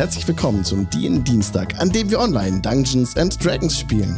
herzlich 0.00 0.26
willkommen 0.26 0.64
zum 0.64 0.88
DIN 0.88 1.24
Dienstag, 1.24 1.78
an 1.78 1.92
dem 1.92 2.08
wir 2.10 2.20
online 2.20 2.62
Dungeons 2.62 3.18
and 3.18 3.36
Dragons 3.44 3.78
spielen. 3.78 4.16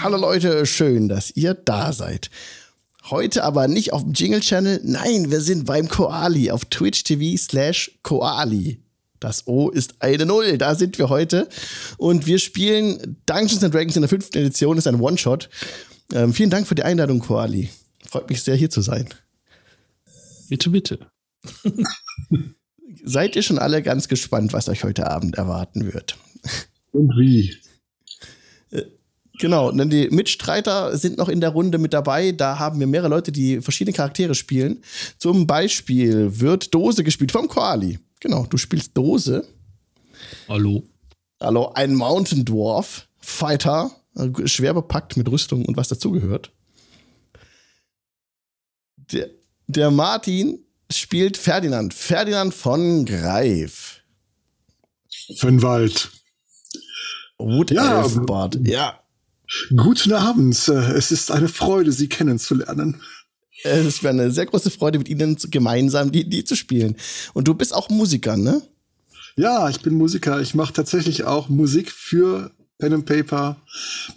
Hallo 0.00 0.16
Leute, 0.16 0.64
schön, 0.66 1.08
dass 1.08 1.32
ihr 1.34 1.54
da 1.54 1.92
seid. 1.92 2.30
Heute 3.10 3.42
aber 3.42 3.66
nicht 3.66 3.92
auf 3.92 4.04
dem 4.04 4.12
Jingle 4.12 4.38
Channel, 4.38 4.80
nein, 4.84 5.32
wir 5.32 5.40
sind 5.40 5.64
beim 5.64 5.88
Koali 5.88 6.52
auf 6.52 6.64
Twitch 6.66 7.02
TV 7.02 7.36
slash 7.36 7.90
Koali. 8.04 8.78
Das 9.18 9.48
O 9.48 9.68
ist 9.68 9.96
eine 9.98 10.24
Null, 10.24 10.56
da 10.56 10.76
sind 10.76 10.96
wir 11.00 11.08
heute. 11.08 11.48
Und 11.98 12.28
wir 12.28 12.38
spielen 12.38 13.16
Dungeons 13.26 13.64
and 13.64 13.74
Dragons 13.74 13.96
in 13.96 14.02
der 14.02 14.08
fünften 14.08 14.38
Edition, 14.38 14.78
ist 14.78 14.86
ein 14.86 15.00
One-Shot. 15.00 15.50
Ähm, 16.12 16.32
vielen 16.32 16.50
Dank 16.50 16.68
für 16.68 16.76
die 16.76 16.84
Einladung, 16.84 17.18
Koali. 17.18 17.68
Freut 18.08 18.30
mich 18.30 18.44
sehr, 18.44 18.54
hier 18.54 18.70
zu 18.70 18.80
sein. 18.80 19.08
Bitte, 20.48 20.70
bitte. 20.70 21.00
Seid 23.04 23.36
ihr 23.36 23.42
schon 23.42 23.58
alle 23.58 23.82
ganz 23.82 24.08
gespannt, 24.08 24.52
was 24.52 24.68
euch 24.68 24.84
heute 24.84 25.10
Abend 25.10 25.36
erwarten 25.36 25.92
wird? 25.92 26.16
Und 26.92 27.10
wie? 27.18 27.54
Äh, 28.70 28.82
genau, 29.38 29.70
denn 29.70 29.90
die 29.90 30.08
Mitstreiter 30.10 30.96
sind 30.96 31.18
noch 31.18 31.28
in 31.28 31.40
der 31.40 31.50
Runde 31.50 31.78
mit 31.78 31.92
dabei. 31.92 32.32
Da 32.32 32.58
haben 32.58 32.80
wir 32.80 32.86
mehrere 32.86 33.08
Leute, 33.08 33.32
die 33.32 33.60
verschiedene 33.60 33.94
Charaktere 33.94 34.34
spielen. 34.34 34.82
Zum 35.18 35.46
Beispiel 35.46 36.40
wird 36.40 36.74
Dose 36.74 37.04
gespielt 37.04 37.32
vom 37.32 37.48
Koali. 37.48 37.98
Genau, 38.20 38.46
du 38.46 38.56
spielst 38.56 38.96
Dose. 38.96 39.46
Hallo. 40.48 40.84
Hallo, 41.40 41.72
ein 41.74 41.94
Mountain 41.94 42.44
Dwarf, 42.46 43.08
Fighter, 43.18 43.90
äh, 44.16 44.46
schwer 44.46 44.72
bepackt 44.72 45.16
mit 45.16 45.30
Rüstung 45.30 45.66
und 45.66 45.76
was 45.76 45.88
dazugehört. 45.88 46.50
Der, 49.12 49.28
der 49.66 49.90
Martin 49.90 50.65
spielt 50.90 51.36
Ferdinand. 51.36 51.94
Ferdinand 51.94 52.54
von 52.54 53.04
Greif. 53.04 54.00
Fünwald. 55.36 56.10
Wood 57.38 57.70
Ja, 57.70 58.02
Elfbart. 58.02 58.58
Ja. 58.62 59.00
Guten 59.76 60.12
Abend. 60.12 60.56
Es 60.68 61.10
ist 61.10 61.30
eine 61.30 61.48
Freude, 61.48 61.92
Sie 61.92 62.08
kennenzulernen. 62.08 63.00
Es 63.62 64.02
wäre 64.02 64.12
eine 64.12 64.30
sehr 64.30 64.46
große 64.46 64.70
Freude, 64.70 64.98
mit 64.98 65.08
Ihnen 65.08 65.36
gemeinsam 65.50 66.12
die, 66.12 66.28
die 66.28 66.44
zu 66.44 66.56
spielen. 66.56 66.96
Und 67.32 67.48
du 67.48 67.54
bist 67.54 67.74
auch 67.74 67.88
Musiker, 67.88 68.36
ne? 68.36 68.62
Ja, 69.36 69.68
ich 69.68 69.80
bin 69.80 69.94
Musiker. 69.94 70.40
Ich 70.40 70.54
mache 70.54 70.72
tatsächlich 70.72 71.24
auch 71.24 71.48
Musik 71.48 71.90
für 71.90 72.52
Pen 72.78 72.92
and 72.94 73.06
Paper 73.06 73.56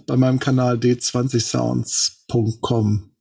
bei 0.06 0.18
meinem 0.18 0.40
Kanal 0.40 0.78
d20sounds.com. 0.78 3.12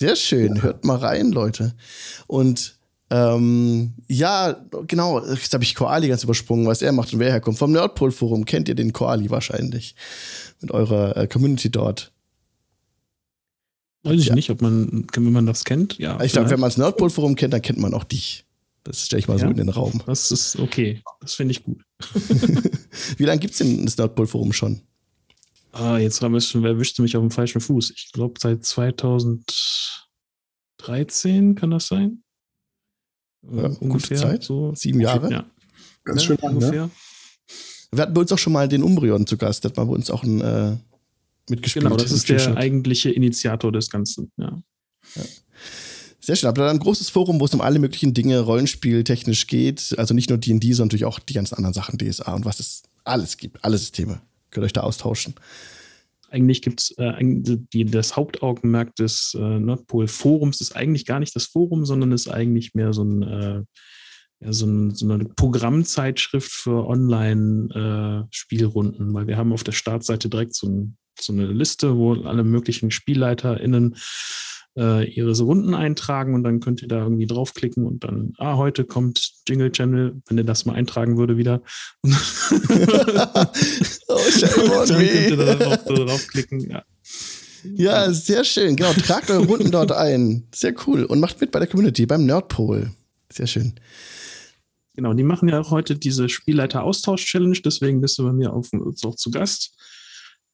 Sehr 0.00 0.16
schön. 0.16 0.62
Hört 0.62 0.84
mal 0.84 0.96
rein, 0.96 1.30
Leute. 1.30 1.74
Und 2.26 2.78
ähm, 3.10 3.94
ja, 4.08 4.64
genau, 4.86 5.22
jetzt 5.26 5.52
habe 5.52 5.62
ich 5.64 5.74
Koali 5.74 6.08
ganz 6.08 6.24
übersprungen, 6.24 6.66
was 6.66 6.80
er 6.80 6.92
macht 6.92 7.12
und 7.12 7.18
wer 7.18 7.30
herkommt. 7.30 7.58
Vom 7.58 7.72
Nerdpol 7.72 8.10
Forum 8.12 8.44
kennt 8.44 8.68
ihr 8.68 8.74
den 8.74 8.92
Koali 8.92 9.28
wahrscheinlich. 9.30 9.94
Mit 10.60 10.70
eurer 10.70 11.16
äh, 11.16 11.26
Community 11.26 11.70
dort. 11.70 12.12
Weiß 14.04 14.18
ich 14.18 14.26
Ja. 14.26 14.34
nicht, 14.34 14.48
ob 14.50 14.62
man, 14.62 15.06
wenn 15.14 15.32
man 15.32 15.44
das 15.46 15.64
kennt. 15.64 15.98
Ja. 15.98 16.18
Ich 16.22 16.32
glaube, 16.32 16.48
wenn 16.50 16.60
man 16.60 16.70
das 16.70 16.78
Nerdpol 16.78 17.10
Forum 17.10 17.34
kennt, 17.34 17.52
dann 17.52 17.60
kennt 17.62 17.78
man 17.78 17.92
auch 17.92 18.04
dich. 18.04 18.46
Das 18.84 19.04
stelle 19.04 19.20
ich 19.20 19.28
mal 19.28 19.38
so 19.38 19.44
Ja. 19.44 19.50
in 19.50 19.56
den 19.58 19.68
Raum. 19.68 20.00
Das 20.06 20.30
ist 20.30 20.56
okay. 20.58 21.02
Das 21.20 21.34
finde 21.34 21.52
ich 21.52 21.64
gut. 21.64 21.82
Wie 23.18 23.24
lange 23.24 23.40
gibt 23.40 23.52
es 23.52 23.58
denn 23.58 23.84
das 23.84 23.98
Nerdpol 23.98 24.26
Forum 24.26 24.54
schon? 24.54 24.80
Ah, 25.72 25.98
jetzt 25.98 26.20
haben 26.20 26.32
wir 26.32 26.40
schon, 26.40 26.62
wer 26.62 26.70
erwischte 26.70 27.02
mich 27.02 27.16
auf 27.16 27.22
dem 27.22 27.30
falschen 27.30 27.60
Fuß? 27.60 27.92
Ich 27.96 28.12
glaube, 28.12 28.34
seit 28.40 28.64
2013 28.64 31.54
kann 31.54 31.70
das 31.70 31.86
sein? 31.86 32.22
Ja, 33.42 33.66
Äh, 33.66 33.76
gute 33.76 34.14
Zeit. 34.14 34.42
So. 34.42 34.74
Sieben 34.74 35.00
Jahre? 35.00 35.30
Ja, 35.30 35.44
Ganz 36.04 36.22
ne, 36.22 36.26
schön 36.26 36.38
lang, 36.42 36.58
ne? 36.58 36.66
ungefähr. 36.66 36.90
Wir 37.92 38.02
hatten 38.02 38.14
bei 38.14 38.20
uns 38.20 38.32
auch 38.32 38.38
schon 38.38 38.52
mal 38.52 38.68
den 38.68 38.82
Umbrion 38.82 39.26
zu 39.26 39.36
Gast. 39.36 39.64
Der 39.64 39.70
hat 39.70 39.76
mal 39.76 39.84
bei 39.84 39.92
uns 39.92 40.10
auch 40.10 40.22
ein, 40.22 40.40
äh, 40.40 40.76
mitgespielt. 41.48 41.84
Genau, 41.84 41.96
das 41.96 42.12
ist 42.12 42.28
der 42.28 42.56
eigentliche 42.56 43.10
Initiator 43.10 43.72
des 43.72 43.90
Ganzen. 43.90 44.30
Ja. 44.36 44.62
Sehr 46.20 46.36
schön. 46.36 46.48
Habt 46.48 46.58
ihr 46.58 46.64
da 46.64 46.70
ein 46.70 46.78
großes 46.78 47.10
Forum, 47.10 47.40
wo 47.40 47.46
es 47.46 47.54
um 47.54 47.60
alle 47.60 47.78
möglichen 47.78 48.14
Dinge 48.14 48.40
rollenspieltechnisch 48.40 49.46
geht? 49.46 49.94
Also 49.98 50.14
nicht 50.14 50.28
nur 50.28 50.38
D&D, 50.38 50.72
sondern 50.72 50.88
natürlich 50.88 51.06
auch 51.06 51.18
die 51.18 51.32
ganzen 51.32 51.56
anderen 51.56 51.74
Sachen, 51.74 51.98
DSA 51.98 52.34
und 52.34 52.44
was 52.44 52.60
es 52.60 52.82
alles 53.04 53.36
gibt. 53.36 53.64
Alle 53.64 53.78
Systeme. 53.78 54.20
Könnt 54.50 54.64
euch 54.64 54.72
da 54.72 54.82
austauschen. 54.82 55.34
Eigentlich 56.30 56.62
gibt 56.62 56.80
es 56.80 56.94
äh, 56.96 57.12
das 57.84 58.16
Hauptaugenmerk 58.16 58.96
des 58.96 59.36
äh, 59.38 59.58
Nordpol-Forums 59.58 60.60
ist 60.60 60.76
eigentlich 60.76 61.04
gar 61.04 61.18
nicht 61.18 61.34
das 61.34 61.46
Forum, 61.46 61.84
sondern 61.84 62.12
ist 62.12 62.28
eigentlich 62.28 62.74
mehr 62.74 62.92
so, 62.92 63.02
ein, 63.02 63.22
äh, 63.22 63.64
ja, 64.40 64.52
so, 64.52 64.66
ein, 64.66 64.94
so 64.94 65.10
eine 65.10 65.24
Programmzeitschrift 65.24 66.52
für 66.52 66.86
Online-Spielrunden, 66.86 69.12
weil 69.12 69.26
wir 69.26 69.36
haben 69.36 69.52
auf 69.52 69.64
der 69.64 69.72
Startseite 69.72 70.28
direkt 70.28 70.54
so, 70.54 70.68
ein, 70.68 70.96
so 71.18 71.32
eine 71.32 71.46
Liste, 71.46 71.96
wo 71.96 72.14
alle 72.14 72.44
möglichen 72.44 72.92
SpielleiterInnen 72.92 73.94
äh, 73.94 73.98
ihre 74.74 75.34
so 75.34 75.46
Runden 75.46 75.74
eintragen 75.74 76.34
und 76.34 76.44
dann 76.44 76.60
könnt 76.60 76.80
ihr 76.80 76.88
da 76.88 77.02
irgendwie 77.02 77.26
draufklicken 77.26 77.84
und 77.84 78.04
dann, 78.04 78.34
ah, 78.38 78.56
heute 78.56 78.84
kommt 78.84 79.32
Jingle 79.48 79.72
Channel, 79.72 80.22
wenn 80.26 80.38
ihr 80.38 80.44
das 80.44 80.64
mal 80.64 80.74
eintragen 80.74 81.18
würde 81.18 81.36
wieder. 81.36 81.62
Oh, 84.12 84.16
dann 84.88 85.06
könnt 85.06 85.30
ihr 85.30 85.36
da 85.36 85.54
drauf, 85.54 85.84
draufklicken, 85.84 86.60
ja. 86.68 86.82
Ja, 87.62 88.12
sehr 88.12 88.44
schön. 88.44 88.76
Genau, 88.76 88.92
tragt 88.92 89.30
eure 89.30 89.44
Runden 89.44 89.70
dort 89.70 89.92
ein. 89.92 90.48
Sehr 90.54 90.74
cool. 90.86 91.04
Und 91.04 91.20
macht 91.20 91.40
mit 91.40 91.50
bei 91.50 91.58
der 91.58 91.68
Community, 91.68 92.06
beim 92.06 92.26
Nerdpol. 92.26 92.90
Sehr 93.32 93.46
schön. 93.46 93.74
Genau, 94.94 95.14
die 95.14 95.22
machen 95.22 95.48
ja 95.48 95.60
auch 95.60 95.70
heute 95.70 95.96
diese 95.96 96.28
Spielleiter-Austausch-Challenge, 96.28 97.58
deswegen 97.64 98.00
bist 98.00 98.18
du 98.18 98.24
bei 98.24 98.32
mir 98.32 98.52
auf, 98.52 98.70
auch 99.04 99.14
zu 99.14 99.30
Gast. 99.30 99.76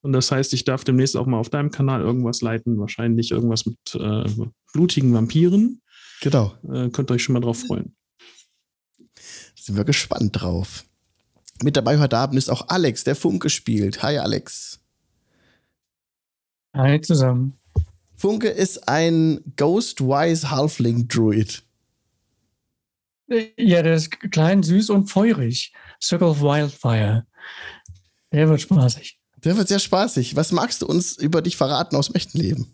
Und 0.06 0.12
das 0.12 0.31
heißt, 0.31 0.53
ich 0.53 0.62
darf 0.62 0.84
demnächst 0.84 1.17
auch 1.17 1.27
mal 1.27 1.37
auf 1.37 1.50
deinem 1.50 1.72
Kanal 1.72 2.00
irgendwas 2.00 2.41
leiten, 2.41 2.78
wahrscheinlich 2.78 3.33
irgendwas 3.33 3.67
mit 3.67 3.77
äh, 3.94 4.25
blutigen 4.72 5.12
Vampiren. 5.12 5.83
Genau. 6.21 6.55
Äh, 6.62 6.91
könnt 6.91 7.11
ihr 7.11 7.15
euch 7.15 7.25
schon 7.25 7.33
mal 7.33 7.41
drauf 7.41 7.59
freuen. 7.59 7.97
Sind 9.56 9.77
wir 9.77 9.83
gespannt 9.83 10.41
drauf. 10.41 10.84
Mit 11.61 11.77
dabei 11.77 11.99
heute 11.99 12.16
Abend 12.16 12.39
ist 12.39 12.49
auch 12.50 12.69
Alex, 12.69 13.03
der 13.03 13.16
Funke 13.16 13.50
spielt. 13.50 14.05
Hi, 14.05 14.19
Alex. 14.19 14.78
Hi 16.72 17.00
zusammen. 17.00 17.59
Funke 18.15 18.47
ist 18.49 18.89
ein 18.89 19.41
Ghostwise 19.56 20.53
Halfling 20.53 21.09
Druid. 21.09 21.65
Äh, 23.28 23.49
Ja, 23.59 23.83
der 23.83 23.97
ist 23.97 24.21
klein, 24.31 24.62
süß 24.62 24.91
und 24.91 25.09
feurig. 25.09 25.72
Circle 26.00 26.28
of 26.28 26.43
Wildfire. 26.43 27.27
Der 28.31 28.49
wird 28.49 28.61
spaßig. 28.61 29.19
Der 29.47 29.57
wird 29.57 29.69
sehr 29.69 29.79
spaßig. 29.79 30.34
Was 30.34 30.51
magst 30.51 30.83
du 30.83 30.87
uns 30.87 31.17
über 31.17 31.41
dich 31.41 31.57
verraten 31.57 31.95
aus 31.95 32.09
dem 32.09 32.17
echten 32.17 32.37
Leben? 32.37 32.67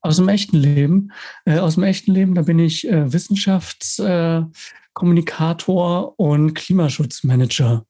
Aus 0.00 0.16
dem 0.16 0.28
echten 0.28 0.56
Leben, 0.56 1.12
äh, 1.44 1.60
aus 1.60 1.74
dem 1.74 1.84
echten 1.84 2.12
Leben, 2.12 2.34
da 2.34 2.42
bin 2.42 2.58
ich 2.58 2.88
äh, 2.88 3.12
Wissenschaftskommunikator 3.12 6.08
äh, 6.08 6.12
und 6.16 6.54
Klimaschutzmanager 6.54 7.86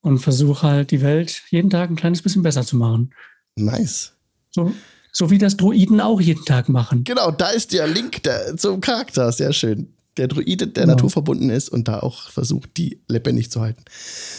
und 0.00 0.18
versuche 0.18 0.66
halt 0.66 0.92
die 0.92 1.02
Welt 1.02 1.42
jeden 1.50 1.68
Tag 1.68 1.90
ein 1.90 1.96
kleines 1.96 2.22
bisschen 2.22 2.42
besser 2.42 2.64
zu 2.64 2.76
machen. 2.76 3.12
Nice. 3.54 4.14
So, 4.50 4.72
so 5.12 5.30
wie 5.30 5.36
das 5.36 5.58
Druiden 5.58 6.00
auch 6.00 6.22
jeden 6.22 6.46
Tag 6.46 6.70
machen. 6.70 7.04
Genau, 7.04 7.30
da 7.30 7.50
ist 7.50 7.74
der 7.74 7.86
Link 7.86 8.22
der, 8.22 8.56
zum 8.56 8.80
Charakter. 8.80 9.30
Sehr 9.30 9.52
schön. 9.52 9.92
Der 10.16 10.28
Druide, 10.28 10.68
der 10.68 10.84
Genau. 10.84 10.94
naturverbunden 10.94 11.50
ist 11.50 11.68
und 11.68 11.86
da 11.86 12.00
auch 12.00 12.30
versucht, 12.30 12.78
die 12.78 13.02
lebendig 13.08 13.50
zu 13.50 13.60
halten. 13.60 13.84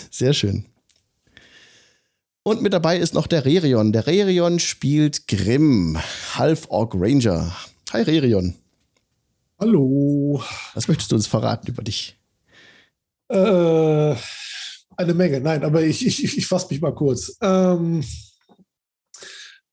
Sehr 0.09 0.34
schön. 0.34 0.66
Und 2.47 2.61
mit 2.61 2.73
dabei 2.73 3.00
ist 3.00 3.16
noch 3.16 3.25
der 3.25 3.44
Rerion. 3.44 3.91
Der 3.91 4.06
Rerion 4.06 4.59
spielt 4.59 5.28
Grimm, 5.28 5.97
Half-Orc 6.35 6.94
Ranger. 6.94 7.56
Hi 7.91 8.03
Rerion. 8.03 8.53
Hallo. 9.59 10.44
Was 10.75 10.87
möchtest 10.87 11.11
du 11.11 11.16
uns 11.16 11.25
verraten 11.25 11.67
über 11.70 11.81
dich? 11.81 12.16
Äh, 13.29 14.16
eine 14.96 15.14
Menge, 15.16 15.41
nein, 15.41 15.64
aber 15.64 15.81
ich, 15.81 16.05
ich, 16.05 16.37
ich, 16.37 16.46
fasse 16.46 16.67
mich 16.70 16.81
mal 16.81 16.93
kurz. 16.93 17.35
Ähm, 17.41 18.03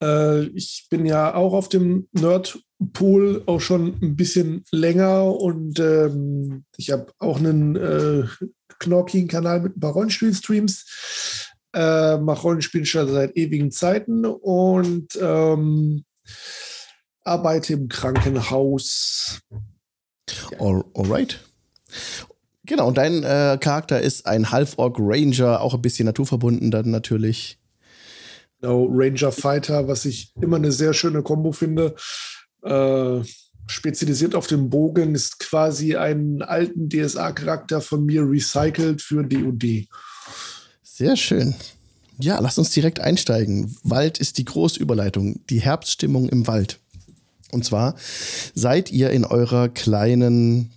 äh, 0.02 0.44
ich 0.54 0.86
bin 0.88 1.04
ja 1.04 1.34
auch 1.34 1.52
auf 1.52 1.68
dem 1.68 2.08
Nerdpool 2.12 3.42
auch 3.44 3.60
schon 3.60 3.98
ein 4.00 4.16
bisschen 4.16 4.64
länger 4.70 5.26
und 5.26 5.78
ähm, 5.78 6.64
ich 6.78 6.90
habe 6.90 7.12
auch 7.18 7.36
einen 7.36 7.76
äh, 7.76 8.24
knorkigen 8.78 9.28
Kanal 9.28 9.60
mit 9.60 9.76
ein 9.76 9.80
paar 9.80 9.92
Rollenspiel-Streams. 9.92 11.51
Äh, 11.74 12.18
mache 12.18 12.42
Rollenspiel 12.42 12.84
schon 12.84 13.08
seit 13.08 13.36
ewigen 13.36 13.70
Zeiten 13.70 14.26
und 14.26 15.08
ähm, 15.20 16.04
arbeite 17.24 17.72
im 17.74 17.88
Krankenhaus. 17.88 19.40
All, 20.58 20.84
alright. 20.94 21.40
Genau, 22.64 22.88
und 22.88 22.98
dein 22.98 23.22
äh, 23.24 23.58
Charakter 23.60 24.00
ist 24.00 24.26
ein 24.26 24.50
Half-Orc 24.50 24.96
Ranger, 24.98 25.60
auch 25.60 25.74
ein 25.74 25.82
bisschen 25.82 26.06
naturverbunden 26.06 26.70
dann 26.70 26.90
natürlich. 26.90 27.58
Genau, 28.60 28.86
Ranger 28.88 29.32
Fighter, 29.32 29.88
was 29.88 30.04
ich 30.04 30.32
immer 30.40 30.56
eine 30.56 30.70
sehr 30.70 30.94
schöne 30.94 31.22
Kombo 31.22 31.52
finde. 31.52 31.96
Äh, 32.62 33.20
spezialisiert 33.66 34.34
auf 34.34 34.46
den 34.46 34.70
Bogen, 34.70 35.14
ist 35.14 35.40
quasi 35.40 35.96
einen 35.96 36.42
alten 36.42 36.88
DSA-Charakter 36.88 37.80
von 37.80 38.04
mir 38.04 38.22
recycelt 38.22 39.02
für 39.02 39.24
D&D. 39.24 39.88
Sehr 41.02 41.16
schön. 41.16 41.54
Ja, 42.20 42.38
lasst 42.38 42.60
uns 42.60 42.70
direkt 42.70 43.00
einsteigen. 43.00 43.76
Wald 43.82 44.18
ist 44.18 44.38
die 44.38 44.44
Großüberleitung, 44.44 45.40
die 45.50 45.60
Herbststimmung 45.60 46.28
im 46.28 46.46
Wald. 46.46 46.78
Und 47.50 47.64
zwar 47.64 47.96
seid 48.54 48.92
ihr 48.92 49.10
in 49.10 49.24
eurer 49.24 49.68
kleinen 49.68 50.70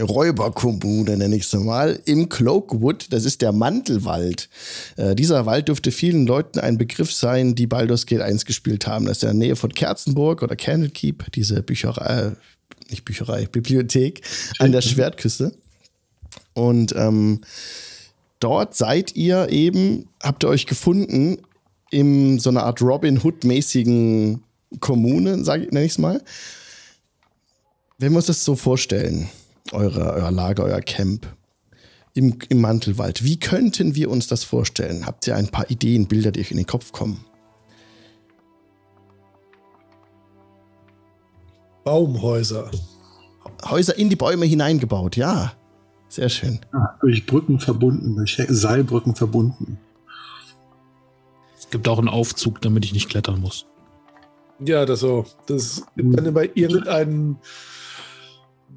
Räuberkommune, 0.00 1.18
nenne 1.18 1.36
ich 1.36 1.42
es 1.42 1.52
mal, 1.52 2.00
im 2.06 2.30
Cloakwood. 2.30 3.08
Das 3.10 3.26
ist 3.26 3.42
der 3.42 3.52
Mantelwald. 3.52 4.48
Äh, 4.96 5.14
dieser 5.14 5.44
Wald 5.44 5.68
dürfte 5.68 5.92
vielen 5.92 6.26
Leuten 6.26 6.58
ein 6.58 6.78
Begriff 6.78 7.12
sein, 7.12 7.54
die 7.54 7.66
Baldur's 7.66 8.06
Gate 8.06 8.22
1 8.22 8.46
gespielt 8.46 8.86
haben. 8.86 9.04
Das 9.04 9.18
ist 9.18 9.24
in 9.24 9.38
der 9.38 9.48
Nähe 9.48 9.56
von 9.56 9.74
Kerzenburg 9.74 10.42
oder 10.42 10.56
Candlekeep, 10.56 11.30
diese 11.32 11.62
Bücherei, 11.62 12.28
äh, 12.28 12.30
nicht 12.88 13.04
Bücherei, 13.04 13.44
Bibliothek 13.44 14.22
an 14.60 14.72
der 14.72 14.80
Schwertküste. 14.80 15.52
Und 16.54 16.94
ähm, 16.96 17.42
dort 18.40 18.74
seid 18.74 19.16
ihr 19.16 19.48
eben, 19.50 20.08
habt 20.22 20.44
ihr 20.44 20.48
euch 20.48 20.66
gefunden 20.66 21.38
in 21.90 22.38
so 22.38 22.50
einer 22.50 22.64
Art 22.64 22.82
Robin 22.82 23.22
Hood-mäßigen 23.22 24.42
Kommune, 24.80 25.44
sag, 25.44 25.72
nenne 25.72 25.86
ich 25.86 25.92
es 25.92 25.98
mal. 25.98 26.22
Wenn 27.98 28.12
wir 28.12 28.16
uns 28.16 28.26
das 28.26 28.44
so 28.44 28.56
vorstellen, 28.56 29.28
eure, 29.72 30.12
euer 30.12 30.30
Lager, 30.30 30.64
euer 30.64 30.80
Camp 30.80 31.34
im, 32.14 32.38
im 32.48 32.60
Mantelwald, 32.60 33.24
wie 33.24 33.38
könnten 33.38 33.94
wir 33.94 34.10
uns 34.10 34.26
das 34.26 34.44
vorstellen? 34.44 35.06
Habt 35.06 35.26
ihr 35.26 35.36
ein 35.36 35.48
paar 35.48 35.70
Ideen, 35.70 36.06
Bilder, 36.06 36.32
die 36.32 36.40
euch 36.40 36.50
in 36.50 36.56
den 36.56 36.66
Kopf 36.66 36.92
kommen? 36.92 37.24
Baumhäuser. 41.84 42.70
Häuser 43.64 43.96
in 43.96 44.10
die 44.10 44.16
Bäume 44.16 44.44
hineingebaut, 44.44 45.16
ja. 45.16 45.52
Sehr 46.16 46.30
schön. 46.30 46.60
Ah, 46.72 46.96
durch 47.02 47.26
Brücken 47.26 47.60
verbunden, 47.60 48.16
durch 48.16 48.42
Seilbrücken 48.48 49.14
verbunden. 49.14 49.76
Es 51.58 51.68
gibt 51.68 51.86
auch 51.88 51.98
einen 51.98 52.08
Aufzug, 52.08 52.62
damit 52.62 52.86
ich 52.86 52.94
nicht 52.94 53.10
klettern 53.10 53.38
muss. 53.38 53.66
Ja, 54.58 54.86
das 54.86 55.00
so. 55.00 55.26
Das 55.44 55.82
gibt 55.94 56.16
dann 56.18 56.24
immer 56.24 56.44
irgendeinen, 56.56 57.36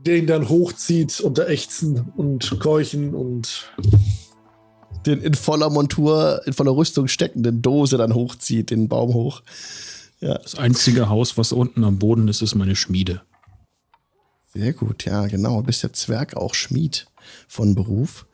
der 0.05 0.17
ihn 0.17 0.27
dann 0.27 0.49
hochzieht 0.49 1.21
unter 1.21 1.47
Ächzen 1.47 2.11
und 2.17 2.59
Keuchen 2.59 3.15
und 3.15 3.71
Den 5.05 5.21
in 5.21 5.33
voller 5.33 5.69
Montur, 5.69 6.41
in 6.45 6.51
voller 6.51 6.75
Rüstung 6.75 7.07
steckenden 7.07 7.61
Dose 7.61 7.95
dann 7.95 8.15
hochzieht, 8.15 8.69
den 8.69 8.89
Baum 8.89 9.13
hoch. 9.13 9.43
Das 10.19 10.55
einzige 10.55 11.07
Haus, 11.07 11.37
was 11.37 11.53
unten 11.53 11.85
am 11.85 11.99
Boden 11.99 12.27
ist, 12.27 12.41
ist 12.41 12.55
meine 12.55 12.75
Schmiede. 12.75 13.21
Sehr 14.53 14.73
gut, 14.73 15.05
ja, 15.05 15.25
genau. 15.27 15.61
Du 15.61 15.67
bist 15.67 15.83
ja 15.83 15.93
Zwerg, 15.93 16.35
auch 16.35 16.53
Schmied 16.53 17.05
von 17.47 17.75
Beruf. 17.75 18.25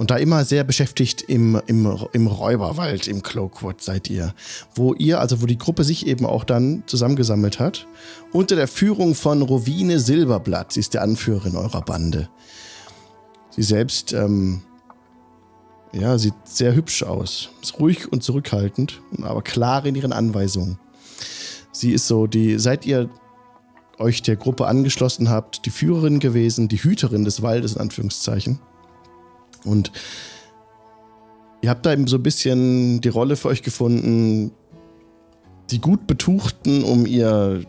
Und 0.00 0.10
da 0.10 0.16
immer 0.16 0.46
sehr 0.46 0.64
beschäftigt 0.64 1.20
im, 1.20 1.60
im, 1.66 1.86
im 2.12 2.26
Räuberwald, 2.26 3.06
im 3.06 3.22
Cloakwood 3.22 3.82
seid 3.82 4.08
ihr. 4.08 4.32
Wo 4.74 4.94
ihr, 4.94 5.20
also 5.20 5.42
wo 5.42 5.46
die 5.46 5.58
Gruppe 5.58 5.84
sich 5.84 6.06
eben 6.06 6.24
auch 6.24 6.44
dann 6.44 6.84
zusammengesammelt 6.86 7.58
hat. 7.58 7.86
Unter 8.32 8.56
der 8.56 8.66
Führung 8.66 9.14
von 9.14 9.42
Rovine 9.42 10.00
Silberblatt. 10.00 10.72
Sie 10.72 10.80
ist 10.80 10.94
der 10.94 11.02
Anführerin 11.02 11.54
eurer 11.54 11.82
Bande. 11.82 12.30
Sie 13.50 13.62
selbst, 13.62 14.14
ähm, 14.14 14.62
ja, 15.92 16.16
sieht 16.16 16.34
sehr 16.44 16.74
hübsch 16.74 17.02
aus. 17.02 17.50
Ist 17.60 17.78
ruhig 17.78 18.10
und 18.10 18.22
zurückhaltend, 18.22 19.02
aber 19.20 19.42
klar 19.42 19.84
in 19.84 19.96
ihren 19.96 20.14
Anweisungen. 20.14 20.78
Sie 21.72 21.92
ist 21.92 22.06
so 22.06 22.26
die, 22.26 22.58
seit 22.58 22.86
ihr 22.86 23.10
euch 24.00 24.22
der 24.22 24.36
Gruppe 24.36 24.66
angeschlossen 24.66 25.28
habt, 25.28 25.66
die 25.66 25.70
Führerin 25.70 26.18
gewesen, 26.18 26.68
die 26.68 26.82
Hüterin 26.82 27.24
des 27.24 27.42
Waldes, 27.42 27.74
in 27.74 27.80
Anführungszeichen. 27.80 28.58
Und 29.64 29.92
ihr 31.60 31.70
habt 31.70 31.84
da 31.84 31.92
eben 31.92 32.06
so 32.06 32.16
ein 32.16 32.22
bisschen 32.22 33.00
die 33.00 33.08
Rolle 33.08 33.36
für 33.36 33.48
euch 33.48 33.62
gefunden, 33.62 34.52
die 35.70 35.80
gut 35.80 36.06
Betuchten, 36.06 36.82
um 36.82 37.06
ihr 37.06 37.64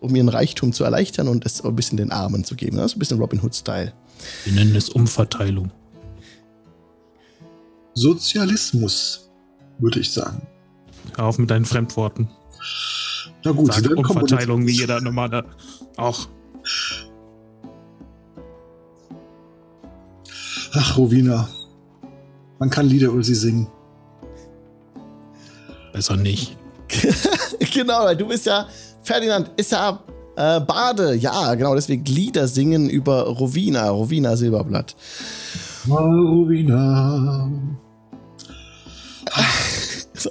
um 0.00 0.14
ihren 0.14 0.28
Reichtum 0.28 0.72
zu 0.72 0.84
erleichtern 0.84 1.26
und 1.26 1.44
es 1.44 1.64
ein 1.64 1.74
bisschen 1.74 1.96
den 1.96 2.12
Armen 2.12 2.44
zu 2.44 2.54
geben. 2.54 2.76
Das 2.76 2.92
ist 2.92 2.96
ein 2.96 2.98
bisschen 3.00 3.18
Robin 3.18 3.42
Hood-Style. 3.42 3.92
Wir 4.44 4.52
nennen 4.52 4.76
es 4.76 4.88
Umverteilung. 4.90 5.72
Sozialismus, 7.94 9.28
würde 9.78 9.98
ich 10.00 10.12
sagen. 10.12 10.46
Hör 11.16 11.24
auf 11.26 11.38
mit 11.38 11.50
deinen 11.50 11.64
Fremdworten. 11.64 12.28
Na 13.44 13.52
gut, 13.52 13.72
Sag 13.72 13.84
dann 13.84 13.94
Umverteilung 13.94 14.66
wie 14.66 14.72
jeder 14.72 15.00
normale. 15.00 15.44
Auch. 15.96 16.28
Ach, 20.74 20.96
Rowena. 20.96 21.48
Man 22.58 22.70
kann 22.70 22.88
Lieder 22.88 23.08
über 23.08 23.22
sie 23.22 23.34
singen. 23.34 23.68
Besser 25.92 26.16
nicht. 26.16 26.56
genau, 27.72 28.04
weil 28.04 28.16
du 28.16 28.26
bist 28.26 28.46
ja, 28.46 28.66
Ferdinand 29.02 29.50
ist 29.56 29.72
ja 29.72 30.00
äh, 30.36 30.60
Bade. 30.60 31.14
Ja, 31.14 31.54
genau, 31.54 31.74
deswegen 31.74 32.04
Lieder 32.04 32.48
singen 32.48 32.88
über 32.90 33.22
Rowena, 33.26 33.90
Rowena 33.90 34.36
Silberblatt. 34.36 34.96
Oh, 35.88 35.94
Rowena. 35.94 37.50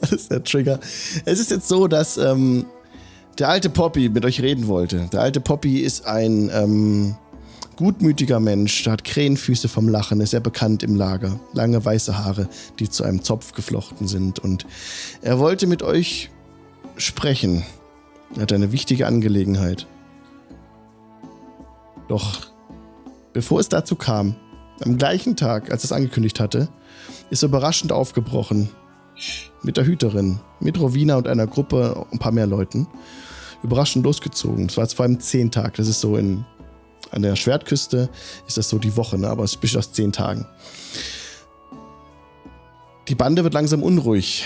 Das 0.02 0.12
ist 0.12 0.32
der 0.32 0.44
Trigger. 0.44 0.82
Es 1.24 1.40
ist 1.40 1.50
jetzt 1.50 1.70
so, 1.70 1.88
dass 1.88 2.18
ähm, 2.18 2.66
der 3.40 3.50
alte 3.50 3.70
Poppy 3.70 4.10
mit 4.10 4.26
euch 4.26 4.42
reden 4.42 4.68
wollte. 4.68 5.08
Der 5.12 5.22
alte 5.22 5.40
Poppy 5.40 5.80
ist 5.80 6.06
ein 6.06 6.50
ähm, 6.54 7.16
gutmütiger 7.76 8.40
Mensch, 8.40 8.88
hat 8.88 9.04
Krähenfüße 9.04 9.68
vom 9.68 9.88
Lachen, 9.88 10.22
ist 10.22 10.32
sehr 10.32 10.40
bekannt 10.40 10.84
im 10.84 10.96
Lager. 10.96 11.40
Lange 11.54 11.84
weiße 11.84 12.18
Haare, 12.18 12.50
die 12.80 12.90
zu 12.90 13.04
einem 13.04 13.24
Zopf 13.24 13.54
geflochten 13.54 14.08
sind. 14.08 14.40
Und 14.40 14.66
er 15.22 15.40
wollte 15.40 15.68
mit 15.68 15.84
euch 15.84 16.32
sprechen. 16.98 17.64
Er 18.36 18.44
hat 18.44 18.54
eine 18.54 18.72
wichtige 18.72 19.06
Angelegenheit. 19.06 19.86
Doch 22.08 22.48
bevor 23.34 23.60
es 23.60 23.70
dazu 23.70 23.96
kam, 23.96 24.36
am 24.84 24.98
gleichen 24.98 25.36
Tag, 25.36 25.72
als 25.72 25.84
es 25.84 25.92
angekündigt 25.92 26.40
hatte, 26.40 26.70
ist 27.30 27.44
er 27.44 27.50
überraschend 27.50 27.92
aufgebrochen 27.92 28.70
mit 29.64 29.78
der 29.78 29.86
Hüterin, 29.86 30.40
mit 30.60 30.80
Rowena 30.80 31.18
und 31.18 31.28
einer 31.28 31.48
Gruppe, 31.48 32.06
ein 32.12 32.20
paar 32.20 32.32
mehr 32.32 32.48
Leuten, 32.48 32.88
überraschend 33.64 34.06
losgezogen. 34.06 34.68
Es 34.68 34.78
war 34.78 34.88
zwar 34.88 35.06
im 35.06 35.20
Zehntag, 35.20 35.76
das 35.76 35.88
ist 35.88 36.00
so 36.00 36.18
in, 36.18 36.46
an 37.12 37.22
der 37.22 37.36
Schwertküste, 37.36 38.10
ist 38.48 38.58
das 38.58 38.70
so 38.70 38.78
die 38.78 38.96
Woche, 38.96 39.18
ne? 39.18 39.30
aber 39.30 39.44
es 39.44 39.56
besteht 39.58 39.80
aus 39.80 39.92
zehn 39.92 40.12
Tagen. 40.12 40.46
Die 43.08 43.16
Bande 43.16 43.44
wird 43.44 43.54
langsam 43.54 43.84
unruhig. 43.84 44.46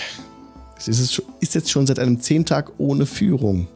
Es 0.77 0.87
ist, 0.87 1.21
ist 1.39 1.55
jetzt 1.55 1.71
schon 1.71 1.87
seit 1.87 1.99
einem 1.99 2.19
Zehntag 2.19 2.71
ohne 2.77 3.05
Führung. 3.05 3.67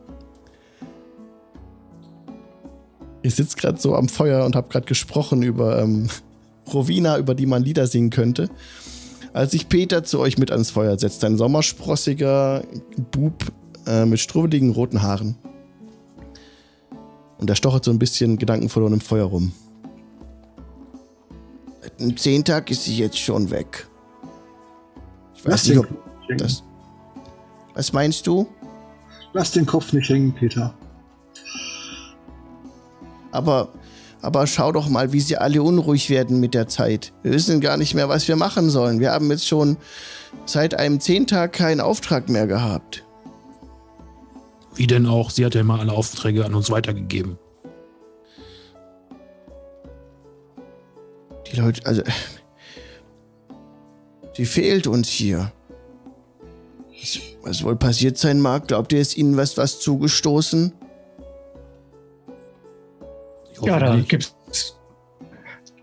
Ich 3.21 3.35
sitze 3.35 3.57
gerade 3.57 3.79
so 3.79 3.95
am 3.95 4.09
Feuer 4.09 4.45
und 4.45 4.55
habe 4.55 4.69
gerade 4.69 4.85
gesprochen 4.85 5.41
über 5.41 5.81
ähm, 5.81 6.09
Rowena, 6.73 7.17
über 7.17 7.35
die 7.35 7.45
man 7.45 7.63
Lieder 7.63 7.87
singen 7.87 8.09
könnte 8.09 8.49
als 9.35 9.51
sich 9.51 9.67
Peter 9.67 10.05
zu 10.05 10.21
euch 10.21 10.37
mit 10.37 10.49
ans 10.49 10.71
Feuer 10.71 10.97
setzt. 10.97 11.23
Ein 11.25 11.37
sommersprossiger 11.37 12.63
Bub 13.11 13.51
äh, 13.87 14.05
mit 14.05 14.19
strubbeligen 14.19 14.71
roten 14.71 15.01
Haaren. 15.01 15.35
Und 17.37 17.49
er 17.49 17.55
stochert 17.55 17.83
so 17.85 17.91
ein 17.91 17.99
bisschen 17.99 18.37
gedankenverloren 18.37 18.93
im 18.93 19.01
Feuer 19.01 19.25
rum. 19.25 19.51
Seit 21.81 21.99
einem 21.99 22.17
Zehntag 22.17 22.71
ist 22.71 22.85
sie 22.85 22.97
jetzt 22.97 23.19
schon 23.19 23.51
weg. 23.51 23.87
Ich 25.35 25.43
Lass 25.43 25.53
weiß 25.53 25.63
den, 25.63 25.77
nicht, 25.77 25.89
ob 26.31 26.37
das. 26.37 26.63
Was 27.73 27.91
meinst 27.93 28.25
du? 28.25 28.47
lass 29.35 29.51
den 29.51 29.65
Kopf 29.65 29.93
nicht 29.93 30.09
hängen, 30.09 30.33
Peter. 30.33 30.73
Aber, 33.31 33.73
aber 34.21 34.47
schau 34.47 34.71
doch 34.71 34.87
mal, 34.87 35.11
wie 35.11 35.19
sie 35.19 35.37
alle 35.37 35.61
unruhig 35.61 36.09
werden 36.09 36.39
mit 36.39 36.53
der 36.53 36.67
Zeit. 36.69 37.11
Wir 37.21 37.33
wissen 37.33 37.59
gar 37.59 37.75
nicht 37.75 37.93
mehr, 37.93 38.07
was 38.07 38.27
wir 38.29 38.37
machen 38.37 38.69
sollen. 38.69 39.01
Wir 39.01 39.11
haben 39.11 39.29
jetzt 39.29 39.45
schon 39.45 39.75
seit 40.45 40.73
einem 40.73 41.01
Zehntag 41.01 41.51
keinen 41.51 41.81
Auftrag 41.81 42.29
mehr 42.29 42.47
gehabt. 42.47 43.03
Wie 44.75 44.87
denn 44.87 45.05
auch? 45.05 45.29
Sie 45.29 45.45
hat 45.45 45.55
ja 45.55 45.61
immer 45.61 45.79
alle 45.79 45.93
Aufträge 45.93 46.45
an 46.45 46.53
uns 46.53 46.69
weitergegeben. 46.69 47.37
Die 51.51 51.55
Leute, 51.55 51.85
also. 51.85 52.03
Sie 54.33 54.45
fehlt 54.45 54.87
uns 54.87 55.07
hier. 55.07 55.53
Was, 57.01 57.19
was 57.43 57.63
wohl 57.63 57.75
passiert 57.77 58.17
sein 58.17 58.41
mag? 58.41 58.67
Glaubt 58.67 58.91
ihr, 58.91 58.99
ist 58.99 59.15
ihnen 59.15 59.37
was, 59.37 59.57
was 59.57 59.79
zugestoßen? 59.79 60.73
Ja, 63.61 63.79
da 63.79 63.95
nicht. 63.95 64.09
gibt's, 64.09 64.35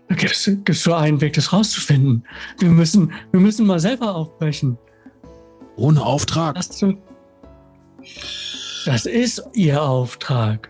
da 0.07 0.15
gibt's, 0.15 0.45
gibt's 0.45 0.85
nur 0.85 0.97
einen 0.97 1.19
Weg, 1.21 1.33
das 1.33 1.51
rauszufinden. 1.51 2.27
Wir 2.59 2.69
müssen, 2.69 3.11
wir 3.31 3.39
müssen 3.39 3.65
mal 3.65 3.79
selber 3.79 4.13
aufbrechen. 4.13 4.77
Ohne 5.75 6.05
Auftrag. 6.05 6.55
Hast 6.55 6.79
du, 6.83 6.95
Das 8.85 9.05
ist 9.05 9.41
Ihr 9.53 9.81
Auftrag. 9.81 10.69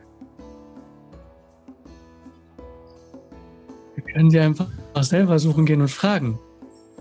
Wir 3.95 4.03
können 4.03 4.29
Sie 4.29 4.39
einfach 4.39 4.67
selber 5.01 5.39
suchen 5.39 5.65
gehen 5.65 5.81
und 5.81 5.89
fragen 5.89 6.37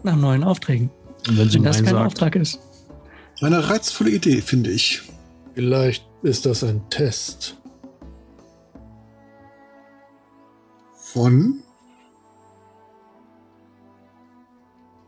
nach 0.03 0.17
neuen 0.17 0.43
Aufträgen. 0.43 0.91
Und 1.29 1.39
wenn 1.39 1.49
sie 1.49 1.59
Wenn 1.59 1.65
das 1.65 1.77
kein 1.77 1.95
sagt, 1.95 2.07
Auftrag 2.07 2.37
ist. 2.37 2.59
Eine 3.41 3.69
reizvolle 3.69 4.11
Idee, 4.11 4.41
finde 4.41 4.71
ich. 4.71 5.03
Vielleicht 5.55 6.07
ist 6.23 6.47
das 6.47 6.65
ein 6.65 6.89
Test. 6.91 7.59
Von? 10.95 11.63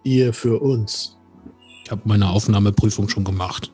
Ihr 0.03 0.35
für 0.35 0.61
uns. 0.61 1.17
ich 1.83 1.91
habe 1.91 2.03
meine 2.05 2.29
Aufnahmeprüfung 2.29 3.09
schon 3.09 3.25
gemacht. 3.25 3.74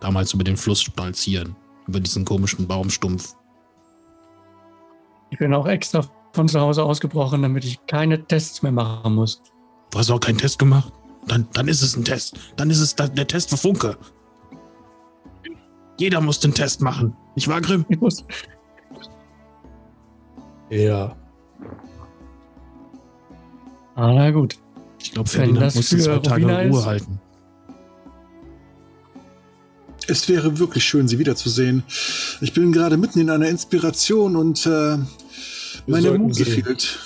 Damals 0.00 0.32
über 0.32 0.44
den 0.44 0.56
Fluss 0.56 0.80
spazieren, 0.82 1.56
über 1.86 2.00
diesen 2.00 2.24
komischen 2.24 2.66
Baumstumpf. 2.66 3.34
Ich 5.30 5.38
bin 5.38 5.52
auch 5.52 5.66
extra 5.66 6.04
von 6.32 6.48
zu 6.48 6.60
Hause 6.60 6.84
ausgebrochen, 6.84 7.42
damit 7.42 7.64
ich 7.64 7.84
keine 7.86 8.24
Tests 8.24 8.62
mehr 8.62 8.72
machen 8.72 9.14
muss. 9.14 9.42
Du 9.90 9.98
hast 9.98 10.10
auch 10.10 10.20
keinen 10.20 10.38
Test 10.38 10.58
gemacht? 10.58 10.92
Dann, 11.26 11.48
dann 11.52 11.68
ist 11.68 11.82
es 11.82 11.96
ein 11.96 12.04
Test. 12.04 12.38
Dann 12.56 12.70
ist 12.70 12.80
es 12.80 12.94
der 12.94 13.26
Test 13.26 13.50
für 13.50 13.56
Funke. 13.56 13.96
Jeder 15.98 16.20
muss 16.20 16.40
den 16.40 16.54
Test 16.54 16.80
machen. 16.80 17.16
Nicht 17.34 17.48
wahr, 17.48 17.60
Grimm? 17.60 17.84
Ich 17.88 18.00
muss. 18.00 18.24
Ja. 20.70 21.16
Ah, 23.94 24.12
na 24.12 24.30
gut. 24.30 24.58
Ich 25.00 25.12
glaube, 25.12 25.28
Ferdinand 25.28 25.72
für 25.72 25.82
zwei 25.82 26.18
Tage 26.18 26.44
Ruhe 26.46 26.78
ist. 26.78 26.86
halten. 26.86 27.20
Es 30.10 30.26
wäre 30.26 30.58
wirklich 30.58 30.84
schön, 30.84 31.06
Sie 31.06 31.18
wiederzusehen. 31.18 31.82
Ich 32.40 32.54
bin 32.54 32.72
gerade 32.72 32.96
mitten 32.96 33.20
in 33.20 33.28
einer 33.28 33.46
Inspiration 33.46 34.36
und 34.36 34.64
äh, 34.64 34.96
meine 35.86 36.18
Muse 36.18 36.46
fehlt. 36.46 36.98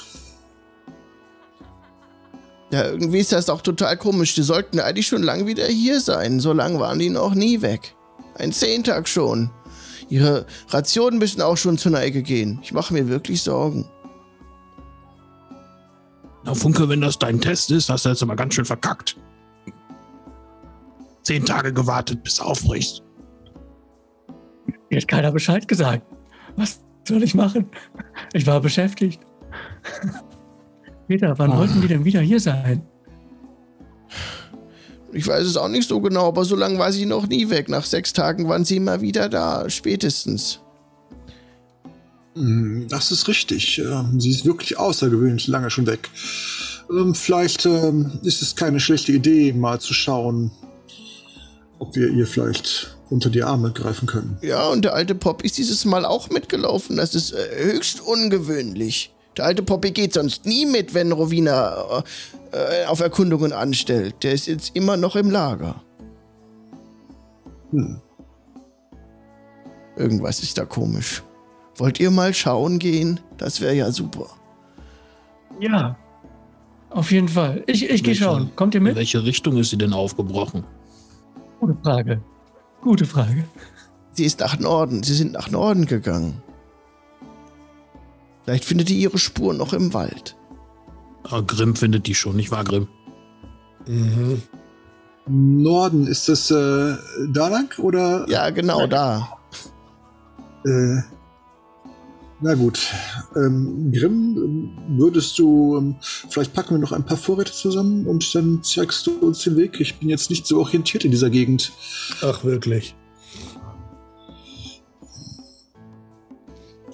Ja, 2.71 2.87
irgendwie 2.87 3.19
ist 3.19 3.33
das 3.33 3.51
auch 3.51 3.61
total 3.61 3.97
komisch. 3.97 4.37
Die 4.37 4.43
sollten 4.43 4.79
eigentlich 4.79 5.09
schon 5.09 5.25
lang 5.25 5.47
wieder 5.47 5.67
hier 5.67 6.01
sein. 6.01 6.39
So 6.39 6.53
lang 6.53 6.79
waren 6.79 7.01
die 7.01 7.11
noch 7.11 7.35
nie 7.35 7.61
weg. 7.61 7.97
Ein 8.37 8.53
Zehntag 8.53 9.09
schon. 9.09 9.51
Ihre 10.09 10.47
Rationen 10.69 11.19
müssen 11.19 11.43
auch 11.43 11.57
schon 11.57 11.79
zur 11.79 11.91
Neige 11.91 12.23
gehen. 12.23 12.61
Ich 12.63 12.73
mache 12.73 12.95
mir 12.95 13.09
wirklich 13.09 13.43
Sorgen. 13.43 13.85
Na, 16.45 16.55
Funke, 16.55 16.89
wenn 16.89 17.01
das 17.01 17.19
dein 17.19 17.41
Test 17.41 17.73
ist, 17.73 17.89
hast 17.89 18.05
du 18.05 18.11
jetzt 18.11 18.23
aber 18.23 18.37
ganz 18.37 18.55
schön 18.55 18.65
verkackt. 18.65 19.17
Zehn 21.23 21.45
Tage 21.45 21.73
gewartet, 21.73 22.23
bis 22.23 22.37
du 22.37 22.43
aufbrichst. 22.45 23.03
Mir 24.91 24.99
hat 25.01 25.09
keiner 25.09 25.33
Bescheid 25.33 25.67
gesagt. 25.69 26.05
Was 26.57 26.81
soll 27.07 27.23
ich 27.23 27.35
machen? 27.35 27.67
Ich 28.33 28.47
war 28.47 28.61
beschäftigt. 28.61 29.21
Peter, 31.09 31.39
wann 31.39 31.53
Ah. 31.53 31.59
wollten 31.59 31.81
die 31.81 31.89
denn 31.89 32.05
wieder 32.05 32.21
hier 32.21 32.41
sein? 32.41 32.83
Ich 35.13 35.27
weiß 35.27 35.47
es 35.47 35.57
auch 35.59 35.69
nicht 35.69 35.87
so 35.89 36.01
genau, 36.01 36.29
aber 36.29 36.45
so 36.45 36.57
lange 36.57 36.79
war 36.79 36.91
sie 36.91 37.05
noch 37.07 37.27
nie 37.27 37.51
weg. 37.51 37.69
Nach 37.69 37.85
sechs 37.85 38.13
Tagen 38.13 38.49
waren 38.49 38.65
sie 38.65 38.77
immer 38.77 39.01
wieder 39.03 39.29
da, 39.29 39.69
spätestens. 39.69 40.61
Hm, 42.35 42.87
Das 42.89 43.11
ist 43.13 43.29
richtig. 43.29 43.79
Ähm, 43.79 44.19
Sie 44.19 44.31
ist 44.31 44.47
wirklich 44.47 44.79
außergewöhnlich 44.79 45.49
lange 45.49 45.69
schon 45.71 45.87
weg. 45.87 46.09
Ähm, 46.91 47.15
Vielleicht 47.15 47.67
ähm, 47.67 48.11
ist 48.23 48.41
es 48.41 48.57
keine 48.57 48.81
schlechte 48.81 49.13
Idee, 49.13 49.53
mal 49.53 49.79
zu 49.81 49.93
schauen, 49.93 50.51
ob 51.83 51.97
wir 51.97 52.11
ihr 52.11 52.29
vielleicht 52.29 52.97
unter 53.11 53.29
die 53.29 53.43
Arme 53.43 53.73
greifen 53.73 54.07
können. 54.07 54.39
Ja, 54.41 54.69
und 54.69 54.85
der 54.85 54.95
alte 54.95 55.17
Poppy 55.17 55.47
ist 55.47 55.59
dieses 55.59 55.85
Mal 55.85 56.05
auch 56.05 56.31
mitgelaufen. 56.31 56.97
Das 56.97 57.17
ist 57.17 57.33
äh, 57.33 57.65
höchst 57.65 58.01
ungewöhnlich. 58.01 59.13
Der 59.37 59.47
alte 59.47 59.65
Poppy 59.65 59.91
geht 59.91 60.15
sonst 60.15 60.47
nie 60.47 60.65
mit, 60.65 60.95
wenn 60.95 61.11
Rowena 61.11 62.05
äh, 62.53 62.83
äh, 62.83 62.87
auf 62.87 63.01
Erkundungen 63.01 63.53
anstellt. 63.53 64.15
Der 64.23 64.33
ist 64.33 64.47
jetzt 64.47 64.77
immer 64.77 64.97
noch 64.97 65.17
im 65.17 65.29
Lager. 65.29 65.83
Hm. 67.73 68.01
Irgendwas 69.97 70.41
ist 70.41 70.57
da 70.57 70.65
komisch. 70.65 71.25
Wollt 71.79 71.99
ihr 71.99 72.13
mal 72.13 72.33
schauen 72.33 72.79
gehen? 72.79 73.19
Das 73.39 73.61
wäre 73.61 73.75
ja 73.75 73.91
super. 73.91 74.29
Ja. 75.59 75.97
Auf 76.91 77.11
jeden 77.11 77.29
Fall. 77.29 77.65
Ich, 77.67 77.91
ich 77.91 78.05
gehe 78.05 78.15
schauen. 78.15 78.53
Kommt 78.55 78.75
ihr 78.75 78.79
In 78.79 78.85
mit? 78.85 78.95
welche 78.95 79.25
Richtung 79.25 79.57
ist 79.57 79.71
sie 79.71 79.79
denn 79.79 79.93
aufgebrochen? 79.93 80.63
Gute 81.63 81.79
Frage. 81.85 82.21
Gute 82.81 83.05
Frage. 83.05 83.45
Sie 84.15 84.25
ist 84.25 84.41
nach 84.41 84.59
Norden. 84.59 85.05
Sie 85.05 85.15
sind 85.15 85.31
nach 85.31 85.49
Norden 85.49 85.87
gegangen. 85.87 86.43
Vielleicht 88.43 88.65
findet 88.65 88.91
ihr 88.91 88.97
ihre 88.97 89.19
Spur 89.19 89.55
noch 89.55 89.73
im 89.73 89.95
Wald. 89.95 90.37
Ah, 91.23 91.41
Grimm 91.47 91.77
findet 91.77 92.09
die 92.09 92.17
schon, 92.17 92.35
nicht 92.35 92.51
wahr, 92.51 92.65
Grimm? 92.65 92.89
Mhm. 93.87 94.43
Norden, 95.29 96.09
ist 96.09 96.29
das 96.29 96.51
äh, 96.51 96.97
da 97.29 97.47
lang 97.47 97.73
oder? 97.79 98.29
Ja, 98.29 98.51
genau 98.51 98.89
da. 98.89 99.39
Äh, 100.65 101.03
na 102.43 102.55
gut. 102.55 102.93
Ähm, 103.37 103.93
Grimm, 103.93 104.77
würdest 104.99 105.39
du, 105.39 105.77
ähm, 105.79 105.97
vielleicht 106.01 106.53
packen 106.53 106.75
wir 106.75 106.79
noch 106.79 106.93
ein 106.93 107.07
paar 107.07 107.17
Vorräte 107.17 107.53
zusammen 107.53 108.07
und 108.07 108.35
dann 108.35 108.63
zeigst 108.63 109.07
du 109.07 109.19
uns 109.19 109.45
den 109.45 109.57
Weg. 109.57 109.81
Ich 109.81 109.99
bin 109.99 110.09
jetzt 110.09 110.29
nicht 110.29 110.47
so 110.47 110.59
orientiert 110.59 111.05
in 111.05 111.13
dieser 111.13 111.31
Gegend. 111.31 111.73
Ach, 112.23 112.45
wirklich. 112.45 112.95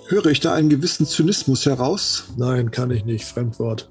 Höre 0.08 0.26
ich 0.26 0.40
da 0.40 0.54
einen 0.54 0.70
gewissen 0.70 1.06
Zynismus 1.06 1.66
heraus? 1.66 2.24
Nein, 2.36 2.70
kann 2.70 2.90
ich 2.90 3.04
nicht. 3.04 3.24
Fremdwort. 3.24 3.90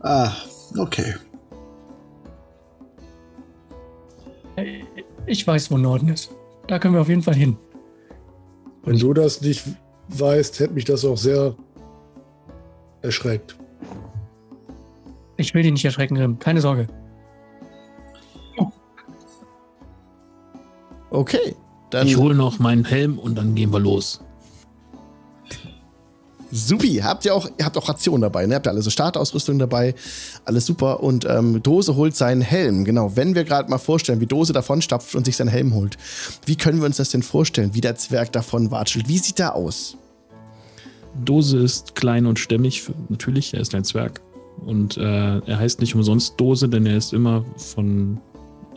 Ah, 0.00 0.32
okay. 0.78 1.14
Ich 5.26 5.46
weiß, 5.46 5.70
wo 5.70 5.78
Norden 5.78 6.08
ist. 6.08 6.30
Da 6.66 6.78
können 6.78 6.94
wir 6.94 7.00
auf 7.00 7.08
jeden 7.08 7.22
Fall 7.22 7.34
hin. 7.34 7.56
Wenn 8.84 8.98
du 8.98 9.14
das 9.14 9.40
nicht 9.40 9.64
weißt, 10.08 10.60
hätte 10.60 10.74
mich 10.74 10.84
das 10.84 11.04
auch 11.04 11.16
sehr 11.16 11.54
erschreckt. 13.02 13.56
Ich 15.36 15.52
will 15.54 15.62
dich 15.62 15.72
nicht 15.72 15.84
erschrecken, 15.84 16.14
Grimm. 16.14 16.38
Keine 16.38 16.60
Sorge. 16.60 16.86
Okay. 21.10 21.54
Dann 21.90 22.06
Ich 22.06 22.16
hole 22.16 22.34
noch 22.34 22.58
meinen 22.58 22.84
Helm 22.84 23.18
und 23.18 23.36
dann 23.36 23.54
gehen 23.54 23.72
wir 23.72 23.78
los. 23.78 24.20
Supi, 26.56 27.00
habt 27.02 27.24
ihr 27.24 27.34
auch, 27.34 27.48
ihr 27.58 27.64
habt 27.64 27.76
auch 27.76 27.88
Rationen 27.88 28.22
dabei, 28.22 28.46
ne? 28.46 28.54
Habt 28.54 28.68
ihr 28.68 28.70
alle 28.70 28.80
so 28.80 28.90
Startausrüstung 28.90 29.58
dabei, 29.58 29.96
alles 30.44 30.66
super. 30.66 31.02
Und 31.02 31.24
ähm, 31.28 31.60
Dose 31.64 31.96
holt 31.96 32.14
seinen 32.14 32.42
Helm, 32.42 32.84
genau. 32.84 33.16
Wenn 33.16 33.34
wir 33.34 33.42
gerade 33.42 33.68
mal 33.68 33.78
vorstellen, 33.78 34.20
wie 34.20 34.26
Dose 34.26 34.52
davonstapft 34.52 35.16
und 35.16 35.24
sich 35.24 35.36
seinen 35.36 35.48
Helm 35.48 35.74
holt, 35.74 35.98
wie 36.46 36.54
können 36.54 36.78
wir 36.78 36.86
uns 36.86 36.98
das 36.98 37.10
denn 37.10 37.24
vorstellen, 37.24 37.74
wie 37.74 37.80
der 37.80 37.96
Zwerg 37.96 38.30
davon 38.30 38.70
watschelt? 38.70 39.08
Wie 39.08 39.18
sieht 39.18 39.40
er 39.40 39.56
aus? 39.56 39.96
Dose 41.24 41.58
ist 41.58 41.96
klein 41.96 42.24
und 42.24 42.38
stämmig, 42.38 42.84
natürlich, 43.08 43.52
er 43.54 43.60
ist 43.60 43.74
ein 43.74 43.84
Zwerg. 43.84 44.20
Und 44.64 44.96
äh, 44.96 45.38
er 45.38 45.58
heißt 45.58 45.80
nicht 45.80 45.96
umsonst 45.96 46.34
Dose, 46.36 46.68
denn 46.68 46.86
er 46.86 46.96
ist 46.96 47.12
immer 47.12 47.44
von 47.56 48.20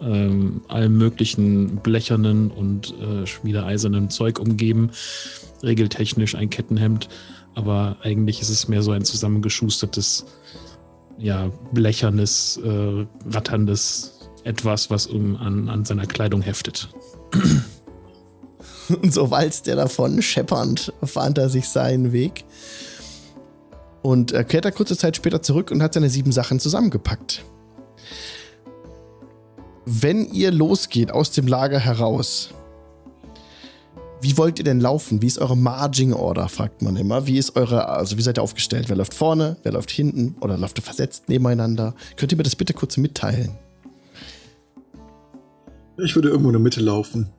ähm, 0.01 0.61
allem 0.67 0.97
möglichen 0.97 1.77
blechernen 1.77 2.49
und 2.49 2.95
äh, 2.99 3.27
schmiedeeisernen 3.27 4.09
Zeug 4.09 4.39
umgeben. 4.39 4.89
Regeltechnisch 5.61 6.35
ein 6.35 6.49
Kettenhemd, 6.49 7.07
aber 7.57 7.97
eigentlich 8.03 8.39
ist 8.39 8.49
es 8.49 8.67
mehr 8.67 8.83
so 8.83 8.91
ein 8.91 9.03
zusammengeschustertes, 9.03 10.25
ja, 11.17 11.49
blechernes, 11.73 12.59
äh, 12.63 13.07
ratterndes 13.33 14.19
Etwas, 14.43 14.91
was 14.91 15.07
um, 15.07 15.35
an, 15.37 15.67
an 15.67 15.83
seiner 15.83 16.05
Kleidung 16.05 16.43
heftet. 16.43 16.87
Und 19.01 19.11
so 19.11 19.31
walzt 19.31 19.67
er 19.67 19.75
davon, 19.75 20.21
scheppernd 20.21 20.93
fahnt 21.03 21.39
er 21.39 21.49
sich 21.49 21.67
seinen 21.67 22.13
Weg. 22.13 22.45
Und 24.03 24.33
er 24.33 24.43
kehrt 24.43 24.65
er 24.65 24.71
kurze 24.71 24.95
Zeit 24.95 25.15
später 25.15 25.41
zurück 25.41 25.71
und 25.71 25.81
hat 25.81 25.95
seine 25.95 26.09
sieben 26.09 26.31
Sachen 26.31 26.59
zusammengepackt. 26.59 27.43
Wenn 29.85 30.31
ihr 30.31 30.51
losgeht 30.51 31.11
aus 31.11 31.31
dem 31.31 31.47
Lager 31.47 31.79
heraus, 31.79 32.51
wie 34.21 34.37
wollt 34.37 34.59
ihr 34.59 34.65
denn 34.65 34.79
laufen? 34.79 35.21
Wie 35.21 35.27
ist 35.27 35.37
eure 35.37 35.55
Marging 35.55 36.13
Order, 36.13 36.49
fragt 36.49 36.81
man 36.81 36.95
immer. 36.95 37.27
Wie 37.27 37.37
ist 37.37 37.55
eure, 37.55 37.87
also 37.87 38.17
wie 38.17 38.21
seid 38.21 38.39
ihr 38.39 38.43
aufgestellt? 38.43 38.89
Wer 38.89 38.95
läuft 38.95 39.13
vorne, 39.13 39.57
wer 39.63 39.71
läuft 39.71 39.91
hinten 39.91 40.35
oder 40.41 40.57
läuft 40.57 40.79
ihr 40.79 40.83
versetzt 40.83 41.29
nebeneinander? 41.29 41.93
Könnt 42.15 42.31
ihr 42.31 42.37
mir 42.37 42.43
das 42.43 42.55
bitte 42.55 42.73
kurz 42.73 42.97
mitteilen? 42.97 43.51
Ich 45.97 46.15
würde 46.15 46.29
irgendwo 46.29 46.49
in 46.49 46.53
der 46.53 46.61
Mitte 46.61 46.81
laufen. 46.81 47.29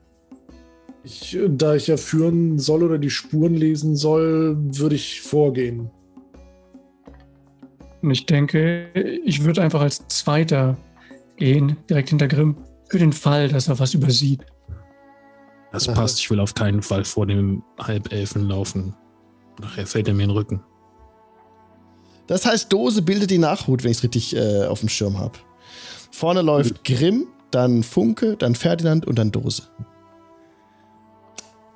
Ich, 1.03 1.37
da 1.47 1.75
ich 1.75 1.87
ja 1.87 1.97
führen 1.97 2.59
soll 2.59 2.83
oder 2.83 2.97
die 2.97 3.09
Spuren 3.09 3.55
lesen 3.55 3.95
soll, 3.95 4.57
würde 4.59 4.95
ich 4.95 5.21
vorgehen. 5.21 5.89
Und 8.01 8.11
ich 8.11 8.25
denke, 8.25 8.89
ich 9.25 9.43
würde 9.43 9.61
einfach 9.61 9.81
als 9.81 10.07
Zweiter 10.07 10.77
gehen, 11.37 11.77
direkt 11.89 12.09
hinter 12.09 12.27
Grimm, 12.27 12.57
für 12.89 12.99
den 12.99 13.13
Fall, 13.13 13.49
dass 13.49 13.67
er 13.67 13.79
was 13.79 13.93
übersieht. 13.93 14.45
Das 15.71 15.87
passt, 15.87 16.19
ich 16.19 16.29
will 16.31 16.39
auf 16.39 16.55
keinen 16.55 16.81
Fall 16.81 17.05
vor 17.05 17.27
dem 17.27 17.63
Halbelfen 17.79 18.47
laufen. 18.47 18.95
Nachher 19.59 19.85
fällt 19.85 20.07
er 20.07 20.13
mir 20.13 20.23
in 20.23 20.29
den 20.29 20.37
Rücken. 20.37 20.63
Das 22.27 22.45
heißt, 22.45 22.71
Dose 22.71 23.01
bildet 23.01 23.31
die 23.31 23.37
Nachhut, 23.37 23.83
wenn 23.83 23.91
ich 23.91 23.97
es 23.97 24.03
richtig 24.03 24.35
äh, 24.35 24.65
auf 24.65 24.79
dem 24.79 24.89
Schirm 24.89 25.17
habe. 25.17 25.37
Vorne 26.11 26.41
läuft 26.41 26.83
Grimm, 26.83 27.27
dann 27.51 27.83
Funke, 27.83 28.35
dann 28.37 28.55
Ferdinand 28.55 29.05
und 29.05 29.17
dann 29.17 29.31
Dose. 29.31 29.63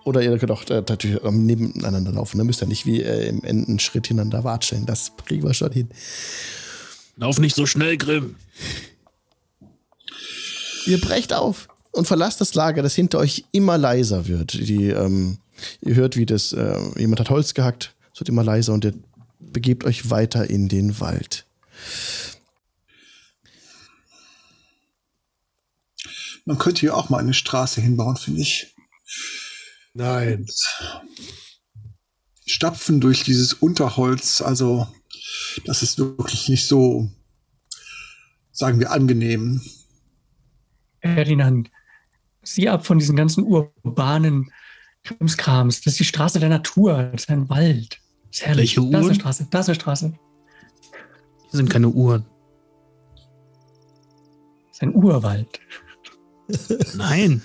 Oder 0.06 0.22
ihr 0.22 0.38
könnt 0.38 0.52
auch 0.52 0.64
äh, 0.70 0.84
natürlich 0.88 1.24
ähm, 1.24 1.46
nebeneinander 1.46 2.12
laufen. 2.12 2.38
Da 2.38 2.44
müsst 2.44 2.62
ihr 2.62 2.68
nicht 2.68 2.86
wie 2.86 3.02
äh, 3.02 3.30
im 3.30 3.44
Enden 3.44 3.80
Schritt 3.80 4.08
hintereinander 4.08 4.44
watscheln. 4.44 4.86
Das 4.86 5.14
kriegen 5.26 5.44
wir 5.44 5.54
schon 5.54 5.72
hin. 5.72 5.90
Lauf 7.16 7.40
nicht 7.40 7.56
so 7.56 7.66
schnell, 7.66 7.98
Grimm. 7.98 8.36
Ihr 10.86 11.00
brecht 11.00 11.34
auf 11.34 11.70
und 11.94 12.08
verlasst 12.08 12.42
das 12.42 12.56
Lager, 12.56 12.82
das 12.82 12.96
hinter 12.96 13.20
euch 13.20 13.46
immer 13.52 13.78
leiser 13.78 14.28
wird. 14.28 14.54
Die, 14.54 14.90
ähm, 14.90 15.38
ihr 15.82 15.96
hört, 15.96 16.18
wie 16.18 16.26
das, 16.26 16.52
äh, 16.52 16.78
jemand 16.98 17.20
hat 17.20 17.30
Holz 17.30 17.54
gehackt, 17.54 17.94
es 18.14 18.20
wird 18.20 18.30
immer 18.30 18.44
leiser 18.44 18.74
und 18.74 18.84
ihr 18.84 18.94
begebt 19.40 19.86
euch 19.86 20.10
weiter 20.10 20.50
in 20.50 20.68
den 20.68 21.00
Wald. 21.00 21.46
Man 26.46 26.58
könnte 26.58 26.82
hier 26.82 26.98
auch 26.98 27.10
mal 27.10 27.20
eine 27.20 27.34
Straße 27.34 27.80
hinbauen, 27.80 28.18
finde 28.18 28.42
ich. 28.42 28.76
Nein. 29.94 30.48
Stapfen 32.46 33.00
durch 33.00 33.24
dieses 33.24 33.54
Unterholz, 33.54 34.42
also 34.42 34.88
das 35.66 35.84
ist 35.84 36.00
wirklich 36.00 36.50
nicht 36.50 36.68
so, 36.68 37.10
sagen 38.52 38.80
wir, 38.80 38.92
angenehm. 38.92 39.62
Ferdinand, 41.02 41.70
sieh 42.44 42.70
ab 42.70 42.86
von 42.86 43.00
diesen 43.00 43.16
ganzen 43.16 43.44
urbanen 43.44 44.52
Krimskrams. 45.04 45.82
Das 45.82 45.94
ist 45.94 46.00
die 46.00 46.06
Straße 46.06 46.40
der 46.40 46.50
Natur, 46.50 47.10
das 47.12 47.24
ist 47.24 47.30
ein 47.30 47.50
Wald. 47.50 48.00
Das 48.28 48.40
ist 48.40 48.46
herrlich. 48.46 48.78
Welche 48.78 48.82
Da 48.82 48.88
ist 48.88 48.94
eine 48.96 49.06
Uhren? 49.06 49.16
Straße, 49.16 49.48
da 49.50 49.60
ist 49.60 49.70
eine 49.70 49.76
Straße. 49.76 50.14
Hier 51.42 51.58
sind 51.58 51.70
keine 51.70 51.90
Uhren. 51.90 52.26
Das 54.68 54.78
ist 54.78 54.84
ein 54.84 54.96
Urwald. 54.96 55.60
Nein. 56.96 57.42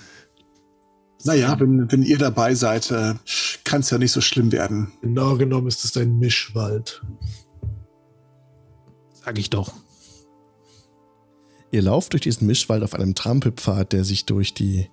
Naja, 1.25 1.59
wenn, 1.59 1.91
wenn 1.91 2.03
ihr 2.03 2.17
dabei 2.17 2.55
seid, 2.55 2.91
äh, 2.91 3.13
kann 3.65 3.81
es 3.81 3.89
ja 3.89 3.97
nicht 3.97 4.13
so 4.13 4.21
schlimm 4.21 4.51
werden. 4.51 4.91
Genau 5.01 5.35
genommen 5.35 5.67
ist 5.67 5.83
es 5.83 5.95
ein 5.97 6.17
Mischwald. 6.17 7.01
Sag 9.13 9.37
ich 9.37 9.49
doch. 9.49 9.73
Ihr 11.71 11.81
lauft 11.81 12.13
durch 12.13 12.21
diesen 12.21 12.47
Mischwald 12.47 12.83
auf 12.83 12.93
einem 12.93 13.15
Trampelpfad, 13.15 13.93
der 13.93 14.03
sich 14.03 14.25
durch 14.25 14.53
die, 14.53 14.87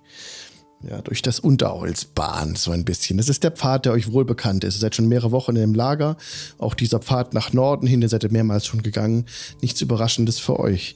ja, 0.87 1.01
durch 1.01 1.21
das 1.21 1.39
Unterholz 1.39 2.05
bahnt, 2.05 2.57
so 2.57 2.71
ein 2.71 2.85
bisschen. 2.85 3.17
Das 3.17 3.29
ist 3.29 3.43
der 3.43 3.51
Pfad, 3.51 3.85
der 3.85 3.93
euch 3.93 4.11
wohl 4.11 4.25
bekannt 4.25 4.63
ist. 4.63 4.75
Ihr 4.77 4.81
seid 4.81 4.95
schon 4.95 5.07
mehrere 5.07 5.31
Wochen 5.31 5.55
im 5.55 5.73
Lager. 5.73 6.17
Auch 6.57 6.75
dieser 6.75 6.99
Pfad 6.99 7.33
nach 7.33 7.51
Norden 7.51 7.87
hin, 7.87 8.01
den 8.01 8.09
seid 8.09 8.23
ihr 8.23 8.31
mehrmals 8.31 8.65
schon 8.65 8.83
gegangen. 8.83 9.25
Nichts 9.61 9.81
Überraschendes 9.81 10.39
für 10.39 10.59
euch. 10.59 10.95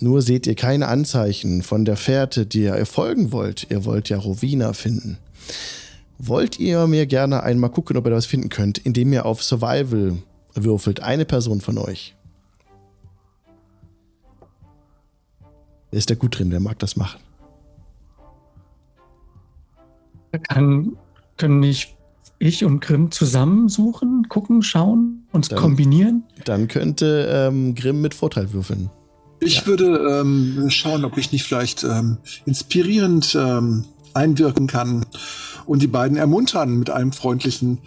Nur 0.00 0.20
seht 0.20 0.46
ihr 0.46 0.56
keine 0.56 0.88
Anzeichen 0.88 1.62
von 1.62 1.84
der 1.84 1.96
Fährte, 1.96 2.44
die 2.44 2.64
ihr 2.64 2.86
folgen 2.86 3.32
wollt. 3.32 3.68
Ihr 3.70 3.84
wollt 3.84 4.08
ja 4.08 4.18
Rowena 4.18 4.72
finden. 4.72 5.18
Wollt 6.18 6.58
ihr 6.58 6.86
mir 6.86 7.06
gerne 7.06 7.42
einmal 7.42 7.70
gucken, 7.70 7.96
ob 7.96 8.06
ihr 8.06 8.10
da 8.10 8.16
was 8.16 8.26
finden 8.26 8.48
könnt, 8.48 8.78
indem 8.78 9.12
ihr 9.12 9.26
auf 9.26 9.42
Survival 9.42 10.18
würfelt? 10.54 11.00
Eine 11.00 11.24
Person 11.24 11.60
von 11.60 11.78
euch. 11.78 12.14
Ist 15.92 16.10
da 16.10 16.14
gut 16.14 16.38
drin, 16.38 16.50
der 16.50 16.60
mag 16.60 16.78
das 16.78 16.96
machen. 16.96 17.20
Kann, 20.48 20.96
können 21.36 21.60
nicht 21.60 21.96
ich 22.38 22.64
und 22.64 22.80
Grimm 22.80 23.10
zusammensuchen, 23.10 24.28
gucken, 24.28 24.62
schauen, 24.62 25.26
uns 25.30 25.48
Dann- 25.48 25.58
kombinieren? 25.60 26.24
Dann 26.44 26.66
könnte 26.68 27.28
ähm, 27.30 27.74
Grimm 27.74 28.00
mit 28.00 28.14
Vorteil 28.14 28.52
würfeln. 28.52 28.90
Ich 29.40 29.58
Ja. 29.60 29.66
würde 29.66 30.20
ähm, 30.20 30.70
schauen, 30.70 31.04
ob 31.04 31.18
ich 31.18 31.30
nicht 31.32 31.44
vielleicht 31.44 31.84
ähm, 31.84 32.18
inspirierend 32.46 33.36
ähm, 33.38 33.84
einwirken 34.14 34.66
kann 34.66 35.04
und 35.66 35.82
die 35.82 35.86
beiden 35.86 36.16
ermuntern 36.16 36.76
mit 36.78 36.90
einem 36.90 37.12
freundlichen 37.12 37.78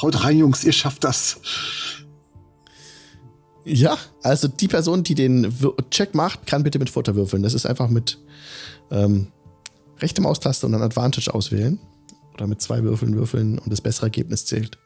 Haut 0.00 0.24
rein, 0.24 0.38
Jungs, 0.38 0.64
ihr 0.64 0.72
schafft 0.72 1.04
das. 1.04 1.40
Ja, 3.64 3.98
also 4.22 4.48
die 4.48 4.68
Person, 4.68 5.02
die 5.02 5.14
den 5.14 5.60
Wir- 5.60 5.74
Check 5.90 6.14
macht, 6.14 6.46
kann 6.46 6.62
bitte 6.62 6.78
mit 6.78 6.88
Vorteil 6.90 7.14
würfeln. 7.14 7.42
Das 7.42 7.54
ist 7.54 7.66
einfach 7.66 7.88
mit 7.88 8.18
ähm, 8.90 9.28
rechte 9.98 10.22
Maustaste 10.22 10.66
und 10.66 10.72
dann 10.72 10.82
Advantage 10.82 11.32
auswählen. 11.32 11.78
Oder 12.34 12.46
mit 12.46 12.62
zwei 12.62 12.82
Würfeln 12.82 13.14
würfeln 13.16 13.58
und 13.58 13.70
das 13.70 13.82
bessere 13.82 14.06
Ergebnis 14.06 14.46
zählt. 14.46 14.78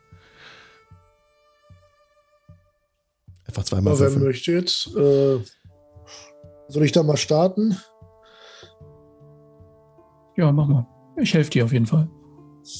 Einfach 3.46 3.64
zweimal 3.64 3.92
Aber 3.92 4.00
wer 4.00 4.06
würfeln. 4.08 4.24
möchte 4.24 4.52
jetzt? 4.52 4.88
Äh, 4.96 5.38
soll 6.68 6.82
ich 6.84 6.92
da 6.92 7.02
mal 7.04 7.16
starten? 7.16 7.76
Ja, 10.36 10.50
mach 10.50 10.66
mal. 10.66 10.86
Ich 11.20 11.32
helfe 11.34 11.50
dir 11.50 11.64
auf 11.64 11.72
jeden 11.72 11.86
Fall. 11.86 12.08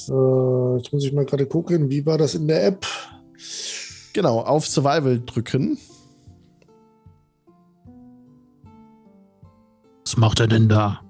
Äh, 0.08 0.76
jetzt 0.78 0.92
muss 0.92 1.04
ich 1.04 1.12
mal 1.12 1.24
gerade 1.24 1.46
gucken, 1.46 1.88
wie 1.90 2.04
war 2.04 2.18
das 2.18 2.34
in 2.34 2.48
der 2.48 2.66
App? 2.66 2.84
Genau, 4.14 4.40
auf 4.40 4.66
Survival 4.66 5.20
drücken. 5.20 5.76
Was 10.04 10.16
macht 10.16 10.40
er 10.40 10.46
denn 10.46 10.68
da? 10.68 11.00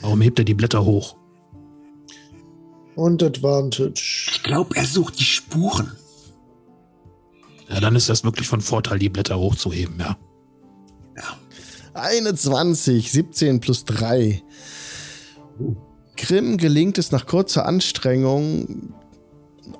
Warum 0.00 0.20
hebt 0.22 0.38
er 0.38 0.44
die 0.44 0.54
Blätter 0.54 0.84
hoch? 0.84 1.16
Und 2.94 3.22
Advantage. 3.22 4.30
Ich 4.32 4.42
glaube, 4.42 4.76
er 4.76 4.86
sucht 4.86 5.18
die 5.18 5.24
Spuren. 5.24 5.92
Ja, 7.68 7.80
dann 7.80 7.96
ist 7.96 8.08
das 8.08 8.24
wirklich 8.24 8.48
von 8.48 8.60
Vorteil, 8.60 8.98
die 8.98 9.08
Blätter 9.08 9.38
hochzuheben, 9.38 9.98
ja. 9.98 10.16
21, 11.94 13.10
17 13.10 13.60
plus 13.60 13.84
3. 13.84 14.42
Grimm 16.16 16.56
gelingt 16.56 16.98
es 16.98 17.10
nach 17.10 17.26
kurzer 17.26 17.66
Anstrengung, 17.66 18.94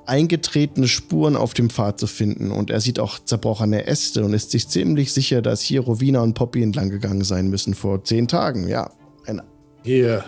eingetretene 0.05 0.87
Spuren 0.87 1.35
auf 1.35 1.53
dem 1.53 1.69
Pfad 1.69 1.99
zu 1.99 2.07
finden. 2.07 2.51
Und 2.51 2.69
er 2.69 2.81
sieht 2.81 2.99
auch 2.99 3.19
zerbrochene 3.19 3.85
Äste 3.87 4.23
und 4.23 4.33
ist 4.33 4.51
sich 4.51 4.67
ziemlich 4.67 5.13
sicher, 5.13 5.41
dass 5.41 5.61
hier 5.61 5.81
Rowena 5.81 6.21
und 6.21 6.33
Poppy 6.33 6.61
entlang 6.63 6.89
gegangen 6.89 7.23
sein 7.23 7.47
müssen 7.49 7.73
vor 7.73 8.03
zehn 8.03 8.27
Tagen. 8.27 8.67
Ja, 8.67 8.91
ein, 9.25 9.41
Hier, 9.83 10.23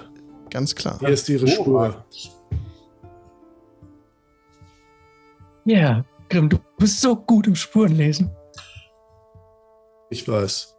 ganz 0.50 0.76
klar. 0.76 0.98
hier 1.00 1.10
ist 1.10 1.30
ihre 1.30 1.48
Spur. 1.48 2.06
Ja, 5.66 6.04
Grimm, 6.30 6.50
du 6.50 6.58
bist 6.78 7.00
so 7.00 7.16
gut 7.16 7.48
im 7.48 7.56
Spurenlesen. 7.56 8.30
Ich 10.10 10.28
weiß. 10.28 10.73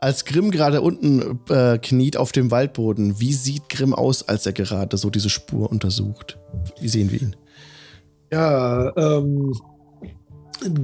Als 0.00 0.24
Grimm 0.24 0.50
gerade 0.50 0.82
unten 0.82 1.40
äh, 1.48 1.78
kniet 1.78 2.16
auf 2.16 2.32
dem 2.32 2.50
Waldboden, 2.50 3.18
wie 3.18 3.32
sieht 3.32 3.68
Grimm 3.68 3.94
aus, 3.94 4.28
als 4.28 4.46
er 4.46 4.52
gerade 4.52 4.96
so 4.96 5.10
diese 5.10 5.30
Spur 5.30 5.70
untersucht? 5.70 6.38
Wie 6.80 6.88
sehen 6.88 7.10
wir 7.10 7.22
ihn? 7.22 7.36
Ja, 8.30 8.92
ähm, 8.96 9.54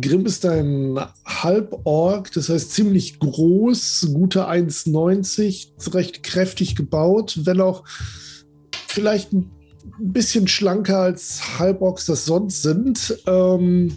Grimm 0.00 0.26
ist 0.26 0.44
ein 0.46 0.98
Halborg, 1.24 2.32
das 2.32 2.48
heißt 2.48 2.72
ziemlich 2.72 3.18
groß, 3.18 4.10
gute 4.12 4.48
1,90, 4.48 5.94
recht 5.94 6.22
kräftig 6.22 6.76
gebaut, 6.76 7.40
wenn 7.44 7.60
auch 7.60 7.84
vielleicht 8.88 9.32
ein 9.32 9.50
bisschen 9.98 10.48
schlanker 10.48 10.98
als 10.98 11.58
Halborgs 11.58 12.06
das 12.06 12.24
sonst 12.24 12.62
sind. 12.62 13.18
Ähm, 13.26 13.96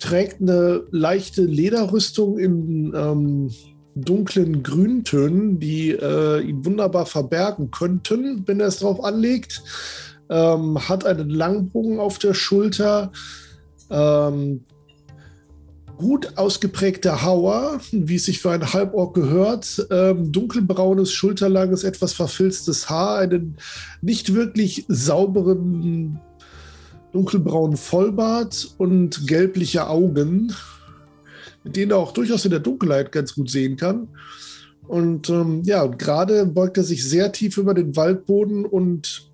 trägt 0.00 0.40
eine 0.40 0.84
leichte 0.90 1.42
Lederrüstung 1.42 2.38
in 2.38 2.92
ähm, 2.94 3.50
dunklen 3.96 4.62
Grüntönen, 4.62 5.58
die 5.58 5.90
äh, 5.90 6.40
ihn 6.40 6.64
wunderbar 6.64 7.06
verbergen 7.06 7.70
könnten, 7.70 8.42
wenn 8.46 8.60
er 8.60 8.68
es 8.68 8.78
drauf 8.78 9.02
anlegt. 9.02 9.62
Ähm, 10.28 10.88
hat 10.88 11.06
einen 11.06 11.30
Langbogen 11.30 11.98
auf 11.98 12.18
der 12.18 12.34
Schulter, 12.34 13.10
ähm, 13.90 14.64
gut 15.96 16.36
ausgeprägter 16.36 17.22
Hauer, 17.22 17.80
wie 17.90 18.16
es 18.16 18.26
sich 18.26 18.40
für 18.40 18.50
einen 18.50 18.72
Halborg 18.72 19.14
gehört, 19.14 19.86
ähm, 19.90 20.30
dunkelbraunes, 20.30 21.12
schulterlanges, 21.12 21.84
etwas 21.84 22.12
verfilztes 22.12 22.90
Haar, 22.90 23.18
einen 23.18 23.56
nicht 24.02 24.34
wirklich 24.34 24.84
sauberen 24.88 26.20
dunkelbraunen 27.12 27.78
Vollbart 27.78 28.74
und 28.76 29.26
gelbliche 29.26 29.88
Augen, 29.88 30.52
denen 31.66 31.92
er 31.92 31.98
auch 31.98 32.12
durchaus 32.12 32.44
in 32.44 32.50
der 32.50 32.60
Dunkelheit 32.60 33.12
ganz 33.12 33.34
gut 33.34 33.50
sehen 33.50 33.76
kann. 33.76 34.08
Und 34.86 35.28
ähm, 35.30 35.62
ja, 35.64 35.82
und 35.82 35.98
gerade 35.98 36.46
beugt 36.46 36.76
er 36.78 36.84
sich 36.84 37.08
sehr 37.08 37.32
tief 37.32 37.56
über 37.58 37.74
den 37.74 37.96
Waldboden 37.96 38.64
und 38.64 39.30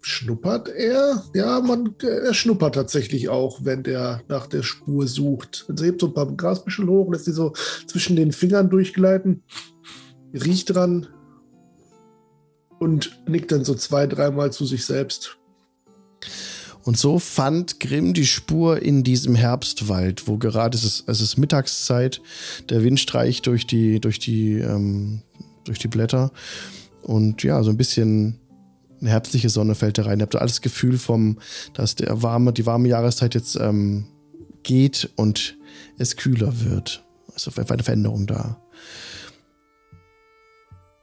schnuppert 0.00 0.68
er? 0.68 1.24
Ja, 1.34 1.60
man, 1.60 1.94
er 2.00 2.32
schnuppert 2.32 2.76
tatsächlich 2.76 3.28
auch, 3.28 3.64
wenn 3.64 3.82
der 3.82 4.22
nach 4.28 4.46
der 4.46 4.62
Spur 4.62 5.06
sucht. 5.06 5.66
Also 5.68 5.84
hebt 5.84 6.00
so 6.00 6.06
ein 6.06 6.14
paar 6.14 6.30
Grasbüschel 6.34 6.86
hoch, 6.86 7.10
lässt 7.10 7.26
die 7.26 7.32
so 7.32 7.52
zwischen 7.86 8.16
den 8.16 8.32
Fingern 8.32 8.70
durchgleiten, 8.70 9.42
riecht 10.32 10.74
dran. 10.74 11.08
und 12.78 13.22
nickt 13.26 13.52
dann 13.52 13.64
so 13.64 13.74
zwei, 13.74 14.06
dreimal 14.06 14.52
zu 14.52 14.64
sich 14.64 14.84
selbst. 14.84 15.35
Und 16.86 16.96
so 16.96 17.18
fand 17.18 17.80
Grimm 17.80 18.14
die 18.14 18.26
Spur 18.26 18.80
in 18.80 19.02
diesem 19.02 19.34
Herbstwald, 19.34 20.28
wo 20.28 20.38
gerade 20.38 20.78
es 20.78 20.84
ist, 20.84 21.08
es 21.08 21.20
ist 21.20 21.36
Mittagszeit, 21.36 22.22
der 22.70 22.84
Wind 22.84 23.00
streicht 23.00 23.48
durch 23.48 23.66
die, 23.66 24.00
durch 24.00 24.20
die, 24.20 24.52
ähm, 24.52 25.22
durch 25.64 25.80
die 25.80 25.88
Blätter 25.88 26.30
und 27.02 27.42
ja, 27.42 27.60
so 27.64 27.70
ein 27.70 27.76
bisschen 27.76 28.38
eine 29.00 29.10
herbstliche 29.10 29.50
Sonne 29.50 29.74
fällt 29.74 29.98
da 29.98 30.04
rein. 30.04 30.20
Ihr 30.20 30.22
habt 30.22 30.36
alles 30.36 30.60
Gefühl 30.60 30.96
vom, 30.96 31.40
dass 31.74 31.96
der 31.96 32.22
warme, 32.22 32.52
die 32.52 32.66
warme 32.66 32.86
Jahreszeit 32.86 33.34
jetzt 33.34 33.56
ähm, 33.56 34.06
geht 34.62 35.10
und 35.16 35.56
es 35.98 36.14
kühler 36.14 36.64
wird. 36.64 37.04
Also 37.34 37.50
eine 37.56 37.82
Veränderung 37.82 38.28
da. 38.28 38.62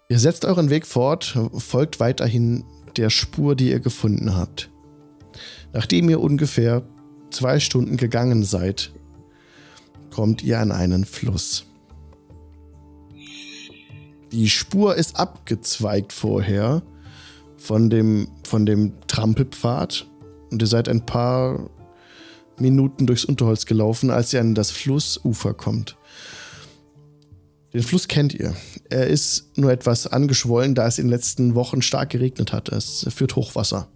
Ihr 0.07 0.19
setzt 0.19 0.45
euren 0.45 0.69
Weg 0.69 0.87
fort, 0.87 1.37
folgt 1.57 1.99
weiterhin 1.99 2.63
der 2.95 3.09
Spur, 3.09 3.57
die 3.57 3.69
ihr 3.69 3.81
gefunden 3.81 4.37
habt. 4.37 4.69
Nachdem 5.73 6.07
ihr 6.09 6.21
ungefähr 6.21 6.83
zwei 7.31 7.59
Stunden 7.59 7.97
gegangen 7.97 8.43
seid, 8.43 8.91
kommt 10.11 10.43
ihr 10.43 10.59
an 10.59 10.71
einen 10.71 11.03
Fluss. 11.03 11.65
Die 14.31 14.49
Spur 14.49 14.95
ist 14.95 15.17
abgezweigt 15.17 16.13
vorher 16.13 16.83
von 17.57 17.89
dem, 17.89 18.27
von 18.43 18.65
dem 18.65 18.93
Trampelpfad 19.07 20.07
und 20.51 20.61
ihr 20.61 20.67
seid 20.67 20.87
ein 20.87 21.05
paar 21.05 21.69
Minuten 22.59 23.07
durchs 23.07 23.25
Unterholz 23.25 23.65
gelaufen, 23.65 24.11
als 24.11 24.33
ihr 24.33 24.41
an 24.41 24.53
das 24.53 24.69
Flussufer 24.69 25.53
kommt. 25.53 25.97
Den 27.73 27.81
Fluss 27.81 28.07
kennt 28.07 28.35
ihr. 28.35 28.55
Er 28.89 29.07
ist 29.07 29.57
nur 29.57 29.71
etwas 29.71 30.05
angeschwollen, 30.05 30.75
da 30.75 30.85
es 30.85 30.99
in 30.99 31.05
den 31.05 31.11
letzten 31.11 31.55
Wochen 31.55 31.81
stark 31.81 32.11
geregnet 32.11 32.53
hat. 32.53 32.69
Es 32.69 33.07
führt 33.09 33.35
Hochwasser. 33.35 33.87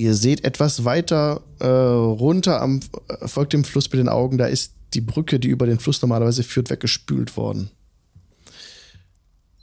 Ihr 0.00 0.14
seht 0.14 0.44
etwas 0.44 0.86
weiter 0.86 1.42
äh, 1.58 1.66
runter 1.66 2.62
am 2.62 2.80
äh, 3.08 3.28
folgt 3.28 3.52
dem 3.52 3.64
Fluss 3.64 3.92
mit 3.92 3.98
den 3.98 4.08
Augen, 4.08 4.38
da 4.38 4.46
ist 4.46 4.72
die 4.94 5.02
Brücke, 5.02 5.38
die 5.38 5.48
über 5.48 5.66
den 5.66 5.78
Fluss 5.78 6.00
normalerweise 6.00 6.42
führt, 6.42 6.70
weggespült 6.70 7.36
worden. 7.36 7.70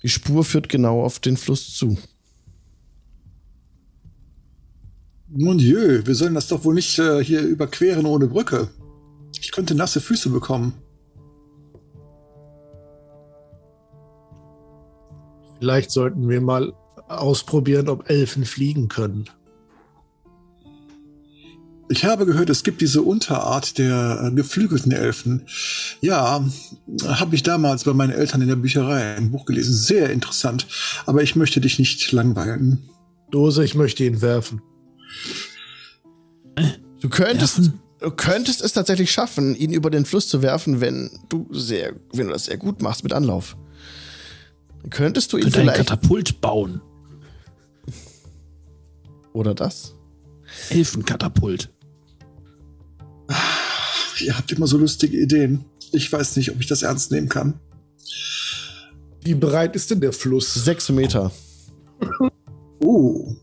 Die 0.04 0.10
Spur 0.10 0.44
führt 0.44 0.70
genau 0.70 1.04
auf 1.04 1.18
den 1.18 1.38
Fluss 1.38 1.76
zu. 1.76 1.98
Mon 5.30 5.58
Dieu, 5.58 6.06
wir 6.06 6.14
sollen 6.14 6.36
das 6.36 6.48
doch 6.50 6.64
wohl 6.64 6.76
nicht 6.76 7.00
äh, 7.00 7.24
hier 7.24 7.42
überqueren 7.42 8.06
ohne 8.06 8.28
Brücke. 8.28 8.70
Ich 9.42 9.52
könnte 9.52 9.74
nasse 9.74 10.02
Füße 10.02 10.30
bekommen. 10.30 10.76
Vielleicht 15.58 15.90
sollten 15.90 16.30
wir 16.30 16.42
mal 16.42 16.74
ausprobieren, 17.08 17.90
ob 17.90 18.08
Elfen 18.08 18.46
fliegen 18.46 18.88
können. 18.88 19.28
Ich 21.90 22.04
habe 22.04 22.26
gehört, 22.26 22.50
es 22.50 22.64
gibt 22.64 22.82
diese 22.82 23.02
Unterart 23.02 23.78
der 23.78 24.22
äh, 24.26 24.32
geflügelten 24.36 24.92
Elfen. 24.92 25.48
Ja, 26.02 26.46
habe 27.06 27.36
ich 27.36 27.44
damals 27.44 27.86
bei 27.86 27.94
meinen 27.94 28.12
Eltern 28.12 28.42
in 28.42 28.50
der 28.50 28.58
Bücherei 28.58 29.16
ein 29.16 29.32
Buch 29.32 29.46
gelesen. 29.46 29.74
Sehr 29.74 30.10
interessant. 30.10 30.68
Aber 31.06 31.24
ich 31.24 31.36
möchte 31.36 31.62
dich 31.62 31.80
nicht 31.80 32.12
langweilen. 32.12 32.90
Dose, 33.32 33.64
ich 33.64 33.76
möchte 33.76 34.04
ihn 34.04 34.22
werfen. 34.22 34.62
Du 37.00 37.10
könntest, 37.10 37.72
du 38.00 38.12
könntest 38.12 38.62
es 38.62 38.74
tatsächlich 38.74 39.12
schaffen, 39.12 39.56
ihn 39.56 39.72
über 39.72 39.90
den 39.90 40.06
Fluss 40.06 40.28
zu 40.28 40.42
werfen, 40.42 40.82
wenn 40.82 41.10
du 41.30 41.48
sehr, 41.52 41.94
wenn 42.14 42.28
du 42.28 42.34
das 42.34 42.46
sehr 42.46 42.58
gut 42.58 42.82
machst 42.82 43.04
mit 43.04 43.14
Anlauf. 43.14 43.56
Dann 44.82 44.90
könntest 44.90 45.32
du 45.32 45.38
ihn 45.38 45.44
Könnte 45.44 45.60
ein 45.60 45.70
vielleicht. 45.70 45.88
Katapult 45.90 46.42
bauen. 46.42 46.82
Oder 49.34 49.54
das? 49.54 49.94
Elfenkatapult. 50.70 51.70
Ihr 54.22 54.38
habt 54.38 54.52
immer 54.52 54.68
so 54.68 54.78
lustige 54.78 55.18
Ideen. 55.18 55.66
Ich 55.92 56.12
weiß 56.12 56.36
nicht, 56.38 56.52
ob 56.52 56.60
ich 56.60 56.68
das 56.68 56.84
ernst 56.84 57.12
nehmen 57.12 57.30
kann. 57.30 57.60
Wie 59.24 59.36
breit 59.36 59.76
ist 59.76 59.92
denn 59.92 60.00
der 60.02 60.14
Fluss? 60.14 60.54
Sechs 60.54 60.90
Meter. 60.90 61.32
Oh, 62.80 63.36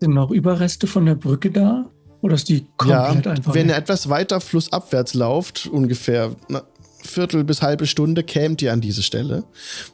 Sind 0.00 0.12
noch 0.14 0.30
Überreste 0.30 0.86
von 0.86 1.06
der 1.06 1.14
Brücke 1.14 1.50
da? 1.50 1.90
Oder 2.20 2.34
ist 2.34 2.48
die 2.50 2.66
Ja, 2.86 3.06
komplett 3.06 3.26
einfach? 3.26 3.54
wenn 3.54 3.68
ihr 3.68 3.76
etwas 3.76 4.08
weiter 4.10 4.40
flussabwärts 4.40 5.14
lauft, 5.14 5.66
ungefähr 5.66 6.36
eine 6.48 6.62
Viertel 7.02 7.42
bis 7.44 7.62
halbe 7.62 7.86
Stunde, 7.86 8.22
kämt 8.22 8.60
ihr 8.62 8.72
an 8.72 8.80
diese 8.82 9.02
Stelle. 9.02 9.44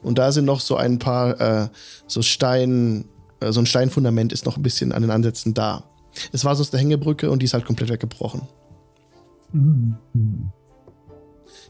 Und 0.01 0.17
da 0.17 0.31
sind 0.33 0.45
noch 0.45 0.59
so 0.59 0.75
ein 0.75 0.99
paar, 0.99 1.39
äh, 1.39 1.69
so 2.07 2.21
Stein, 2.21 3.05
äh, 3.39 3.51
so 3.53 3.61
ein 3.61 3.65
Steinfundament 3.65 4.33
ist 4.33 4.45
noch 4.45 4.57
ein 4.57 4.63
bisschen 4.63 4.91
an 4.91 5.01
den 5.01 5.11
Ansätzen 5.11 5.53
da. 5.53 5.83
Es 6.31 6.45
war 6.45 6.55
sonst 6.55 6.73
eine 6.73 6.81
Hängebrücke 6.81 7.29
und 7.29 7.39
die 7.39 7.45
ist 7.45 7.53
halt 7.53 7.65
komplett 7.65 7.89
weggebrochen. 7.89 8.47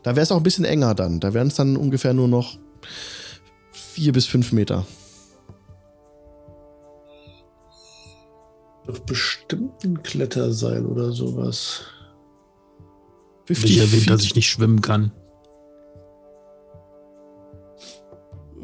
Da 0.04 0.16
wäre 0.16 0.22
es 0.22 0.32
auch 0.32 0.38
ein 0.38 0.44
bisschen 0.44 0.66
enger 0.66 0.96
dann. 0.96 1.20
Da 1.20 1.34
wären 1.34 1.48
es 1.48 1.56
dann 1.56 1.78
ungefähr 1.78 2.14
nur 2.14 2.28
noch 2.28 2.58
vier 3.72 4.14
bis 4.14 4.26
fünf 4.26 4.52
Meter. 4.52 4.86
Doch 8.86 9.00
bestimmt 9.00 9.84
ein 9.84 10.02
Kletterseil 10.02 10.86
oder 10.86 11.12
sowas. 11.12 11.82
50 13.46 13.70
Ich 13.70 13.78
erwähnt, 13.80 14.10
dass 14.10 14.24
ich 14.24 14.36
nicht 14.36 14.50
schwimmen 14.50 14.82
kann. 14.82 15.12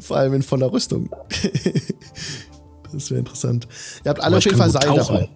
Vor 0.00 0.16
allem 0.16 0.34
in 0.34 0.42
voller 0.42 0.72
Rüstung. 0.72 1.10
das 2.92 3.10
wäre 3.10 3.20
interessant. 3.20 3.68
Ihr 4.04 4.10
habt 4.10 4.22
alle 4.22 4.38
auf 4.38 4.44
jeden 4.44 4.56
Fall 4.56 4.70
Seil 4.70 4.82
tauchen. 4.82 5.14
dabei. 5.14 5.28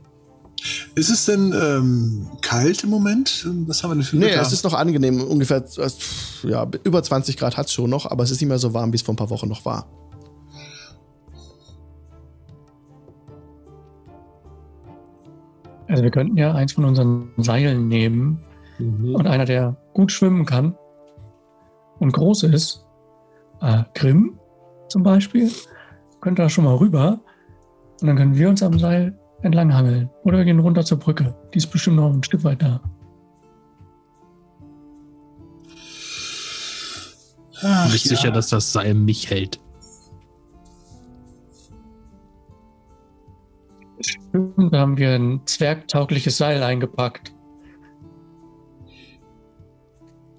Ist 0.94 1.10
es 1.10 1.24
denn 1.26 1.52
ähm, 1.52 2.26
kalt 2.40 2.84
im 2.84 2.90
Moment? 2.90 3.46
Was 3.66 3.82
haben 3.82 3.90
wir 3.90 3.94
denn 3.96 4.04
für 4.04 4.16
Nee, 4.16 4.26
Wetter? 4.26 4.42
es 4.42 4.52
ist 4.52 4.64
noch 4.64 4.74
angenehm. 4.74 5.20
Ungefähr 5.20 5.64
äh, 5.78 5.90
ja, 6.48 6.66
über 6.84 7.02
20 7.02 7.36
Grad 7.36 7.56
hat 7.56 7.66
es 7.66 7.72
schon 7.72 7.90
noch, 7.90 8.06
aber 8.10 8.22
es 8.24 8.30
ist 8.30 8.40
nicht 8.40 8.48
mehr 8.48 8.58
so 8.58 8.72
warm, 8.74 8.92
wie 8.92 8.96
es 8.96 9.02
vor 9.02 9.14
ein 9.14 9.16
paar 9.16 9.30
Wochen 9.30 9.48
noch 9.48 9.64
war. 9.64 9.86
Also 15.88 16.02
wir 16.02 16.10
könnten 16.10 16.36
ja 16.36 16.54
eins 16.54 16.72
von 16.72 16.84
unseren 16.84 17.30
Seilen 17.36 17.88
nehmen 17.88 18.42
und 18.78 19.26
einer, 19.26 19.44
der 19.44 19.76
gut 19.92 20.10
schwimmen 20.10 20.46
kann 20.46 20.74
und 21.98 22.12
groß 22.12 22.44
ist, 22.44 22.84
äh, 23.60 23.82
Grimm 23.94 24.38
zum 24.88 25.02
Beispiel, 25.02 25.50
könnte 26.20 26.42
da 26.42 26.48
schon 26.48 26.64
mal 26.64 26.76
rüber 26.76 27.20
und 28.00 28.06
dann 28.06 28.16
können 28.16 28.34
wir 28.36 28.48
uns 28.48 28.62
am 28.62 28.78
Seil 28.78 29.18
entlanghangeln. 29.42 30.10
Oder 30.24 30.38
wir 30.38 30.44
gehen 30.44 30.58
runter 30.58 30.84
zur 30.84 30.98
Brücke. 30.98 31.34
Die 31.52 31.58
ist 31.58 31.68
bestimmt 31.68 31.96
noch 31.96 32.12
ein 32.12 32.22
Stück 32.22 32.44
weit 32.44 32.62
da. 32.62 32.80
Ach, 37.62 37.94
Ich 37.94 38.02
bin 38.02 38.12
ja. 38.12 38.16
sicher, 38.16 38.30
dass 38.30 38.48
das 38.48 38.72
Seil 38.72 38.94
mich 38.94 39.30
hält. 39.30 39.60
Da 44.32 44.78
haben 44.78 44.96
wir 44.96 45.14
ein 45.14 45.42
zwergtaugliches 45.44 46.36
Seil 46.38 46.62
eingepackt. 46.62 47.32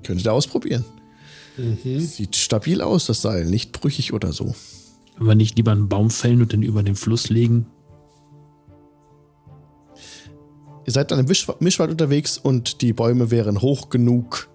Könntet 0.04 0.26
ihr 0.26 0.34
ausprobieren. 0.34 0.84
Mhm. 1.58 2.00
Sieht 2.00 2.36
stabil 2.36 2.82
aus, 2.82 3.06
das 3.06 3.22
Seil. 3.22 3.46
Nicht 3.46 3.72
brüchig 3.72 4.14
oder 4.14 4.34
so. 4.34 4.56
Wenn 5.18 5.28
wir 5.28 5.36
nicht 5.36 5.56
lieber 5.58 5.72
einen 5.72 5.88
Baum 5.88 6.10
fällen 6.10 6.42
und 6.42 6.52
den 6.52 6.64
über 6.64 6.84
den 6.84 6.96
Fluss 6.96 7.30
legen. 7.30 7.68
Ihr 10.86 10.92
seid 10.94 11.12
an 11.12 11.20
einem 11.20 11.28
Mischw 11.28 11.54
Mischwald 11.60 11.92
unterwegs 11.92 12.38
und 12.38 12.82
die 12.82 12.94
Bäume 12.94 13.32
wären 13.32 13.62
hoch 13.62 13.90
genug. 13.90 14.50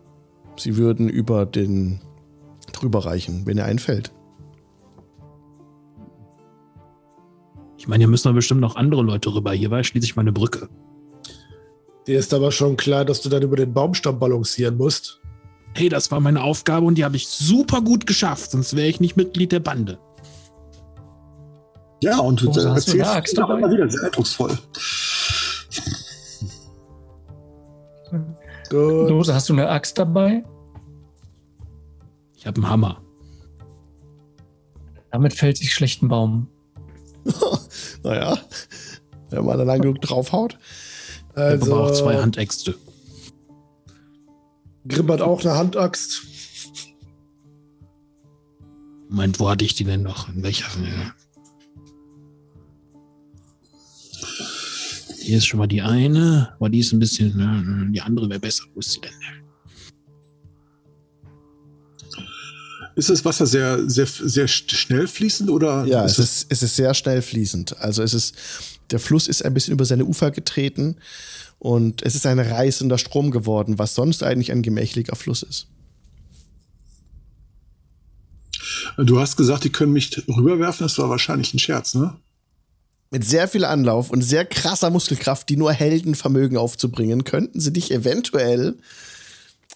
Sie 0.57 0.77
würden 0.77 1.09
über 1.09 1.47
den 1.47 2.01
drüber 2.73 3.05
reichen, 3.07 3.47
wenn 3.47 3.57
ihr 3.57 3.65
einfällt. 3.65 4.13
Ich 7.79 7.87
meine, 7.87 8.03
hier 8.03 8.09
müssen 8.09 8.29
doch 8.29 8.35
bestimmt 8.35 8.61
noch 8.61 8.77
andere 8.77 9.03
Leute 9.03 9.33
rüber. 9.33 9.53
Hier 9.53 9.71
war 9.71 9.83
schließlich 9.85 10.17
mal 10.17 10.23
eine 10.23 10.33
Brücke. 10.33 10.69
Dir 12.07 12.19
ist 12.19 12.35
aber 12.35 12.51
schon 12.53 12.77
klar, 12.77 13.05
dass 13.05 13.21
du 13.23 13.29
dann 13.29 13.43
über 13.43 13.57
den 13.57 13.73
Baumstamm 13.73 14.19
balancieren 14.19 14.77
musst. 14.77 15.21
Hey, 15.75 15.89
das 15.89 16.11
war 16.11 16.21
meine 16.21 16.43
Aufgabe 16.43 16.87
und 16.87 16.97
die 16.97 17.05
habe 17.05 17.17
ich 17.17 17.29
super 17.29 17.81
gut 17.83 18.07
geschafft, 18.07 18.51
sonst 18.51 18.75
wäre 18.75 18.89
ich 18.89 19.01
nicht 19.01 19.17
Mitglied 19.17 19.53
der 19.53 19.61
Bande. 19.61 19.99
Ja, 22.03 22.19
und 22.19 22.41
du 22.41 22.49
Oh, 22.49 22.55
hast 22.71 22.93
du 22.93 23.01
Axt 23.03 23.39
auch 23.39 23.49
dabei? 23.49 23.61
immer 23.61 23.71
wieder 23.71 23.89
sehr 23.89 24.05
eindrucksvoll. 24.05 24.59
Gut. 28.71 29.11
Dose, 29.11 29.35
hast 29.35 29.49
du 29.49 29.53
eine 29.55 29.69
Axt 29.69 29.99
dabei? 29.99 30.45
Ich 32.37 32.47
habe 32.47 32.57
einen 32.57 32.69
Hammer. 32.69 33.03
Damit 35.11 35.33
fällt 35.33 35.57
sich 35.57 35.73
schlecht 35.73 36.03
ein 36.03 36.09
Baum. 36.09 36.49
Naja, 38.05 38.39
wenn 39.31 39.45
man 39.45 39.59
da 39.59 39.65
lang 39.65 39.81
genug 39.81 40.01
draufhaut. 40.01 40.57
Ich 41.33 41.37
habe 41.37 41.63
aber 41.63 41.85
auch 41.85 41.91
zwei 41.93 42.13
Also, 42.13 42.23
Handäxte. 42.23 42.75
Grimm 44.87 45.11
hat 45.11 45.21
auch 45.21 45.41
eine 45.41 45.55
Handaxt. 45.55 46.23
Moment, 49.09 49.41
wo 49.41 49.49
hatte 49.51 49.65
ich 49.65 49.75
die 49.75 49.85
denn 49.85 50.03
noch? 50.03 50.29
In 50.29 50.43
welcher? 50.43 50.67
Hier 55.29 55.37
ist 55.37 55.45
schon 55.45 55.59
mal 55.59 55.67
die 55.67 55.83
eine, 55.83 56.55
aber 56.57 56.71
die 56.71 56.79
ist 56.79 56.91
ein 56.95 57.01
bisschen, 57.01 57.39
äh, 57.39 57.93
die 57.93 58.01
andere 58.01 58.31
wäre 58.31 58.41
besser. 58.41 58.65
Wo 58.73 58.81
ist 58.81 58.93
sie 58.93 59.01
denn? 59.03 59.13
Ist 62.97 63.11
das 63.11 63.23
Wasser 63.27 63.45
sehr, 63.47 63.91
sehr, 63.91 64.07
sehr 64.07 64.49
schnell 64.49 65.07
fließend 65.07 65.51
oder? 65.51 65.85
Ja, 65.85 66.07
ist 66.07 66.19
es 66.19 66.45
ist, 66.45 66.47
es 66.49 66.63
ist 66.63 66.77
sehr 66.77 66.95
schnell 66.95 67.21
fließend. 67.21 67.77
Also 67.77 68.03
es 68.03 68.15
ist, 68.15 68.37
der 68.91 68.99
Fluss 68.99 69.29
ist 69.29 69.45
ein 69.45 69.53
bisschen 69.53 69.75
über 69.75 69.85
seine 69.85 70.07
Ufer 70.07 70.31
getreten 70.31 70.97
und 71.59 72.01
es 72.01 72.15
ist 72.15 72.25
ein 72.25 72.39
reißender 72.39 72.97
Strom 72.97 73.31
geworden, 73.31 73.79
was 73.79 73.95
sonst 73.95 74.23
eigentlich 74.23 74.51
ein 74.51 74.63
gemächlicher 74.63 75.15
Fluss 75.15 75.43
ist. 75.43 75.67
Du 78.97 79.21
hast 79.21 79.37
gesagt, 79.37 79.65
die 79.65 79.71
können 79.73 79.93
mich 79.93 80.27
rüberwerfen, 80.27 80.87
das 80.87 80.97
war 80.97 81.11
wahrscheinlich 81.11 81.53
ein 81.53 81.59
Scherz, 81.59 81.95
ne? 81.95 82.17
Mit 83.11 83.25
sehr 83.25 83.49
viel 83.49 83.65
Anlauf 83.65 84.11
und 84.11 84.23
sehr 84.23 84.45
krasser 84.45 84.91
Muskelkraft, 84.91 85.49
die 85.49 85.57
nur 85.57 85.73
Helden 85.73 86.15
vermögen 86.15 86.57
aufzubringen, 86.57 87.25
könnten 87.25 87.61
sie 87.61 87.73
dich 87.73 87.91
eventuell 87.91 88.77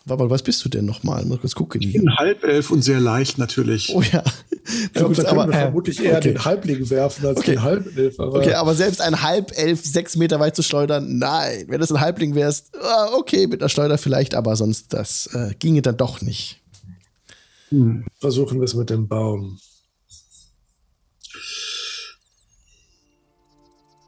Warte 0.04 0.24
mal, 0.24 0.30
was 0.30 0.42
bist 0.42 0.64
du 0.64 0.68
denn 0.68 0.84
nochmal? 0.84 1.24
Mal 1.24 1.38
kurz 1.38 1.54
gucken. 1.54 1.80
Ich 1.80 1.92
bin 1.92 2.16
halbelf 2.16 2.70
und 2.70 2.82
sehr 2.82 2.98
leicht 2.98 3.38
natürlich. 3.38 3.92
Oh 3.94 4.02
ja. 4.02 4.24
Ich 4.64 4.92
glaube, 4.92 5.14
da 5.14 5.28
aber, 5.28 5.46
wir 5.46 5.54
äh, 5.54 5.62
vermutlich 5.62 6.02
eher 6.02 6.16
okay. 6.16 6.32
den 6.32 6.44
Halbling 6.44 6.90
werfen 6.90 7.26
als 7.26 7.38
okay. 7.38 7.52
den 7.52 7.62
Halbelf. 7.62 8.18
Aber 8.18 8.34
okay, 8.34 8.54
aber 8.54 8.74
selbst 8.74 9.00
ein 9.00 9.22
Halbelf 9.22 9.84
sechs 9.84 10.16
Meter 10.16 10.40
weit 10.40 10.56
zu 10.56 10.62
schleudern, 10.62 11.18
nein. 11.18 11.66
Wenn 11.68 11.80
das 11.80 11.92
ein 11.92 12.00
Halbling 12.00 12.34
wärst, 12.34 12.72
ah, 12.80 13.10
okay, 13.16 13.46
mit 13.46 13.60
einer 13.60 13.68
Schleuder 13.68 13.96
vielleicht, 13.96 14.34
aber 14.34 14.56
sonst, 14.56 14.92
das 14.92 15.26
äh, 15.34 15.54
ginge 15.58 15.82
dann 15.82 15.96
doch 15.96 16.20
nicht. 16.20 16.60
Hm. 17.68 18.04
Versuchen 18.18 18.58
wir 18.58 18.64
es 18.64 18.74
mit 18.74 18.90
dem 18.90 19.06
Baum. 19.06 19.58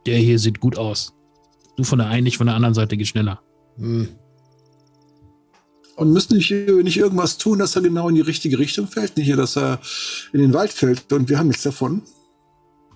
Der 0.06 0.18
hier 0.18 0.38
sieht 0.38 0.60
gut 0.60 0.76
aus. 0.76 1.14
Du 1.76 1.84
von 1.84 1.98
der 1.98 2.08
einen, 2.08 2.24
nicht 2.24 2.38
von 2.38 2.46
der 2.46 2.56
anderen 2.56 2.74
Seite 2.74 2.96
geh 2.96 3.04
schneller. 3.04 3.40
Hm. 3.76 4.08
Und 5.96 6.12
müssen 6.12 6.36
nicht, 6.36 6.50
nicht 6.50 6.96
irgendwas 6.96 7.38
tun, 7.38 7.58
dass 7.58 7.76
er 7.76 7.82
genau 7.82 8.08
in 8.08 8.16
die 8.16 8.20
richtige 8.20 8.58
Richtung 8.58 8.88
fällt? 8.88 9.16
Nicht 9.16 9.26
hier, 9.26 9.36
dass 9.36 9.56
er 9.56 9.80
in 10.32 10.40
den 10.40 10.52
Wald 10.52 10.72
fällt 10.72 11.12
und 11.12 11.28
wir 11.28 11.38
haben 11.38 11.48
nichts 11.48 11.62
davon. 11.62 12.02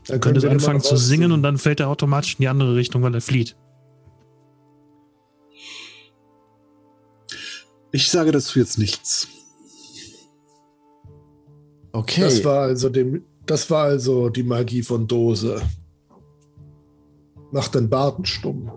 Er 0.09 0.19
könnte 0.19 0.51
anfangen 0.51 0.81
zu 0.81 0.97
singen 0.97 1.33
und 1.33 1.43
dann 1.43 1.59
fällt 1.59 1.81
er 1.81 1.89
automatisch 1.89 2.35
in 2.35 2.43
die 2.43 2.49
andere 2.49 2.75
Richtung, 2.75 3.03
weil 3.03 3.15
er 3.15 3.21
flieht. 3.21 3.57
Ich 7.93 8.11
sage 8.11 8.33
dazu 8.33 8.59
jetzt 8.59 8.79
nichts. 8.79 9.29
Okay. 11.93 12.21
Das 12.21 12.45
war 12.45 12.63
also, 12.63 12.89
dem, 12.89 13.25
das 13.47 13.71
war 13.71 13.85
also 13.85 14.29
die 14.29 14.43
Magie 14.43 14.83
von 14.83 15.07
Dose. 15.07 15.63
Macht 17.51 17.75
den 17.75 17.89
Barten 17.89 18.25
stumm. 18.25 18.71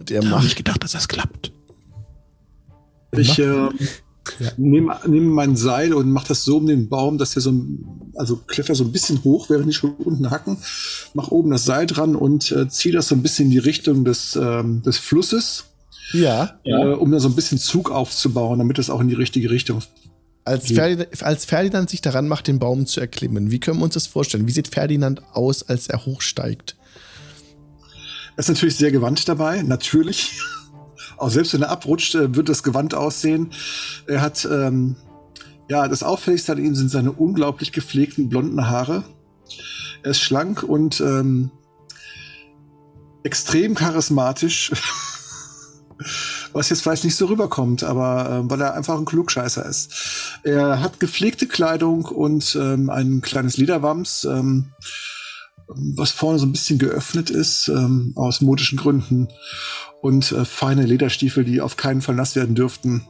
Der 0.00 0.24
macht. 0.24 0.46
ich 0.46 0.56
gedacht, 0.56 0.82
dass 0.82 0.92
das 0.92 1.08
klappt. 1.08 1.52
Ich 3.12 3.38
äh, 3.38 3.44
ja. 3.44 4.52
nehme 4.56 4.98
nehm 5.06 5.28
mein 5.28 5.56
Seil 5.56 5.92
und 5.94 6.10
mache 6.10 6.28
das 6.28 6.44
so 6.44 6.56
um 6.58 6.66
den 6.66 6.88
Baum, 6.88 7.18
dass 7.18 7.36
er 7.36 7.42
so, 7.42 7.54
also 8.14 8.36
kletter 8.36 8.74
so 8.74 8.84
ein 8.84 8.92
bisschen 8.92 9.22
hoch, 9.24 9.50
während 9.50 9.68
ich 9.68 9.76
schon 9.76 9.94
unten 9.94 10.30
hacken, 10.30 10.58
mache 11.14 11.32
oben 11.32 11.50
das 11.50 11.64
Seil 11.64 11.86
dran 11.86 12.16
und 12.16 12.50
äh, 12.52 12.68
ziehe 12.68 12.94
das 12.94 13.08
so 13.08 13.14
ein 13.14 13.22
bisschen 13.22 13.46
in 13.46 13.50
die 13.52 13.58
Richtung 13.58 14.04
des, 14.04 14.36
ähm, 14.36 14.82
des 14.82 14.98
Flusses. 14.98 15.64
Ja. 16.12 16.58
Äh, 16.64 16.94
um 16.94 17.12
da 17.12 17.20
so 17.20 17.28
ein 17.28 17.36
bisschen 17.36 17.58
Zug 17.58 17.90
aufzubauen, 17.90 18.58
damit 18.58 18.78
es 18.78 18.90
auch 18.90 19.00
in 19.00 19.08
die 19.08 19.14
richtige 19.14 19.50
Richtung 19.50 19.80
als 20.50 20.66
Ferdinand, 20.66 21.22
als 21.22 21.44
Ferdinand, 21.44 21.90
sich 21.90 22.00
daran 22.00 22.28
macht, 22.28 22.48
den 22.48 22.58
Baum 22.58 22.86
zu 22.86 23.00
erklimmen, 23.00 23.50
wie 23.50 23.60
können 23.60 23.78
wir 23.78 23.84
uns 23.84 23.94
das 23.94 24.06
vorstellen? 24.06 24.46
Wie 24.46 24.52
sieht 24.52 24.68
Ferdinand 24.68 25.22
aus, 25.32 25.62
als 25.62 25.86
er 25.88 26.04
hochsteigt? 26.04 26.76
Er 28.36 28.38
ist 28.38 28.48
natürlich 28.48 28.76
sehr 28.76 28.90
gewandt 28.90 29.28
dabei, 29.28 29.62
natürlich. 29.62 30.40
Auch 31.18 31.30
selbst 31.30 31.52
wenn 31.54 31.62
er 31.62 31.70
abrutscht, 31.70 32.14
äh, 32.14 32.34
wird 32.34 32.48
das 32.48 32.62
Gewand 32.62 32.94
aussehen. 32.94 33.52
Er 34.06 34.22
hat, 34.22 34.48
ähm, 34.50 34.96
ja, 35.68 35.86
das 35.86 36.02
Auffälligste 36.02 36.52
an 36.52 36.58
ihm 36.58 36.74
sind 36.74 36.90
seine 36.90 37.12
unglaublich 37.12 37.72
gepflegten 37.72 38.28
blonden 38.28 38.68
Haare. 38.68 39.04
Er 40.02 40.12
ist 40.12 40.20
schlank 40.20 40.62
und 40.62 41.00
ähm, 41.00 41.50
extrem 43.22 43.74
charismatisch. 43.74 44.72
Was 46.52 46.68
jetzt 46.68 46.82
vielleicht 46.82 47.04
nicht 47.04 47.16
so 47.16 47.26
rüberkommt, 47.26 47.82
aber 47.84 48.44
äh, 48.44 48.50
weil 48.50 48.60
er 48.60 48.74
einfach 48.74 48.98
ein 48.98 49.04
Klugscheißer 49.04 49.64
ist. 49.66 50.38
Er 50.42 50.80
hat 50.80 51.00
gepflegte 51.00 51.46
Kleidung 51.46 52.04
und 52.04 52.56
ähm, 52.60 52.90
ein 52.90 53.20
kleines 53.20 53.56
Lederwams. 53.56 54.24
Ähm, 54.24 54.72
was 55.72 56.10
vorne 56.10 56.38
so 56.38 56.46
ein 56.46 56.52
bisschen 56.52 56.78
geöffnet 56.78 57.30
ist, 57.30 57.68
ähm, 57.68 58.12
aus 58.16 58.40
modischen 58.40 58.78
Gründen. 58.78 59.28
Und 60.00 60.32
äh, 60.32 60.44
feine 60.44 60.86
Lederstiefel, 60.86 61.44
die 61.44 61.60
auf 61.60 61.76
keinen 61.76 62.02
Fall 62.02 62.14
nass 62.14 62.34
werden 62.34 62.54
dürften. 62.54 63.06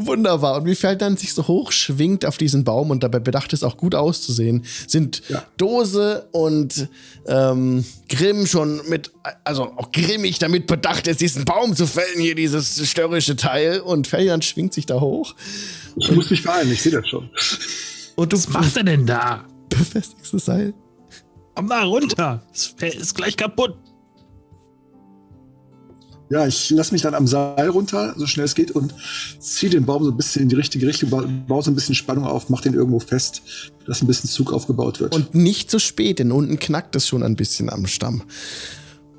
Wunderbar. 0.00 0.58
Und 0.58 0.66
wie 0.66 0.76
Ferdinand 0.76 1.18
sich 1.18 1.34
so 1.34 1.48
hoch 1.48 1.72
schwingt 1.72 2.24
auf 2.24 2.38
diesen 2.38 2.62
Baum 2.62 2.90
und 2.90 3.02
dabei 3.02 3.18
bedacht 3.18 3.52
ist, 3.52 3.64
auch 3.64 3.76
gut 3.76 3.96
auszusehen, 3.96 4.64
sind 4.86 5.22
ja. 5.28 5.44
Dose 5.56 6.28
und 6.30 6.88
ähm, 7.26 7.84
Grimm 8.08 8.46
schon 8.46 8.80
mit, 8.88 9.10
also 9.42 9.64
auch 9.64 9.90
grimmig 9.90 10.38
damit 10.38 10.68
bedacht 10.68 11.08
ist, 11.08 11.20
diesen 11.20 11.44
Baum 11.44 11.74
zu 11.74 11.88
fällen, 11.88 12.20
hier 12.20 12.36
dieses 12.36 12.88
störrische 12.88 13.34
Teil. 13.34 13.80
Und 13.80 14.06
Ferdinand 14.06 14.44
schwingt 14.44 14.72
sich 14.72 14.86
da 14.86 15.00
hoch. 15.00 15.34
Ich 15.96 16.12
muss 16.12 16.30
mich 16.30 16.44
beeilen, 16.44 16.70
ich 16.70 16.80
sehe 16.80 16.92
das 16.92 17.08
schon. 17.08 17.28
Und 18.14 18.32
du, 18.32 18.36
Was 18.36 18.48
macht 18.50 18.76
er 18.76 18.84
denn 18.84 19.04
da? 19.04 19.44
Befestigst 19.68 20.32
das 20.32 20.44
Seil. 20.44 20.74
Komm 21.56 21.68
da 21.68 21.82
runter. 21.82 22.40
Es 22.52 22.72
ist 22.80 23.16
gleich 23.16 23.36
kaputt. 23.36 23.76
Ja, 26.30 26.46
ich 26.46 26.68
lasse 26.70 26.92
mich 26.92 27.00
dann 27.02 27.14
am 27.14 27.26
Seil 27.26 27.68
runter, 27.68 28.14
so 28.16 28.26
schnell 28.26 28.44
es 28.44 28.54
geht, 28.54 28.70
und 28.70 28.94
ziehe 29.38 29.70
den 29.70 29.86
Baum 29.86 30.04
so 30.04 30.10
ein 30.10 30.16
bisschen 30.16 30.42
in 30.42 30.48
die 30.50 30.56
richtige 30.56 30.86
Richtung, 30.86 31.10
baue 31.46 31.62
so 31.62 31.70
ein 31.70 31.74
bisschen 31.74 31.94
Spannung 31.94 32.24
auf, 32.24 32.50
mach 32.50 32.60
den 32.60 32.74
irgendwo 32.74 33.00
fest, 33.00 33.42
dass 33.86 34.02
ein 34.02 34.06
bisschen 34.06 34.28
Zug 34.28 34.52
aufgebaut 34.52 35.00
wird. 35.00 35.14
Und 35.14 35.34
nicht 35.34 35.70
zu 35.70 35.78
spät, 35.78 36.18
denn 36.18 36.30
unten 36.30 36.58
knackt 36.58 36.94
es 36.96 37.08
schon 37.08 37.22
ein 37.22 37.34
bisschen 37.34 37.70
am 37.70 37.86
Stamm. 37.86 38.22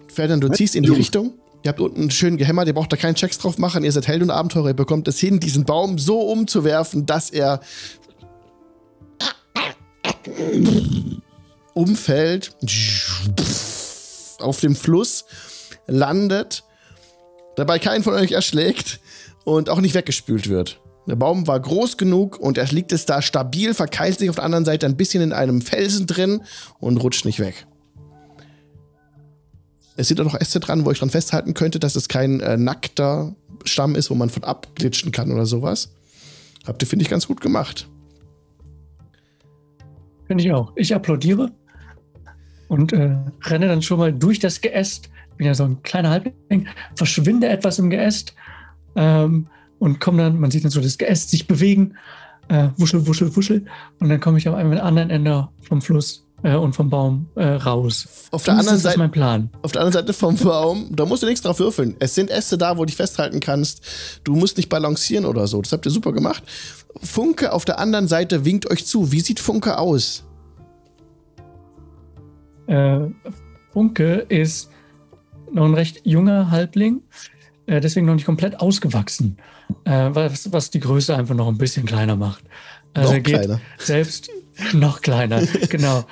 Ferdinand, 0.07 0.43
du 0.43 0.49
ziehst 0.49 0.75
in 0.75 0.83
die 0.83 0.89
Richtung. 0.89 1.33
Ihr 1.63 1.69
habt 1.69 1.81
unten 1.81 2.09
schön 2.09 2.37
gehämmert, 2.37 2.67
ihr 2.67 2.73
braucht 2.73 2.93
da 2.93 2.95
keinen 2.95 3.15
Checks 3.15 3.37
drauf 3.37 3.57
machen, 3.57 3.83
ihr 3.83 3.91
seid 3.91 4.07
Held 4.07 4.21
und 4.21 4.29
Abenteurer, 4.29 4.69
ihr 4.69 4.73
bekommt 4.75 5.07
es 5.07 5.19
hin, 5.19 5.39
diesen 5.39 5.65
Baum 5.65 5.97
so 5.97 6.21
umzuwerfen, 6.21 7.05
dass 7.05 7.31
er 7.31 7.59
umfällt, 11.73 12.55
auf 14.39 14.59
dem 14.61 14.75
Fluss 14.75 15.25
landet, 15.87 16.63
dabei 17.59 17.79
keinen 17.79 18.03
von 18.03 18.13
euch 18.13 18.31
erschlägt 18.31 18.99
und 19.43 19.69
auch 19.69 19.81
nicht 19.81 19.95
weggespült 19.95 20.49
wird. 20.49 20.81
Der 21.07 21.15
Baum 21.15 21.47
war 21.47 21.59
groß 21.59 21.97
genug 21.97 22.39
und 22.39 22.57
er 22.57 22.65
liegt 22.67 22.91
es 22.91 23.05
da 23.05 23.21
stabil, 23.21 23.73
verkeilt 23.73 24.19
sich 24.19 24.29
auf 24.29 24.35
der 24.35 24.45
anderen 24.45 24.65
Seite 24.65 24.85
ein 24.85 24.97
bisschen 24.97 25.23
in 25.23 25.33
einem 25.33 25.61
Felsen 25.61 26.05
drin 26.05 26.41
und 26.79 26.97
rutscht 26.97 27.25
nicht 27.25 27.39
weg. 27.39 27.65
Es 29.95 30.07
sind 30.07 30.21
auch 30.21 30.25
noch 30.25 30.39
Äste 30.39 30.59
dran, 30.59 30.85
wo 30.85 30.91
ich 30.91 30.99
dran 30.99 31.09
festhalten 31.09 31.53
könnte, 31.53 31.79
dass 31.79 31.95
es 31.95 32.07
kein 32.07 32.39
äh, 32.39 32.57
nackter 32.57 33.35
Stamm 33.65 33.95
ist, 33.95 34.09
wo 34.09 34.15
man 34.15 34.29
von 34.29 34.43
abglitschen 34.43 35.11
kann 35.11 35.31
oder 35.31 35.45
sowas. 35.45 35.89
Habt 36.65 36.81
ihr, 36.83 36.87
finde 36.87 37.03
ich, 37.03 37.09
ganz 37.09 37.27
gut 37.27 37.41
gemacht. 37.41 37.89
Finde 40.27 40.43
ich 40.43 40.51
auch. 40.53 40.71
Ich 40.75 40.93
applaudiere 40.93 41.51
und 42.67 42.93
äh, 42.93 43.17
renne 43.45 43.67
dann 43.67 43.81
schon 43.81 43.97
mal 43.97 44.13
durch 44.13 44.39
das 44.39 44.61
Geäst. 44.61 45.09
Bin 45.39 45.47
ja 45.47 45.55
so 45.55 45.63
ein 45.63 45.81
kleiner 45.83 46.09
Halbling, 46.09 46.67
verschwinde 46.95 47.47
etwas 47.47 47.79
im 47.79 47.89
Geäst 47.89 48.35
ähm, 48.97 49.47
und 49.79 50.01
komme 50.01 50.21
dann, 50.21 50.39
man 50.39 50.51
sieht 50.51 50.65
dann 50.65 50.71
so 50.71 50.81
das 50.81 50.97
Geäst 50.97 51.31
sich 51.31 51.47
bewegen, 51.47 51.95
äh, 52.49 52.67
wuschel, 52.75 53.07
wuschel, 53.07 53.33
wuschel. 53.35 53.65
Und 53.99 54.09
dann 54.09 54.19
komme 54.19 54.37
ich 54.37 54.47
am 54.49 54.55
anderen 54.55 55.09
Ende 55.09 55.47
vom 55.61 55.81
Fluss 55.81 56.27
äh, 56.43 56.55
und 56.55 56.73
vom 56.73 56.89
Baum 56.89 57.27
äh, 57.35 57.45
raus. 57.45 58.27
Auf 58.31 58.43
der 58.43 58.57
anderen 58.57 58.79
Seite. 58.79 58.99
mein 58.99 59.11
Plan. 59.11 59.49
Auf 59.61 59.71
der 59.71 59.81
anderen 59.81 60.05
Seite 60.05 60.13
vom 60.13 60.35
Baum, 60.35 60.87
da 60.91 61.05
musst 61.05 61.23
du 61.23 61.27
nichts 61.27 61.41
drauf 61.41 61.59
würfeln. 61.59 61.95
Es 61.99 62.15
sind 62.15 62.29
Äste 62.29 62.57
da, 62.57 62.75
wo 62.75 62.81
du 62.81 62.87
dich 62.87 62.97
festhalten 62.97 63.39
kannst. 63.39 63.81
Du 64.25 64.35
musst 64.35 64.57
nicht 64.57 64.67
balancieren 64.67 65.23
oder 65.23 65.47
so. 65.47 65.61
Das 65.61 65.71
habt 65.71 65.85
ihr 65.85 65.91
super 65.91 66.11
gemacht. 66.11 66.43
Funke 67.01 67.53
auf 67.53 67.63
der 67.63 67.79
anderen 67.79 68.09
Seite 68.09 68.43
winkt 68.43 68.69
euch 68.69 68.85
zu. 68.85 69.11
Wie 69.13 69.21
sieht 69.21 69.39
Funke 69.39 69.77
aus? 69.77 70.25
Äh, 72.67 72.99
Funke 73.71 74.25
ist 74.27 74.69
noch 75.51 75.65
ein 75.65 75.73
recht 75.73 76.05
junger 76.05 76.51
Halbling, 76.51 77.01
äh, 77.65 77.79
deswegen 77.81 78.05
noch 78.05 78.15
nicht 78.15 78.25
komplett 78.25 78.59
ausgewachsen, 78.59 79.37
äh, 79.85 80.09
was, 80.11 80.51
was 80.51 80.69
die 80.69 80.79
Größe 80.79 81.15
einfach 81.15 81.35
noch 81.35 81.47
ein 81.47 81.57
bisschen 81.57 81.85
kleiner 81.85 82.15
macht. 82.15 82.43
Also 82.93 83.15
noch 83.15 83.23
kleiner. 83.23 83.61
Selbst 83.77 84.29
noch 84.73 85.01
kleiner, 85.01 85.41
genau. 85.69 86.05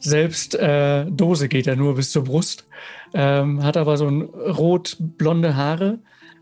Selbst 0.00 0.54
äh, 0.54 1.06
Dose 1.10 1.48
geht 1.48 1.66
er 1.66 1.76
nur 1.76 1.94
bis 1.94 2.10
zur 2.10 2.24
Brust, 2.24 2.66
ähm, 3.12 3.62
hat 3.62 3.76
aber 3.76 3.96
so 3.96 4.06
ein 4.06 4.22
rot-blonde 4.22 5.56
Haare 5.56 5.98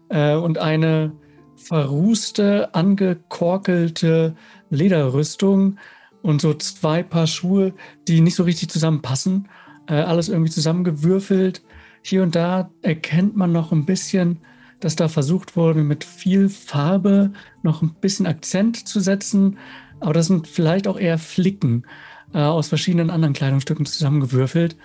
äh, 0.09 0.35
und 0.35 0.59
eine 0.59 1.12
verrußte, 1.57 2.74
angekorkelte 2.74 4.37
Lederrüstung 4.70 5.78
und 6.22 6.40
so 6.40 6.54
zwei 6.54 7.02
Paar 7.02 7.26
Schuhe, 7.26 7.72
die 8.07 8.20
nicht 8.20 8.37
so 8.37 8.44
richtig 8.44 8.70
zusammenpassen. 8.70 9.48
Äh, 9.87 9.94
alles 9.94 10.28
irgendwie 10.28 10.50
zusammengewürfelt. 10.50 11.62
Hier 12.02 12.22
und 12.22 12.34
da 12.34 12.70
erkennt 12.82 13.37
man 13.37 13.52
noch 13.52 13.72
ein 13.72 13.84
bisschen, 13.84 14.38
dass 14.80 14.96
da 14.96 15.08
versucht 15.08 15.56
wurde, 15.56 15.82
mit 15.82 16.04
viel 16.04 16.48
Farbe 16.48 17.32
noch 17.62 17.82
ein 17.82 17.94
bisschen 18.00 18.26
Akzent 18.26 18.88
zu 18.88 19.00
setzen. 19.00 19.58
Aber 20.00 20.12
das 20.12 20.26
sind 20.26 20.46
vielleicht 20.46 20.87
auch 20.87 20.98
eher 20.98 21.18
Flicken 21.18 21.84
äh, 22.32 22.38
aus 22.38 22.68
verschiedenen 22.68 23.11
anderen 23.11 23.34
Kleidungsstücken 23.34 23.87
zusammengewürfelt. 23.87 24.76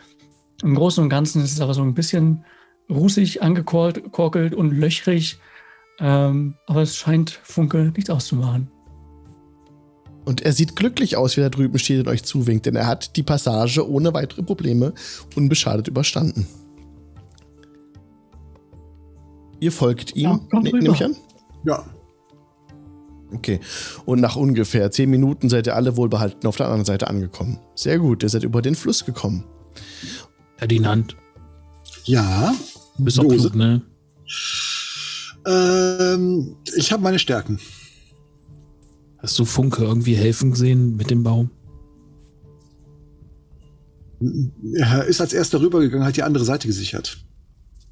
Im 0.63 0.75
Großen 0.75 1.03
und 1.03 1.09
Ganzen 1.09 1.43
ist 1.43 1.53
es 1.53 1.61
aber 1.61 1.73
so 1.73 1.81
ein 1.81 1.93
bisschen 1.93 2.45
rußig 2.89 3.41
angekorkelt 3.41 4.55
und 4.55 4.71
löchrig. 4.71 5.39
Ähm, 5.99 6.55
aber 6.65 6.81
es 6.81 6.95
scheint 6.95 7.31
Funke 7.43 7.91
nichts 7.95 8.09
auszumachen. 8.09 8.69
Und 10.25 10.41
er 10.41 10.53
sieht 10.53 10.75
glücklich 10.75 11.17
aus, 11.17 11.35
wie 11.35 11.41
er 11.41 11.49
da 11.49 11.57
drüben 11.57 11.77
steht 11.77 11.99
und 11.99 12.07
euch 12.07 12.23
zuwinkt, 12.23 12.65
denn 12.65 12.75
er 12.75 12.87
hat 12.87 13.17
die 13.17 13.23
Passage 13.23 13.87
ohne 13.87 14.13
weitere 14.13 14.41
Probleme 14.41 14.93
unbeschadet 15.35 15.87
überstanden. 15.87 16.47
Ihr 19.63 19.71
folgt 19.71 20.13
ihm, 20.17 20.23
Ja, 20.51 20.59
ne, 20.59 20.71
nehme 20.71 20.93
ich 20.93 21.03
an? 21.05 21.15
Ja. 21.63 21.85
Okay. 23.33 23.61
Und 24.03 24.19
nach 24.19 24.35
ungefähr 24.35 24.91
zehn 24.91 25.09
Minuten 25.09 25.47
seid 25.47 25.67
ihr 25.67 25.75
alle 25.77 25.95
wohlbehalten 25.95 26.45
auf 26.47 26.57
der 26.57 26.65
anderen 26.65 26.83
Seite 26.83 27.07
angekommen. 27.07 27.59
Sehr 27.73 27.97
gut, 27.97 28.23
ihr 28.23 28.29
seid 28.29 28.43
über 28.43 28.61
den 28.61 28.75
Fluss 28.75 29.05
gekommen. 29.05 29.45
Ferdinand, 30.57 31.15
Ja. 32.03 32.53
du 32.97 33.03
bist 33.05 33.17
Dose. 33.17 33.37
klug, 33.51 33.55
ne? 33.55 33.81
Ähm, 35.45 36.57
ich 36.75 36.91
habe 36.91 37.01
meine 37.01 37.19
Stärken. 37.19 37.57
Hast 39.19 39.39
du 39.39 39.45
Funke 39.45 39.83
irgendwie 39.83 40.15
helfen 40.15 40.51
gesehen 40.51 40.97
mit 40.97 41.09
dem 41.09 41.23
Baum? 41.23 41.49
Er 44.75 45.05
ist 45.05 45.21
als 45.21 45.33
erster 45.33 45.59
rübergegangen, 45.61 46.05
hat 46.05 46.17
die 46.17 46.23
andere 46.23 46.43
Seite 46.45 46.67
gesichert. 46.67 47.17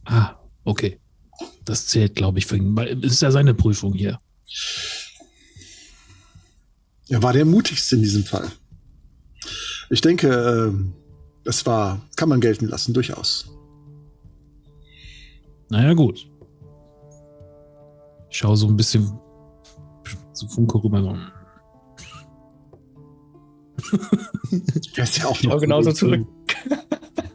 Ah, 0.05 0.35
okay. 0.65 0.99
Das 1.71 1.87
zählt, 1.87 2.15
glaube 2.15 2.37
ich, 2.37 2.47
für 2.47 2.57
ihn. 2.57 2.75
weil 2.75 3.01
es 3.01 3.13
ist 3.13 3.21
ja 3.21 3.31
seine 3.31 3.53
Prüfung 3.53 3.93
hier. 3.93 4.19
Er 7.07 7.23
war 7.23 7.31
der 7.31 7.45
mutigste 7.45 7.95
in 7.95 8.01
diesem 8.01 8.25
Fall. 8.25 8.51
Ich 9.89 10.01
denke, 10.01 10.27
ähm, 10.27 10.91
das 11.45 11.65
war, 11.65 12.01
kann 12.17 12.27
man 12.27 12.41
gelten 12.41 12.67
lassen, 12.67 12.93
durchaus. 12.93 13.49
Naja, 15.69 15.93
gut. 15.93 16.27
Ich 18.29 18.39
schaue 18.39 18.57
so 18.57 18.67
ein 18.67 18.75
bisschen 18.75 19.09
zu 20.33 20.49
Funke 20.49 20.83
rüber. 20.83 21.01
So. 21.01 21.15
Er 24.97 25.03
ist 25.05 25.17
ja 25.19 25.27
auch 25.27 25.37
Schau 25.37 25.57
genauso 25.57 25.93
zurück. 25.93 26.27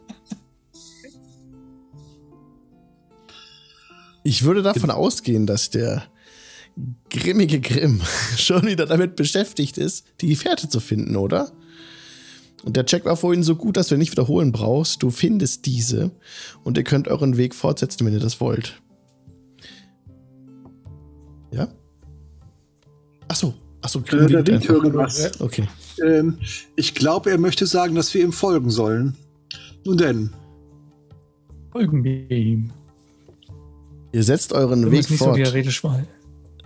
Ich 4.27 4.43
würde 4.43 4.61
davon 4.61 4.91
ausgehen, 4.91 5.47
dass 5.47 5.69
der 5.69 6.03
grimmige 7.09 7.61
Grimm 7.61 8.01
schon 8.37 8.67
wieder 8.67 8.85
damit 8.85 9.15
beschäftigt 9.15 9.77
ist, 9.77 10.05
die 10.19 10.35
Fährte 10.35 10.67
zu 10.67 10.81
finden, 10.81 11.15
oder? 11.15 11.53
Und 12.65 12.75
der 12.75 12.85
Check 12.85 13.05
war 13.05 13.15
vorhin 13.15 13.41
so 13.41 13.55
gut, 13.55 13.77
dass 13.77 13.87
du 13.87 13.95
ihn 13.95 13.99
nicht 13.99 14.11
wiederholen 14.11 14.51
brauchst. 14.51 15.01
Du 15.01 15.11
findest 15.11 15.65
diese 15.65 16.11
und 16.65 16.77
ihr 16.77 16.83
könnt 16.83 17.07
euren 17.07 17.37
Weg 17.37 17.55
fortsetzen, 17.55 18.05
wenn 18.05 18.11
ihr 18.11 18.19
das 18.19 18.41
wollt. 18.41 18.81
Ja? 21.53 21.69
Ach 23.29 23.35
so, 23.37 23.53
ach 23.81 23.87
so, 23.87 24.01
Grimm 24.01 24.27
Äh, 24.27 24.45
winkt 24.45 24.65
irgendwas. 24.65 25.39
Okay. 25.39 25.69
Ähm, 26.05 26.37
ich 26.75 26.95
glaube, 26.95 27.31
er 27.31 27.37
möchte 27.37 27.65
sagen, 27.65 27.95
dass 27.95 28.13
wir 28.13 28.25
ihm 28.25 28.33
folgen 28.33 28.71
sollen. 28.71 29.15
Nun 29.85 29.97
denn, 29.97 30.33
Folgen 31.71 32.03
wir 32.03 32.29
ihm. 32.31 32.73
Ihr 34.17 34.23
setzt 34.23 34.51
euren 34.51 34.81
Du 34.81 34.89
Weg 34.89 35.07
nicht 35.11 35.19
so 35.19 35.25
fort. 35.25 35.53
Redeschwall. 35.53 36.07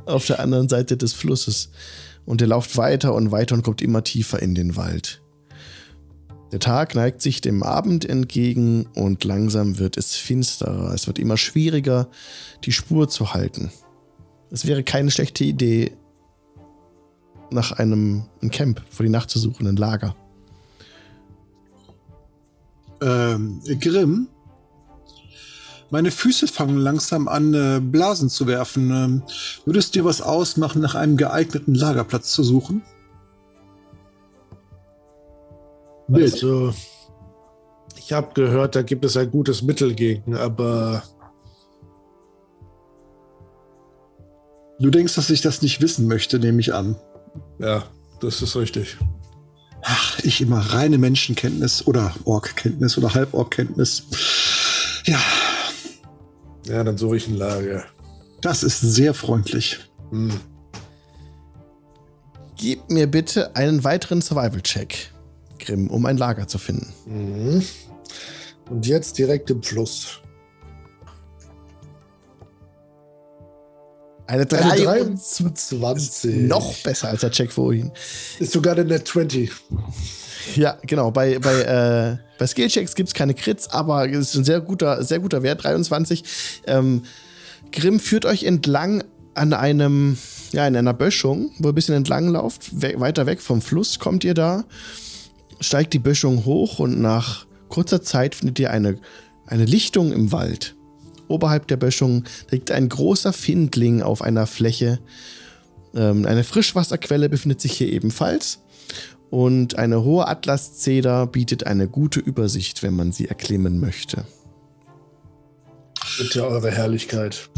auf 0.06 0.26
der 0.26 0.40
anderen 0.40 0.70
Seite 0.70 0.96
des 0.96 1.12
Flusses. 1.12 1.70
Und 2.26 2.40
ihr 2.40 2.48
lauft 2.48 2.78
weiter 2.78 3.14
und 3.14 3.32
weiter 3.34 3.56
und 3.56 3.64
kommt 3.64 3.82
immer 3.82 4.06
tiefer 4.06 4.42
in 4.42 4.56
den 4.56 4.78
Wald. 4.78 5.22
Der 6.54 6.60
Tag 6.60 6.96
neigt 6.96 7.22
sich 7.22 7.42
dem 7.42 7.62
Abend 7.62 8.06
entgegen 8.06 8.88
und 8.96 9.26
langsam 9.26 9.80
wird 9.80 9.98
es 9.98 10.16
finsterer. 10.16 10.94
Es 10.94 11.08
wird 11.08 11.20
immer 11.20 11.36
schwieriger, 11.36 12.08
die 12.64 12.72
Spur 12.72 13.10
zu 13.10 13.34
halten. 13.34 13.70
Es 14.50 14.66
wäre 14.66 14.82
keine 14.84 15.12
schlechte 15.12 15.44
Idee, 15.44 15.92
nach 17.52 17.74
einem 17.74 18.28
ein 18.42 18.52
Camp 18.52 18.82
für 18.90 19.04
die 19.04 19.10
Nacht 19.10 19.30
zu 19.30 19.40
suchen, 19.40 19.68
ein 19.68 19.76
Lager. 19.76 20.16
ähm, 23.02 23.60
Grimm, 23.82 24.30
meine 25.92 26.10
Füße 26.10 26.48
fangen 26.48 26.78
langsam 26.78 27.28
an, 27.28 27.54
äh, 27.54 27.80
Blasen 27.82 28.30
zu 28.30 28.48
werfen. 28.48 28.90
Ähm, 28.92 29.24
würdest 29.66 29.94
dir 29.96 30.06
was 30.06 30.22
ausmachen, 30.22 30.82
nach 30.82 30.96
einem 30.96 31.18
geeigneten 31.18 31.76
Lagerplatz 31.76 32.32
zu 32.32 32.44
suchen? 32.44 32.82
Also, 36.12 36.74
ich 37.96 38.12
habe 38.12 38.34
gehört, 38.34 38.76
da 38.76 38.82
gibt 38.82 39.06
es 39.06 39.16
ein 39.16 39.32
gutes 39.32 39.62
Mittel 39.62 39.94
gegen, 39.94 40.36
aber 40.36 41.04
Du 44.82 44.90
denkst, 44.90 45.14
dass 45.14 45.30
ich 45.30 45.42
das 45.42 45.62
nicht 45.62 45.80
wissen 45.82 46.08
möchte, 46.08 46.40
nehme 46.40 46.60
ich 46.60 46.74
an. 46.74 46.96
ja, 47.60 47.84
das 48.20 48.42
ist 48.42 48.56
richtig. 48.56 48.98
Ach, 49.84 50.18
ich 50.24 50.42
immer 50.42 50.60
reine 50.60 50.98
Menschenkenntnis 50.98 51.86
oder 51.86 52.16
Orkkenntnis 52.26 52.98
oder 52.98 53.14
Halborkkenntnis. 53.14 54.04
Ja, 55.06 55.20
Ja, 56.66 56.84
dann 56.84 56.98
suche 56.98 57.18
ich 57.18 57.28
ein 57.28 57.36
Lager. 57.36 57.86
das 58.42 58.64
ist 58.64 58.82
sehr 58.82 59.14
freundlich. 59.14 59.80
Hm. 60.12 60.32
Gib 62.56 62.90
mir 62.92 63.08
bitte 63.08 63.56
einen 63.56 63.84
weiteren 63.84 64.22
Survival-Check, 64.22 65.12
Grimm, 65.58 65.90
um 65.90 66.06
ein 66.06 66.18
Lager 66.18 66.48
zu 66.48 66.60
finden. 66.60 66.94
Mhm. 67.08 67.66
Und 68.70 68.86
jetzt 68.86 69.18
direkt 69.18 69.50
im 69.50 69.64
Fluss. 69.64 70.22
Eine 74.28 74.44
Eine 74.44 74.46
23. 74.46 75.80
23. 75.80 76.36
Noch 76.48 76.78
besser 76.84 77.10
als 77.10 77.22
der 77.22 77.32
Check 77.32 77.52
vorhin. 77.52 77.92
Ist 78.40 78.54
sogar 78.54 78.74
eine 78.74 78.86
Net 78.86 79.08
20. 79.08 79.52
Ja, 80.56 80.78
genau. 80.84 81.12
Bei, 81.12 81.40
bei, 81.40 81.62
äh, 81.62 82.18
bei 82.38 82.48
Skillchecks 82.48 82.96
gibt 82.96 83.10
es 83.10 83.14
keine 83.14 83.34
Crits, 83.34 83.70
aber 83.70 84.10
es 84.10 84.30
ist 84.30 84.36
ein 84.36 84.44
sehr 84.44 84.62
guter, 84.62 85.04
sehr 85.04 85.20
guter 85.20 85.44
Wert, 85.44 85.64
23. 85.64 86.24
Ähm, 86.68 87.04
Grimm 87.72 88.00
führt 88.00 88.26
euch 88.26 88.44
entlang 88.44 89.04
an 89.34 89.54
einem, 89.54 90.18
ja, 90.52 90.68
in 90.68 90.76
einer 90.76 90.94
Böschung, 90.94 91.52
wo 91.60 91.70
ihr 91.70 91.72
ein 91.72 91.76
bisschen 91.76 91.96
entlang 91.96 92.28
lauft. 92.28 92.82
We 92.82 93.00
weiter 93.00 93.26
weg 93.26 93.42
vom 93.42 93.62
Fluss 93.62 94.00
kommt 94.00 94.24
ihr 94.24 94.34
da, 94.34 94.66
steigt 95.60 95.94
die 95.94 96.00
Böschung 96.00 96.46
hoch 96.46 96.80
und 96.80 97.02
nach 97.02 97.46
kurzer 97.70 98.02
Zeit 98.02 98.36
findet 98.36 98.60
ihr 98.60 98.72
eine, 98.72 98.98
eine 99.48 99.66
Lichtung 99.66 100.12
im 100.12 100.32
Wald. 100.32 100.76
Oberhalb 101.28 101.68
der 101.68 101.78
Böschung 101.78 102.26
liegt 102.50 102.72
ein 102.72 102.90
großer 102.90 103.32
Findling 103.32 104.02
auf 104.02 104.22
einer 104.22 104.48
Fläche. 104.48 105.00
Ähm, 105.96 106.26
eine 106.26 106.44
Frischwasserquelle 106.44 107.30
befindet 107.30 107.62
sich 107.62 107.74
hier 107.74 107.88
ebenfalls. 107.88 108.60
Und 109.32 109.80
eine 109.80 110.04
hohe 110.04 110.28
Atlaszeder 110.28 111.26
bietet 111.26 111.66
eine 111.66 111.88
gute 111.88 112.20
Übersicht, 112.20 112.84
wenn 112.84 112.94
man 112.94 113.14
sie 113.14 113.30
erklimmen 113.30 113.80
möchte. 113.80 114.26
Bitte 116.18 116.46
eure 116.46 116.70
Herrlichkeit. 116.70 117.50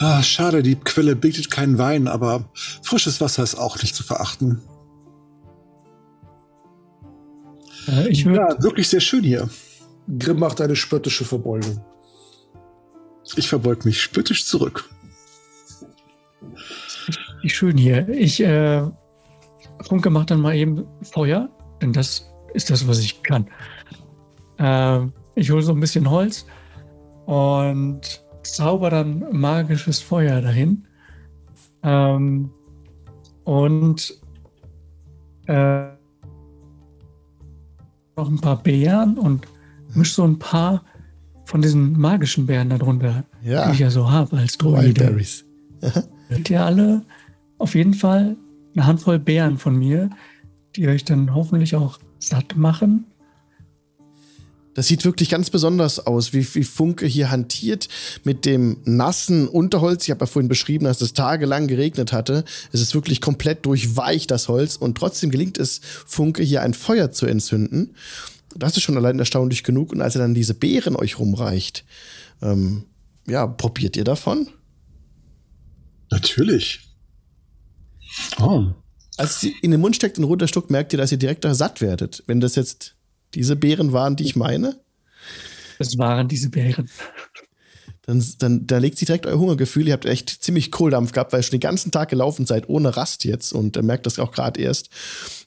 Ah, 0.00 0.24
schade, 0.24 0.64
die 0.64 0.74
Quelle 0.74 1.14
bietet 1.14 1.52
keinen 1.52 1.78
Wein, 1.78 2.08
aber 2.08 2.50
frisches 2.82 3.20
Wasser 3.20 3.44
ist 3.44 3.54
auch 3.54 3.80
nicht 3.80 3.94
zu 3.94 4.02
verachten. 4.02 4.60
Äh, 7.86 8.08
ich 8.08 8.24
Ja, 8.24 8.60
wirklich 8.60 8.88
sehr 8.88 9.00
schön 9.00 9.22
hier. 9.22 9.48
Grimm 10.18 10.40
macht 10.40 10.60
eine 10.60 10.74
spöttische 10.74 11.24
Verbeugung. 11.24 11.84
Ich 13.36 13.48
verbeug 13.48 13.84
mich 13.84 14.02
spöttisch 14.02 14.46
zurück. 14.46 14.90
Wie 17.40 17.50
schön 17.50 17.78
hier. 17.78 18.08
Ich, 18.08 18.42
äh, 18.42 18.82
Funke 19.82 20.10
macht 20.10 20.30
dann 20.30 20.40
mal 20.40 20.54
eben 20.54 20.84
Feuer, 21.02 21.48
denn 21.80 21.92
das 21.92 22.30
ist 22.54 22.70
das, 22.70 22.86
was 22.86 22.98
ich 23.00 23.22
kann. 23.22 23.46
Ähm, 24.58 25.12
ich 25.34 25.50
hole 25.50 25.62
so 25.62 25.72
ein 25.72 25.80
bisschen 25.80 26.08
Holz 26.10 26.46
und 27.26 28.00
zauber 28.42 28.90
dann 28.90 29.24
magisches 29.32 30.00
Feuer 30.00 30.40
dahin. 30.40 30.86
Ähm, 31.82 32.50
und 33.44 34.14
äh, 35.46 35.84
noch 38.16 38.28
ein 38.28 38.40
paar 38.40 38.62
Beeren 38.62 39.18
und 39.18 39.46
misch 39.94 40.14
so 40.14 40.24
ein 40.24 40.38
paar 40.38 40.84
von 41.44 41.60
diesen 41.60 41.98
magischen 41.98 42.46
Beeren 42.46 42.70
darunter, 42.70 43.24
Ja, 43.42 43.66
die 43.66 43.72
ich 43.72 43.78
ja 43.80 43.90
so 43.90 44.10
habe 44.10 44.36
als 44.36 44.56
Druide. 44.58 44.84
Wildberries. 45.00 45.44
kriegt 46.28 46.50
ihr 46.50 46.64
alle 46.64 47.02
auf 47.58 47.74
jeden 47.74 47.94
Fall 47.94 48.36
eine 48.74 48.86
Handvoll 48.86 49.18
Beeren 49.18 49.58
von 49.58 49.76
mir, 49.76 50.10
die 50.76 50.88
euch 50.88 51.04
dann 51.04 51.34
hoffentlich 51.34 51.76
auch 51.76 51.98
satt 52.18 52.56
machen. 52.56 53.06
Das 54.74 54.86
sieht 54.86 55.04
wirklich 55.04 55.28
ganz 55.28 55.50
besonders 55.50 55.98
aus, 56.06 56.32
wie, 56.32 56.46
wie 56.54 56.64
Funke 56.64 57.06
hier 57.06 57.30
hantiert 57.30 57.88
mit 58.24 58.46
dem 58.46 58.78
nassen 58.84 59.46
Unterholz. 59.46 60.04
Ich 60.04 60.10
habe 60.10 60.20
ja 60.20 60.26
vorhin 60.26 60.48
beschrieben, 60.48 60.86
dass 60.86 61.02
es 61.02 61.12
tagelang 61.12 61.66
geregnet 61.66 62.12
hatte. 62.12 62.44
Es 62.72 62.80
ist 62.80 62.94
wirklich 62.94 63.20
komplett 63.20 63.66
durchweicht, 63.66 64.30
das 64.30 64.48
Holz. 64.48 64.76
Und 64.76 64.96
trotzdem 64.96 65.30
gelingt 65.30 65.58
es 65.58 65.80
Funke 65.82 66.42
hier 66.42 66.62
ein 66.62 66.72
Feuer 66.72 67.10
zu 67.12 67.26
entzünden. 67.26 67.94
Das 68.56 68.76
ist 68.76 68.82
schon 68.82 68.96
allein 68.96 69.18
erstaunlich 69.18 69.62
genug. 69.62 69.92
Und 69.92 70.00
als 70.00 70.14
er 70.14 70.22
dann 70.22 70.34
diese 70.34 70.54
Beeren 70.54 70.96
euch 70.96 71.18
rumreicht, 71.18 71.84
ähm, 72.40 72.84
ja, 73.26 73.46
probiert 73.46 73.96
ihr 73.96 74.04
davon? 74.04 74.48
Natürlich. 76.10 76.91
Oh. 78.40 78.66
Als 79.16 79.40
sie 79.40 79.54
in 79.62 79.70
den 79.70 79.80
Mund 79.80 79.96
steckt 79.96 80.18
und 80.18 80.24
runterstuckt, 80.24 80.70
merkt 80.70 80.92
ihr, 80.92 80.98
dass 80.98 81.12
ihr 81.12 81.18
direkt 81.18 81.44
da 81.44 81.54
satt 81.54 81.80
werdet. 81.80 82.22
Wenn 82.26 82.40
das 82.40 82.54
jetzt 82.54 82.96
diese 83.34 83.56
Beeren 83.56 83.92
waren, 83.92 84.16
die 84.16 84.24
ich 84.24 84.36
meine, 84.36 84.80
Das 85.78 85.98
waren 85.98 86.28
diese 86.28 86.50
Beeren. 86.50 86.90
dann, 88.02 88.24
dann 88.38 88.66
da 88.66 88.78
legt 88.78 88.98
sich 88.98 89.06
direkt 89.06 89.26
euer 89.26 89.38
Hungergefühl. 89.38 89.86
Ihr 89.86 89.92
habt 89.92 90.06
echt 90.06 90.28
ziemlich 90.42 90.70
Kohldampf 90.70 91.12
gehabt, 91.12 91.32
weil 91.32 91.40
ihr 91.40 91.44
schon 91.44 91.52
den 91.52 91.60
ganzen 91.60 91.92
Tag 91.92 92.08
gelaufen 92.08 92.46
seid, 92.46 92.68
ohne 92.68 92.96
Rast 92.96 93.24
jetzt. 93.24 93.52
Und 93.52 93.76
ihr 93.76 93.82
merkt 93.82 94.06
das 94.06 94.18
auch 94.18 94.32
gerade 94.32 94.60
erst, 94.60 94.90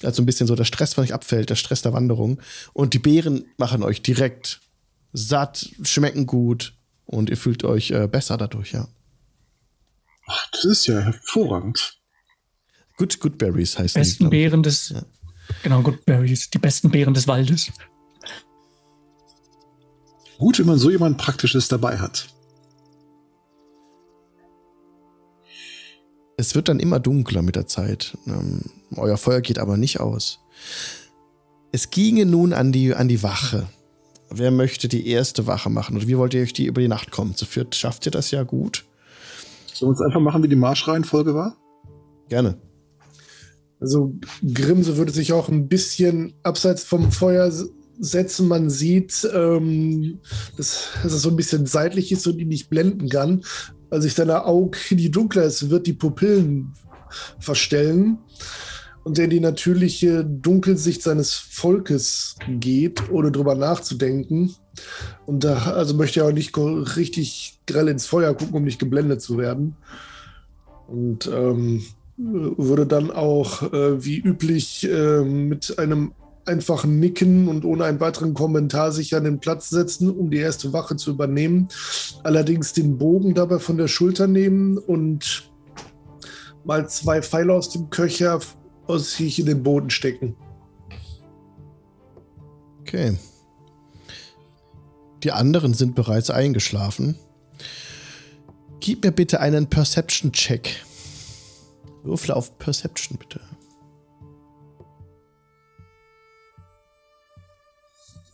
als 0.04 0.16
so 0.16 0.22
ein 0.22 0.26
bisschen 0.26 0.48
so 0.48 0.56
der 0.56 0.66
Stress 0.66 0.94
von 0.94 1.04
euch 1.04 1.14
abfällt, 1.14 1.50
der 1.50 1.56
Stress 1.56 1.82
der 1.82 1.94
Wanderung. 1.94 2.42
Und 2.74 2.94
die 2.94 3.00
Beeren 3.00 3.46
machen 3.58 3.84
euch 3.84 4.02
direkt 4.02 4.62
satt, 5.12 5.70
schmecken 5.82 6.26
gut 6.26 6.74
und 7.06 7.30
ihr 7.30 7.38
fühlt 7.38 7.64
euch 7.64 7.92
äh, 7.92 8.08
besser 8.08 8.38
dadurch, 8.38 8.74
ja. 8.74 8.88
Ach, 10.28 10.48
das 10.52 10.66
ist 10.66 10.88
ja 10.88 11.00
hervorragend. 11.00 12.00
Good, 12.98 13.20
good 13.20 13.38
Berries 13.38 13.78
heißt 13.78 13.96
die, 13.96 14.00
Besten 14.00 14.24
ich. 14.26 14.30
Beeren 14.30 14.64
des, 14.64 14.90
Ja. 14.90 15.02
genau, 15.64 15.82
Good 15.82 16.06
Berries, 16.06 16.50
die 16.50 16.60
besten 16.60 16.90
Beeren 16.90 17.14
des 17.14 17.28
Waldes. 17.28 17.72
Gut, 20.38 20.60
wenn 20.60 20.66
man 20.66 20.78
so 20.78 20.90
jemand 20.90 21.18
Praktisches 21.18 21.68
dabei 21.68 21.98
hat. 21.98 22.28
Es 26.38 26.56
wird 26.56 26.68
dann 26.68 26.80
immer 26.80 27.00
dunkler 27.00 27.42
mit 27.42 27.56
der 27.56 27.68
Zeit. 27.68 28.18
Ähm, 28.28 28.62
euer 28.96 29.18
Feuer 29.18 29.40
geht 29.42 29.58
aber 29.58 29.78
nicht 29.78 30.00
aus. 30.02 30.40
Es 31.72 31.90
ginge 31.90 32.26
nun 32.26 32.52
an 32.54 32.72
die, 32.74 32.94
an 32.94 33.08
die 33.08 33.24
Wache. 33.24 33.68
Wer 34.30 34.52
möchte 34.52 34.88
die 34.90 35.08
erste 35.08 35.48
Wache 35.48 35.70
machen? 35.70 35.96
Oder 35.96 36.08
wie 36.08 36.18
wollt 36.18 36.34
ihr 36.34 36.42
euch 36.42 36.52
die 36.54 36.66
über 36.66 36.82
die 36.82 36.88
Nacht 36.90 37.12
kommen? 37.12 37.36
Zu 37.36 37.46
viert 37.46 37.76
schafft 37.76 38.06
ihr 38.06 38.12
das 38.12 38.32
ja 38.32 38.44
gut. 38.44 38.86
Sollen 39.74 39.90
wir 39.90 39.92
uns 39.92 40.02
einfach 40.02 40.20
machen, 40.20 40.44
wie 40.44 40.48
die 40.50 40.56
Marschreihenfolge 40.56 41.34
war? 41.36 41.56
Gerne. 42.28 42.58
Also 43.80 44.16
Grimse 44.54 44.98
würde 44.98 45.12
sich 45.12 45.34
auch 45.34 45.50
ein 45.50 45.68
bisschen 45.68 46.34
abseits 46.44 46.84
vom 46.84 47.12
Feuer 47.12 47.52
setzen. 48.00 48.48
Man 48.48 48.70
sieht, 48.70 49.28
ähm, 49.34 50.20
dass, 50.58 50.90
dass 51.04 51.14
es 51.14 51.22
so 51.22 51.30
ein 51.30 51.36
bisschen 51.36 51.66
seitlich 51.66 52.12
ist 52.12 52.28
und 52.28 52.40
ihn 52.40 52.48
nicht 52.48 52.70
blenden 52.70 53.10
kann. 53.10 53.44
Als 53.90 54.04
sich 54.04 54.14
seine 54.14 54.46
Augen 54.46 54.78
die 54.92 55.12
dunkler 55.12 55.44
ist, 55.44 55.70
wird 55.70 55.88
die 55.88 55.94
Pupillen 55.94 56.74
verstellen. 57.40 58.20
Und 59.04 59.18
der 59.18 59.26
in 59.26 59.30
die 59.30 59.40
natürliche 59.40 60.26
Dunkelsicht 60.26 61.04
seines 61.04 61.36
Volkes 61.36 62.38
geht, 62.60 63.08
ohne 63.12 63.32
drüber 63.32 63.54
nachzudenken. 63.54 64.56
Und 65.28 65.44
da 65.44 65.58
also 65.74 65.94
möchte 65.94 66.22
er 66.22 66.28
auch 66.28 66.32
nicht 66.32 66.58
richtig 66.58 67.60
grell 67.68 67.88
ins 67.88 68.08
Feuer 68.08 68.34
gucken, 68.34 68.56
um 68.56 68.64
nicht 68.64 68.80
geblendet 68.80 69.22
zu 69.22 69.38
werden. 69.38 69.76
Und 70.88 71.28
ähm, 71.28 71.84
würde 72.18 72.86
dann 72.86 73.12
auch 73.12 73.74
äh, 73.74 74.04
wie 74.04 74.20
üblich 74.20 74.88
äh, 74.90 75.22
mit 75.22 75.78
einem 75.78 76.14
einfachen 76.46 77.00
Nicken 77.00 77.48
und 77.48 77.66
ohne 77.66 77.86
einen 77.86 78.00
weiteren 78.00 78.34
Kommentar 78.34 78.92
sich 78.92 79.16
an 79.16 79.24
den 79.24 79.40
Platz 79.40 79.70
setzen, 79.70 80.10
um 80.10 80.30
die 80.30 80.38
erste 80.38 80.74
Wache 80.74 80.96
zu 80.96 81.12
übernehmen. 81.12 81.70
Allerdings 82.24 82.74
den 82.74 82.98
Bogen 82.98 83.34
dabei 83.34 83.60
von 83.60 83.78
der 83.78 83.88
Schulter 83.88 84.28
nehmen 84.28 84.78
und 84.78 85.52
mal 86.64 86.88
zwei 86.88 87.22
Pfeile 87.22 87.54
aus 87.54 87.70
dem 87.70 87.90
Köcher 87.90 88.40
aus 88.88 89.14
sich 89.14 89.40
in 89.40 89.48
den 89.48 89.64
Boden 89.64 89.90
stecken. 89.90 90.36
Okay. 92.82 93.18
Die 95.24 95.32
anderen 95.32 95.74
sind 95.74 95.96
bereits 95.96 96.30
eingeschlafen. 96.30 97.18
Gib 98.80 99.04
mir 99.04 99.12
bitte 99.12 99.40
einen 99.40 99.68
Perception-Check. 99.68 100.86
Würfle 102.06 102.36
auf 102.36 102.58
Perception, 102.58 103.18
bitte. 103.18 103.42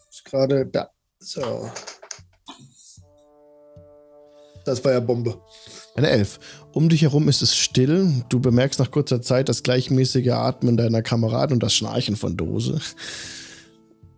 Ist 0.09 0.25
gerade 0.25 0.65
da. 0.65 0.89
So. 1.19 1.69
Das 4.65 4.83
war 4.83 4.91
ja 4.91 4.99
Bombe. 4.99 5.41
Eine 5.95 6.09
Elf. 6.09 6.39
Um 6.73 6.89
dich 6.89 7.01
herum 7.01 7.27
ist 7.27 7.41
es 7.41 7.55
still. 7.55 8.23
Du 8.29 8.39
bemerkst 8.39 8.79
nach 8.79 8.91
kurzer 8.91 9.21
Zeit 9.21 9.49
das 9.49 9.63
gleichmäßige 9.63 10.29
Atmen 10.29 10.77
deiner 10.77 11.01
Kameraden 11.01 11.55
und 11.55 11.63
das 11.63 11.73
Schnarchen 11.73 12.15
von 12.15 12.37
Dose. 12.37 12.79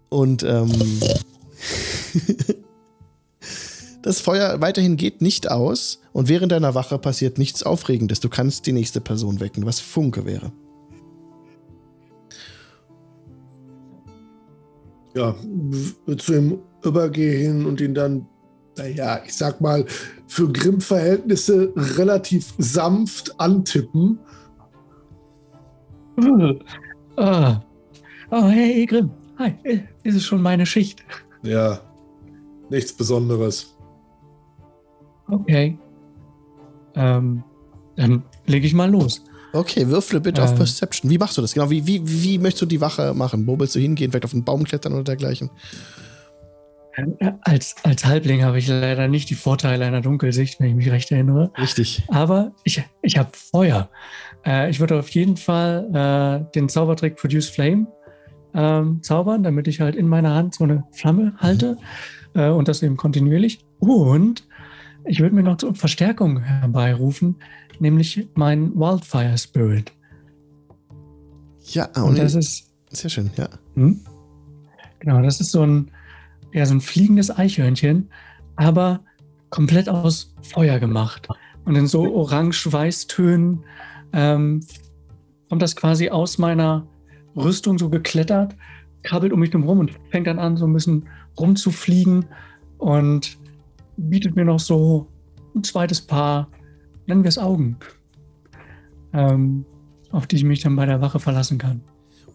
Und 0.10 0.44
ähm, 0.44 0.72
das 4.04 4.20
Feuer 4.20 4.62
weiterhin 4.62 4.98
geht 4.98 5.22
nicht 5.22 5.50
aus 5.50 6.02
und 6.12 6.30
während 6.30 6.52
deiner 6.52 6.76
Wache 6.76 7.00
passiert 7.00 7.38
nichts 7.38 7.64
Aufregendes. 7.64 8.20
Du 8.20 8.30
kannst 8.30 8.68
die 8.68 8.74
nächste 8.74 9.02
Person 9.02 9.40
wecken, 9.40 9.66
was 9.66 9.80
Funke 9.80 10.26
wäre. 10.26 10.52
Ja, 15.16 15.36
zu 16.18 16.34
ihm 16.34 16.60
übergehen 16.84 17.66
und 17.66 17.80
ihn 17.80 17.94
dann, 17.94 18.28
naja, 18.78 19.22
ich 19.26 19.36
sag 19.36 19.62
mal, 19.62 19.86
für 20.28 20.52
Grimm-Verhältnisse 20.52 21.72
relativ 21.76 22.54
sanft 22.58 23.40
antippen. 23.40 24.20
Ah. 27.16 27.62
Oh, 28.32 28.48
hey, 28.48 28.88
Grimm. 28.88 29.12
Hi, 29.38 29.54
ist 30.02 30.16
es 30.16 30.24
schon 30.24 30.42
meine 30.42 30.66
Schicht? 30.66 31.06
Ja, 31.44 31.80
nichts 32.72 32.92
Besonderes. 32.92 33.73
Okay. 35.30 35.78
Ähm, 36.96 37.44
dann 37.96 38.24
lege 38.46 38.68
ich 38.68 38.74
mal 38.74 38.90
los. 38.90 39.24
Okay, 39.54 39.88
würfle 39.88 40.20
bitte 40.20 40.44
auf 40.44 40.52
Ähm. 40.52 40.58
Perception. 40.58 41.12
Wie 41.12 41.18
machst 41.18 41.38
du 41.38 41.42
das? 41.42 41.54
Genau, 41.54 41.70
wie, 41.70 41.86
wie, 41.86 42.02
wie 42.04 42.38
möchtest 42.40 42.64
du 42.64 42.66
die 42.66 42.82
Wache 42.82 43.14
machen? 43.14 43.46
Wo 43.46 43.60
willst 43.60 43.76
du 43.76 43.80
hingehen? 43.80 44.12
Vielleicht 44.12 44.26
auf 44.26 44.34
einen 44.34 44.44
Baum 44.44 44.64
klettern 44.64 44.94
oder 44.94 45.04
dergleichen? 45.04 45.52
Äh, 46.96 47.32
Als, 47.42 47.76
als 47.84 48.06
Halbling 48.06 48.44
habe 48.44 48.58
ich 48.58 48.68
leider 48.68 49.08
nicht 49.08 49.30
die 49.30 49.36
Vorteile 49.36 49.86
einer 49.86 50.02
Dunkelsicht, 50.02 50.60
wenn 50.60 50.70
ich 50.70 50.76
mich 50.76 50.92
recht 50.92 51.12
erinnere. 51.12 51.52
Richtig. 51.58 52.04
Aber 52.10 52.52
ich, 52.64 52.84
ich 53.02 53.18
habe 53.18 53.30
Feuer. 53.34 53.90
Äh, 54.46 54.70
ich 54.70 54.80
würde 54.80 55.00
auf 55.00 55.10
jeden 55.10 55.38
Fall 55.38 55.88
äh, 56.48 56.52
den 56.54 56.70
Zaubertrick 56.70 57.16
Produce 57.16 57.50
Flame 57.50 57.88
ähm, 58.56 59.02
zaubern, 59.02 59.44
damit 59.44 59.68
ich 59.68 59.82
halt 59.82 59.96
in 59.96 60.08
meiner 60.08 60.34
Hand 60.34 60.56
so 60.56 60.64
eine 60.64 60.84
Flamme 60.92 61.34
halte 61.38 61.78
äh, 62.36 62.50
und 62.50 62.68
das 62.68 62.84
eben 62.84 62.98
kontinuierlich. 62.98 63.60
Und 63.80 64.48
ich 65.06 65.20
würde 65.20 65.36
mir 65.36 65.44
noch 65.44 65.58
zur 65.58 65.76
Verstärkung 65.76 66.42
herbeirufen, 66.42 67.36
nämlich 67.80 68.28
mein 68.36 68.74
Wildfire 68.76 69.38
Spirit. 69.38 69.92
Ja, 71.66 71.86
Und 71.96 72.04
und 72.04 72.20
das 72.20 72.36
ist 72.36 72.72
sehr 72.90 73.10
schön, 73.10 73.30
ja. 73.38 73.50
hm? 73.76 74.02
Genau, 75.00 75.22
das 75.22 75.40
ist 75.40 75.52
so 75.52 75.66
ein, 75.66 75.92
ja, 76.54 76.66
so 76.66 76.76
ein 76.76 76.82
fliegendes 76.82 77.36
Eichhörnchen, 77.36 78.10
aber 78.56 79.02
komplett 79.50 79.90
aus 79.90 80.34
Feuer 80.42 80.80
gemacht. 80.80 81.28
Und 81.66 81.76
in 81.76 81.88
so 81.88 82.14
orange-weiß-Tönen 82.14 83.64
ähm, 84.14 84.66
kommt 85.50 85.62
das 85.62 85.76
quasi 85.76 86.10
aus 86.10 86.38
meiner 86.38 86.86
Rüstung 87.36 87.78
so 87.78 87.90
geklettert, 87.90 88.56
krabbelt 89.04 89.34
um 89.34 89.40
mich 89.40 89.52
drum 89.52 89.64
rum 89.64 89.80
und 89.80 89.92
fängt 90.10 90.28
dann 90.28 90.40
an, 90.40 90.58
so 90.58 90.66
ein 90.66 90.74
bisschen 90.74 91.08
rumzufliegen 91.38 92.26
und 92.78 93.38
bietet 93.98 94.36
mir 94.36 94.46
noch 94.46 94.60
so 94.60 95.08
ein 95.56 95.64
zweites 95.64 96.02
Paar, 96.02 96.50
nennen 97.06 97.24
wir 97.24 97.30
es 97.30 97.38
Augen, 97.38 97.78
ähm, 99.14 99.66
auf 100.12 100.28
die 100.28 100.38
ich 100.38 100.44
mich 100.44 100.62
dann 100.62 100.76
bei 100.76 100.86
der 100.86 101.02
Wache 101.02 101.20
verlassen 101.20 101.58
kann. 101.58 101.82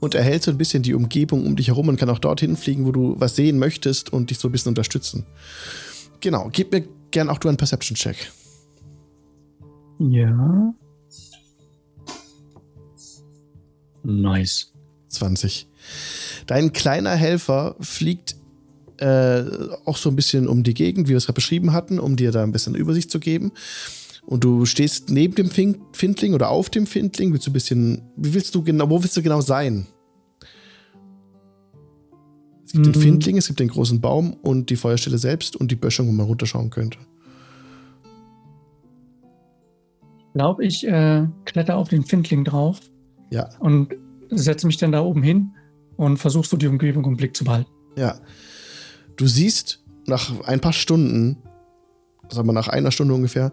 Und 0.00 0.14
erhält 0.14 0.44
so 0.44 0.52
ein 0.52 0.58
bisschen 0.58 0.82
die 0.82 0.94
Umgebung 0.94 1.44
um 1.44 1.56
dich 1.56 1.68
herum 1.68 1.88
und 1.88 1.96
kann 1.98 2.10
auch 2.10 2.20
dorthin 2.20 2.56
fliegen, 2.56 2.86
wo 2.86 2.92
du 2.92 3.16
was 3.18 3.34
sehen 3.34 3.58
möchtest 3.58 4.12
und 4.12 4.30
dich 4.30 4.38
so 4.38 4.48
ein 4.48 4.52
bisschen 4.52 4.70
unterstützen. 4.70 5.26
Genau, 6.20 6.48
gib 6.52 6.72
mir 6.72 6.84
gern 7.10 7.28
auch 7.28 7.38
du 7.38 7.48
einen 7.48 7.56
Perception-Check. 7.56 8.32
Ja. 9.98 10.74
Nice. 14.04 14.72
20. 15.08 15.68
Dein 16.46 16.72
kleiner 16.72 17.14
Helfer 17.14 17.76
fliegt 17.80 18.36
äh, 18.98 19.44
auch 19.84 19.96
so 19.96 20.08
ein 20.10 20.16
bisschen 20.16 20.48
um 20.48 20.62
die 20.62 20.74
Gegend, 20.74 21.06
wie 21.08 21.10
wir 21.10 21.16
es 21.18 21.26
gerade 21.26 21.34
beschrieben 21.36 21.72
hatten, 21.72 21.98
um 21.98 22.16
dir 22.16 22.30
da 22.32 22.42
ein 22.42 22.52
bisschen 22.52 22.74
Übersicht 22.74 23.10
zu 23.10 23.20
geben. 23.20 23.52
Und 24.26 24.44
du 24.44 24.66
stehst 24.66 25.08
neben 25.10 25.34
dem 25.36 25.48
Fin- 25.50 25.78
Findling 25.92 26.34
oder 26.34 26.50
auf 26.50 26.68
dem 26.68 26.86
Findling. 26.86 27.32
Willst 27.32 27.46
du 27.46 27.50
ein 27.50 27.54
bisschen. 27.54 28.02
Wie 28.16 28.34
willst 28.34 28.54
du 28.54 28.62
genau, 28.62 28.90
wo 28.90 29.02
willst 29.02 29.16
du 29.16 29.22
genau 29.22 29.40
sein? 29.40 29.86
Es 32.66 32.72
gibt 32.72 32.84
den 32.84 32.92
Mhm. 32.92 33.00
Findling, 33.00 33.36
es 33.38 33.46
gibt 33.46 33.60
den 33.60 33.68
großen 33.68 34.00
Baum 34.02 34.34
und 34.42 34.68
die 34.68 34.76
Feuerstelle 34.76 35.16
selbst 35.16 35.56
und 35.56 35.70
die 35.70 35.76
Böschung, 35.76 36.06
wo 36.08 36.12
man 36.12 36.26
runterschauen 36.26 36.68
könnte. 36.68 36.98
Ich 40.28 40.32
glaube, 40.34 40.64
ich 40.64 40.86
äh, 40.86 41.26
kletter 41.46 41.76
auf 41.76 41.88
den 41.88 42.04
Findling 42.04 42.44
drauf 42.44 42.80
Ja, 43.30 43.48
und 43.60 43.94
setze 44.30 44.66
mich 44.66 44.76
dann 44.76 44.92
da 44.92 45.00
oben 45.00 45.22
hin 45.22 45.50
und 45.96 46.18
versuche 46.18 46.46
so 46.46 46.56
die 46.56 46.66
Umgebung 46.68 47.04
im 47.06 47.16
Blick 47.16 47.34
zu 47.36 47.44
behalten. 47.44 47.70
ja. 47.96 48.18
Du 49.18 49.26
siehst 49.26 49.80
nach 50.06 50.40
ein 50.44 50.60
paar 50.60 50.72
Stunden, 50.72 51.36
sagen 52.30 52.48
wir 52.48 52.52
nach 52.52 52.68
einer 52.68 52.92
Stunde 52.92 53.14
ungefähr, 53.14 53.52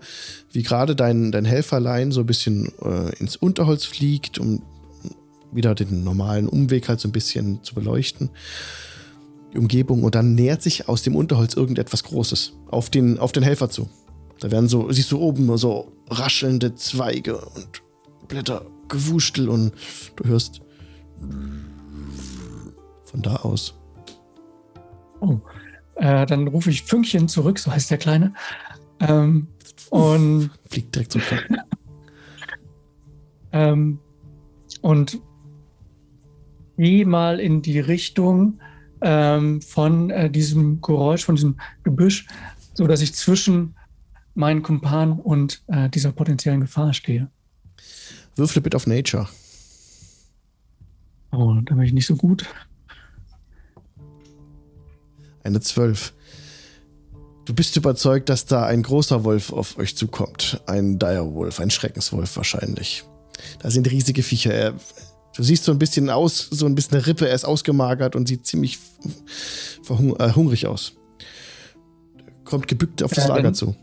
wie 0.51 0.61
gerade 0.61 0.95
dein, 0.95 1.32
dein 1.32 1.43
Helferlein 1.43 2.11
so 2.11 2.22
ein 2.22 2.28
bisschen 2.28 2.72
äh, 2.82 3.13
ins 3.18 3.36
Unterholz 3.36 3.84
fliegt, 3.84 4.38
um 4.38 4.61
wieder 5.51 5.74
den 5.74 6.03
normalen 6.03 6.47
Umweg 6.47 6.88
halt 6.88 6.99
so 6.99 7.07
ein 7.07 7.11
bisschen 7.11 7.63
zu 7.63 7.74
beleuchten. 7.74 8.30
Die 9.53 9.57
Umgebung 9.57 10.03
und 10.03 10.13
dann 10.13 10.36
nähert 10.36 10.61
sich 10.61 10.88
aus 10.88 11.01
dem 11.01 11.16
Unterholz 11.16 11.55
irgendetwas 11.55 12.03
Großes 12.03 12.53
auf 12.68 12.91
den, 12.91 13.18
auf 13.18 13.32
den 13.32 13.41
Helfer 13.41 13.70
zu. 13.70 13.89
Da 14.39 14.51
werden 14.51 14.68
so, 14.68 14.91
siehst 14.91 15.11
du 15.11 15.20
oben 15.20 15.57
so 15.57 15.93
raschelnde 16.09 16.76
Zweige 16.76 17.38
und 17.38 17.82
Blättergewuschtel 18.28 19.49
und 19.49 19.74
du 20.16 20.26
hörst 20.26 20.61
von 23.05 23.22
da 23.24 23.38
aus. 23.38 23.74
Oh. 25.22 25.39
Äh, 25.95 26.25
dann 26.25 26.47
rufe 26.47 26.69
ich 26.69 26.83
Fünkchen 26.83 27.27
zurück, 27.27 27.59
so 27.59 27.71
heißt 27.71 27.91
der 27.91 27.97
Kleine. 27.97 28.33
Ähm, 28.99 29.47
und, 29.89 30.49
Fliegt 30.69 30.95
direkt 30.95 31.11
zum 31.11 31.21
Kopf. 31.21 31.43
ähm, 33.51 33.99
und 34.81 35.19
geh 36.77 37.05
mal 37.05 37.39
in 37.39 37.61
die 37.61 37.79
Richtung 37.79 38.59
ähm, 39.01 39.61
von 39.61 40.09
äh, 40.09 40.29
diesem 40.29 40.81
Geräusch, 40.81 41.23
von 41.23 41.35
diesem 41.35 41.57
Gebüsch, 41.83 42.27
so 42.73 42.87
dass 42.87 43.01
ich 43.01 43.13
zwischen 43.13 43.75
meinen 44.33 44.63
Kumpan 44.63 45.13
und 45.13 45.63
äh, 45.67 45.89
dieser 45.89 46.11
potenziellen 46.11 46.61
Gefahr 46.61 46.93
stehe. 46.93 47.29
Würfle 48.35 48.61
bitte 48.61 48.75
auf 48.75 48.85
Nature. 48.85 49.29
Oh, 51.31 51.55
da 51.63 51.75
bin 51.75 51.83
ich 51.83 51.93
nicht 51.93 52.05
so 52.05 52.15
gut. 52.15 52.45
Eine 55.45 55.59
12. 55.61 56.13
Du 57.45 57.53
bist 57.53 57.77
überzeugt, 57.77 58.29
dass 58.29 58.45
da 58.47 58.65
ein 58.65 58.81
großer 58.81 59.23
Wolf 59.23 59.53
auf 59.53 59.77
euch 59.77 59.95
zukommt. 59.95 60.59
Ein 60.65 60.97
Direwolf, 60.97 61.59
ein 61.59 61.69
Schreckenswolf 61.69 62.35
wahrscheinlich. 62.35 63.03
Da 63.61 63.69
sind 63.69 63.89
riesige 63.91 64.23
Viecher. 64.23 64.51
Er, 64.53 64.73
du 65.35 65.43
siehst 65.43 65.63
so 65.63 65.71
ein 65.71 65.77
bisschen 65.77 66.09
aus, 66.09 66.47
so 66.49 66.65
ein 66.65 66.73
bisschen 66.73 66.97
eine 66.97 67.05
Rippe. 67.05 67.29
Er 67.29 67.35
ist 67.35 67.45
ausgemagert 67.45 68.15
und 68.15 68.27
sieht 68.27 68.47
ziemlich 68.47 68.79
äh, 69.87 70.33
hungrig 70.33 70.65
aus. 70.65 70.93
Kommt 72.43 72.67
gebückt 72.67 73.03
auf 73.03 73.11
das 73.13 73.25
Ja, 73.25 73.29
Lager 73.29 73.43
dann- 73.43 73.53
zu. 73.55 73.75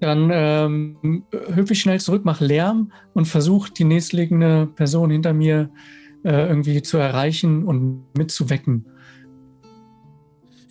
Dann 0.00 0.30
ähm, 0.32 1.24
hüpfe 1.54 1.74
ich 1.74 1.80
schnell 1.80 2.00
zurück, 2.00 2.24
mache 2.24 2.44
Lärm 2.44 2.90
und 3.14 3.26
versuche 3.28 3.70
die 3.70 3.84
nächstliegende 3.84 4.66
Person 4.66 5.10
hinter 5.10 5.32
mir 5.32 5.70
äh, 6.24 6.48
irgendwie 6.48 6.82
zu 6.82 6.96
erreichen 6.98 7.64
und 7.64 8.06
mitzuwecken. 8.16 8.86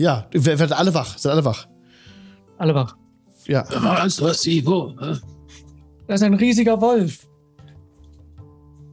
Ja, 0.01 0.27
wer- 0.31 0.57
werdet 0.57 0.71
alle 0.77 0.93
wach. 0.95 1.15
Seid 1.17 1.31
alle 1.33 1.45
wach. 1.45 1.67
Alle 2.57 2.73
wach. 2.73 2.95
Ja. 3.45 3.65
Was, 3.69 4.19
was, 4.21 4.41
sie, 4.41 4.65
wo? 4.65 4.95
Da 6.07 6.13
ist 6.15 6.23
ein 6.23 6.33
riesiger 6.33 6.81
Wolf. 6.81 7.27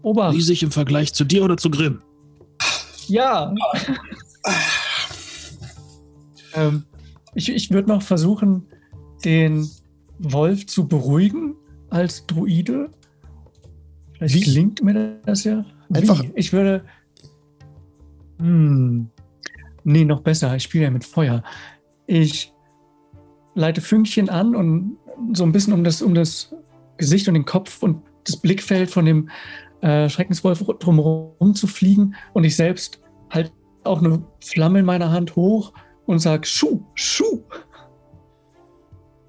Obacht. 0.02 0.34
Riesig 0.34 0.62
im 0.62 0.70
Vergleich 0.70 1.12
zu 1.14 1.24
dir 1.24 1.44
oder 1.44 1.56
zu 1.56 1.70
Grimm? 1.70 2.02
Ja. 3.08 3.54
ähm, 6.54 6.84
ich 7.34 7.48
ich 7.48 7.70
würde 7.70 7.88
noch 7.88 8.02
versuchen, 8.02 8.66
den 9.24 9.68
Wolf 10.18 10.66
zu 10.66 10.86
beruhigen 10.86 11.54
als 11.90 12.26
Druide. 12.26 12.90
Vielleicht 14.12 14.34
Wie? 14.34 14.40
gelingt 14.40 14.82
mir 14.82 15.18
das 15.24 15.44
ja. 15.44 15.64
Einfach- 15.92 16.22
Wie? 16.22 16.32
Ich 16.34 16.52
würde. 16.52 16.84
Hm. 18.38 19.08
Nee, 19.88 20.04
noch 20.04 20.20
besser. 20.20 20.54
Ich 20.54 20.64
spiele 20.64 20.84
ja 20.84 20.90
mit 20.90 21.02
Feuer. 21.02 21.42
Ich 22.06 22.52
leite 23.54 23.80
Fünkchen 23.80 24.28
an 24.28 24.54
und 24.54 24.98
so 25.32 25.44
ein 25.44 25.52
bisschen 25.52 25.72
um 25.72 25.82
das, 25.82 26.02
um 26.02 26.14
das 26.14 26.54
Gesicht 26.98 27.26
und 27.26 27.32
den 27.32 27.46
Kopf 27.46 27.82
und 27.82 28.02
das 28.24 28.36
Blickfeld 28.36 28.90
von 28.90 29.06
dem 29.06 29.30
äh, 29.80 30.10
Schreckenswolf 30.10 30.62
drumherum 30.78 31.54
zu 31.54 31.66
fliegen 31.66 32.14
und 32.34 32.44
ich 32.44 32.54
selbst 32.54 33.00
halt 33.30 33.50
auch 33.84 34.02
eine 34.02 34.22
Flamme 34.44 34.80
in 34.80 34.84
meiner 34.84 35.10
Hand 35.10 35.36
hoch 35.36 35.72
und 36.04 36.18
sag 36.18 36.46
Schuh, 36.46 36.82
Schuh. 36.92 37.42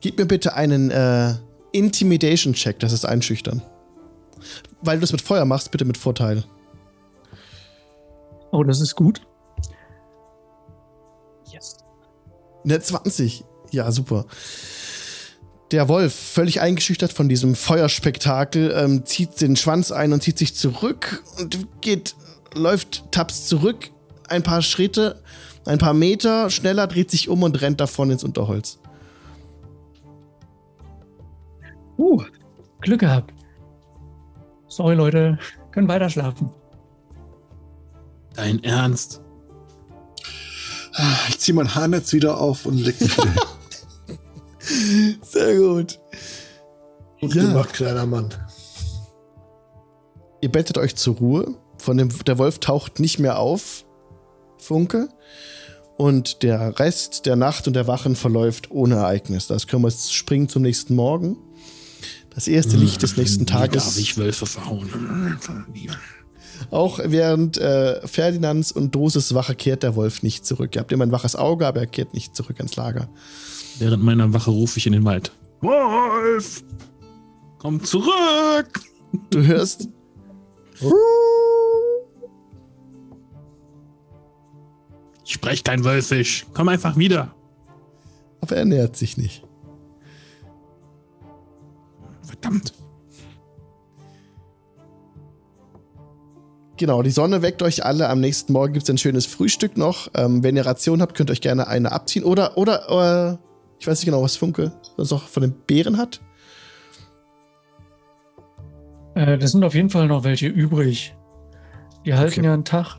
Gib 0.01 0.17
mir 0.17 0.25
bitte 0.25 0.55
einen 0.55 0.91
äh, 0.91 1.35
Intimidation-Check. 1.71 2.79
Das 2.79 2.91
ist 2.91 3.05
einschüchtern. 3.05 3.61
Weil 4.81 4.97
du 4.97 5.05
es 5.05 5.13
mit 5.13 5.21
Feuer 5.21 5.45
machst, 5.45 5.71
bitte 5.71 5.85
mit 5.85 5.95
Vorteil. 5.95 6.43
Oh, 8.51 8.65
das 8.65 8.81
ist 8.81 8.95
gut. 8.95 9.21
Ne, 12.63 12.79
20. 12.79 13.45
Ja, 13.71 13.91
super. 13.91 14.25
Der 15.71 15.87
Wolf, 15.87 16.13
völlig 16.13 16.61
eingeschüchtert 16.61 17.13
von 17.13 17.29
diesem 17.29 17.53
Feuerspektakel, 17.53 18.73
ähm, 18.75 19.05
zieht 19.05 19.39
den 19.39 19.55
Schwanz 19.55 19.91
ein 19.91 20.13
und 20.13 20.23
zieht 20.23 20.37
sich 20.37 20.55
zurück 20.55 21.23
und 21.39 21.67
geht, 21.81 22.15
läuft, 22.55 23.11
tapst 23.11 23.47
zurück, 23.47 23.91
ein 24.27 24.41
paar 24.41 24.63
Schritte, 24.63 25.21
ein 25.65 25.77
paar 25.77 25.93
Meter, 25.93 26.49
schneller 26.49 26.87
dreht 26.87 27.11
sich 27.11 27.29
um 27.29 27.43
und 27.43 27.61
rennt 27.61 27.79
davon 27.79 28.09
ins 28.09 28.23
Unterholz. 28.23 28.79
Uh, 31.99 32.23
Glück 32.81 33.01
gehabt. 33.01 33.33
Sorry, 34.69 34.95
Leute. 34.95 35.37
Können 35.71 35.87
weiter 35.87 36.09
schlafen. 36.09 36.49
Dein 38.33 38.63
Ernst? 38.63 39.21
Ich 41.29 41.39
ziehe 41.39 41.55
mein 41.55 41.73
Haarnetz 41.75 42.13
wieder 42.13 42.39
auf 42.39 42.65
und 42.65 42.77
leg 42.77 42.99
mich 42.99 43.17
wieder 43.17 43.31
hin. 43.31 45.17
Sehr 45.23 45.57
gut. 45.57 45.99
Gut 47.21 47.33
Ja. 47.35 47.43
gemacht, 47.43 47.73
kleiner 47.73 48.05
Mann. 48.05 48.33
Ihr 50.41 50.49
bettet 50.51 50.77
euch 50.77 50.95
zur 50.95 51.15
Ruhe. 51.17 51.55
Von 51.77 51.97
dem, 51.97 52.09
der 52.25 52.37
Wolf 52.37 52.59
taucht 52.59 52.99
nicht 52.99 53.19
mehr 53.19 53.39
auf, 53.39 53.85
Funke. 54.57 55.09
Und 55.97 56.43
der 56.43 56.79
Rest 56.79 57.25
der 57.25 57.35
Nacht 57.35 57.67
und 57.67 57.73
der 57.73 57.87
Wachen 57.87 58.15
verläuft 58.15 58.71
ohne 58.71 58.95
Ereignis. 58.95 59.47
Das 59.47 59.67
können 59.67 59.83
wir 59.83 59.89
jetzt 59.89 60.13
springen 60.13 60.47
zum 60.49 60.61
nächsten 60.61 60.95
Morgen. 60.95 61.37
Das 62.33 62.47
erste 62.47 62.77
Licht 62.77 63.01
des 63.01 63.17
nächsten 63.17 63.41
Wie 63.41 63.45
Tages. 63.45 63.83
darf 63.83 63.97
ich 63.97 64.17
Wölfe 64.17 64.45
verhauen? 64.45 65.37
Auch 66.71 66.99
während 67.03 67.57
äh, 67.57 68.05
Ferdinands 68.07 68.71
und 68.71 68.93
Doses 68.95 69.33
Wache 69.33 69.55
kehrt 69.55 69.83
der 69.83 69.95
Wolf 69.95 70.23
nicht 70.23 70.45
zurück. 70.45 70.75
Ihr 70.75 70.81
habt 70.81 70.91
immer 70.91 71.05
ein 71.05 71.11
waches 71.11 71.35
Auge, 71.35 71.67
aber 71.67 71.81
er 71.81 71.87
kehrt 71.87 72.13
nicht 72.13 72.35
zurück 72.35 72.59
ins 72.59 72.75
Lager. 72.75 73.09
Während 73.79 74.03
meiner 74.03 74.33
Wache 74.33 74.51
rufe 74.51 74.77
ich 74.77 74.87
in 74.87 74.93
den 74.93 75.05
Wald. 75.05 75.31
Wolf! 75.61 76.63
Komm 77.57 77.83
zurück! 77.83 78.81
Du 79.31 79.43
hörst. 79.43 79.89
Ich 85.25 85.33
spreche 85.33 85.63
kein 85.63 85.83
Wölfisch. 85.83 86.45
Komm 86.53 86.69
einfach 86.69 86.97
wieder. 86.97 87.33
Aber 88.41 88.55
er 88.55 88.65
nähert 88.65 88.95
sich 88.95 89.17
nicht. 89.17 89.43
Verdammt. 92.23 92.73
Genau, 96.79 97.03
die 97.03 97.09
Sonne 97.11 97.41
weckt 97.41 97.61
euch 97.61 97.83
alle. 97.83 98.07
Am 98.07 98.21
nächsten 98.21 98.53
Morgen 98.53 98.71
gibt 98.71 98.83
es 98.83 98.89
ein 98.89 98.97
schönes 98.97 99.25
Frühstück 99.25 99.75
noch. 99.77 100.09
Ähm, 100.15 100.43
wenn 100.45 100.55
ihr 100.55 100.65
Ration 100.65 101.01
habt, 101.01 101.13
könnt 101.13 101.29
ihr 101.29 101.33
euch 101.33 101.41
gerne 101.41 101.67
eine 101.67 101.91
abziehen. 101.91 102.23
Oder, 102.23 102.57
oder, 102.57 103.33
äh, 103.33 103.37
ich 103.79 103.85
weiß 103.85 103.99
nicht 103.99 104.05
genau, 104.05 104.23
was 104.23 104.37
Funke 104.37 104.71
sonst 104.95 105.11
noch 105.11 105.27
von 105.27 105.41
den 105.41 105.51
Beeren 105.67 105.97
hat. 105.97 106.21
Äh, 109.15 109.37
das 109.37 109.51
sind 109.51 109.65
auf 109.65 109.75
jeden 109.75 109.89
Fall 109.89 110.07
noch 110.07 110.23
welche 110.23 110.47
übrig. 110.47 111.13
Die 112.05 112.13
halten 112.13 112.39
Okay. 112.39 112.45
ja 112.45 112.53
einen 112.53 112.63
Tag. 112.63 112.95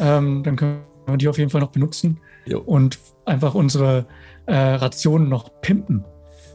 Ähm, 0.00 0.42
dann 0.42 0.56
können 0.56 0.80
wir 1.06 1.16
die 1.16 1.28
auf 1.28 1.38
jeden 1.38 1.50
Fall 1.50 1.60
noch 1.60 1.70
benutzen 1.70 2.18
Jo. 2.44 2.58
und 2.58 2.98
einfach 3.24 3.54
unsere 3.54 4.06
äh, 4.46 4.54
Rationen 4.56 5.28
noch 5.28 5.60
pimpen. 5.60 6.04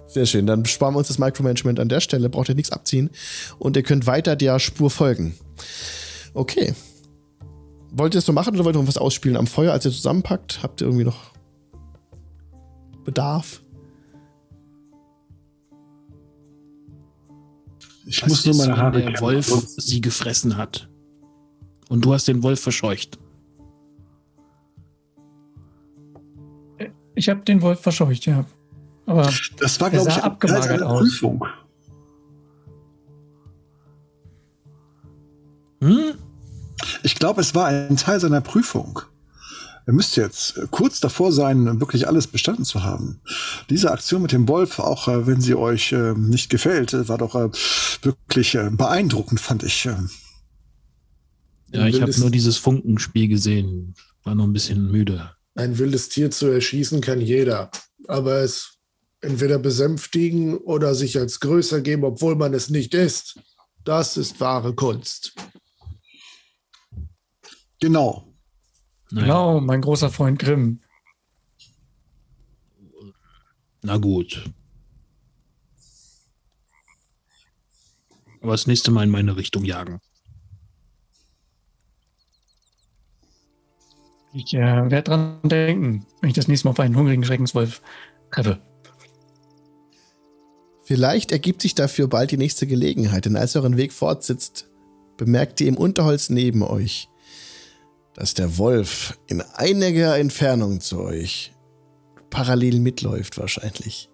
Sehr 0.08 0.26
schön. 0.26 0.46
Dann 0.46 0.66
sparen 0.66 0.96
wir 0.96 0.98
uns 0.98 1.08
das 1.08 1.18
Micromanagement 1.18 1.80
an 1.80 1.88
der 1.88 2.02
Stelle. 2.02 2.28
Braucht 2.28 2.50
ihr 2.50 2.56
nichts 2.56 2.74
abziehen. 2.74 3.10
Und 3.58 3.78
ihr 3.78 3.84
könnt 3.84 4.06
weiter 4.06 4.36
der 4.36 4.60
Spur 4.60 4.90
folgen. 4.90 5.34
Okay. 6.34 6.74
Wollt 7.92 8.14
ihr 8.14 8.18
das 8.20 8.28
noch 8.28 8.34
machen 8.36 8.54
oder 8.56 8.66
wollt 8.66 8.76
ihr 8.76 8.80
noch 8.82 8.88
was 8.88 8.98
ausspielen 8.98 9.38
am 9.38 9.48
Feuer, 9.48 9.72
als 9.72 9.86
ihr 9.86 9.92
zusammenpackt? 9.92 10.62
Habt 10.62 10.82
ihr 10.82 10.88
irgendwie 10.88 11.06
noch 11.06 11.32
Bedarf? 13.06 13.62
Ich 18.06 18.22
Was 18.24 18.30
muss 18.30 18.46
nur 18.46 18.56
meine 18.56 18.78
Haare 18.78 19.02
der 19.02 19.20
Wolf 19.20 19.48
sonst- 19.48 19.82
sie 19.82 20.00
gefressen 20.02 20.58
hat. 20.58 20.90
Und 21.90 22.06
du 22.06 22.14
hast 22.14 22.28
den 22.28 22.44
Wolf 22.44 22.60
verscheucht. 22.62 23.18
Ich 27.16 27.30
habe 27.30 27.42
den 27.42 27.62
Wolf 27.62 27.80
verscheucht, 27.82 28.26
ja. 28.28 28.46
Aber 29.06 29.30
Das 29.60 29.80
war, 29.82 29.90
glaube 29.90 30.10
ich, 30.10 30.18
abgemagert 30.18 30.84
aus. 30.84 31.00
Prüfung. 31.00 31.44
Hm? 35.82 36.14
Ich 37.04 37.16
glaube, 37.16 37.42
es 37.42 37.56
war 37.56 37.68
ein 37.68 37.98
Teil 37.98 38.20
seiner 38.20 38.42
Prüfung. 38.42 39.02
Er 39.88 39.94
müsste 39.94 40.22
jetzt 40.22 40.58
äh, 40.58 40.68
kurz 40.70 41.00
davor 41.00 41.32
sein, 41.32 41.80
wirklich 41.80 42.08
alles 42.08 42.28
bestanden 42.28 42.66
zu 42.66 42.84
haben. 42.84 43.22
Diese 43.70 43.90
Aktion 43.90 44.22
mit 44.22 44.34
dem 44.34 44.48
Wolf, 44.48 44.80
auch 44.80 45.08
äh, 45.08 45.26
wenn 45.28 45.40
sie 45.40 45.56
euch 45.56 45.94
äh, 45.94 46.14
nicht 46.14 46.50
gefällt, 46.50 46.94
war 47.08 47.18
doch 47.18 47.36
äh, 47.36 47.50
wirklich 48.02 48.56
äh, 48.56 48.70
beeindruckend, 48.70 49.40
fand 49.40 49.64
ich. 49.64 49.86
äh. 49.86 49.96
Ja, 51.72 51.88
ich 51.88 52.02
habe 52.02 52.20
nur 52.20 52.32
dieses 52.32 52.58
Funkenspiel 52.58 53.28
gesehen. 53.28 53.96
War 54.24 54.36
noch 54.36 54.46
ein 54.46 54.54
bisschen 54.54 54.92
müde. 54.92 55.32
Ein 55.56 55.78
wildes 55.78 56.10
Tier 56.10 56.32
zu 56.32 56.48
erschießen 56.48 57.02
kann 57.02 57.22
jeder, 57.22 57.72
aber 58.08 58.42
es 58.42 58.78
entweder 59.22 59.58
besänftigen 59.58 60.58
oder 60.58 60.96
sich 60.96 61.18
als 61.18 61.40
größer 61.40 61.82
geben, 61.82 62.04
obwohl 62.04 62.36
man 62.36 62.54
es 62.54 62.70
nicht 62.70 62.94
ist. 62.94 63.40
Das 63.84 64.18
ist 64.18 64.40
wahre 64.40 64.76
Kunst. 64.76 65.34
Genau. 67.80 68.34
Naja, 69.12 69.28
genau, 69.28 69.62
mein 69.62 69.82
großer 69.82 70.10
Freund 70.10 70.40
Grimm. 70.40 70.82
Na 73.82 73.98
gut. 73.98 74.50
Aber 78.42 78.52
das 78.52 78.68
nächste 78.68 78.92
Mal 78.92 79.04
in 79.04 79.10
meine 79.10 79.36
Richtung 79.36 79.64
jagen. 79.64 80.00
Ich 84.34 84.54
äh, 84.54 84.60
werde 84.60 85.04
dran 85.04 85.40
denken, 85.44 86.06
wenn 86.22 86.30
ich 86.30 86.36
das 86.36 86.48
nächste 86.48 86.68
Mal 86.68 86.72
auf 86.72 86.80
einen 86.80 86.96
hungrigen 86.96 87.24
Schreckenswolf 87.24 87.82
treffe. 88.32 88.62
Vielleicht 90.84 91.32
ergibt 91.32 91.62
sich 91.62 91.76
dafür 91.76 92.08
bald 92.08 92.32
die 92.32 92.38
nächste 92.38 92.68
Gelegenheit, 92.68 93.26
denn 93.26 93.36
als 93.36 93.56
ihr 93.56 93.62
euren 93.62 93.78
Weg 93.78 93.92
fortsitzt, 93.92 94.70
bemerkt 95.18 95.60
ihr 95.60 95.68
im 95.68 95.76
Unterholz 95.76 96.30
neben 96.30 96.62
euch, 96.62 97.10
dass 98.18 98.34
der 98.34 98.58
Wolf 98.58 99.18
in 99.28 99.42
einiger 99.42 100.18
Entfernung 100.18 100.82
zu 100.82 101.00
euch 101.00 101.54
parallel 102.32 102.80
mitläuft 102.80 103.38
wahrscheinlich. 103.38 104.10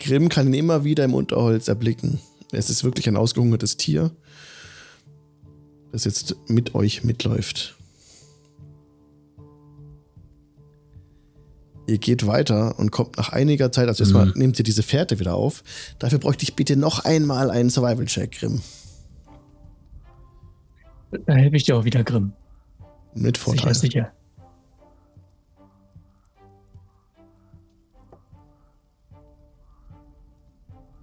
Grimm 0.00 0.28
kann 0.28 0.48
ihn 0.48 0.54
immer 0.54 0.82
wieder 0.84 1.04
im 1.04 1.14
Unterholz 1.14 1.68
erblicken. 1.68 2.18
Es 2.52 2.68
ist 2.70 2.82
wirklich 2.84 3.08
ein 3.08 3.16
ausgehungertes 3.16 3.76
Tier, 3.76 4.10
das 5.92 6.04
jetzt 6.04 6.34
mit 6.48 6.74
euch 6.74 7.04
mitläuft. 7.04 7.76
Ihr 11.86 11.98
geht 11.98 12.26
weiter 12.26 12.78
und 12.78 12.90
kommt 12.90 13.16
nach 13.18 13.28
einiger 13.28 13.70
Zeit, 13.70 13.86
also 13.88 14.02
erstmal 14.02 14.26
Mhm. 14.26 14.32
nehmt 14.36 14.58
ihr 14.58 14.64
diese 14.64 14.82
Fährte 14.82 15.20
wieder 15.20 15.34
auf. 15.34 15.62
Dafür 16.00 16.18
bräuchte 16.18 16.42
ich 16.42 16.56
bitte 16.56 16.76
noch 16.76 17.04
einmal 17.04 17.50
einen 17.52 17.70
Survival-Check, 17.70 18.32
Grimm. 18.32 18.62
Da 21.26 21.34
helfe 21.34 21.56
ich 21.56 21.62
dir 21.62 21.76
auch 21.76 21.84
wieder, 21.84 22.02
Grimm. 22.02 22.32
Mit 23.14 23.36
Sicher, 23.36 23.44
Vorteil. 23.44 23.74
sicher. 23.74 24.12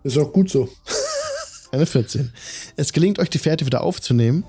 Ist 0.04 0.18
auch 0.18 0.32
gut 0.32 0.50
so. 0.50 0.68
Eine 1.72 1.86
14. 1.86 2.34
Es 2.76 2.92
gelingt 2.92 3.20
euch, 3.20 3.30
die 3.30 3.38
Fährte 3.38 3.66
wieder 3.66 3.82
aufzunehmen 3.82 4.44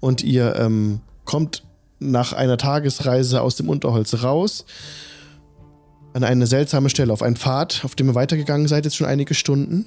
und 0.00 0.24
ihr 0.24 0.56
ähm, 0.56 1.00
kommt 1.24 1.62
nach 2.00 2.32
einer 2.32 2.56
Tagesreise 2.56 3.42
aus 3.42 3.56
dem 3.56 3.68
Unterholz 3.68 4.22
raus 4.22 4.64
an 6.14 6.24
eine 6.24 6.46
seltsame 6.46 6.90
Stelle, 6.90 7.12
auf 7.12 7.22
einen 7.22 7.36
Pfad, 7.36 7.84
auf 7.84 7.94
dem 7.94 8.08
ihr 8.08 8.14
weitergegangen 8.14 8.66
seid, 8.66 8.84
jetzt 8.84 8.96
schon 8.96 9.06
einige 9.06 9.34
Stunden. 9.34 9.86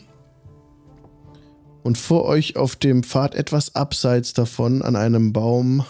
Und 1.84 1.98
vor 1.98 2.26
euch 2.26 2.56
auf 2.56 2.76
dem 2.76 3.04
Pfad 3.04 3.36
etwas 3.36 3.76
abseits 3.76 4.34
davon 4.34 4.82
an 4.82 4.96
einem 4.96 5.34
Baum, 5.34 5.84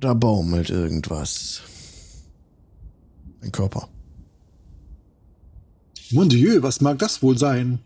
da 0.00 0.14
baumelt 0.14 0.70
irgendwas. 0.70 1.62
Ein 3.40 3.52
Körper. 3.52 3.88
Mon 6.10 6.28
Dieu, 6.28 6.62
was 6.62 6.80
mag 6.80 6.98
das 6.98 7.22
wohl 7.22 7.36
sein? 7.36 7.80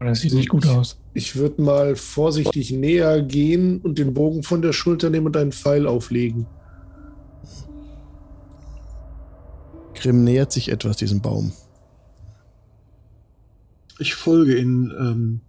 Das 0.00 0.20
sieht 0.20 0.34
nicht 0.34 0.48
gut 0.48 0.66
aus. 0.66 0.96
Ich 1.14 1.36
würde 1.36 1.62
mal 1.62 1.94
vorsichtig 1.94 2.72
näher 2.72 3.22
gehen 3.22 3.80
und 3.80 3.98
den 3.98 4.14
Bogen 4.14 4.42
von 4.42 4.62
der 4.62 4.72
Schulter 4.72 5.10
nehmen 5.10 5.26
und 5.26 5.36
einen 5.36 5.52
Pfeil 5.52 5.86
auflegen. 5.86 6.46
Grimm 9.94 10.24
nähert 10.24 10.50
sich 10.50 10.70
etwas 10.70 10.96
diesem 10.96 11.20
Baum. 11.20 11.52
Ich 14.00 14.14
folge 14.14 14.56
in 14.56 14.92
ähm, 14.98 15.40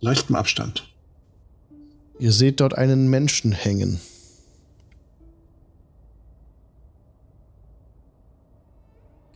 leichtem 0.00 0.36
Abstand. 0.36 0.93
Ihr 2.18 2.32
seht 2.32 2.60
dort 2.60 2.76
einen 2.76 3.08
Menschen 3.08 3.52
hängen. 3.52 4.00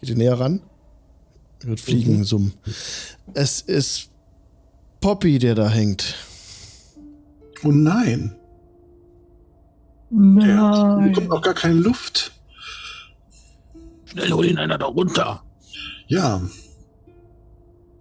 Geht 0.00 0.10
ihr 0.10 0.16
näher 0.16 0.38
ran? 0.38 0.60
Ihr 1.62 1.70
hört 1.70 1.80
Fliegen 1.80 2.24
summen. 2.24 2.54
Es 3.34 3.60
ist 3.60 4.10
Poppy, 5.00 5.38
der 5.38 5.54
da 5.54 5.68
hängt. 5.68 6.14
Oh 7.64 7.72
nein, 7.72 8.38
hier 10.10 10.18
Nein. 10.18 11.12
kommt 11.12 11.28
noch 11.28 11.42
gar 11.42 11.54
keine 11.54 11.74
Luft. 11.74 12.32
Schnell 14.06 14.30
hol 14.30 14.46
ihn 14.46 14.58
einer 14.58 14.78
da 14.78 14.86
runter. 14.86 15.42
Ja. 16.06 16.40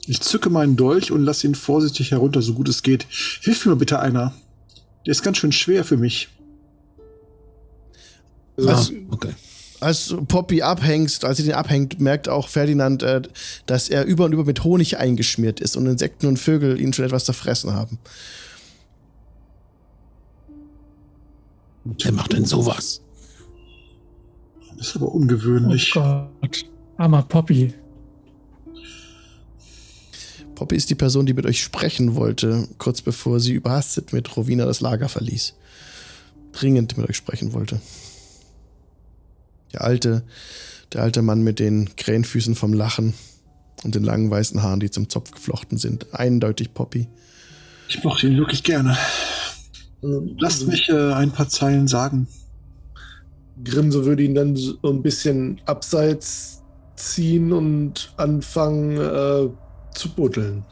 Ich 0.05 0.21
zücke 0.21 0.49
meinen 0.49 0.77
Dolch 0.77 1.11
und 1.11 1.23
lasse 1.23 1.47
ihn 1.47 1.55
vorsichtig 1.55 2.11
herunter, 2.11 2.41
so 2.41 2.53
gut 2.53 2.69
es 2.69 2.81
geht. 2.81 3.05
Hilf 3.41 3.65
mir 3.65 3.75
bitte 3.75 3.99
einer. 3.99 4.33
Der 5.07 5.13
ist 5.13 5.23
ganz 5.23 5.37
schön 5.37 5.53
schwer 5.53 5.85
für 5.85 5.95
mich. 5.95 6.27
Als, 8.57 8.91
ah, 8.91 8.93
okay. 9.11 9.33
als 9.79 10.13
Poppy 10.27 10.61
abhängst, 10.61 11.23
als 11.23 11.37
sie 11.37 11.43
den 11.43 11.53
abhängt, 11.53 12.01
merkt 12.01 12.27
auch 12.27 12.49
Ferdinand, 12.49 13.03
äh, 13.03 13.21
dass 13.67 13.87
er 13.87 14.03
über 14.03 14.25
und 14.25 14.33
über 14.33 14.43
mit 14.43 14.65
Honig 14.65 14.97
eingeschmiert 14.97 15.61
ist 15.61 15.77
und 15.77 15.85
Insekten 15.85 16.27
und 16.27 16.37
Vögel 16.37 16.81
ihn 16.81 16.91
schon 16.91 17.05
etwas 17.05 17.23
zerfressen 17.23 17.73
haben. 17.73 17.99
Wer 21.85 22.11
macht 22.11 22.33
denn 22.33 22.43
sowas? 22.43 23.01
Das 24.77 24.89
ist 24.89 24.95
aber 24.97 25.05
Oh 25.05 25.19
ungewöhnlich. 25.19 25.91
Gott. 25.91 26.65
Armer 26.97 27.23
Poppy. 27.23 27.73
Poppy 30.57 30.75
ist 30.75 30.89
die 30.89 30.95
Person, 30.95 31.27
die 31.27 31.35
mit 31.35 31.45
euch 31.45 31.61
sprechen 31.61 32.15
wollte, 32.15 32.67
kurz 32.79 33.03
bevor 33.03 33.39
sie 33.39 33.53
überhastet 33.53 34.11
mit 34.11 34.35
Rowena 34.35 34.65
das 34.65 34.81
Lager 34.81 35.07
verließ. 35.07 35.53
Dringend 36.51 36.97
mit 36.97 37.07
euch 37.07 37.15
sprechen 37.15 37.53
wollte. 37.53 37.79
Der 39.71 39.83
alte, 39.83 40.23
der 40.93 41.03
alte 41.03 41.21
Mann 41.21 41.43
mit 41.43 41.59
den 41.59 41.95
Krähenfüßen 41.95 42.55
vom 42.55 42.73
Lachen 42.73 43.13
und 43.83 43.93
den 43.93 44.03
langen 44.03 44.31
weißen 44.31 44.63
Haaren, 44.63 44.79
die 44.79 44.89
zum 44.89 45.09
Zopf 45.09 45.29
geflochten 45.29 45.77
sind. 45.77 46.07
Eindeutig 46.15 46.73
Poppy. 46.73 47.07
Ich 47.87 48.03
mochte 48.03 48.25
ihn 48.25 48.37
wirklich 48.37 48.63
gerne. 48.63 48.97
Lasst 50.01 50.65
mich 50.65 50.89
äh, 50.89 51.13
ein 51.13 51.31
paar 51.33 51.49
Zeilen 51.49 51.87
sagen. 51.87 52.27
Grimse 53.63 54.05
würde 54.05 54.23
ihn 54.23 54.33
dann 54.33 54.55
so 54.55 54.75
ein 54.85 55.03
bisschen 55.03 55.61
abseits 55.67 56.63
ziehen 56.95 57.53
und 57.53 58.11
anfangen 58.17 58.97
äh, 58.97 59.49
zu 59.97 60.09
buddeln. 60.09 60.65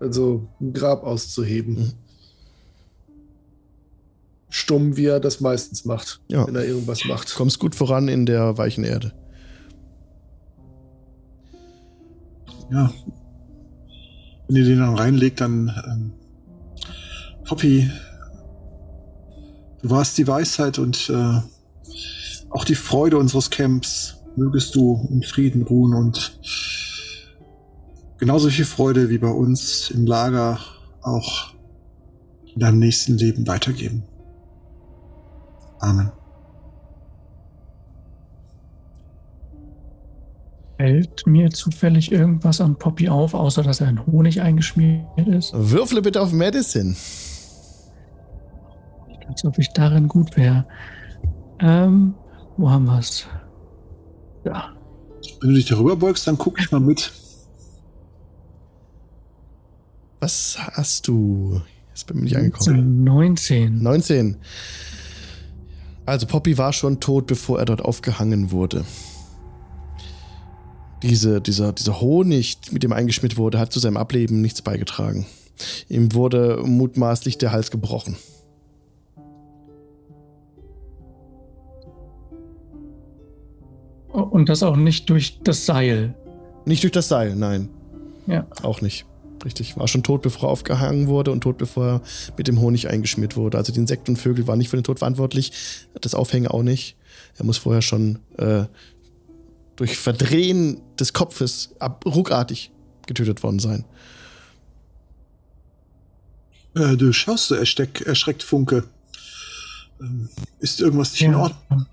Also 0.00 0.48
ein 0.60 0.72
Grab 0.72 1.04
auszuheben. 1.04 1.74
Mhm. 1.74 1.92
Stumm, 4.48 4.96
wie 4.96 5.06
er 5.06 5.18
das 5.20 5.40
meistens 5.40 5.84
macht, 5.84 6.20
Ja. 6.28 6.46
wenn 6.46 6.54
er 6.56 6.64
irgendwas 6.66 7.04
macht. 7.06 7.34
Kommst 7.34 7.58
gut 7.58 7.74
voran 7.74 8.08
in 8.08 8.26
der 8.26 8.58
weichen 8.58 8.84
Erde. 8.84 9.12
Ja. 12.70 12.92
Wenn 14.48 14.56
ihr 14.56 14.64
den 14.64 14.78
dann 14.78 14.94
reinlegt, 14.94 15.40
dann. 15.40 15.72
Ähm, 15.86 16.12
Poppy, 17.44 17.90
du 19.82 19.90
warst 19.90 20.16
die 20.18 20.26
Weisheit 20.26 20.78
und 20.78 21.10
äh, 21.10 21.40
auch 22.50 22.64
die 22.64 22.74
Freude 22.74 23.18
unseres 23.18 23.50
Camps. 23.50 24.16
Mögest 24.36 24.74
du 24.74 25.06
in 25.10 25.22
Frieden 25.22 25.62
ruhen 25.62 25.92
und 25.94 26.38
genauso 28.22 28.50
viel 28.50 28.64
Freude 28.64 29.10
wie 29.10 29.18
bei 29.18 29.32
uns 29.32 29.90
im 29.90 30.06
Lager 30.06 30.60
auch 31.00 31.54
in 32.54 32.60
deinem 32.60 32.78
nächsten 32.78 33.18
Leben 33.18 33.48
weitergeben. 33.48 34.04
Amen. 35.80 36.12
Fällt 40.78 41.26
mir 41.26 41.50
zufällig 41.50 42.12
irgendwas 42.12 42.60
an 42.60 42.76
Poppy 42.76 43.08
auf, 43.08 43.34
außer 43.34 43.64
dass 43.64 43.80
er 43.80 43.88
in 43.88 44.06
Honig 44.06 44.40
eingeschmiert 44.40 45.04
ist? 45.26 45.52
Würfle 45.52 46.00
bitte 46.00 46.20
auf 46.20 46.30
Medicine. 46.30 46.94
Als 49.26 49.44
ob 49.44 49.58
ich 49.58 49.70
darin 49.70 50.06
gut 50.06 50.36
wäre. 50.36 50.64
Ähm, 51.58 52.14
wo 52.56 52.70
haben 52.70 52.84
wir 52.84 53.00
es? 53.00 53.26
Ja. 54.44 54.68
Wenn 55.40 55.48
du 55.48 55.56
dich 55.56 55.66
darüber 55.66 55.96
beugst, 55.96 56.28
dann 56.28 56.38
guck 56.38 56.60
ich 56.60 56.70
mal 56.70 56.80
mit. 56.80 57.10
Was 60.22 60.56
hast 60.56 61.08
du? 61.08 61.62
Jetzt 61.88 62.06
bin 62.06 62.18
ich 62.18 62.22
nicht 62.22 62.36
angekommen. 62.36 63.02
19. 63.02 63.82
19. 63.82 64.36
Also 66.06 66.28
Poppy 66.28 66.56
war 66.58 66.72
schon 66.72 67.00
tot, 67.00 67.26
bevor 67.26 67.58
er 67.58 67.64
dort 67.64 67.82
aufgehangen 67.82 68.52
wurde. 68.52 68.84
Diese, 71.02 71.40
dieser, 71.40 71.72
dieser 71.72 72.00
Honig, 72.00 72.56
mit 72.70 72.84
dem 72.84 72.92
er 72.92 72.98
eingeschmiert 72.98 73.36
wurde, 73.36 73.58
hat 73.58 73.72
zu 73.72 73.80
seinem 73.80 73.96
Ableben 73.96 74.40
nichts 74.40 74.62
beigetragen. 74.62 75.26
Ihm 75.88 76.14
wurde 76.14 76.62
mutmaßlich 76.64 77.38
der 77.38 77.50
Hals 77.50 77.72
gebrochen. 77.72 78.14
Und 84.12 84.48
das 84.48 84.62
auch 84.62 84.76
nicht 84.76 85.10
durch 85.10 85.40
das 85.42 85.66
Seil. 85.66 86.14
Nicht 86.64 86.84
durch 86.84 86.92
das 86.92 87.08
Seil, 87.08 87.34
nein. 87.34 87.70
Ja. 88.28 88.46
Auch 88.62 88.82
nicht. 88.82 89.04
Richtig. 89.44 89.76
War 89.76 89.88
schon 89.88 90.02
tot, 90.02 90.22
bevor 90.22 90.48
er 90.48 90.52
aufgehangen 90.52 91.08
wurde 91.08 91.32
und 91.32 91.40
tot, 91.40 91.58
bevor 91.58 91.86
er 91.86 92.02
mit 92.36 92.46
dem 92.46 92.60
Honig 92.60 92.88
eingeschmiert 92.88 93.36
wurde. 93.36 93.58
Also 93.58 93.72
die 93.72 93.80
Insekten 93.80 94.12
und 94.12 94.16
Vögel 94.16 94.46
waren 94.46 94.58
nicht 94.58 94.68
für 94.68 94.76
den 94.76 94.84
Tod 94.84 95.00
verantwortlich. 95.00 95.52
Das 96.00 96.14
Aufhängen 96.14 96.46
auch 96.46 96.62
nicht. 96.62 96.96
Er 97.38 97.44
muss 97.44 97.58
vorher 97.58 97.82
schon 97.82 98.20
äh, 98.38 98.64
durch 99.76 99.96
Verdrehen 99.96 100.80
des 100.98 101.12
Kopfes 101.12 101.74
ab, 101.80 102.04
ruckartig 102.06 102.70
getötet 103.06 103.42
worden 103.42 103.58
sein. 103.58 103.84
Äh, 106.74 106.96
du 106.96 107.12
schaust 107.12 107.48
so 107.48 107.54
ersteck, 107.54 108.02
erschreckt, 108.02 108.42
Funke. 108.42 108.84
Ähm, 110.00 110.28
ist 110.60 110.80
irgendwas 110.80 111.12
nicht 111.12 111.22
in 111.22 111.34
Ordnung? 111.34 111.86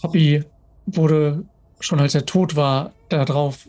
Poppy 0.00 0.44
wurde 0.86 1.44
schon 1.80 2.00
als 2.00 2.14
er 2.14 2.26
tot 2.26 2.56
war, 2.56 2.92
da 3.08 3.24
drauf 3.24 3.68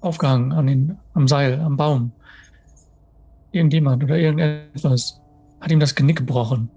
aufgehangen 0.00 0.52
an 0.52 0.66
den, 0.66 0.98
am 1.14 1.28
Seil, 1.28 1.60
am 1.60 1.76
Baum. 1.76 2.12
Irgendjemand 3.52 4.04
oder 4.04 4.18
irgendetwas 4.18 5.20
hat 5.60 5.70
ihm 5.70 5.80
das 5.80 5.94
Genick 5.94 6.16
gebrochen. 6.18 6.70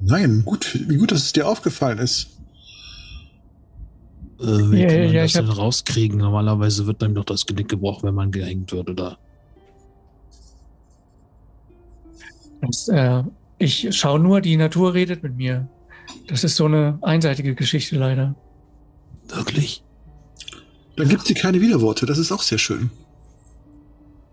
Nein, 0.00 0.42
gut, 0.44 0.78
wie 0.88 0.96
gut, 0.96 1.12
dass 1.12 1.22
es 1.22 1.32
dir 1.32 1.48
aufgefallen 1.48 1.98
ist. 1.98 2.28
Äh, 4.40 4.44
wie 4.44 4.80
Ja, 4.82 4.88
kann 4.88 4.98
man 5.04 5.12
ja, 5.14 5.22
das 5.22 5.30
ich 5.30 5.36
hab- 5.38 5.44
denn 5.46 5.52
rauskriegen? 5.54 6.18
Normalerweise 6.18 6.86
wird 6.86 7.02
einem 7.02 7.14
doch 7.14 7.24
das 7.24 7.46
Genick 7.46 7.68
gebrochen, 7.68 8.08
wenn 8.08 8.14
man 8.14 8.30
gehängt 8.30 8.70
wird, 8.72 8.90
oder? 8.90 9.16
Das, 12.60 12.88
äh, 12.88 13.22
ich 13.58 13.88
schaue 13.96 14.18
nur, 14.20 14.40
die 14.40 14.56
Natur 14.56 14.92
redet 14.94 15.22
mit 15.22 15.36
mir. 15.36 15.68
Das 16.28 16.44
ist 16.44 16.56
so 16.56 16.66
eine 16.66 16.98
einseitige 17.02 17.54
Geschichte 17.54 17.96
leider. 17.96 18.34
Wirklich? 19.28 19.82
Dann 20.96 21.08
gibt 21.08 21.22
es 21.22 21.28
dir 21.28 21.34
keine 21.34 21.60
Widerworte, 21.60 22.06
das 22.06 22.18
ist 22.18 22.30
auch 22.32 22.42
sehr 22.42 22.58
schön. 22.58 22.90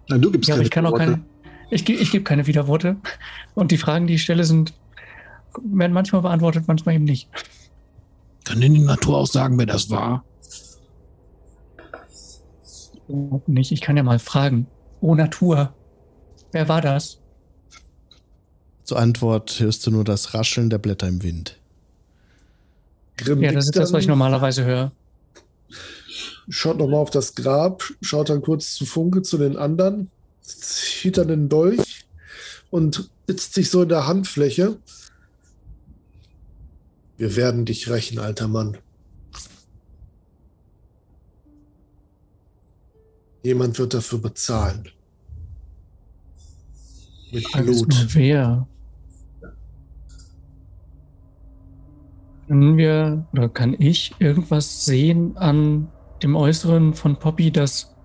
Nein, 0.09 0.21
du 0.21 0.31
gibst 0.31 0.47
Ja, 0.49 0.55
aber 0.55 0.59
keine 0.59 0.65
ich 0.65 0.71
kann 0.71 0.85
auch 0.85 0.97
keine. 0.97 1.23
Ich, 1.69 1.85
ge- 1.85 1.95
ich 1.95 2.11
gebe 2.11 2.23
keine 2.23 2.45
Widerworte. 2.47 2.97
Und 3.55 3.71
die 3.71 3.77
Fragen, 3.77 4.05
die 4.07 4.15
ich 4.15 4.23
stelle, 4.23 4.43
sind 4.43 4.73
werden 5.63 5.93
manchmal 5.93 6.21
beantwortet, 6.21 6.65
manchmal 6.67 6.95
eben 6.95 7.05
nicht. 7.05 7.29
Kann 8.43 8.59
denn 8.61 8.73
die 8.73 8.81
Natur 8.81 9.17
auch 9.17 9.27
sagen, 9.27 9.57
wer 9.57 9.65
das 9.65 9.89
war? 9.89 10.23
Nicht. 13.47 13.71
Ich 13.71 13.81
kann 13.81 13.97
ja 13.97 14.03
mal 14.03 14.19
fragen. 14.19 14.67
Oh 15.01 15.15
Natur, 15.15 15.73
wer 16.51 16.67
war 16.69 16.81
das? 16.81 17.19
Zur 18.83 18.99
Antwort 18.99 19.59
hörst 19.59 19.85
du 19.85 19.91
nur 19.91 20.03
das 20.03 20.33
Rascheln 20.33 20.69
der 20.69 20.77
Blätter 20.77 21.07
im 21.07 21.23
Wind. 21.23 21.57
Grimm 23.17 23.41
Ja, 23.41 23.51
das 23.51 23.65
ist 23.65 23.75
das, 23.75 23.93
was 23.93 24.03
ich 24.03 24.07
normalerweise 24.07 24.65
höre. 24.65 24.91
Schaut 26.49 26.77
nochmal 26.77 26.99
auf 26.99 27.09
das 27.09 27.35
Grab, 27.35 27.83
schaut 28.01 28.29
dann 28.29 28.41
kurz 28.41 28.73
zu 28.73 28.85
Funke, 28.85 29.21
zu 29.21 29.37
den 29.37 29.57
anderen, 29.57 30.09
zieht 30.41 31.17
dann 31.17 31.27
den 31.27 31.49
Dolch 31.49 32.05
und 32.69 33.09
sitzt 33.27 33.53
sich 33.53 33.69
so 33.69 33.83
in 33.83 33.89
der 33.89 34.07
Handfläche. 34.07 34.77
Wir 37.17 37.35
werden 37.35 37.65
dich 37.65 37.89
rächen, 37.89 38.19
alter 38.19 38.47
Mann. 38.47 38.77
Jemand 43.43 43.77
wird 43.79 43.93
dafür 43.93 44.19
bezahlen. 44.19 44.89
Mit 47.31 47.49
Blut. 47.51 48.07
wer? 48.13 48.67
Können 52.47 52.77
wir 52.77 53.25
oder 53.31 53.47
kann 53.47 53.75
ich 53.79 54.13
irgendwas 54.19 54.85
sehen 54.85 55.37
an 55.37 55.87
dem 56.23 56.35
Äußeren 56.35 56.93
von 56.93 57.17
Poppy, 57.17 57.51
das 57.51 57.95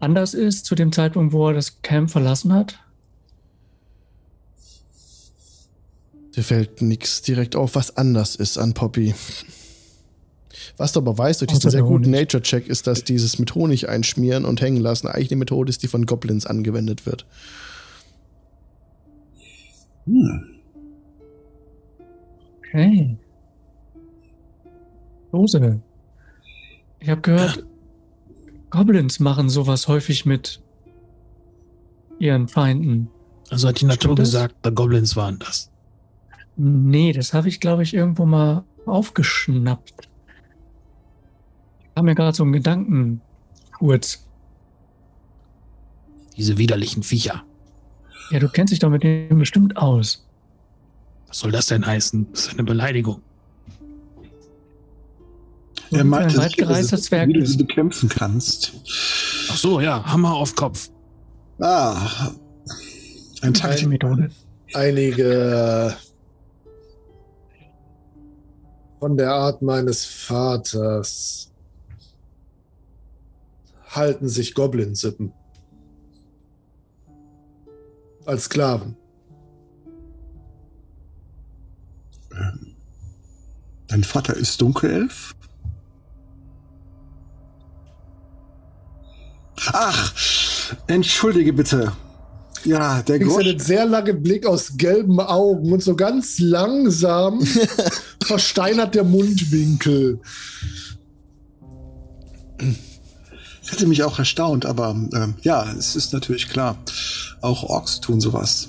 anders 0.00 0.34
ist 0.34 0.66
zu 0.66 0.74
dem 0.74 0.92
Zeitpunkt, 0.92 1.32
wo 1.32 1.48
er 1.48 1.54
das 1.54 1.82
Camp 1.82 2.10
verlassen 2.10 2.52
hat? 2.52 2.78
Dir 6.36 6.42
fällt 6.42 6.82
nichts 6.82 7.22
direkt 7.22 7.54
auf, 7.56 7.74
was 7.74 7.96
anders 7.96 8.34
ist 8.34 8.58
an 8.58 8.74
Poppy. 8.74 9.14
Was 10.76 10.92
du 10.92 11.00
aber 11.00 11.16
weißt 11.16 11.40
durch 11.40 11.52
diesen 11.52 11.70
sehr 11.70 11.82
guten. 11.82 12.10
Nature-Check 12.10 12.66
ist, 12.66 12.86
dass 12.86 13.04
dieses 13.04 13.38
mit 13.38 13.54
Honig 13.54 13.88
einschmieren 13.88 14.44
und 14.44 14.60
hängen 14.60 14.80
lassen 14.80 15.06
eigentlich 15.06 15.30
eine 15.30 15.38
Methode 15.38 15.70
ist, 15.70 15.82
die 15.82 15.88
von 15.88 16.06
Goblins 16.06 16.46
angewendet 16.46 17.06
wird. 17.06 17.26
Hm. 20.06 20.60
Okay. 22.58 23.16
Lose. 25.32 25.80
Ich 27.04 27.10
habe 27.10 27.20
gehört, 27.20 27.62
Goblins 28.70 29.20
machen 29.20 29.50
sowas 29.50 29.88
häufig 29.88 30.24
mit 30.24 30.62
ihren 32.18 32.48
Feinden. 32.48 33.10
Also 33.50 33.68
hat 33.68 33.82
die 33.82 33.84
Natur 33.84 34.12
Stimmt 34.14 34.18
das? 34.20 34.28
gesagt, 34.30 34.54
die 34.64 34.70
Goblins 34.70 35.14
waren 35.14 35.38
das. 35.38 35.70
Nee, 36.56 37.12
das 37.12 37.34
habe 37.34 37.48
ich, 37.50 37.60
glaube 37.60 37.82
ich, 37.82 37.92
irgendwo 37.92 38.24
mal 38.24 38.64
aufgeschnappt. 38.86 40.08
Ich 41.82 41.90
habe 41.94 42.06
mir 42.06 42.14
gerade 42.14 42.34
so 42.34 42.42
einen 42.42 42.54
Gedanken 42.54 43.20
kurz. 43.76 44.26
Diese 46.38 46.56
widerlichen 46.56 47.02
Viecher. 47.02 47.42
Ja, 48.30 48.38
du 48.38 48.48
kennst 48.48 48.72
dich 48.72 48.78
doch 48.78 48.88
mit 48.88 49.02
dem 49.02 49.38
bestimmt 49.38 49.76
aus. 49.76 50.26
Was 51.28 51.40
soll 51.40 51.52
das 51.52 51.66
denn 51.66 51.84
heißen? 51.84 52.28
Das 52.32 52.46
ist 52.46 52.54
eine 52.54 52.64
Beleidigung. 52.64 53.20
Er 55.94 56.04
meinte, 56.04 56.34
ein 56.34 56.44
weit 56.44 56.56
gereister 56.56 56.98
Zwerg 56.98 57.28
wie 57.28 57.34
du 57.34 57.46
sie 57.46 57.56
bekämpfen 57.56 58.08
kannst. 58.08 58.72
Ach 59.50 59.56
so, 59.56 59.80
ja, 59.80 60.04
Hammer 60.04 60.34
auf 60.34 60.54
Kopf. 60.54 60.90
Ah, 61.60 62.30
ein 63.42 63.54
Falsche 63.54 63.86
Taktik. 63.86 63.88
Methode. 63.88 64.30
Einige 64.72 65.96
von 68.98 69.16
der 69.16 69.32
Art 69.32 69.62
meines 69.62 70.04
Vaters 70.04 71.52
halten 73.86 74.28
sich 74.28 74.54
Goblin-Sippen. 74.54 75.32
Als 78.24 78.44
Sklaven. 78.44 78.96
Dein 83.86 84.02
Vater 84.02 84.34
ist 84.34 84.60
Dunkelelf? 84.60 85.36
Ach, 89.72 90.12
entschuldige 90.86 91.52
bitte. 91.52 91.92
Ja, 92.64 93.02
der 93.02 93.18
Grosch. 93.18 93.44
einen 93.44 93.58
sehr 93.58 93.84
langen 93.84 94.22
Blick 94.22 94.46
aus 94.46 94.76
gelben 94.76 95.20
Augen 95.20 95.72
und 95.72 95.82
so 95.82 95.94
ganz 95.96 96.38
langsam 96.38 97.40
versteinert 98.22 98.94
der 98.94 99.04
Mundwinkel. 99.04 100.20
Das 103.60 103.72
hätte 103.72 103.86
mich 103.86 104.02
auch 104.02 104.18
erstaunt, 104.18 104.64
aber 104.64 104.90
ähm, 104.90 105.34
ja, 105.42 105.70
es 105.72 105.94
ist 105.94 106.12
natürlich 106.12 106.48
klar. 106.48 106.78
Auch 107.42 107.64
Orks 107.64 108.00
tun 108.00 108.20
sowas. 108.20 108.68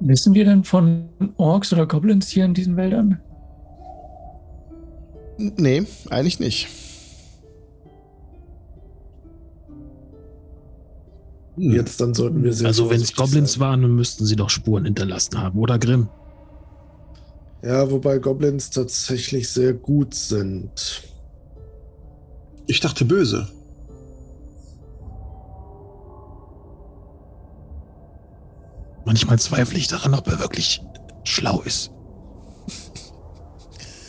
Wissen 0.00 0.34
wir 0.34 0.44
denn 0.44 0.64
von 0.64 1.08
Orks 1.38 1.72
oder 1.72 1.86
Goblins 1.86 2.28
hier 2.28 2.44
in 2.44 2.52
diesen 2.52 2.76
Wäldern? 2.76 3.20
Nee, 5.38 5.86
eigentlich 6.10 6.40
nicht. 6.40 6.68
Jetzt 11.56 12.00
dann 12.00 12.14
sollten 12.14 12.42
wir 12.42 12.52
sehr 12.52 12.66
Also 12.66 12.90
wenn 12.90 13.00
es 13.00 13.14
Goblins 13.14 13.52
sein. 13.52 13.60
waren, 13.60 13.82
dann 13.82 13.94
müssten 13.94 14.26
sie 14.26 14.36
doch 14.36 14.50
Spuren 14.50 14.84
hinterlassen 14.84 15.40
haben, 15.40 15.58
oder 15.58 15.78
Grimm? 15.78 16.08
Ja, 17.62 17.90
wobei 17.90 18.18
Goblins 18.18 18.70
tatsächlich 18.70 19.48
sehr 19.48 19.72
gut 19.72 20.14
sind. 20.14 21.02
Ich 22.66 22.80
dachte 22.80 23.04
böse. 23.04 23.48
Manchmal 29.06 29.38
zweifle 29.38 29.78
ich 29.78 29.88
daran, 29.88 30.14
ob 30.14 30.26
er 30.28 30.40
wirklich 30.40 30.82
schlau 31.24 31.62
ist. 31.62 31.90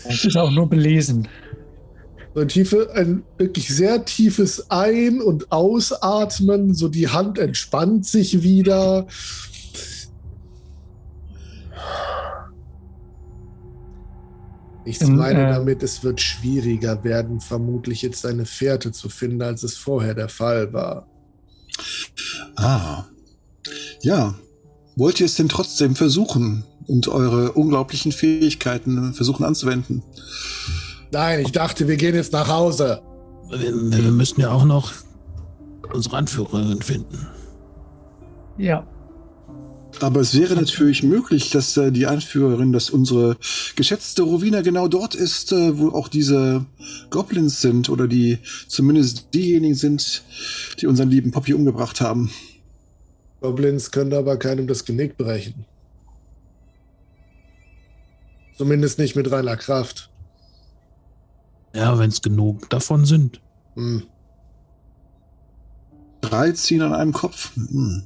Es 0.08 0.24
ist 0.26 0.38
auch 0.38 0.52
nur 0.52 0.70
belesen. 0.70 1.28
Ein, 2.36 2.50
tiefe, 2.50 2.92
ein 2.94 3.24
wirklich 3.38 3.70
sehr 3.70 4.04
tiefes 4.04 4.70
Ein- 4.70 5.22
und 5.22 5.52
Ausatmen, 5.54 6.74
so 6.74 6.90
die 6.90 7.08
Hand 7.08 7.40
entspannt 7.40 8.06
sich 8.06 8.44
wieder. 8.44 9.08
Ich 14.84 15.02
meine 15.02 15.48
äh, 15.48 15.50
damit, 15.50 15.82
es 15.82 16.04
wird 16.04 16.22
schwieriger 16.22 17.04
werden, 17.04 17.40
vermutlich 17.40 18.02
jetzt 18.02 18.26
eine 18.26 18.46
Fährte 18.46 18.92
zu 18.92 19.10
finden, 19.10 19.42
als 19.42 19.64
es 19.64 19.78
vorher 19.78 20.14
der 20.14 20.30
Fall 20.30 20.74
war. 20.74 21.08
Ah. 22.56 23.06
Ja. 24.02 24.36
Wollt 24.98 25.20
ihr 25.20 25.26
es 25.26 25.36
denn 25.36 25.50
trotzdem 25.50 25.96
versuchen 25.96 26.64
und 26.88 27.08
eure 27.08 27.54
unglaublichen 27.54 28.12
Fähigkeiten 28.12 29.14
versuchen 29.14 29.44
anzuwenden? 29.44 30.04
Nein, 31.12 31.40
ich 31.40 31.52
dachte, 31.52 31.88
wir 31.88 31.98
gehen 31.98 32.16
jetzt 32.16 32.34
nach 32.34 32.48
Hause. 32.48 33.02
Wir, 33.50 33.74
wir 33.74 34.12
müssen 34.12 34.42
ja 34.42 34.52
auch 34.52 34.66
noch 34.66 34.92
unsere 35.94 36.18
Anführerin 36.18 36.82
finden. 36.82 37.28
Ja. 38.58 38.86
Aber 40.02 40.20
es 40.20 40.38
wäre 40.38 40.56
natürlich 40.56 41.04
möglich, 41.04 41.52
dass 41.52 41.78
äh, 41.78 41.92
die 41.92 42.06
Anführerin, 42.06 42.74
dass 42.74 42.90
unsere 42.90 43.38
geschätzte 43.76 44.24
Rowena 44.24 44.62
genau 44.62 44.90
dort 44.90 45.16
ist, 45.16 45.54
äh, 45.54 45.78
wo 45.78 45.90
auch 45.90 46.10
diese 46.10 46.66
Goblins 47.10 47.62
sind 47.62 47.90
oder 47.90 48.08
die 48.08 48.40
zumindest 48.68 49.34
diejenigen 49.34 49.76
sind, 49.76 50.24
die 50.82 50.88
unseren 50.88 51.10
lieben 51.10 51.32
Poppy 51.32 51.54
umgebracht 51.54 52.02
haben. 52.02 52.30
Goblins 53.40 53.92
können 53.92 54.14
aber 54.14 54.38
keinem 54.38 54.68
das 54.68 54.84
Genick 54.84 55.18
brechen. 55.18 55.66
Zumindest 58.58 59.00
nicht 59.00 59.16
mit 59.16 59.32
reiner 59.32 59.58
Kraft. 59.58 60.10
Ja, 61.76 62.00
wenn 62.00 62.10
es 62.10 62.22
genug 62.22 62.70
davon 62.70 63.06
sind. 63.06 63.42
Hm. 63.76 64.04
Drei 66.22 66.52
ziehen 66.52 66.82
an 66.82 66.94
einem 66.94 67.14
Kopf. 67.14 67.52
Hm. 67.56 68.04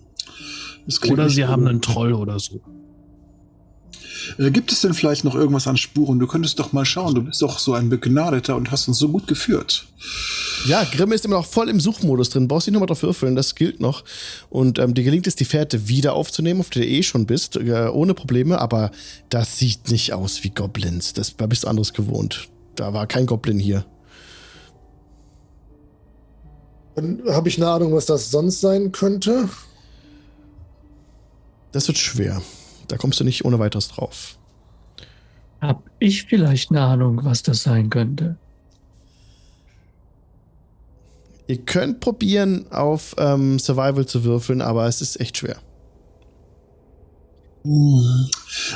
Oder 1.09 1.29
sie 1.29 1.45
haben 1.45 1.67
einen 1.67 1.81
Troll 1.81 2.13
oder 2.13 2.39
so. 2.39 2.61
Äh, 4.37 4.51
gibt 4.51 4.71
es 4.71 4.81
denn 4.81 4.93
vielleicht 4.93 5.23
noch 5.23 5.35
irgendwas 5.35 5.67
an 5.67 5.77
Spuren? 5.77 6.19
Du 6.19 6.27
könntest 6.27 6.59
doch 6.59 6.73
mal 6.73 6.85
schauen. 6.85 7.15
Du 7.15 7.21
bist 7.21 7.41
doch 7.41 7.59
so 7.59 7.73
ein 7.73 7.89
Begnadeter 7.89 8.55
und 8.55 8.71
hast 8.71 8.87
uns 8.87 8.97
so 8.97 9.09
gut 9.09 9.27
geführt. 9.27 9.85
Ja, 10.65 10.83
Grimm 10.83 11.11
ist 11.11 11.25
immer 11.25 11.37
noch 11.37 11.45
voll 11.45 11.69
im 11.69 11.79
Suchmodus 11.79 12.31
drin. 12.31 12.47
Brauchst 12.47 12.67
dich 12.67 12.73
nochmal 12.73 12.87
drauf 12.87 13.03
würfeln, 13.03 13.35
das 13.35 13.55
gilt 13.55 13.79
noch. 13.79 14.03
Und 14.49 14.79
ähm, 14.79 14.93
dir 14.93 15.03
gelingt 15.03 15.27
es, 15.27 15.35
die 15.35 15.45
Fährte 15.45 15.87
wieder 15.87 16.13
aufzunehmen, 16.13 16.59
auf 16.59 16.69
der 16.69 16.83
du 16.83 16.89
eh 16.89 17.03
schon 17.03 17.25
bist, 17.25 17.55
äh, 17.55 17.87
ohne 17.91 18.13
Probleme. 18.13 18.59
Aber 18.59 18.91
das 19.29 19.57
sieht 19.57 19.89
nicht 19.91 20.13
aus 20.13 20.43
wie 20.43 20.49
Goblins. 20.49 21.13
Das 21.13 21.37
da 21.37 21.45
bist 21.45 21.63
du 21.63 21.67
anderes 21.67 21.93
gewohnt. 21.93 22.49
Da 22.79 22.93
war 22.93 23.07
kein 23.07 23.25
Goblin 23.25 23.59
hier. 23.59 23.85
Dann 26.95 27.21
habe 27.27 27.49
ich 27.49 27.57
eine 27.57 27.69
Ahnung, 27.69 27.93
was 27.93 28.05
das 28.05 28.31
sonst 28.31 28.61
sein 28.61 28.93
könnte. 28.93 29.49
Das 31.73 31.89
wird 31.89 31.97
schwer. 31.97 32.41
Da 32.87 32.95
kommst 32.95 33.19
du 33.19 33.25
nicht 33.25 33.43
ohne 33.43 33.59
weiteres 33.59 33.89
drauf. 33.89 34.37
Hab 35.59 35.83
ich 35.99 36.23
vielleicht 36.23 36.71
eine 36.71 36.79
Ahnung, 36.79 37.19
was 37.23 37.43
das 37.43 37.63
sein 37.63 37.89
könnte? 37.89 38.37
Ihr 41.47 41.57
könnt 41.57 41.99
probieren, 41.99 42.71
auf 42.71 43.13
ähm, 43.17 43.59
Survival 43.59 44.05
zu 44.05 44.23
würfeln, 44.23 44.61
aber 44.61 44.87
es 44.87 45.01
ist 45.01 45.19
echt 45.19 45.35
schwer. 45.35 45.57
Hm. 47.69 48.29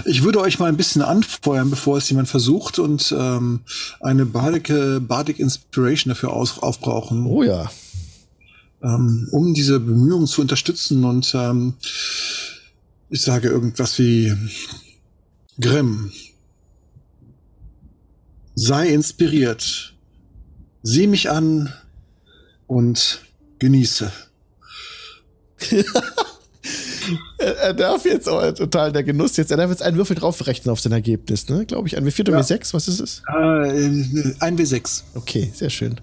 Ich 0.05 0.21
würde 0.21 0.39
euch 0.39 0.59
mal 0.59 0.67
ein 0.67 0.77
bisschen 0.77 1.01
anfeuern, 1.01 1.71
bevor 1.71 1.97
es 1.97 2.07
jemand 2.09 2.27
versucht 2.27 2.77
und 2.77 3.13
ähm, 3.17 3.61
eine 3.99 4.27
Bardic, 4.27 4.71
Bardic 5.07 5.39
Inspiration 5.39 6.09
dafür 6.09 6.31
aus, 6.31 6.59
aufbrauchen, 6.59 7.25
Oh 7.25 7.41
ja. 7.41 7.71
ähm, 8.83 9.27
um 9.31 9.55
diese 9.55 9.79
Bemühungen 9.79 10.27
zu 10.27 10.41
unterstützen. 10.41 11.05
Und 11.05 11.33
ähm, 11.33 11.73
ich 13.09 13.23
sage 13.23 13.47
irgendwas 13.47 13.97
wie 13.97 14.35
Grimm. 15.59 16.11
Sei 18.53 18.89
inspiriert. 18.89 19.95
Sieh 20.83 21.07
mich 21.07 21.31
an 21.31 21.73
und 22.67 23.21
genieße. 23.57 24.11
Er, 27.37 27.57
er 27.57 27.73
darf 27.73 28.05
jetzt 28.05 28.27
oh, 28.27 28.51
total 28.51 28.91
der 28.91 29.03
Genuss 29.03 29.37
jetzt. 29.37 29.51
Er 29.51 29.57
darf 29.57 29.69
jetzt 29.69 29.81
einen 29.81 29.97
Würfel 29.97 30.15
draufrechnen 30.15 30.71
auf 30.71 30.79
sein 30.79 30.91
Ergebnis, 30.91 31.49
ne? 31.49 31.65
Glaube 31.65 31.87
ich. 31.87 31.97
Ein 31.97 32.05
W4 32.05 32.21
oder 32.21 32.31
Ja. 32.31 32.39
W6? 32.39 32.73
Was 32.73 32.87
ist 32.87 32.99
es? 32.99 33.21
Äh, 33.27 34.35
ein 34.39 34.57
W6. 34.57 35.03
Okay, 35.15 35.51
sehr 35.53 35.69
schön. 35.69 35.99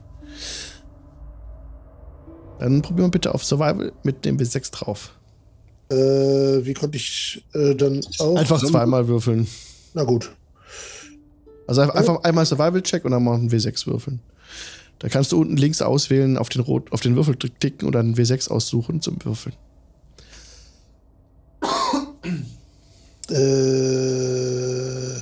Dann 2.59 2.83
probieren 2.83 3.07
wir 3.07 3.13
bitte 3.13 3.35
auf 3.35 3.45
Survival 3.45 3.93
mit 4.03 4.25
dem 4.25 4.37
W6 4.39 4.71
drauf. 4.71 5.13
Äh, 5.91 5.95
wie 6.65 6.75
konnte 6.75 6.97
ich 6.97 7.45
äh, 7.55 7.75
dann 7.75 8.01
auch? 8.19 8.37
Einfach 8.37 8.63
zweimal 8.63 9.09
würfeln. 9.09 9.47
Na 9.95 10.05
gut. 10.05 10.31
Also 11.67 11.81
einfach, 11.83 11.95
einfach 11.95 12.23
einmal 12.25 12.47
Survival-Check 12.47 13.05
und 13.05 13.13
dann 13.13 13.25
mal 13.25 13.35
einen 13.35 13.51
W6 13.51 13.87
würfeln. 13.87 14.21
Da 14.99 15.09
kannst 15.09 15.33
du 15.33 15.41
unten 15.41 15.57
links 15.57 15.81
auswählen, 15.81 16.37
auf 16.37 16.51
den, 16.51 16.61
Rot, 16.61 16.93
auf 16.93 17.01
den 17.01 17.17
Würfel 17.17 17.37
klicken 17.37 17.87
und 17.87 17.95
dann 17.95 18.07
einen 18.07 18.15
W6 18.17 18.51
aussuchen 18.51 19.01
zum 19.01 19.17
Würfeln. 19.25 19.55
Äh, 23.31 25.21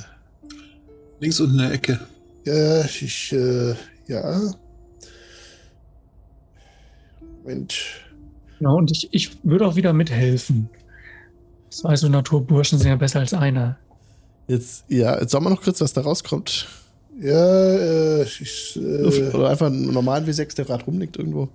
Links 1.19 1.39
unten 1.39 1.59
in 1.59 1.59
der 1.59 1.71
Ecke. 1.73 1.99
ja, 2.45 2.85
ich, 2.85 3.31
äh, 3.33 3.75
ja. 4.07 4.53
Moment. 7.43 7.75
Ja, 8.59 8.69
und 8.69 8.91
ich, 8.91 9.09
ich 9.11 9.37
würde 9.43 9.65
auch 9.67 9.75
wieder 9.75 9.93
mithelfen. 9.93 10.69
Zwei 11.69 11.95
so 11.95 12.09
Naturburschen 12.09 12.79
sind 12.79 12.87
ja 12.89 12.95
besser 12.95 13.19
als 13.19 13.33
einer. 13.33 13.77
Jetzt, 14.47 14.85
ja, 14.87 15.19
jetzt 15.19 15.31
sagen 15.31 15.45
wir 15.45 15.51
noch 15.51 15.61
kurz, 15.61 15.79
was 15.81 15.93
da 15.93 16.01
rauskommt. 16.01 16.67
Ja, 17.21 17.75
äh, 17.75 18.23
ich, 18.23 18.75
äh, 18.81 19.29
Oder 19.33 19.49
einfach 19.49 19.67
einen 19.67 19.93
normalen 19.93 20.25
W6, 20.25 20.55
der 20.55 20.65
gerade 20.65 20.85
rumliegt 20.85 21.17
irgendwo. 21.17 21.49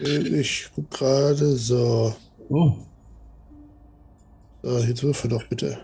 ich 0.00 0.68
guck 0.74 0.90
gerade 0.90 1.56
so. 1.56 2.14
Oh. 2.48 2.74
So, 4.64 4.78
jetzt 4.78 5.02
würfel 5.02 5.28
doch 5.28 5.42
bitte. 5.44 5.78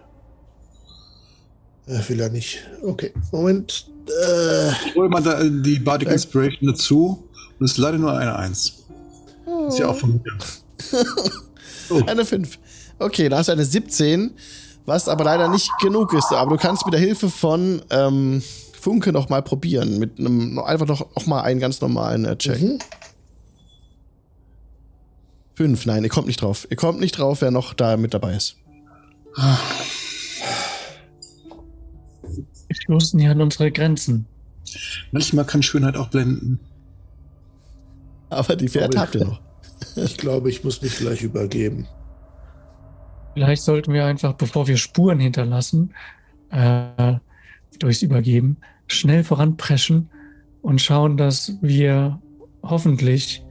Äh, 1.87 1.99
will 2.09 2.21
er 2.21 2.31
nicht. 2.31 2.67
Okay, 2.83 3.13
Moment. 3.31 3.87
Äh, 4.09 4.71
Ich 4.87 4.95
hole 4.95 5.09
mal 5.11 5.23
da, 5.23 5.41
äh, 5.41 5.51
die 5.51 5.79
Bardic 5.79 6.09
Äh. 6.09 6.13
Inspiration 6.15 6.69
dazu. 6.71 7.29
Und 7.59 7.65
es 7.67 7.73
ist 7.73 7.79
leider 7.79 7.99
nur 7.99 8.17
eine 8.17 8.35
Eins. 8.37 8.85
Ist 9.69 9.79
ja 9.79 9.89
auch 9.89 9.97
von 9.97 10.13
mir. 10.23 10.39
Eine 12.07 12.25
5. 12.25 12.59
Okay, 13.01 13.29
da 13.29 13.39
hast 13.39 13.49
du 13.49 13.53
eine 13.53 13.65
17, 13.65 14.31
was 14.87 15.09
aber 15.09 15.25
leider 15.25 15.49
nicht 15.49 15.69
genug 15.83 16.15
ist. 16.15 16.33
Aber 16.33 16.57
du 16.57 16.63
kannst 16.63 16.87
mit 16.87 16.95
der 16.95 17.01
Hilfe 17.01 17.29
von 17.29 17.83
ähm, 17.91 18.43
Funke 18.81 19.13
noch 19.13 19.29
mal 19.29 19.43
probieren. 19.43 19.99
Mit 19.99 20.19
einem 20.19 20.59
einfach 20.61 20.87
noch, 20.87 21.15
noch 21.17 21.27
mal 21.27 21.43
einen 21.43 21.59
ganz 21.61 21.81
normalen 21.81 22.25
äh, 22.25 22.37
Check. 22.39 22.63
mhm. 22.63 22.79
Fünf, 25.55 25.85
nein, 25.85 26.05
ihr 26.05 26.11
kommt 26.11 26.29
nicht 26.29 26.41
drauf. 26.41 26.67
Ihr 26.71 26.77
kommt 26.77 27.01
nicht 27.01 27.19
drauf, 27.19 27.43
wer 27.43 27.51
noch 27.51 27.75
da 27.75 27.97
mit 27.97 28.15
dabei 28.15 28.37
ist. 28.37 28.57
Wir 32.69 32.77
stoßen 32.77 33.21
hier 33.21 33.31
an 33.31 33.41
unsere 33.41 33.71
Grenzen. 33.71 34.27
Manchmal 35.13 35.45
kann 35.45 35.63
Schönheit 35.63 35.97
auch 35.97 36.09
blenden. 36.09 36.61
Aber 38.29 38.57
die 38.57 38.69
Pferde 38.69 38.99
habt 39.01 39.15
ihr 39.15 39.25
noch. 39.25 39.41
Ich 39.97 40.19
glaube, 40.19 40.51
ich 40.51 40.63
muss 40.63 40.83
mich 40.83 40.99
gleich 40.99 41.23
übergeben. 41.23 41.89
Vielleicht 43.33 43.63
sollten 43.63 43.95
wir 43.95 44.05
einfach, 44.05 44.35
bevor 44.35 44.69
wir 44.69 44.77
Spuren 44.77 45.19
hinterlassen, 45.19 45.95
äh, 46.51 47.15
durchs 47.79 48.03
Übergeben, 48.03 48.59
schnell 48.89 49.25
voranpreschen 49.25 50.11
und 50.61 50.83
schauen, 50.83 51.17
dass 51.17 51.55
wir 51.63 52.21
hoffentlich 52.63 53.43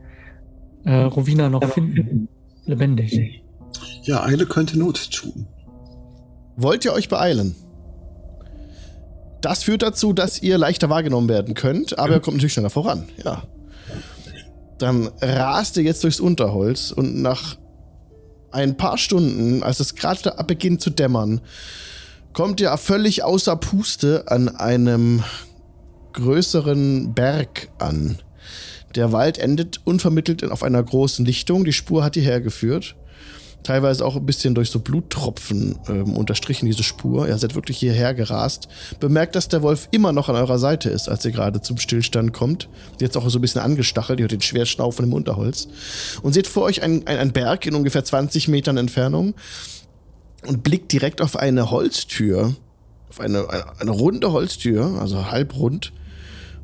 äh, 0.86 0.94
Rowena 0.94 1.50
noch 1.50 1.64
finden. 1.74 2.28
Lebendig. 2.66 3.42
Ja, 4.04 4.24
Eile 4.24 4.46
könnte 4.46 4.78
Not 4.78 5.12
tun. 5.12 5.48
Wollt 6.62 6.84
ihr 6.84 6.91
euch 6.91 7.07
beeilen? 7.07 7.55
Das 9.39 9.64
führt 9.64 9.82
dazu, 9.82 10.12
dass 10.12 10.41
ihr 10.41 10.57
leichter 10.57 10.89
wahrgenommen 10.89 11.30
werden 11.30 11.53
könnt, 11.53 11.97
aber 11.97 12.16
ihr 12.16 12.20
kommt 12.20 12.36
natürlich 12.36 12.51
schneller 12.51 12.70
voran. 12.70 13.07
Ja. 13.24 13.43
Dann 14.78 15.10
rast 15.22 15.78
ihr 15.78 15.84
jetzt 15.84 16.03
durchs 16.03 16.20
Unterholz 16.20 16.91
und 16.91 17.22
nach 17.22 17.55
ein 18.51 18.76
paar 18.76 18.97
Stunden, 18.97 19.64
als 19.64 19.80
es 19.80 19.95
gerade 19.95 20.34
beginnt 20.45 20.82
zu 20.82 20.89
dämmern, 20.89 21.39
kommt 22.34 22.60
ihr 22.60 22.76
völlig 22.78 23.24
außer 23.24 23.55
Puste 23.55 24.26
an 24.28 24.49
einem 24.49 25.24
größeren 26.12 27.14
Berg 27.14 27.70
an. 27.80 28.20
Der 28.95 29.14
Wald 29.14 29.38
endet 29.38 29.80
unvermittelt 29.86 30.43
auf 30.43 30.64
einer 30.64 30.84
großen 30.84 31.24
Lichtung. 31.24 31.64
Die 31.64 31.74
Spur 31.74 32.03
hat 32.03 32.16
hierher 32.16 32.41
geführt. 32.41 32.95
Teilweise 33.64 34.05
auch 34.05 34.16
ein 34.16 34.26
bisschen 34.26 34.55
durch 34.55 34.70
so 34.70 34.80
Bluttropfen 34.80 35.78
ähm, 35.89 36.16
unterstrichen, 36.16 36.66
diese 36.66 36.84
Spur. 36.84 37.28
Ihr 37.28 37.38
seid 37.38 37.55
wirklich 37.55 37.78
hierher 37.78 38.14
gerast. 38.14 38.70
Bemerkt, 38.99 39.36
dass 39.36 39.49
der 39.49 39.62
Wolf 39.62 39.89
immer 39.91 40.14
noch 40.14 40.30
an 40.30 40.36
eurer 40.36 40.60
Seite 40.60 40.89
ist, 40.89 41.10
als 41.10 41.26
ihr 41.26 41.32
gerade 41.32 41.62
zum 41.62 41.78
Stillstand 41.78 42.34
kommt. 42.34 42.70
Jetzt 42.99 43.18
auch 43.18 43.30
so 43.30 43.38
ein 43.38 43.41
bisschen 43.41 43.62
angestachelt. 43.62 44.20
Ihr 44.20 44.24
hört 44.24 44.32
den 44.32 44.41
schwer 44.41 44.66
schnaufen 44.66 45.05
im 45.05 45.14
Unterholz. 45.14 45.68
Und 46.22 46.34
seht 46.34 46.47
vor 46.47 46.64
euch 46.64 46.82
einen, 46.82 47.05
einen 47.05 47.34
Berg 47.34 47.66
in 47.66 47.76
ungefähr 47.76 48.03
20 48.03 48.47
Metern 48.47 48.78
Entfernung 48.78 49.34
und 50.47 50.64
blickt 50.64 50.91
direkt 50.93 51.22
auf 51.22 51.36
eine 51.36 51.70
Holztür. 51.70 52.55
Auf 53.10 53.20
eine, 53.20 53.49
eine, 53.49 53.80
eine 53.80 53.91
runde 53.91 54.32
Holztür, 54.32 54.99
also 55.01 55.32
halbrund, 55.32 55.91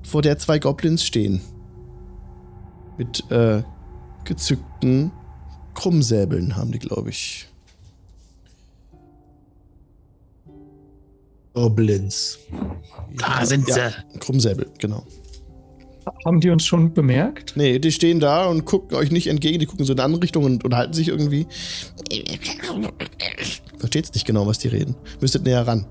vor 0.04 0.22
der 0.22 0.38
zwei 0.38 0.60
Goblins 0.60 1.04
stehen. 1.04 1.42
Mit 2.98 3.30
äh, 3.32 3.64
gezückten 4.24 5.12
Krummsäbeln 5.76 6.56
haben 6.56 6.72
die, 6.72 6.80
glaube 6.80 7.12
ich. 7.12 7.48
Goblins. 11.54 12.40
Da 13.18 13.46
sind 13.46 13.68
ja, 13.70 13.92
Krummsäbel, 14.20 14.68
genau. 14.80 15.06
Haben 16.26 16.40
die 16.40 16.50
uns 16.50 16.66
schon 16.66 16.94
bemerkt? 16.94 17.54
Nee, 17.56 17.80
die 17.80 17.92
stehen 17.92 18.20
da 18.20 18.48
und 18.48 18.66
gucken 18.66 18.98
euch 18.98 19.12
nicht 19.12 19.28
entgegen, 19.28 19.60
die 19.60 19.66
gucken 19.66 19.86
so 19.86 19.94
in 19.94 20.00
eine 20.00 20.06
andere 20.06 20.24
Richtung 20.24 20.44
und 20.44 20.64
unterhalten 20.64 20.94
sich 20.94 21.08
irgendwie. 21.08 21.48
Versteht's 23.78 24.14
nicht 24.14 24.26
genau, 24.26 24.46
was 24.46 24.60
die 24.60 24.68
reden. 24.68 24.96
Müsstet 25.22 25.44
näher 25.44 25.66
ran. 25.66 25.86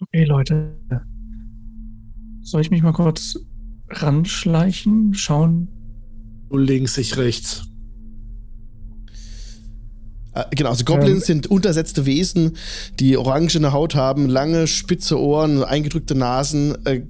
Okay, 0.00 0.24
Leute. 0.24 0.74
Soll 2.42 2.60
ich 2.60 2.70
mich 2.70 2.82
mal 2.82 2.92
kurz 2.92 3.38
ranschleichen, 3.92 5.14
schauen? 5.14 5.68
Du 6.50 6.58
links, 6.58 6.98
ich 6.98 7.16
rechts. 7.16 7.64
Äh, 10.34 10.44
genau, 10.50 10.70
also 10.70 10.84
Goblins 10.84 11.28
ähm, 11.28 11.34
sind 11.34 11.46
untersetzte 11.48 12.06
Wesen, 12.06 12.56
die 12.98 13.16
orangene 13.16 13.72
Haut 13.72 13.94
haben, 13.94 14.28
lange, 14.28 14.66
spitze 14.66 15.20
Ohren, 15.20 15.62
eingedrückte 15.62 16.14
Nasen. 16.14 16.76
Äh, 16.86 17.02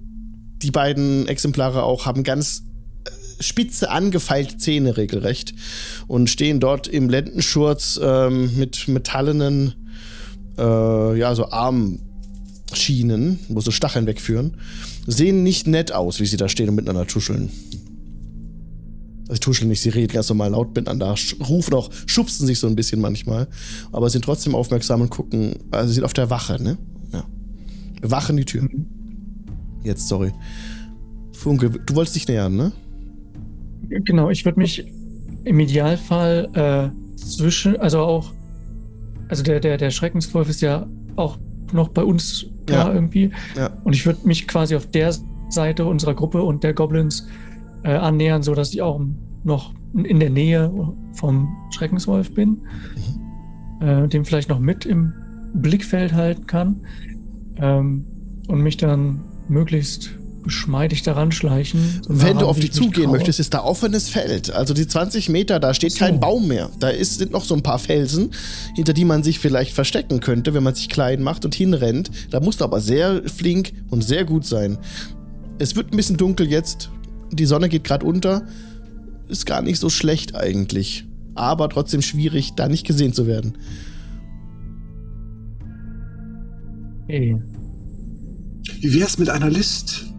die 0.62 0.70
beiden 0.70 1.26
Exemplare 1.28 1.82
auch 1.84 2.06
haben 2.06 2.24
ganz 2.24 2.64
äh, 3.04 3.42
spitze, 3.42 3.90
angefeilte 3.90 4.56
Zähne 4.58 4.96
regelrecht 4.96 5.54
und 6.06 6.30
stehen 6.30 6.60
dort 6.60 6.88
im 6.88 7.08
Lendenschurz 7.08 7.98
ähm, 8.02 8.56
mit 8.56 8.88
metallenen, 8.88 9.74
äh, 10.58 11.18
ja, 11.18 11.34
so 11.34 11.50
Armschienen, 11.50 13.38
wo 13.48 13.60
so 13.60 13.70
Stacheln 13.70 14.06
wegführen. 14.06 14.56
Sehen 15.06 15.42
nicht 15.42 15.66
nett 15.66 15.92
aus, 15.92 16.20
wie 16.20 16.26
sie 16.26 16.36
da 16.36 16.48
stehen 16.48 16.68
und 16.68 16.76
miteinander 16.76 17.06
tuscheln. 17.06 17.50
Also 19.22 19.34
sie 19.34 19.40
tuscheln 19.40 19.68
nicht, 19.68 19.80
sie 19.80 19.88
reden 19.88 20.12
ganz 20.12 20.28
normal 20.28 20.50
laut 20.50 20.74
miteinander, 20.74 21.14
rufen 21.48 21.74
auch, 21.74 21.90
schubsen 22.06 22.46
sich 22.46 22.58
so 22.58 22.66
ein 22.66 22.76
bisschen 22.76 23.00
manchmal, 23.00 23.48
aber 23.90 24.10
sind 24.10 24.24
trotzdem 24.24 24.54
aufmerksam 24.54 25.00
und 25.00 25.10
gucken, 25.10 25.54
also 25.70 25.88
sie 25.88 25.94
sind 25.94 26.04
auf 26.04 26.12
der 26.12 26.30
Wache, 26.30 26.62
ne? 26.62 26.78
Ja. 27.12 27.24
Wachen 28.02 28.36
die 28.36 28.44
Tür. 28.44 28.68
Jetzt, 29.82 30.06
sorry. 30.08 30.32
Funke, 31.32 31.70
du 31.70 31.94
wolltest 31.94 32.14
dich 32.16 32.28
nähern, 32.28 32.56
ne? 32.56 32.72
Genau, 33.88 34.30
ich 34.30 34.44
würde 34.44 34.60
mich 34.60 34.86
im 35.44 35.58
Idealfall 35.58 36.48
äh, 36.54 37.16
zwischen, 37.16 37.76
also 37.76 38.00
auch, 38.00 38.32
also 39.28 39.42
der, 39.42 39.60
der, 39.60 39.76
der 39.76 39.90
Schreckenswolf 39.90 40.48
ist 40.48 40.60
ja 40.60 40.86
auch 41.16 41.38
noch 41.72 41.88
bei 41.88 42.04
uns 42.04 42.46
da 42.66 42.88
ja. 42.88 42.92
irgendwie. 42.92 43.30
Ja. 43.56 43.70
Und 43.84 43.94
ich 43.94 44.06
würde 44.06 44.26
mich 44.26 44.46
quasi 44.48 44.76
auf 44.76 44.86
der 44.86 45.14
Seite 45.48 45.84
unserer 45.84 46.14
Gruppe 46.14 46.42
und 46.42 46.64
der 46.64 46.74
Goblins 46.74 47.26
äh, 47.84 47.92
annähern, 47.92 48.42
sodass 48.42 48.72
ich 48.72 48.82
auch 48.82 49.00
noch 49.44 49.74
in 49.94 50.20
der 50.20 50.30
Nähe 50.30 50.72
vom 51.14 51.54
Schreckenswolf 51.70 52.34
bin. 52.34 52.62
Mhm. 53.80 53.86
Äh, 53.86 54.08
den 54.08 54.24
vielleicht 54.24 54.48
noch 54.48 54.60
mit 54.60 54.86
im 54.86 55.12
Blickfeld 55.54 56.12
halten 56.12 56.46
kann. 56.46 56.80
Ähm, 57.56 58.06
und 58.48 58.60
mich 58.60 58.76
dann 58.76 59.20
möglichst 59.48 60.18
geschmeidig 60.42 61.02
daran 61.02 61.32
schleichen. 61.32 62.00
Wenn 62.08 62.38
du 62.38 62.46
auf 62.46 62.58
die 62.58 62.70
zugehen 62.70 63.10
möchtest, 63.10 63.40
ist 63.40 63.54
da 63.54 63.62
offenes 63.62 64.08
Feld. 64.08 64.50
Also 64.50 64.74
die 64.74 64.86
20 64.86 65.28
Meter, 65.28 65.60
da 65.60 65.74
steht 65.74 65.92
so. 65.92 65.98
kein 65.98 66.20
Baum 66.20 66.48
mehr. 66.48 66.70
Da 66.78 66.88
ist, 66.88 67.18
sind 67.18 67.32
noch 67.32 67.44
so 67.44 67.54
ein 67.54 67.62
paar 67.62 67.78
Felsen, 67.78 68.30
hinter 68.74 68.92
die 68.92 69.04
man 69.04 69.22
sich 69.22 69.38
vielleicht 69.38 69.72
verstecken 69.72 70.20
könnte, 70.20 70.54
wenn 70.54 70.62
man 70.62 70.74
sich 70.74 70.88
klein 70.88 71.22
macht 71.22 71.44
und 71.44 71.54
hinrennt. 71.54 72.10
Da 72.30 72.40
musst 72.40 72.60
du 72.60 72.64
aber 72.64 72.80
sehr 72.80 73.22
flink 73.28 73.72
und 73.90 74.02
sehr 74.02 74.24
gut 74.24 74.44
sein. 74.44 74.78
Es 75.58 75.76
wird 75.76 75.92
ein 75.92 75.96
bisschen 75.96 76.16
dunkel 76.16 76.50
jetzt. 76.50 76.90
Die 77.30 77.46
Sonne 77.46 77.68
geht 77.68 77.84
gerade 77.84 78.04
unter. 78.04 78.46
Ist 79.28 79.46
gar 79.46 79.62
nicht 79.62 79.78
so 79.78 79.88
schlecht 79.88 80.34
eigentlich. 80.34 81.04
Aber 81.34 81.68
trotzdem 81.68 82.02
schwierig, 82.02 82.52
da 82.56 82.68
nicht 82.68 82.86
gesehen 82.86 83.12
zu 83.12 83.26
werden. 83.26 83.56
Hey. 87.08 87.36
Wie 88.80 88.94
wär's 88.94 89.18
mit 89.18 89.28
einer 89.28 89.50
List? 89.50 90.11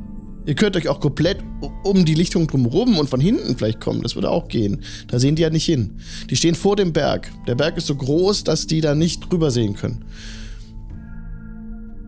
Ihr 0.46 0.56
könnt 0.56 0.76
euch 0.76 0.90
auch 0.90 1.00
komplett 1.00 1.38
um 1.84 2.04
die 2.04 2.16
Lichtung 2.16 2.48
drumherum 2.48 2.98
und 2.98 3.10
von 3.10 3.22
hinten 3.22 3.58
vielleicht 3.58 3.80
kommen. 3.80 4.02
Das 4.02 4.16
würde 4.16 4.30
auch 4.30 4.50
gehen. 4.50 4.82
Da 5.08 5.20
sehen 5.20 5.36
die 5.36 5.42
ja 5.42 5.50
nicht 5.50 5.66
hin. 5.66 5.98
Die 6.30 6.36
stehen 6.36 6.56
vor 6.56 6.76
dem 6.76 6.92
Berg. 6.92 7.32
Der 7.48 7.56
Berg 7.56 7.78
ist 7.78 7.88
so 7.88 7.96
groß, 7.96 8.44
dass 8.44 8.68
die 8.68 8.82
da 8.82 8.94
nicht 8.94 9.32
drüber 9.32 9.52
sehen 9.52 9.76
können. 9.76 10.04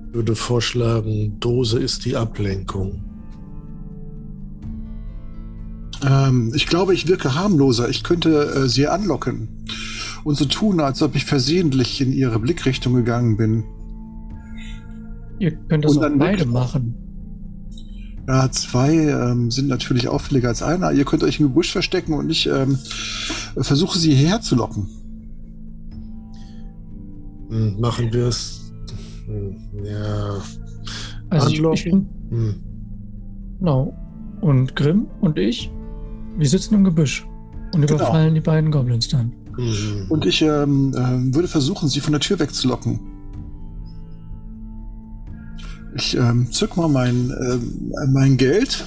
Ich 0.07 0.13
würde 0.13 0.35
vorschlagen, 0.35 1.39
Dose 1.39 1.79
ist 1.79 2.05
die 2.05 2.15
Ablenkung. 2.15 3.03
Ähm, 6.05 6.51
ich 6.55 6.67
glaube, 6.67 6.93
ich 6.93 7.07
wirke 7.07 7.35
harmloser. 7.35 7.89
Ich 7.89 8.03
könnte 8.03 8.63
äh, 8.63 8.67
sie 8.67 8.87
anlocken 8.87 9.65
und 10.25 10.35
so 10.35 10.45
tun, 10.45 10.81
als 10.81 11.01
ob 11.01 11.15
ich 11.15 11.23
versehentlich 11.23 12.01
in 12.01 12.11
ihre 12.11 12.39
Blickrichtung 12.39 12.95
gegangen 12.95 13.37
bin. 13.37 13.63
Ihr 15.39 15.51
könnt 15.69 15.85
das 15.85 15.97
auch 15.97 16.09
beide 16.17 16.45
machen. 16.45 17.04
Ja, 18.27 18.49
zwei 18.51 18.95
ähm, 18.95 19.51
sind 19.51 19.67
natürlich 19.67 20.07
auffälliger 20.07 20.47
als 20.47 20.63
einer. 20.63 20.91
Ihr 20.91 21.05
könnt 21.05 21.23
euch 21.23 21.39
im 21.39 21.47
Gebüsch 21.47 21.71
verstecken 21.71 22.13
und 22.13 22.29
ich 22.29 22.47
ähm, 22.47 22.77
versuche 23.57 23.99
sie 23.99 24.15
hierher 24.15 24.41
zu 24.41 24.55
locken. 24.55 24.89
Hm, 27.49 27.79
machen 27.79 28.11
wir 28.11 28.27
es. 28.27 28.71
Hm, 29.27 29.55
ja. 29.83 30.41
Also 31.29 31.49
ich, 31.49 31.61
ich 31.61 31.83
bin, 31.83 32.07
hm. 32.29 32.55
Genau. 33.59 33.93
Und 34.41 34.75
Grimm 34.75 35.07
und 35.21 35.37
ich, 35.37 35.71
wir 36.37 36.47
sitzen 36.47 36.75
im 36.75 36.83
Gebüsch 36.83 37.25
und 37.73 37.81
genau. 37.81 37.95
überfallen 37.95 38.33
die 38.33 38.41
beiden 38.41 38.71
Goblins 38.71 39.07
dann. 39.07 39.31
Mhm. 39.57 40.07
Und 40.09 40.25
ich 40.25 40.41
ähm, 40.41 40.93
äh, 40.93 41.33
würde 41.33 41.47
versuchen, 41.47 41.87
sie 41.87 41.99
von 41.99 42.11
der 42.11 42.21
Tür 42.21 42.39
wegzulocken. 42.39 42.99
Ich 45.95 46.15
ähm, 46.15 46.51
zück 46.51 46.75
mal 46.75 46.89
mein, 46.89 47.31
äh, 47.31 48.05
mein 48.07 48.35
Geld, 48.35 48.83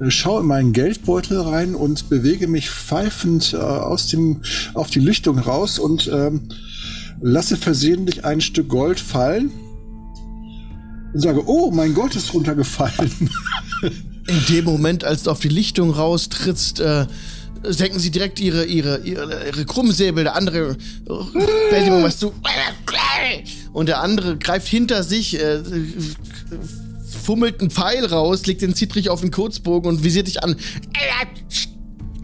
äh, 0.00 0.08
schaue 0.08 0.42
in 0.42 0.46
meinen 0.46 0.72
Geldbeutel 0.72 1.40
rein 1.40 1.74
und 1.74 2.08
bewege 2.08 2.46
mich 2.46 2.70
pfeifend 2.70 3.54
äh, 3.54 3.56
aus 3.56 4.06
dem, 4.06 4.42
auf 4.74 4.90
die 4.90 5.00
Lichtung 5.00 5.38
raus 5.38 5.80
und 5.80 6.08
ähm, 6.12 6.48
lasse 7.20 7.56
versehentlich 7.56 8.24
ein 8.24 8.40
Stück 8.40 8.68
Gold 8.68 9.00
fallen 9.00 9.50
und 11.12 11.20
sage, 11.20 11.42
oh, 11.46 11.72
mein 11.72 11.92
Gold 11.92 12.14
ist 12.14 12.32
runtergefallen. 12.34 13.10
In 14.28 14.44
dem 14.48 14.64
Moment, 14.66 15.02
als 15.02 15.24
du 15.24 15.32
auf 15.32 15.40
die 15.40 15.48
Lichtung 15.48 15.90
raustrittst, 15.90 16.78
äh, 16.78 17.06
senken 17.64 17.98
sie 17.98 18.12
direkt 18.12 18.38
ihre, 18.38 18.64
ihre, 18.64 19.00
ihre, 19.00 19.48
ihre 19.48 19.64
Krummsäbel. 19.64 20.22
Der 20.22 20.36
andere 20.36 20.76
bellt 21.04 21.86
ihm 21.86 22.02
was 22.02 22.18
zu 22.18 22.32
und 23.72 23.86
der 23.86 24.00
andere 24.00 24.36
greift 24.36 24.68
hinter 24.68 25.02
sich, 25.02 25.38
äh, 25.40 25.62
fummelt 27.22 27.60
einen 27.60 27.70
Pfeil 27.70 28.04
raus, 28.06 28.46
legt 28.46 28.62
den 28.62 28.74
Zittrich 28.74 29.08
auf 29.08 29.20
den 29.20 29.30
Kurzbogen 29.30 29.88
und 29.88 30.04
visiert 30.04 30.26
dich 30.26 30.42
an. 30.42 30.56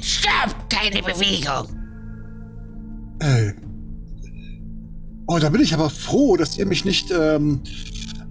Stopp! 0.03 0.69
Keine 0.69 1.03
Bewegung! 1.03 1.69
Ey. 3.21 3.55
Oh, 5.29 5.39
da 5.39 5.49
bin 5.49 5.61
ich 5.61 5.75
aber 5.75 5.91
froh, 5.91 6.37
dass 6.37 6.57
ihr 6.57 6.67
mich 6.67 6.85
nicht 6.85 7.11
ähm, 7.11 7.63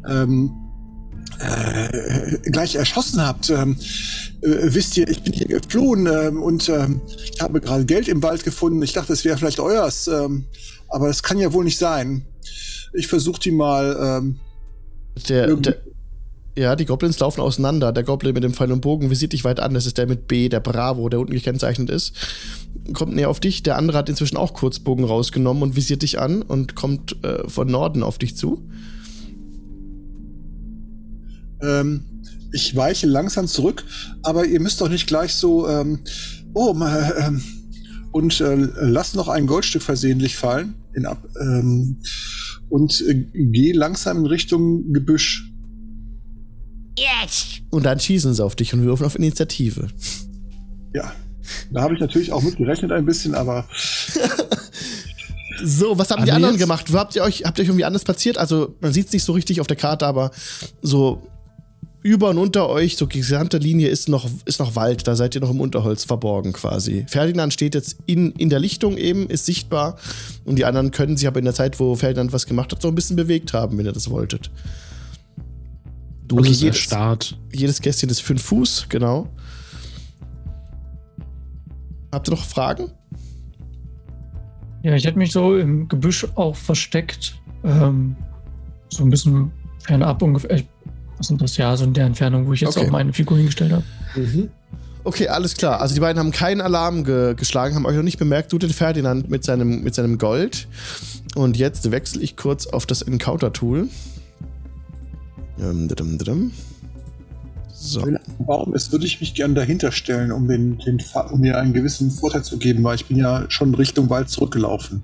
ähm, 0.08 0.52
äh, 1.40 2.38
gleich 2.50 2.76
erschossen 2.76 3.22
habt. 3.22 3.50
Ähm, 3.50 3.78
äh, 4.42 4.74
wisst 4.74 4.96
ihr, 4.96 5.08
ich 5.10 5.22
bin 5.22 5.34
hier 5.34 5.48
geflohen 5.48 6.08
ähm, 6.08 6.42
und 6.42 6.70
ähm, 6.70 7.02
ich 7.34 7.42
habe 7.42 7.60
gerade 7.60 7.86
Geld 7.86 8.08
im 8.08 8.24
Wald 8.24 8.44
gefunden. 8.44 8.82
Ich 8.82 8.94
dachte, 8.94 9.12
es 9.12 9.26
wäre 9.26 9.38
vielleicht 9.38 9.60
euers, 9.60 10.08
ähm, 10.08 10.46
aber 10.88 11.08
das 11.08 11.24
kann 11.24 11.38
ja 11.38 11.52
wohl 11.52 11.66
nicht 11.66 11.78
sein. 11.78 12.26
Ich 12.98 13.08
versuche 13.08 13.40
die 13.40 13.52
mal. 13.52 13.98
Ähm, 14.00 14.36
der, 15.30 15.56
der, 15.56 15.78
Ja, 16.58 16.76
die 16.76 16.86
Goblins 16.86 17.20
laufen 17.20 17.42
auseinander. 17.42 17.92
Der 17.92 18.04
Goblin 18.04 18.34
mit 18.34 18.44
dem 18.44 18.54
Pfeil 18.54 18.72
und 18.72 18.82
Bogen 18.82 19.10
visiert 19.10 19.34
dich 19.34 19.44
weit 19.44 19.60
an. 19.60 19.74
Das 19.74 19.86
ist 19.86 19.98
der 19.98 20.08
mit 20.08 20.28
B, 20.28 20.48
der 20.48 20.62
Bravo, 20.62 21.10
der 21.10 21.20
unten 21.20 21.34
gekennzeichnet 21.34 21.90
ist. 21.90 22.14
Kommt 22.94 23.14
näher 23.16 23.30
auf 23.30 23.40
dich. 23.40 23.64
Der 23.64 23.78
andere 23.78 23.98
hat 23.98 24.10
inzwischen 24.10 24.38
auch 24.38 24.54
Kurzbogen 24.54 25.04
rausgenommen 25.06 25.64
und 25.64 25.76
visiert 25.76 26.02
dich 26.02 26.20
an 26.20 26.42
und 26.42 26.76
kommt 26.76 27.24
äh, 27.24 27.48
von 27.50 27.70
Norden 27.70 28.04
auf 28.04 28.18
dich 28.18 28.38
zu. 28.38 28.64
Ähm, 31.62 32.06
ich 32.54 32.76
weiche 32.76 33.08
langsam 33.08 33.48
zurück, 33.48 33.84
aber 34.24 34.46
ihr 34.46 34.62
müsst 34.62 34.80
doch 34.80 34.90
nicht 34.90 35.08
gleich 35.08 35.34
so, 35.34 35.68
ähm, 35.68 36.00
oh, 36.54 36.74
mal, 36.74 37.14
ähm, 37.20 37.44
und 38.16 38.40
äh, 38.40 38.56
lasst 38.80 39.16
noch 39.16 39.28
ein 39.28 39.46
Goldstück 39.46 39.82
versehentlich 39.82 40.38
fallen 40.38 40.76
in 40.94 41.06
ab, 41.06 41.22
ähm, 41.38 41.98
und 42.70 43.02
äh, 43.02 43.26
geh 43.34 43.74
langsam 43.74 44.20
in 44.20 44.26
Richtung 44.26 44.94
Gebüsch. 44.94 45.52
Yes! 46.98 47.58
Und 47.72 47.84
dann 47.84 48.00
schießen 48.00 48.34
sie 48.34 48.42
auf 48.42 48.56
dich 48.56 48.74
und 48.74 48.86
würfen 48.86 49.06
auf 49.06 49.18
Initiative. 49.18 49.90
Ja, 50.94 51.12
da 51.72 51.82
habe 51.82 51.94
ich 51.94 52.00
natürlich 52.00 52.32
auch 52.32 52.42
mitgerechnet 52.42 52.94
ein 52.94 53.06
bisschen, 53.06 53.36
aber. 53.36 53.68
so, 55.66 55.98
was 55.98 56.10
haben 56.10 56.24
die 56.24 56.32
anderen 56.32 56.56
gemacht? 56.56 56.86
Habt 56.94 57.18
ihr 57.18 57.24
euch, 57.24 57.44
habt 57.44 57.60
ihr 57.60 57.64
euch 57.64 57.68
irgendwie 57.68 57.84
anders 57.84 58.06
platziert? 58.06 58.38
Also, 58.38 58.76
man 58.80 58.94
sieht 58.94 59.08
es 59.08 59.12
nicht 59.12 59.26
so 59.26 59.34
richtig 59.34 59.60
auf 59.60 59.68
der 59.68 59.76
Karte, 59.76 60.08
aber 60.08 60.32
so 60.82 61.22
über 62.06 62.30
und 62.30 62.38
unter 62.38 62.70
euch, 62.70 62.98
so 62.98 63.08
die 63.08 63.18
gesamte 63.18 63.58
Linie 63.58 63.88
ist 63.88 64.10
noch, 64.10 64.30
ist 64.46 64.60
noch 64.60 64.76
Wald, 64.76 65.08
da 65.08 65.16
seid 65.16 65.34
ihr 65.34 65.42
noch 65.42 65.50
im 65.50 65.60
Unterholz 65.60 66.04
verborgen 66.04 66.54
quasi. 66.54 67.04
Ferdinand 67.10 67.52
steht 67.52 67.74
jetzt 67.74 67.98
in, 68.06 68.32
in 68.34 68.52
der 68.52 68.60
Lichtung 68.60 68.96
eben, 68.96 69.28
ist 69.28 69.48
sichtbar 69.48 69.98
und 70.44 70.58
die 70.60 70.66
anderen 70.66 70.92
können 70.92 71.18
sich 71.18 71.28
aber 71.28 71.40
in 71.40 71.46
der 71.46 71.56
Zeit, 71.56 71.80
wo 71.80 71.96
Ferdinand 71.96 72.32
was 72.32 72.46
gemacht 72.46 72.72
hat, 72.72 72.80
so 72.80 72.90
ein 72.90 72.94
bisschen 72.94 73.16
bewegt 73.16 73.54
haben, 73.54 73.80
wenn 73.80 73.88
ihr 73.88 73.92
das 73.92 74.12
wolltet. 74.12 74.52
Du 76.28 76.38
okay, 76.38 76.52
jedes, 76.52 76.78
Start. 76.78 77.40
Jedes 77.52 77.82
Kästchen 77.82 78.10
ist 78.10 78.22
fünf 78.22 78.44
Fuß, 78.44 78.86
genau. 78.88 79.28
Habt 82.12 82.28
ihr 82.28 82.36
noch 82.36 82.46
Fragen? 82.46 82.92
Ja, 84.84 84.94
ich 84.94 85.06
hätte 85.06 85.18
mich 85.18 85.32
so 85.32 85.58
im 85.58 85.88
Gebüsch 85.88 86.28
auch 86.36 86.56
versteckt. 86.56 87.42
Ähm, 87.64 88.16
so 88.90 89.04
ein 89.04 89.10
bisschen 89.10 89.52
fernab 89.80 90.22
ungefähr. 90.22 90.62
Was 91.18 91.28
sind 91.28 91.42
das? 91.42 91.58
Ja, 91.58 91.76
so 91.78 91.86
in 91.86 91.94
der 91.94 92.06
Entfernung, 92.06 92.48
wo 92.48 92.54
ich 92.54 92.62
jetzt 92.62 92.78
okay. 92.78 92.88
auch 92.88 92.92
meine 92.92 93.14
Figur 93.14 93.38
hingestellt 93.38 93.72
habe. 93.72 93.84
Mhm. 94.16 94.50
Okay, 95.04 95.28
alles 95.28 95.56
klar. 95.56 95.82
Also 95.82 95.94
die 95.94 96.00
beiden 96.00 96.20
haben 96.20 96.32
keinen 96.32 96.62
Alarm 96.62 97.04
ge 97.04 97.36
geschlagen, 97.36 97.76
haben 97.76 97.86
euch 97.86 97.96
noch 97.96 98.04
nicht 98.04 98.18
bemerkt. 98.18 98.52
Du 98.52 98.58
den 98.58 98.72
Ferdinand 98.72 99.30
mit 99.30 99.44
seinem, 99.44 99.84
mit 99.84 99.94
seinem 99.94 100.18
Gold. 100.18 100.68
Und 101.36 101.58
jetzt 101.58 101.92
wechsle 101.92 102.22
ich 102.22 102.36
kurz 102.38 102.66
auf 102.66 102.86
das 102.86 103.02
Encounter-Tool. 103.04 103.88
Ähm, 105.60 106.52
so. 107.72 108.04
Baum 108.40 108.74
ist, 108.74 108.92
würde 108.92 109.06
ich 109.06 109.20
mich 109.22 109.36
gerne 109.36 109.54
dahinter 109.54 109.92
stellen, 109.92 110.32
um, 110.32 110.48
den, 110.48 110.80
den, 110.80 111.00
um 111.32 111.40
mir 111.40 111.60
einen 111.60 111.74
gewissen 111.74 112.10
Vorteil 112.10 112.44
zu 112.44 112.58
geben, 112.58 112.84
weil 112.84 112.96
ich 112.96 113.06
bin 113.06 113.18
ja 113.18 113.46
schon 113.50 113.76
Richtung 113.76 114.10
Wald 114.10 114.30
zurückgelaufen 114.30 115.04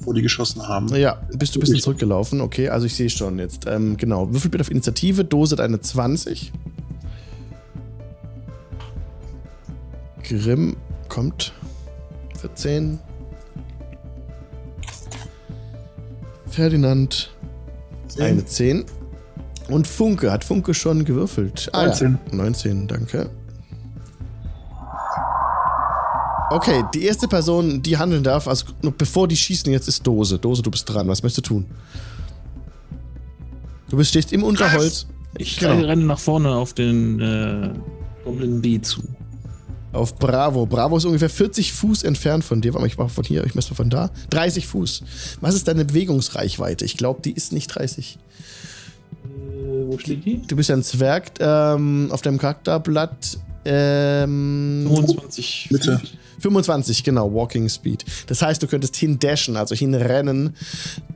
wo 0.00 0.12
die 0.12 0.22
geschossen 0.22 0.66
haben. 0.68 0.94
Ja, 0.94 1.20
bist 1.36 1.54
du 1.54 1.58
ein 1.58 1.60
bisschen 1.60 1.80
zurückgelaufen. 1.80 2.40
Okay, 2.40 2.68
also 2.68 2.86
ich 2.86 2.94
sehe 2.94 3.10
schon 3.10 3.38
jetzt. 3.38 3.66
Ähm, 3.66 3.96
genau, 3.96 4.32
würfel 4.32 4.50
bitte 4.50 4.62
auf 4.62 4.70
Initiative, 4.70 5.24
Dose 5.24 5.56
deine 5.56 5.80
20. 5.80 6.52
Grimm 10.22 10.76
kommt. 11.08 11.52
14. 12.40 12.98
Ferdinand 16.48 17.30
10. 18.08 18.22
eine 18.22 18.44
10. 18.44 18.84
Und 19.68 19.86
Funke, 19.86 20.30
hat 20.30 20.44
Funke 20.44 20.74
schon 20.74 21.04
gewürfelt? 21.04 21.70
19. 21.72 22.06
Ah, 22.06 22.30
ja. 22.30 22.36
19, 22.36 22.86
danke. 22.86 23.30
Okay, 26.50 26.84
die 26.94 27.04
erste 27.04 27.26
Person, 27.26 27.82
die 27.82 27.96
handeln 27.96 28.22
darf, 28.22 28.46
also 28.46 28.66
bevor 28.96 29.28
die 29.28 29.36
schießen, 29.36 29.72
jetzt 29.72 29.88
ist 29.88 30.06
Dose. 30.06 30.38
Dose, 30.38 30.62
du 30.62 30.70
bist 30.70 30.88
dran. 30.88 31.08
Was 31.08 31.22
möchtest 31.22 31.46
du 31.46 31.54
tun? 31.54 31.66
Du 33.88 33.96
bist, 33.96 34.10
stehst 34.10 34.32
im 34.32 34.42
Unterholz. 34.42 35.06
Ich 35.38 35.58
genau. 35.58 35.86
renne 35.86 36.04
nach 36.04 36.18
vorne 36.18 36.50
auf 36.50 36.74
den 36.74 37.20
äh, 37.20 37.70
Goblin 38.24 38.60
B 38.60 38.80
zu. 38.80 39.02
Auf 39.92 40.16
Bravo. 40.18 40.66
Bravo 40.66 40.96
ist 40.96 41.04
ungefähr 41.04 41.30
40 41.30 41.72
Fuß 41.72 42.02
entfernt 42.02 42.44
von 42.44 42.60
dir. 42.60 42.74
Warte 42.74 42.82
mal, 42.82 42.88
ich 42.88 42.98
mache 42.98 43.10
von 43.10 43.24
hier, 43.24 43.44
ich 43.44 43.54
messe 43.54 43.74
von 43.74 43.90
da. 43.90 44.10
30 44.30 44.66
Fuß. 44.66 45.04
Was 45.40 45.54
ist 45.54 45.68
deine 45.68 45.84
Bewegungsreichweite? 45.84 46.84
Ich 46.84 46.96
glaube, 46.96 47.22
die 47.22 47.32
ist 47.32 47.52
nicht 47.52 47.68
30. 47.68 48.18
Äh, 49.24 49.86
wo 49.86 49.98
steht 49.98 50.24
die? 50.24 50.42
Du 50.42 50.56
bist 50.56 50.68
ja 50.68 50.76
ein 50.76 50.82
Zwerg. 50.82 51.32
Ähm, 51.38 52.08
auf 52.10 52.22
deinem 52.22 52.38
Charakterblatt 52.38 53.38
ähm, 53.64 54.84
25 54.88 55.68
Bitte. 55.70 56.02
25, 56.40 57.04
genau, 57.04 57.32
Walking 57.32 57.68
Speed. 57.68 58.04
Das 58.26 58.42
heißt, 58.42 58.62
du 58.62 58.66
könntest 58.66 58.96
hindashen, 58.96 59.56
also 59.56 59.74
hinrennen. 59.74 60.56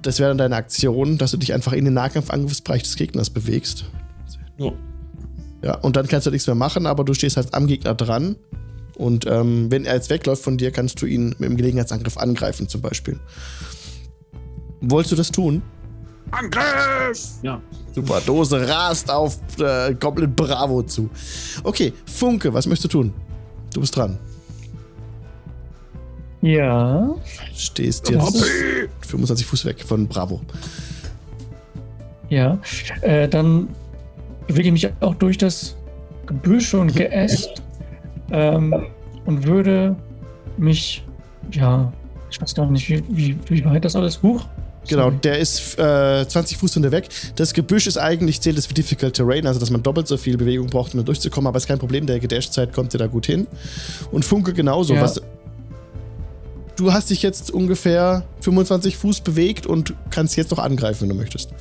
Das 0.03 0.19
wäre 0.19 0.31
dann 0.31 0.39
deine 0.39 0.57
Aktion, 0.57 1.19
dass 1.19 1.31
du 1.31 1.37
dich 1.37 1.53
einfach 1.53 1.73
in 1.73 1.85
den 1.85 1.95
Nahkampfangriffsbereich 1.95 2.83
des 2.83 2.97
Gegners 2.97 3.31
bewegst. 3.31 3.85
Ja. 4.59 4.73
Ja, 5.63 5.75
und 5.79 5.97
dann 5.97 6.07
kannst 6.07 6.27
du 6.27 6.31
nichts 6.31 6.47
mehr 6.47 6.55
machen, 6.55 6.87
aber 6.87 7.05
du 7.05 7.15
stehst 7.15 7.37
halt 7.37 7.53
am 7.55 7.67
Gegner 7.67 7.95
dran. 7.95 8.37
Und 8.97 9.27
ähm, 9.27 9.71
wenn 9.71 9.85
er 9.85 9.95
jetzt 9.95 10.11
wegläuft 10.11 10.43
von 10.43 10.57
dir, 10.57 10.71
kannst 10.71 11.01
du 11.03 11.07
ihn 11.07 11.31
mit 11.39 11.49
dem 11.49 11.57
Gelegenheitsangriff 11.57 12.17
angreifen, 12.17 12.69
zum 12.69 12.81
Beispiel. 12.81 13.19
Wolltest 14.81 15.13
du 15.13 15.17
das 15.17 15.31
tun? 15.31 15.63
Angriff! 16.31 17.39
Ja. 17.43 17.61
Super, 17.95 18.21
Dose 18.25 18.69
rast 18.69 19.11
auf 19.11 19.39
äh, 19.59 19.95
Goblin 19.95 20.35
Bravo 20.35 20.83
zu. 20.83 21.09
Okay, 21.65 21.93
Funke, 22.07 22.53
was 22.53 22.67
möchtest 22.67 22.93
du 22.93 22.99
tun? 22.99 23.15
Du 23.73 23.81
bist 23.81 23.97
dran. 23.97 24.19
Ja. 26.41 27.15
Stehst 27.55 28.09
jetzt 28.11 28.23
Hoppy. 28.23 28.89
25 29.07 29.47
Fuß 29.47 29.65
weg 29.65 29.83
von 29.83 30.07
Bravo. 30.07 30.41
Ja, 32.29 32.59
äh, 33.01 33.29
dann 33.29 33.69
bewege 34.47 34.69
ich 34.69 34.73
mich 34.73 34.91
auch 35.01 35.15
durch 35.15 35.39
das 35.39 35.77
Gebüsch 36.27 36.75
und 36.75 36.95
Geäst 36.95 37.63
ähm, 38.31 38.87
und 39.25 39.47
würde 39.47 39.97
mich, 40.59 41.03
ja, 41.53 41.91
ich 42.31 42.41
weiß 42.41 42.55
gar 42.55 42.71
nicht, 42.71 42.89
wie, 42.89 43.03
wie, 43.09 43.39
wie 43.49 43.65
weit 43.65 43.85
das 43.85 43.97
alles 43.97 44.23
hoch 44.23 44.47
Genau, 44.89 45.11
der 45.11 45.39
ist 45.39 45.79
äh, 45.79 46.27
20 46.27 46.57
Fuß 46.57 46.75
hinter 46.75 46.91
weg. 46.91 47.09
Das 47.37 47.53
Gebüsch 47.53 47.87
ist 47.87 47.99
eigentlich, 47.99 48.41
zählt 48.41 48.59
es 48.59 48.67
für 48.67 48.75
Difficult 48.75 49.15
Terrain, 49.15 49.47
also 49.47 49.61
dass 49.61 49.71
man 49.71 49.83
doppelt 49.83 50.09
so 50.09 50.17
viel 50.17 50.37
Bewegung 50.37 50.69
braucht, 50.69 50.95
um 50.95 51.01
da 51.01 51.05
durchzukommen, 51.05 51.47
aber 51.47 51.59
ist 51.59 51.69
kein 51.69 51.79
Problem, 51.79 52.07
der 52.07 52.19
Gedashzeit 52.19 52.73
kommt 52.73 52.95
dir 52.95 52.99
da 52.99 53.07
gut 53.07 53.27
hin. 53.27 53.47
Und 54.11 54.25
Funke 54.25 54.53
genauso. 54.53 54.95
Ja. 54.95 55.03
Was, 55.03 55.21
du 56.79 56.93
hast 56.93 57.11
dich 57.11 57.23
jetzt 57.23 57.51
ungefähr 57.51 58.25
25 58.41 58.97
Fuß 58.97 59.21
bewegt 59.21 59.67
und 59.67 59.95
kannst 60.11 60.37
jetzt 60.37 60.51
noch 60.51 60.59
angreifen, 60.59 61.03
wenn 61.03 61.09
du 61.11 61.15
möchtest. 61.17 61.53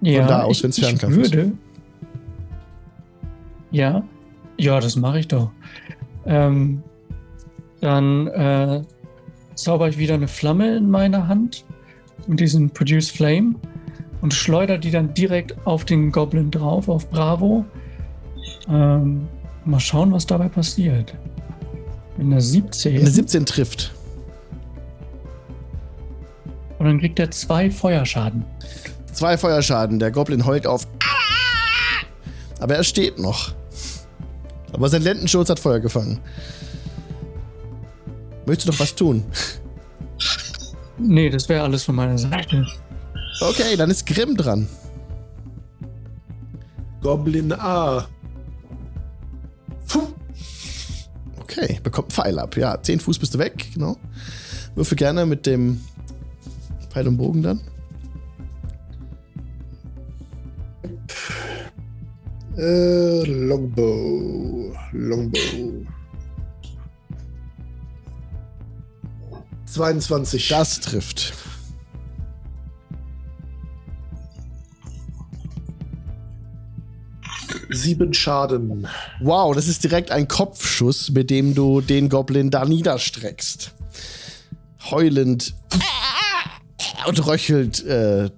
Ja, 0.00 0.20
Von 0.20 0.28
da 0.28 0.42
aus, 0.42 0.62
wenn 0.62 0.70
es 0.70 0.78
Fernkampf 0.78 1.14
würde, 1.14 1.40
ist. 1.40 1.52
Ja, 3.70 4.02
ja, 4.58 4.80
das 4.80 4.96
mache 4.96 5.20
ich 5.20 5.28
doch. 5.28 5.50
Ähm, 6.24 6.82
dann 7.80 8.28
äh, 8.28 8.82
zauber 9.54 9.88
ich 9.88 9.98
wieder 9.98 10.14
eine 10.14 10.28
Flamme 10.28 10.76
in 10.76 10.90
meiner 10.90 11.26
Hand 11.26 11.64
mit 12.26 12.38
diesem 12.38 12.70
Produce 12.70 13.10
Flame 13.10 13.56
und 14.20 14.34
schleudere 14.34 14.78
die 14.78 14.90
dann 14.90 15.14
direkt 15.14 15.66
auf 15.66 15.84
den 15.84 16.12
Goblin 16.12 16.50
drauf, 16.50 16.88
auf 16.88 17.10
Bravo. 17.10 17.64
Ähm, 18.68 19.26
mal 19.64 19.80
schauen, 19.80 20.12
was 20.12 20.26
dabei 20.26 20.48
passiert. 20.48 21.14
In 22.18 22.30
der 22.30 22.40
17. 22.40 22.94
In 22.96 23.02
der 23.02 23.10
17 23.10 23.46
trifft. 23.46 23.92
Und 26.78 26.86
dann 26.86 27.00
kriegt 27.00 27.18
er 27.18 27.30
zwei 27.30 27.70
Feuerschaden. 27.70 28.44
Zwei 29.12 29.38
Feuerschaden. 29.38 29.98
Der 29.98 30.10
Goblin 30.10 30.44
heult 30.44 30.66
auf. 30.66 30.86
Aber 32.60 32.74
er 32.76 32.84
steht 32.84 33.18
noch. 33.18 33.54
Aber 34.72 34.88
sein 34.88 35.02
Lendenschurz 35.02 35.48
hat 35.48 35.60
Feuer 35.60 35.80
gefangen. 35.80 36.18
Möchtest 38.46 38.68
du 38.68 38.72
doch 38.72 38.80
was 38.80 38.94
tun? 38.94 39.24
Nee, 40.98 41.30
das 41.30 41.48
wäre 41.48 41.62
alles 41.62 41.84
von 41.84 41.94
meiner 41.94 42.18
Seite. 42.18 42.66
Okay, 43.40 43.76
dann 43.76 43.90
ist 43.90 44.06
Grimm 44.06 44.36
dran. 44.36 44.68
Goblin 47.00 47.52
A. 47.52 48.06
Puh. 49.88 50.08
Okay, 51.52 51.80
bekommt 51.82 52.12
Pfeil 52.12 52.38
ab. 52.38 52.56
Ja, 52.56 52.80
10 52.80 53.00
Fuß 53.00 53.18
bist 53.18 53.34
du 53.34 53.38
weg, 53.38 53.68
genau. 53.74 53.96
Würfel 54.74 54.96
gerne 54.96 55.26
mit 55.26 55.46
dem 55.46 55.80
Pfeil 56.90 57.08
und 57.08 57.16
Bogen 57.16 57.42
dann. 57.42 57.60
Äh, 62.56 63.24
Longbow. 63.24 64.74
Longbow. 64.92 65.86
22. 69.66 70.48
Das 70.48 70.80
trifft. 70.80 71.32
Sieben 77.82 78.14
Schaden. 78.14 78.86
Wow, 79.20 79.54
das 79.54 79.68
ist 79.68 79.84
direkt 79.84 80.10
ein 80.10 80.28
Kopfschuss, 80.28 81.10
mit 81.10 81.30
dem 81.30 81.54
du 81.54 81.80
den 81.80 82.08
Goblin 82.08 82.50
da 82.50 82.64
niederstreckst. 82.64 83.74
Heulend 84.90 85.54
und 87.06 87.26
röchelt, 87.26 87.84
äh, 87.84 88.30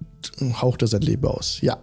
haucht 0.61 0.83
er 0.83 0.89
sein 0.89 1.03
Leben 1.03 1.27
aus. 1.27 1.61
Ja. 1.61 1.79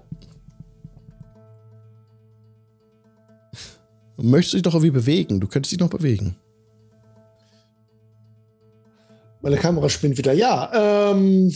Möchtest 4.17 4.53
du 4.53 4.57
dich 4.57 4.63
doch 4.63 4.73
irgendwie 4.73 4.91
bewegen? 4.91 5.39
Du 5.39 5.47
könntest 5.47 5.71
dich 5.71 5.79
noch 5.79 5.89
bewegen. 5.89 6.35
Meine 9.41 9.57
Kamera 9.57 9.89
spinnt 9.89 10.17
wieder. 10.17 10.33
Ja, 10.33 11.11
ähm, 11.11 11.51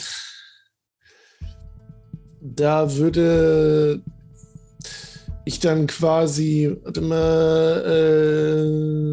da 2.42 2.96
würde 2.96 4.02
ich 5.46 5.60
dann 5.60 5.88
quasi, 5.88 6.76
warte 6.84 7.02
mal, 7.02 7.84
äh, 7.86 9.06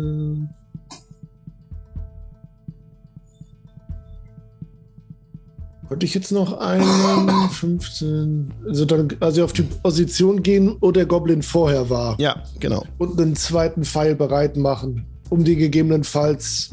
Könnte 5.89 6.07
ich 6.07 6.15
jetzt 6.15 6.33
noch 6.33 6.59
einen 6.59 7.51
15, 7.51 8.55
also 8.67 8.87
dann 8.87 9.15
also 9.21 9.45
auf 9.45 9.53
die 9.53 9.61
Position 9.61 10.43
gehen, 10.43 10.79
wo 10.81 10.91
der 10.91 11.05
Goblin 11.05 11.43
vorher 11.43 11.91
war. 11.91 12.19
Ja, 12.19 12.43
genau. 12.61 12.87
Und 12.97 13.21
einen 13.21 13.37
zweiten 13.37 13.85
Pfeil 13.85 14.15
bereit 14.15 14.57
machen, 14.57 15.05
um 15.29 15.45
die 15.45 15.55
gegebenenfalls 15.55 16.71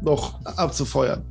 noch 0.00 0.42
abzufeuern. 0.42 1.22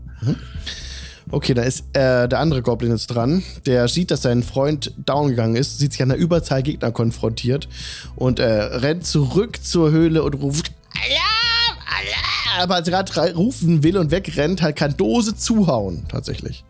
Okay, 1.32 1.54
da 1.54 1.62
ist 1.62 1.82
äh, 1.94 2.28
der 2.28 2.40
andere 2.40 2.64
Goblin 2.64 2.92
jetzt 2.92 3.08
dran. 3.08 3.44
Der 3.68 3.88
sieht, 3.88 4.10
dass 4.10 4.24
sein 4.24 4.42
Freund 4.42 4.94
down 5.06 5.30
gegangen 5.30 5.56
ist, 5.56 5.78
sieht 5.78 5.92
sich 5.92 6.02
an 6.02 6.10
der 6.10 6.18
Überzahl 6.18 6.64
Gegner 6.64 6.92
konfrontiert 6.92 7.68
und 8.16 8.40
äh, 8.40 8.46
rennt 8.46 9.06
zurück 9.06 9.64
zur 9.64 9.92
Höhle 9.92 10.24
und 10.24 10.34
ruft 10.34 10.72
Alarm, 10.96 11.78
Alarm! 11.88 12.64
Aber 12.64 12.76
als 12.76 12.88
er 12.88 13.04
gerade 13.04 13.36
rufen 13.36 13.84
will 13.84 13.98
und 13.98 14.10
wegrennt, 14.10 14.64
halt 14.64 14.76
kann 14.76 14.98
Dose 14.98 15.36
zuhauen, 15.36 16.06
tatsächlich. 16.10 16.64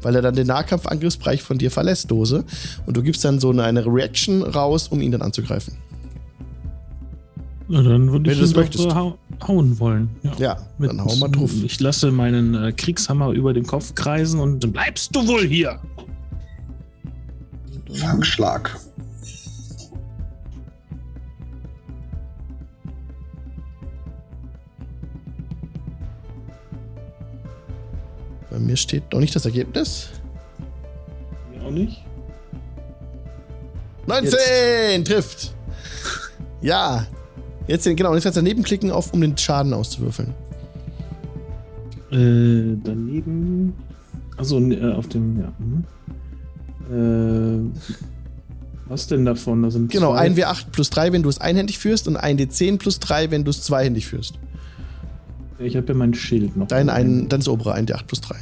Weil 0.00 0.16
er 0.16 0.22
dann 0.22 0.34
den 0.34 0.46
Nahkampfangriffsbereich 0.46 1.42
von 1.42 1.58
dir 1.58 1.70
verlässt, 1.70 2.10
Dose. 2.10 2.44
Und 2.86 2.96
du 2.96 3.02
gibst 3.02 3.22
dann 3.22 3.38
so 3.38 3.50
eine, 3.50 3.64
eine 3.64 3.84
Reaction 3.84 4.42
raus, 4.42 4.88
um 4.88 5.02
ihn 5.02 5.12
dann 5.12 5.22
anzugreifen. 5.22 5.76
Na, 7.68 7.82
dann 7.82 8.12
würde 8.12 8.30
ich 8.30 8.36
du 8.36 8.42
das 8.42 8.50
ihn 8.50 8.54
doch, 8.54 8.60
möchtest. 8.62 8.86
äh, 8.86 8.94
hau 8.94 9.18
draufhauen 9.40 9.78
wollen. 9.80 10.10
Ja. 10.22 10.32
Ja, 10.38 10.56
Mit- 10.78 10.90
dann 10.90 11.04
hau 11.04 11.16
mal 11.16 11.28
drauf. 11.28 11.50
Ich 11.64 11.80
lasse 11.80 12.12
meinen 12.12 12.54
äh, 12.54 12.72
Kriegshammer 12.72 13.30
über 13.30 13.52
den 13.52 13.66
Kopf 13.66 13.94
kreisen 13.94 14.38
und 14.40 14.62
dann 14.62 14.72
bleibst 14.72 15.14
du 15.14 15.26
wohl 15.26 15.44
hier. 15.46 15.80
Fangschlag. 17.92 18.78
Bei 28.50 28.58
mir 28.58 28.76
steht 28.76 29.12
noch 29.12 29.20
nicht 29.20 29.34
das 29.34 29.44
Ergebnis. 29.44 30.08
Mir 31.52 31.62
auch 31.64 31.70
nicht. 31.70 32.02
19 34.06 35.04
trifft. 35.04 35.52
Ja. 36.62 37.06
Jetzt 37.68 37.86
den, 37.86 37.96
genau, 37.96 38.10
und 38.10 38.16
jetzt 38.16 38.24
kannst 38.24 38.36
du 38.36 38.40
daneben 38.42 38.62
klicken, 38.62 38.90
auf, 38.90 39.12
um 39.12 39.20
den 39.20 39.36
Schaden 39.36 39.72
auszuwürfeln. 39.74 40.28
Äh, 42.10 42.76
daneben. 42.84 43.74
Also 44.36 44.60
äh, 44.60 44.92
auf 44.92 45.08
dem, 45.08 45.40
ja. 45.40 45.52
mhm. 45.58 45.84
Äh, 46.88 47.70
was 48.88 49.08
denn 49.08 49.24
davon? 49.24 49.62
Da 49.64 49.70
sind 49.70 49.90
Genau, 49.90 50.12
zwei- 50.14 50.28
1W8 50.28 50.66
plus 50.70 50.90
3, 50.90 51.12
wenn 51.12 51.22
du 51.24 51.28
es 51.28 51.40
einhändig 51.40 51.78
führst, 51.78 52.06
und 52.06 52.16
1D10 52.16 52.78
plus 52.78 53.00
3, 53.00 53.32
wenn 53.32 53.42
du 53.44 53.50
es 53.50 53.62
zweihändig 53.62 54.06
führst. 54.06 54.38
Ich 55.58 55.76
habe 55.76 55.88
ja 55.88 55.94
mein 55.94 56.14
Schild 56.14 56.56
noch. 56.56 56.68
Dein, 56.68 56.88
ein, 56.90 57.28
dann 57.28 57.40
das 57.40 57.48
obere 57.48 57.74
1D8 57.74 58.04
plus 58.06 58.20
3. 58.20 58.36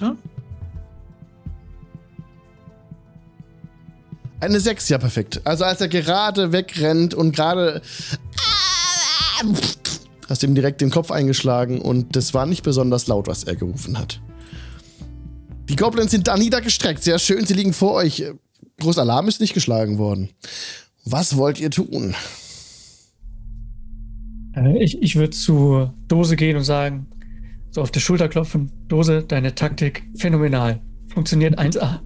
Warte. 0.00 0.16
Eine 4.40 4.58
6, 4.58 4.88
ja, 4.88 4.98
perfekt. 4.98 5.40
Also 5.44 5.64
als 5.64 5.80
er 5.80 5.88
gerade 5.88 6.50
wegrennt 6.52 7.14
und 7.14 7.34
gerade. 7.34 7.80
Hast 10.28 10.42
ihm 10.42 10.54
direkt 10.54 10.80
den 10.80 10.90
Kopf 10.90 11.10
eingeschlagen 11.10 11.80
und 11.80 12.16
das 12.16 12.32
war 12.34 12.46
nicht 12.46 12.62
besonders 12.62 13.06
laut, 13.06 13.26
was 13.28 13.44
er 13.44 13.54
gerufen 13.54 13.98
hat. 13.98 14.20
Die 15.68 15.76
Goblins 15.76 16.10
sind 16.10 16.26
da 16.26 16.36
niedergestreckt. 16.36 17.02
Sehr 17.02 17.18
schön, 17.18 17.46
sie 17.46 17.54
liegen 17.54 17.72
vor 17.72 17.92
euch. 17.94 18.24
Groß 18.80 18.98
Alarm 18.98 19.28
ist 19.28 19.40
nicht 19.40 19.54
geschlagen 19.54 19.98
worden. 19.98 20.30
Was 21.04 21.36
wollt 21.36 21.60
ihr 21.60 21.70
tun? 21.70 22.14
Äh, 24.56 24.82
Ich, 24.82 25.00
ich 25.02 25.16
würde 25.16 25.30
zu 25.30 25.90
Dose 26.08 26.36
gehen 26.36 26.56
und 26.56 26.64
sagen, 26.64 27.06
so 27.72 27.80
auf 27.82 27.90
die 27.90 28.00
Schulter 28.00 28.28
klopfen. 28.28 28.70
Dose, 28.88 29.24
deine 29.24 29.54
Taktik 29.54 30.04
phänomenal. 30.16 30.80
Funktioniert 31.08 31.58
1A. 31.58 32.00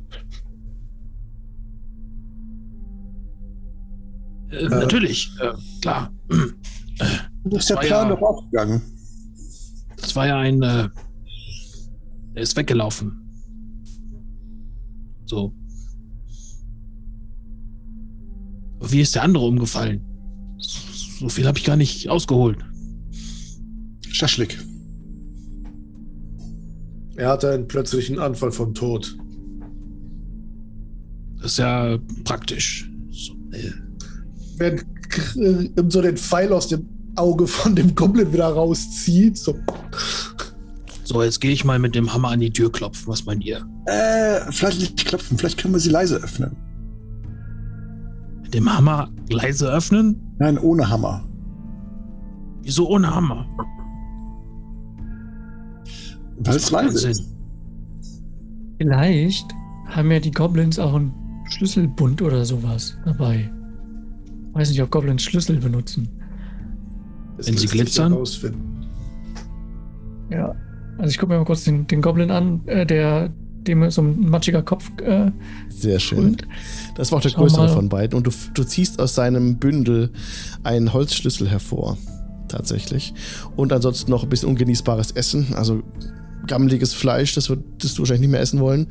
Äh, 4.51 4.69
natürlich, 4.69 5.31
äh, 5.41 5.53
klar. 5.83 6.13
Das 7.45 7.61
ist 7.61 7.71
der 7.71 7.77
war 7.77 7.83
Plan 7.85 8.09
ja- 8.09 8.15
doch 8.15 8.23
aufgegangen. 8.23 8.83
Das 10.01 10.15
war 10.17 10.27
ja 10.27 10.39
ein. 10.39 10.63
Äh, 10.63 10.89
er 12.35 12.43
ist 12.43 12.57
weggelaufen. 12.57 13.13
So. 15.27 15.53
Wie 18.81 19.01
ist 19.01 19.15
der 19.15 19.23
andere 19.25 19.45
umgefallen? 19.47 20.05
So 20.59 21.29
viel 21.29 21.47
habe 21.47 21.59
ich 21.59 21.65
gar 21.65 21.77
nicht 21.77 22.09
ausgeholt. 22.09 22.59
Schaschlik. 24.11 24.59
Er 27.17 27.31
hatte 27.31 27.51
einen 27.51 27.67
plötzlichen 27.67 28.19
Anfall 28.19 28.53
von 28.53 28.75
Tod. 28.75 29.17
Das 31.39 31.53
ist 31.53 31.59
ja 31.59 31.99
praktisch. 32.25 32.91
So, 33.11 33.33
äh, 33.53 33.73
Wenn 34.59 34.79
äh, 34.79 35.83
so 35.89 36.03
den 36.03 36.17
Pfeil 36.17 36.53
aus 36.53 36.69
dem 36.69 36.87
Auge 37.17 37.47
von 37.47 37.75
dem 37.75 37.95
Goblin 37.95 38.33
wieder 38.33 38.49
rauszieht, 38.49 39.39
so 39.39 39.55
so, 41.07 41.23
jetzt 41.23 41.41
gehe 41.41 41.53
ich 41.53 41.65
mal 41.65 41.79
mit 41.79 41.95
dem 41.95 42.13
Hammer 42.13 42.31
an 42.31 42.41
die 42.41 42.53
Tür 42.53 42.73
klopfen. 42.73 43.07
Was 43.07 43.25
meint 43.25 43.45
ihr? 43.45 43.65
Äh, 43.87 44.41
vielleicht 44.51 44.81
nicht 44.81 45.07
klopfen, 45.07 45.39
vielleicht 45.39 45.57
können 45.57 45.73
wir 45.73 45.79
sie 45.79 45.91
leise 45.91 46.17
öffnen. 46.17 46.57
Mit 48.43 48.53
dem 48.55 48.77
Hammer 48.77 49.09
leise 49.31 49.73
öffnen? 49.73 50.35
Nein, 50.41 50.59
ohne 50.59 50.91
Hammer. 50.91 51.25
Wieso 52.63 52.89
ohne 52.89 53.15
Hammer? 53.15 53.47
Weil 56.39 56.57
es 56.57 56.71
leise 56.71 57.11
ist. 57.11 57.25
Vielleicht 58.79 59.47
haben 59.87 60.11
ja 60.11 60.21
die 60.21 60.31
Goblins 60.31 60.79
auch 60.79 60.95
einen 60.95 61.13
Schlüsselbund 61.49 62.21
oder 62.23 62.45
sowas 62.45 62.97
dabei. 63.05 63.51
Weiß 64.53 64.71
nicht, 64.71 64.83
ob 64.83 64.91
Goblins 64.91 65.23
Schlüssel 65.23 65.59
benutzen. 65.59 66.09
das 67.37 67.47
Wenn 67.49 67.57
sie 67.57 67.67
glitzern? 67.67 68.17
Ja. 70.31 70.55
Also 70.99 71.11
ich 71.11 71.19
gucke 71.19 71.33
mir 71.33 71.39
mal 71.39 71.45
kurz 71.45 71.65
den, 71.65 71.87
den 71.87 72.01
Goblin 72.01 72.31
an, 72.31 72.67
äh, 72.67 72.87
der 72.87 73.33
dem 73.67 73.91
so 73.91 74.01
ein 74.03 74.29
matschiger 74.31 74.63
Kopf 74.63 74.91
äh, 75.01 75.31
Sehr 75.69 75.99
schön. 75.99 76.19
und 76.19 76.49
Das 76.95 77.11
war 77.11 77.19
auch 77.19 77.23
der 77.23 77.31
Schau 77.31 77.41
größere 77.43 77.67
mal. 77.67 77.73
von 77.73 77.89
beiden. 77.89 78.17
Und 78.17 78.27
du, 78.27 78.31
du 78.55 78.65
ziehst 78.65 79.01
aus 79.01 79.15
seinem 79.15 79.57
Bündel 79.59 80.11
einen 80.63 80.93
Holzschlüssel 80.93 81.49
hervor. 81.49 81.99
Tatsächlich. 82.49 83.13
Und 83.57 83.73
ansonsten 83.73 84.11
noch 84.11 84.23
ein 84.23 84.29
bisschen 84.29 84.49
ungenießbares 84.49 85.11
Essen. 85.13 85.55
Also 85.55 85.83
gammeliges 86.47 86.93
Fleisch, 86.95 87.35
das 87.35 87.49
würdest 87.49 87.97
du 87.97 88.03
wahrscheinlich 88.03 88.23
nicht 88.23 88.31
mehr 88.31 88.41
essen 88.41 88.61
wollen. 88.61 88.87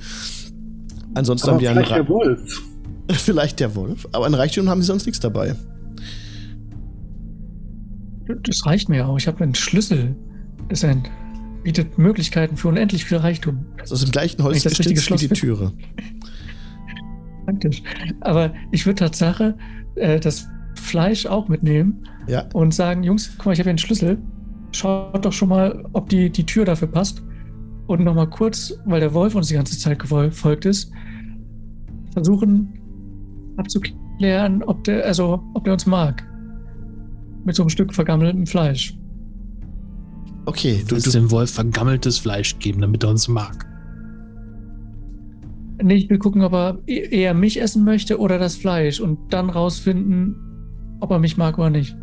Ansonsten 1.14 1.48
Aber 1.50 1.56
haben 1.56 1.62
die 1.62 1.68
einen 1.70 1.86
vielleicht 1.86 1.96
der 1.98 2.10
Wolf. 2.10 2.62
vielleicht 3.12 3.60
der 3.60 3.76
Wolf. 3.76 4.08
Aber 4.12 4.26
an 4.26 4.34
Reichtum 4.34 4.70
haben 4.70 4.82
sie 4.82 4.88
sonst 4.88 5.06
nichts 5.06 5.20
dabei. 5.20 5.56
das 8.44 8.66
reicht 8.66 8.90
mir 8.90 9.08
auch. 9.08 9.18
Ich 9.18 9.28
habe 9.28 9.44
einen 9.44 9.56
Schlüssel. 9.56 10.16
Das 10.70 10.84
ein, 10.84 11.04
bietet 11.64 11.98
Möglichkeiten 11.98 12.58
für 12.58 12.70
unendlich 12.70 13.06
viel 13.06 13.18
Reichtum. 13.18 13.66
Das 13.78 13.88
ist 13.88 13.94
aus 13.94 14.02
dem 14.02 14.12
gleichen 14.12 14.44
Holz 14.44 14.64
gestützt 14.64 15.12
wie 15.12 15.16
die 15.16 15.28
Türe. 15.30 15.72
Praktisch. 17.46 17.84
Aber 18.22 18.54
ich 18.72 18.86
würde 18.86 19.00
Tatsache 19.00 19.56
äh, 19.96 20.20
das 20.20 20.48
Fleisch 20.76 21.26
auch 21.28 21.48
mitnehmen 21.48 22.04
Ja. 22.28 22.46
und 22.54 22.74
sagen, 22.74 23.04
Jungs, 23.04 23.32
guck 23.38 23.46
mal, 23.48 23.54
ich 23.54 23.60
habe 23.60 23.66
hier 23.66 23.72
einen 23.72 23.78
Schlüssel. 23.78 24.18
Schaut 24.72 25.24
doch 25.24 25.32
schon 25.32 25.50
mal, 25.50 25.86
ob 25.94 26.10
die, 26.10 26.30
die 26.30 26.46
Tür 26.46 26.66
dafür 26.66 26.88
passt. 26.88 27.24
Und 27.88 28.03
nochmal 28.03 28.30
kurz, 28.30 28.74
weil 28.86 28.99
der 28.99 29.14
Wolf 29.14 29.36
uns 29.36 29.48
die 29.48 29.53
ganze 29.53 29.78
Zeit 29.78 29.99
gefolgt 29.99 30.66
ist, 30.66 30.91
versuchen 32.14 32.74
abzuklären, 33.57 34.64
ob 34.64 34.84
der, 34.84 35.06
also, 35.06 35.41
ob 35.53 35.64
der 35.64 35.74
uns 35.74 35.86
mag. 35.86 36.24
Mit 37.44 37.56
so 37.56 37.64
einem 37.64 37.70
Stück 37.70 37.94
vergammeltem 37.94 38.45
Fleisch. 38.48 38.98
Okay, 40.45 40.84
Du 40.88 40.95
willst 40.95 41.07
du, 41.07 41.12
dem 41.12 41.32
Wolf 41.32 41.52
vergammeltes 41.52 42.18
Fleisch 42.18 42.57
geben, 42.60 42.82
damit 42.82 43.03
er 43.03 43.10
uns 43.10 43.28
mag. 43.28 43.66
Nee, 45.82 45.95
ich 45.95 46.10
will 46.10 46.20
gucken, 46.20 46.41
ob 46.44 46.53
er 46.53 46.80
e- 46.88 47.07
eher 47.10 47.34
mich 47.34 47.62
essen 47.62 47.84
möchte 47.84 48.20
oder 48.20 48.40
das 48.40 48.56
Fleisch 48.56 48.99
und 48.99 49.34
dann 49.34 49.49
rausfinden, 49.49 50.36
ob 51.02 51.12
er 51.12 51.20
mich 51.20 51.38
mag 51.38 51.57
oder 51.57 51.70
nicht. 51.70 51.95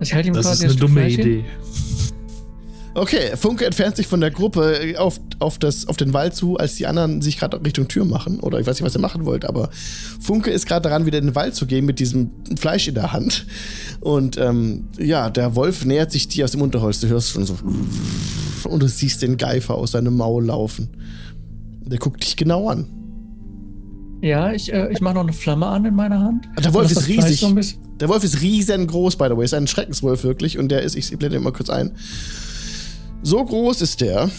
Ich 0.00 0.12
halte 0.14 0.28
ihm 0.28 0.34
Das 0.34 0.46
quasi 0.46 0.64
ist 0.66 0.70
eine 0.72 0.80
dumme 0.80 1.00
Fleisch 1.00 1.14
hin. 1.16 1.20
Idee. 1.26 1.44
okay, 2.94 3.36
Funke 3.36 3.64
entfernt 3.64 3.96
sich 3.96 4.06
von 4.06 4.20
der 4.20 4.30
Gruppe 4.30 4.90
äh, 4.92 4.96
auf, 4.96 5.18
auf, 5.38 5.58
das, 5.58 5.88
auf 5.88 5.96
den 5.96 6.12
Wald 6.12 6.34
zu, 6.34 6.56
als 6.56 6.74
die 6.76 6.86
anderen 6.86 7.22
sich 7.22 7.38
gerade 7.38 7.62
Richtung 7.64 7.88
Tür 7.88 8.04
machen. 8.04 8.40
Oder 8.40 8.60
ich 8.60 8.66
weiß 8.66 8.76
nicht, 8.78 8.86
was 8.86 8.94
ihr 8.94 9.00
machen 9.00 9.24
wollt, 9.24 9.44
aber 9.44 9.70
Funke 10.20 10.50
ist 10.50 10.66
gerade 10.66 10.88
daran, 10.88 11.06
wieder 11.06 11.18
in 11.18 11.26
den 11.26 11.34
Wald 11.34 11.54
zu 11.54 11.66
gehen 11.66 11.84
mit 11.86 11.98
diesem 11.98 12.30
Fleisch 12.58 12.88
in 12.88 12.94
der 12.94 13.12
Hand. 13.12 13.46
Und 14.00 14.36
ähm, 14.38 14.84
ja, 14.98 15.30
der 15.30 15.54
Wolf 15.56 15.84
nähert 15.84 16.12
sich 16.12 16.28
dir 16.28 16.44
aus 16.44 16.52
dem 16.52 16.62
Unterholz. 16.62 17.00
Du 17.00 17.08
hörst 17.08 17.30
schon 17.30 17.44
so. 17.46 17.56
Und 18.64 18.82
du 18.82 18.88
siehst 18.88 19.22
den 19.22 19.36
Geifer 19.36 19.74
aus 19.76 19.92
seinem 19.92 20.16
Maul 20.16 20.44
laufen. 20.46 20.88
Der 21.84 21.98
guckt 21.98 22.22
dich 22.24 22.36
genau 22.36 22.68
an. 22.68 22.86
Ja, 24.22 24.52
ich, 24.52 24.72
äh, 24.72 24.90
ich 24.92 25.00
mache 25.00 25.14
noch 25.14 25.22
eine 25.22 25.32
Flamme 25.32 25.66
an 25.66 25.84
in 25.84 25.94
meiner 25.94 26.18
Hand. 26.20 26.48
Der 26.62 26.72
Wolf 26.74 26.90
ist 26.90 27.06
riesig. 27.06 27.40
So 27.40 27.46
ein 27.46 27.54
bisschen- 27.54 27.85
Der 28.00 28.08
Wolf 28.08 28.24
ist 28.24 28.40
riesengroß, 28.42 29.16
by 29.16 29.26
the 29.30 29.36
way. 29.36 29.44
Ist 29.44 29.54
ein 29.54 29.66
Schreckenswolf 29.66 30.22
wirklich. 30.24 30.58
Und 30.58 30.68
der 30.68 30.82
ist, 30.82 30.96
ich 30.96 31.10
blende 31.16 31.38
ihn 31.38 31.42
mal 31.42 31.52
kurz 31.52 31.70
ein. 31.70 31.92
So 33.22 33.44
groß 33.44 33.80
ist 33.82 34.00
der. 34.00 34.30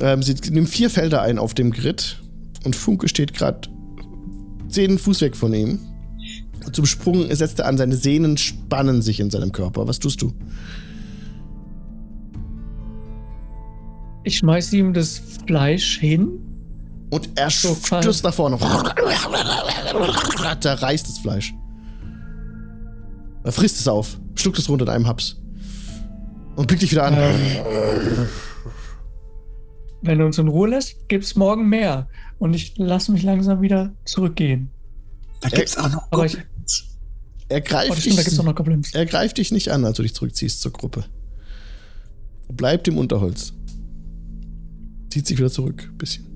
Ähm, 0.00 0.22
sie 0.22 0.34
nimmt 0.50 0.68
vier 0.68 0.90
Felder 0.90 1.22
ein 1.22 1.38
auf 1.38 1.54
dem 1.54 1.72
Grid. 1.72 2.18
Und 2.64 2.76
Funke 2.76 3.08
steht 3.08 3.34
gerade 3.34 3.68
zehn 4.68 4.98
Fuß 4.98 5.20
weg 5.22 5.36
von 5.36 5.52
ihm. 5.52 5.80
Und 6.64 6.76
zum 6.76 6.86
Sprung 6.86 7.34
setzt 7.34 7.58
er 7.58 7.66
an, 7.66 7.78
seine 7.78 7.96
Sehnen 7.96 8.36
spannen 8.36 9.02
sich 9.02 9.18
in 9.18 9.30
seinem 9.30 9.50
Körper. 9.50 9.88
Was 9.88 9.98
tust 9.98 10.22
du? 10.22 10.32
Ich 14.22 14.38
schmeiße 14.38 14.76
ihm 14.76 14.92
das 14.92 15.20
Fleisch 15.46 15.98
hin. 15.98 16.28
Und 17.10 17.30
er 17.34 17.50
So, 17.50 17.74
stürzt 17.74 18.22
nach 18.22 18.34
vorne. 18.34 18.58
Da 20.60 20.74
reißt 20.74 21.08
das 21.08 21.18
Fleisch. 21.18 21.52
Er 23.44 23.52
frisst 23.52 23.78
es 23.80 23.88
auf, 23.88 24.18
schluckt 24.34 24.58
es 24.58 24.68
runter 24.68 24.84
in 24.84 24.90
einem 24.90 25.06
Haps. 25.06 25.40
Und 26.56 26.66
blickt 26.66 26.82
dich 26.82 26.90
wieder 26.90 27.04
an. 27.06 27.16
Wenn 30.02 30.18
du 30.18 30.26
uns 30.26 30.38
in 30.38 30.48
Ruhe 30.48 30.68
lässt, 30.70 31.08
gibt's 31.08 31.36
morgen 31.36 31.68
mehr. 31.68 32.08
Und 32.38 32.54
ich 32.54 32.76
lasse 32.78 33.12
mich 33.12 33.22
langsam 33.22 33.60
wieder 33.60 33.92
zurückgehen. 34.04 34.70
Da 35.40 35.48
gibt's 35.50 35.76
auch 35.76 35.90
noch 35.90 36.06
Aber 36.10 36.26
ich- 36.26 36.32
Goblins. 36.34 36.86
Er 37.48 37.58
Oh, 37.58 37.64
greift, 37.64 37.90
das 37.90 38.00
stimmt, 38.00 38.26
dich, 38.26 38.42
noch 38.42 38.54
Goblins. 38.54 38.94
er 38.94 39.06
greift 39.06 39.38
dich 39.38 39.50
nicht 39.50 39.70
an, 39.72 39.84
als 39.84 39.96
du 39.96 40.02
dich 40.02 40.14
zurückziehst 40.14 40.60
zur 40.60 40.72
Gruppe. 40.72 41.04
Bleibt 42.48 42.86
im 42.88 42.96
Unterholz. 42.98 43.52
Zieht 45.10 45.26
sich 45.26 45.36
wieder 45.38 45.50
zurück, 45.50 45.88
ein 45.90 45.98
bisschen. 45.98 46.26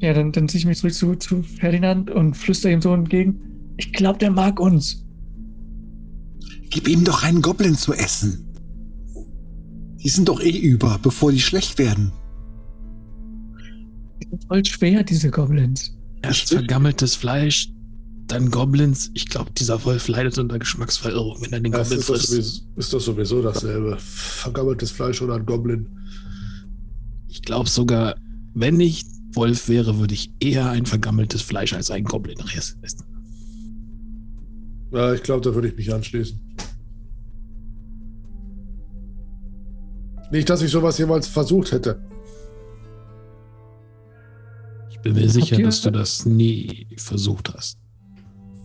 Ja, 0.00 0.12
dann, 0.12 0.32
dann 0.32 0.48
ziehe 0.48 0.58
ich 0.58 0.66
mich 0.66 0.78
zurück 0.78 0.92
zu, 0.94 1.14
zu 1.14 1.42
Ferdinand 1.42 2.10
und 2.10 2.34
flüstere 2.34 2.72
ihm 2.72 2.82
so 2.82 2.92
entgegen. 2.92 3.40
Ich 3.76 3.92
glaube, 3.92 4.18
der 4.18 4.30
mag 4.30 4.58
uns. 4.60 5.05
Gib 6.70 6.88
ihm 6.88 7.04
doch 7.04 7.22
einen 7.22 7.42
Goblin 7.42 7.76
zu 7.76 7.92
essen. 7.92 8.42
Die 10.02 10.08
sind 10.08 10.28
doch 10.28 10.40
eh 10.40 10.56
über, 10.56 10.98
bevor 11.02 11.32
die 11.32 11.40
schlecht 11.40 11.78
werden. 11.78 12.12
Die 14.22 14.28
sind 14.28 14.44
voll 14.46 14.64
schwer, 14.64 15.02
diese 15.02 15.30
Goblins. 15.30 15.92
Erst 16.22 16.48
vergammeltes 16.48 17.14
Fleisch, 17.14 17.70
dann 18.26 18.50
Goblins. 18.50 19.10
Ich 19.14 19.26
glaube, 19.28 19.50
dieser 19.52 19.84
Wolf 19.84 20.08
leidet 20.08 20.38
unter 20.38 20.58
Geschmacksverirrung, 20.58 21.40
wenn 21.42 21.52
er 21.52 21.60
den 21.60 21.72
Das 21.72 21.88
Goblin 21.88 22.00
ist, 22.00 22.06
frisst. 22.06 22.26
sowieso, 22.28 22.62
ist 22.76 22.92
doch 22.92 23.00
sowieso 23.00 23.42
dasselbe. 23.42 23.96
Vergammeltes 23.98 24.90
Fleisch 24.90 25.22
oder 25.22 25.34
ein 25.36 25.46
Goblin. 25.46 25.88
Ich 27.28 27.42
glaube 27.42 27.68
sogar, 27.68 28.16
wenn 28.54 28.80
ich 28.80 29.04
Wolf 29.34 29.68
wäre, 29.68 29.98
würde 29.98 30.14
ich 30.14 30.32
eher 30.40 30.70
ein 30.70 30.86
vergammeltes 30.86 31.42
Fleisch 31.42 31.74
als 31.74 31.90
einen 31.90 32.06
Goblin 32.06 32.38
essen. 32.56 32.80
Ja, 34.92 35.12
ich 35.12 35.22
glaube, 35.22 35.40
da 35.42 35.54
würde 35.54 35.68
ich 35.68 35.76
mich 35.76 35.92
anschließen. 35.92 36.40
Nicht, 40.30 40.50
dass 40.50 40.62
ich 40.62 40.70
sowas 40.70 40.98
jemals 40.98 41.26
versucht 41.28 41.72
hätte. 41.72 42.02
Ich 44.90 45.00
bin 45.00 45.14
mir 45.14 45.28
sicher, 45.28 45.56
dass 45.58 45.82
du 45.82 45.90
das 45.90 46.26
nie 46.26 46.88
versucht 46.96 47.54
hast. 47.54 47.78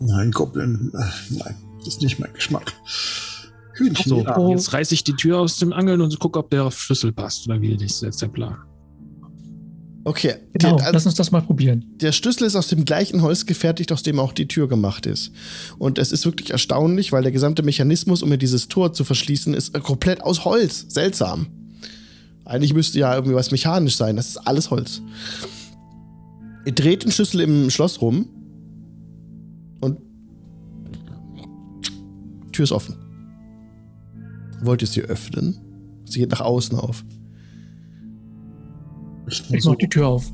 Nein, 0.00 0.32
Goblin, 0.32 0.90
äh, 0.94 1.34
nein, 1.34 1.54
das 1.78 1.88
ist 1.88 2.02
nicht 2.02 2.18
mein 2.18 2.32
Geschmack. 2.32 2.72
Hühnchen, 3.74 4.24
So, 4.26 4.50
jetzt 4.50 4.72
reiße 4.72 4.94
ich 4.94 5.04
die 5.04 5.14
Tür 5.14 5.38
aus 5.38 5.58
dem 5.58 5.72
Angeln 5.72 6.00
und 6.00 6.18
gucke, 6.18 6.38
ob 6.40 6.50
der 6.50 6.64
auf 6.64 6.80
Schlüssel 6.80 7.12
passt. 7.12 7.46
Oder 7.46 7.60
wie 7.60 7.72
ist 7.72 8.02
jetzt 8.02 8.20
der 8.20 8.28
Plan? 8.28 8.56
Okay. 10.04 10.34
Genau, 10.52 10.76
Der, 10.78 10.92
lass 10.92 11.06
uns 11.06 11.14
das 11.14 11.30
mal 11.30 11.42
probieren. 11.42 11.84
der 12.00 12.10
Schlüssel 12.12 12.44
ist 12.46 12.56
aus 12.56 12.66
dem 12.68 12.84
gleichen 12.84 13.22
Holz 13.22 13.46
gefertigt, 13.46 13.92
aus 13.92 14.02
dem 14.02 14.18
auch 14.18 14.32
die 14.32 14.48
Tür 14.48 14.68
gemacht 14.68 15.06
ist. 15.06 15.30
Und 15.78 15.98
es 15.98 16.10
ist 16.10 16.24
wirklich 16.24 16.50
erstaunlich, 16.50 17.12
weil 17.12 17.22
der 17.22 17.30
gesamte 17.32 17.62
Mechanismus, 17.62 18.22
um 18.22 18.28
mir 18.28 18.38
dieses 18.38 18.66
Tor 18.68 18.92
zu 18.92 19.04
verschließen, 19.04 19.54
ist 19.54 19.72
komplett 19.82 20.20
aus 20.22 20.44
Holz. 20.44 20.86
Seltsam. 20.88 21.46
Eigentlich 22.44 22.74
müsste 22.74 22.98
ja 22.98 23.14
irgendwie 23.14 23.36
was 23.36 23.52
mechanisch 23.52 23.96
sein. 23.96 24.16
Das 24.16 24.28
ist 24.28 24.38
alles 24.38 24.70
Holz. 24.70 25.00
Ihr 26.66 26.72
dreht 26.72 27.04
den 27.04 27.12
Schlüssel 27.12 27.40
im 27.40 27.70
Schloss 27.70 28.00
rum 28.00 28.28
und 29.80 29.98
Tür 32.52 32.64
ist 32.64 32.72
offen. 32.72 32.96
Wollt 34.62 34.82
ihr 34.82 34.88
sie 34.88 35.02
öffnen? 35.02 35.60
Sie 36.04 36.20
geht 36.20 36.30
nach 36.30 36.40
außen 36.40 36.76
auf. 36.78 37.04
Ich 39.50 39.64
mach 39.64 39.76
die 39.76 39.88
Tür 39.88 40.08
auf. 40.08 40.30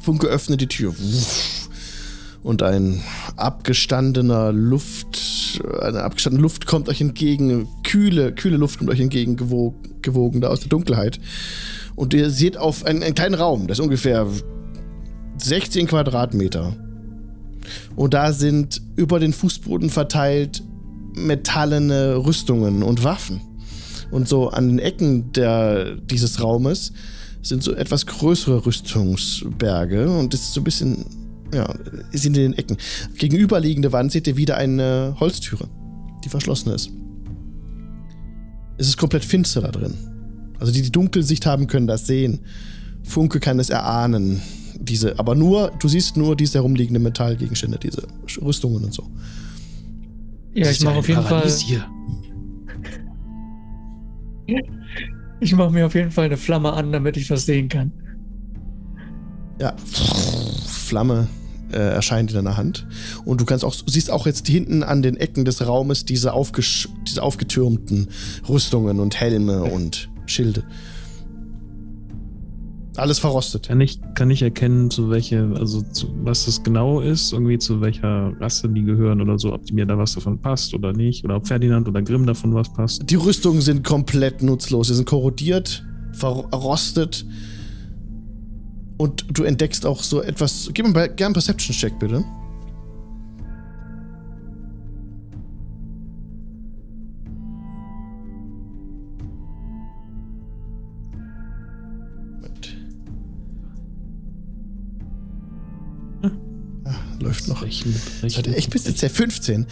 Funke 0.00 0.26
öffnet 0.26 0.60
die 0.60 0.66
Tür. 0.66 0.94
Und 2.42 2.62
ein 2.62 3.02
abgestandener 3.36 4.52
Luft, 4.52 5.60
eine 5.80 6.02
abgestandene 6.02 6.42
Luft 6.42 6.66
kommt 6.66 6.88
euch 6.88 7.00
entgegen. 7.00 7.68
Kühle, 7.84 8.34
kühle 8.34 8.56
Luft 8.58 8.78
kommt 8.78 8.90
euch 8.90 9.00
entgegen, 9.00 9.36
gewogen, 9.36 10.02
gewogen 10.02 10.40
da 10.40 10.48
aus 10.48 10.60
der 10.60 10.68
Dunkelheit. 10.68 11.20
Und 11.94 12.12
ihr 12.12 12.30
seht 12.30 12.56
auf 12.56 12.84
einen, 12.84 13.02
einen 13.02 13.14
kleinen 13.14 13.34
Raum, 13.34 13.66
das 13.66 13.78
ist 13.78 13.84
ungefähr 13.84 14.26
16 15.38 15.86
Quadratmeter. 15.86 16.76
Und 17.96 18.14
da 18.14 18.32
sind 18.32 18.82
über 18.96 19.20
den 19.20 19.32
Fußboden 19.32 19.88
verteilt 19.90 20.62
metallene 21.14 22.16
Rüstungen 22.16 22.82
und 22.82 23.04
Waffen. 23.04 23.40
Und 24.10 24.28
so 24.28 24.48
an 24.48 24.68
den 24.68 24.78
Ecken 24.78 25.32
der, 25.32 25.96
dieses 25.96 26.42
Raumes 26.42 26.92
sind 27.44 27.62
so 27.62 27.74
etwas 27.74 28.06
größere 28.06 28.64
Rüstungsberge 28.64 30.10
und 30.10 30.32
das 30.32 30.40
ist 30.40 30.54
so 30.54 30.62
ein 30.62 30.64
bisschen, 30.64 31.04
ja, 31.52 31.72
sind 32.10 32.36
in 32.36 32.42
den 32.42 32.52
Ecken. 32.54 32.78
Gegenüberliegende 33.16 33.92
Wand 33.92 34.12
seht 34.12 34.26
ihr 34.26 34.36
wieder 34.36 34.56
eine 34.56 35.14
Holztüre, 35.20 35.68
die 36.24 36.30
verschlossen 36.30 36.72
ist. 36.72 36.90
Es 38.78 38.88
ist 38.88 38.96
komplett 38.96 39.24
finster 39.24 39.60
da 39.60 39.70
drin. 39.70 39.94
Also 40.58 40.72
die, 40.72 40.82
die 40.82 40.90
Dunkelsicht 40.90 41.44
haben, 41.46 41.66
können 41.66 41.86
das 41.86 42.06
sehen. 42.06 42.40
Funke 43.02 43.38
kann 43.40 43.58
es 43.58 43.68
erahnen. 43.68 44.40
Diese, 44.80 45.18
aber 45.18 45.34
nur, 45.34 45.70
du 45.78 45.88
siehst 45.88 46.16
nur 46.16 46.36
diese 46.36 46.54
herumliegenden 46.58 47.02
Metallgegenstände, 47.02 47.78
diese 47.78 48.06
Rüstungen 48.40 48.84
und 48.84 48.94
so. 48.94 49.04
Ja, 50.54 50.70
ich 50.70 50.82
mache 50.82 50.96
auf 50.96 51.08
jeden 51.08 51.22
Fall. 51.22 51.48
Hier. 51.48 51.86
Ich 55.44 55.54
mache 55.54 55.70
mir 55.70 55.84
auf 55.84 55.94
jeden 55.94 56.10
Fall 56.10 56.24
eine 56.24 56.38
Flamme 56.38 56.72
an, 56.72 56.90
damit 56.90 57.18
ich 57.18 57.28
was 57.28 57.44
sehen 57.44 57.68
kann. 57.68 57.92
Ja, 59.60 59.74
Flamme 59.76 61.28
äh, 61.70 61.76
erscheint 61.76 62.30
in 62.30 62.36
deiner 62.36 62.56
Hand. 62.56 62.86
Und 63.26 63.42
du 63.42 63.44
kannst 63.44 63.62
auch, 63.62 63.74
siehst 63.86 64.10
auch 64.10 64.24
jetzt 64.24 64.48
hinten 64.48 64.82
an 64.82 65.02
den 65.02 65.18
Ecken 65.18 65.44
des 65.44 65.66
Raumes 65.66 66.06
diese, 66.06 66.32
aufgesch 66.32 66.88
diese 67.06 67.22
aufgetürmten 67.22 68.08
Rüstungen 68.48 69.00
und 69.00 69.20
Helme 69.20 69.64
und 69.64 70.08
Schilde. 70.24 70.64
Alles 72.96 73.18
verrostet. 73.18 73.68
Kann 73.68 73.80
ich, 73.80 73.98
kann 74.14 74.30
ich 74.30 74.42
erkennen, 74.42 74.88
zu 74.88 75.10
welche, 75.10 75.50
also 75.58 75.82
zu, 75.82 76.14
was 76.22 76.44
das 76.44 76.62
genau 76.62 77.00
ist, 77.00 77.32
irgendwie 77.32 77.58
zu 77.58 77.80
welcher 77.80 78.32
Rasse 78.40 78.68
die 78.68 78.84
gehören 78.84 79.20
oder 79.20 79.36
so, 79.38 79.52
ob 79.52 79.70
mir 79.72 79.84
da 79.84 79.98
was 79.98 80.14
davon 80.14 80.40
passt 80.40 80.74
oder 80.74 80.92
nicht, 80.92 81.24
oder 81.24 81.36
ob 81.36 81.46
Ferdinand 81.46 81.88
oder 81.88 82.02
Grimm 82.02 82.24
davon 82.24 82.54
was 82.54 82.72
passt. 82.72 83.10
Die 83.10 83.16
Rüstungen 83.16 83.60
sind 83.62 83.82
komplett 83.82 84.42
nutzlos. 84.42 84.88
Sie 84.88 84.94
sind 84.94 85.06
korrodiert, 85.06 85.84
verrostet. 86.12 87.26
Und 88.96 89.26
du 89.36 89.42
entdeckst 89.42 89.84
auch 89.86 90.00
so 90.00 90.22
etwas. 90.22 90.70
Gib 90.72 90.86
mir 90.86 90.92
gerne 90.92 91.26
einen 91.26 91.34
Perception-Check, 91.34 91.98
bitte. 91.98 92.24
Läuft 107.24 107.48
noch. 107.48 107.62
Rechnen, 107.62 107.94
rechnen. 108.22 108.54
echt 108.54 108.70
bis 108.70 108.86
jetzt 108.86 109.02
ja 109.02 109.08
15. 109.08 109.66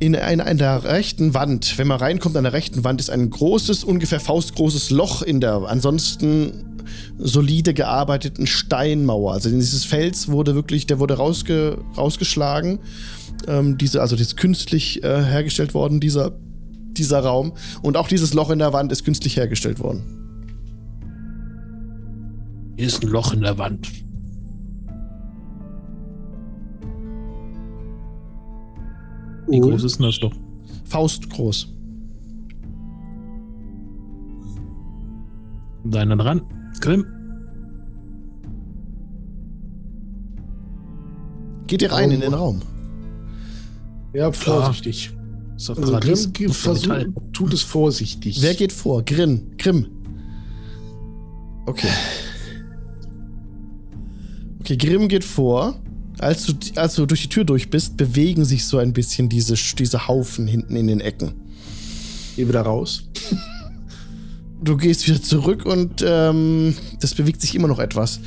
In 0.00 0.14
einer, 0.14 0.44
einer 0.44 0.84
rechten 0.84 1.32
Wand, 1.32 1.78
wenn 1.78 1.86
man 1.86 1.98
reinkommt, 1.98 2.36
an 2.36 2.44
der 2.44 2.52
rechten 2.52 2.84
Wand 2.84 3.00
ist 3.00 3.08
ein 3.08 3.30
großes, 3.30 3.84
ungefähr 3.84 4.20
faustgroßes 4.20 4.90
Loch 4.90 5.22
in 5.22 5.40
der 5.40 5.62
ansonsten 5.66 6.76
solide 7.18 7.72
gearbeiteten 7.72 8.46
Steinmauer. 8.46 9.32
Also 9.32 9.48
dieses 9.48 9.84
Fels 9.84 10.28
wurde 10.28 10.54
wirklich, 10.54 10.86
der 10.86 10.98
wurde 10.98 11.14
rausge, 11.14 11.78
rausgeschlagen. 11.96 12.80
Ähm, 13.48 13.78
diese, 13.78 14.02
also 14.02 14.14
das 14.14 14.28
ist 14.28 14.36
künstlich 14.36 15.02
äh, 15.02 15.22
hergestellt 15.24 15.72
worden, 15.72 16.00
dieser, 16.00 16.32
dieser 16.92 17.20
Raum. 17.20 17.54
Und 17.82 17.96
auch 17.96 18.08
dieses 18.08 18.34
Loch 18.34 18.50
in 18.50 18.58
der 18.58 18.72
Wand 18.72 18.92
ist 18.92 19.04
künstlich 19.04 19.36
hergestellt 19.36 19.80
worden. 19.80 20.02
Hier 22.76 22.86
ist 22.86 23.02
ein 23.02 23.08
Loch 23.08 23.32
in 23.32 23.40
der 23.40 23.56
Wand. 23.56 23.88
Wie 29.48 29.60
groß 29.60 29.84
ist 29.84 29.98
denn 29.98 30.06
das 30.06 30.20
Loch? 30.20 30.32
Faustgroß. 30.84 31.72
Deiner 35.84 36.16
dran. 36.16 36.42
Grimm. 36.80 37.06
Geht 41.66 41.82
ihr 41.82 41.92
rein 41.92 42.10
Oh. 42.10 42.14
in 42.14 42.20
den 42.20 42.34
Raum? 42.34 42.60
Ja, 44.14 44.30
vorsichtig. 44.32 45.10
Ist 45.56 45.68
doch 45.68 45.76
Also. 45.78 45.98
Grimm 46.00 46.32
geht- 46.32 46.50
Ist 46.50 46.66
doch 46.66 46.72
versuch, 46.72 46.88
Metall. 46.88 47.12
tut 47.32 47.52
es 47.52 47.62
vorsichtig. 47.62 48.42
Wer 48.42 48.54
geht 48.54 48.72
vor? 48.72 49.02
Grin. 49.04 49.52
Grimm. 49.58 49.86
Okay. 51.66 51.88
Okay, 54.60 54.76
Grimm 54.76 55.08
geht 55.08 55.24
vor. 55.24 55.74
Als 56.18 56.46
du, 56.46 56.54
als 56.76 56.94
du 56.94 57.06
durch 57.06 57.22
die 57.22 57.28
Tür 57.28 57.44
durch 57.44 57.68
bist, 57.68 57.96
bewegen 57.96 58.44
sich 58.44 58.66
so 58.66 58.78
ein 58.78 58.92
bisschen 58.92 59.28
diese, 59.28 59.54
diese 59.54 60.08
Haufen 60.08 60.46
hinten 60.46 60.76
in 60.76 60.86
den 60.86 61.00
Ecken. 61.00 61.34
Geh 62.36 62.48
wieder 62.48 62.62
raus. 62.62 63.04
Du 64.62 64.76
gehst 64.78 65.06
wieder 65.06 65.20
zurück 65.22 65.66
und 65.66 66.02
ähm, 66.06 66.74
das 67.00 67.14
bewegt 67.14 67.42
sich 67.42 67.54
immer 67.54 67.68
noch 67.68 67.78
etwas. 67.78 68.20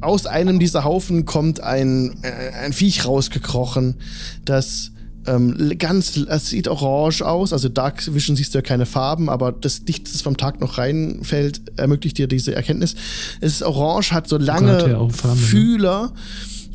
Aus 0.00 0.26
einem 0.26 0.58
dieser 0.58 0.84
Haufen 0.84 1.26
kommt 1.26 1.60
ein, 1.60 2.16
äh, 2.22 2.50
ein 2.54 2.72
Viech 2.72 3.04
rausgekrochen, 3.04 3.96
das 4.44 4.91
ähm, 5.26 5.72
ganz, 5.78 6.16
es 6.16 6.48
sieht 6.48 6.68
orange 6.68 7.22
aus, 7.22 7.52
also 7.52 7.68
Dark 7.68 8.12
Vision 8.12 8.36
siehst 8.36 8.54
du 8.54 8.58
ja 8.58 8.62
keine 8.62 8.86
Farben, 8.86 9.28
aber 9.28 9.52
das 9.52 9.82
Licht, 9.86 10.12
das 10.12 10.22
vom 10.22 10.36
Tag 10.36 10.60
noch 10.60 10.78
reinfällt, 10.78 11.62
ermöglicht 11.76 12.18
dir 12.18 12.26
diese 12.26 12.54
Erkenntnis. 12.54 12.94
Es 13.40 13.54
ist 13.54 13.62
orange, 13.62 14.12
hat 14.12 14.28
so 14.28 14.38
lange 14.38 14.88
ja 14.88 15.08
Farben, 15.08 15.40
ne? 15.40 15.46
Fühler 15.46 16.12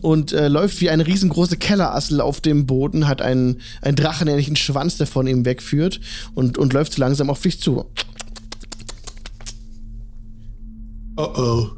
und 0.02 0.32
äh, 0.32 0.48
läuft 0.48 0.80
wie 0.82 0.90
eine 0.90 1.06
riesengroße 1.06 1.58
Kellerassel 1.58 2.22
auf 2.22 2.40
dem 2.40 2.66
Boden, 2.66 3.08
hat 3.08 3.22
einen, 3.22 3.62
einen 3.82 3.96
drachenähnlichen 3.96 4.56
Schwanz, 4.56 4.98
der 4.98 5.08
von 5.08 5.28
ihm 5.28 5.46
wegführt 5.46 6.00
und, 6.34 6.58
und 6.58 6.74
läuft 6.74 6.94
so 6.94 7.02
langsam 7.02 7.30
auf 7.30 7.42
dich 7.42 7.60
zu. 7.60 7.86
Oh 11.18 11.34
oh. 11.36 11.70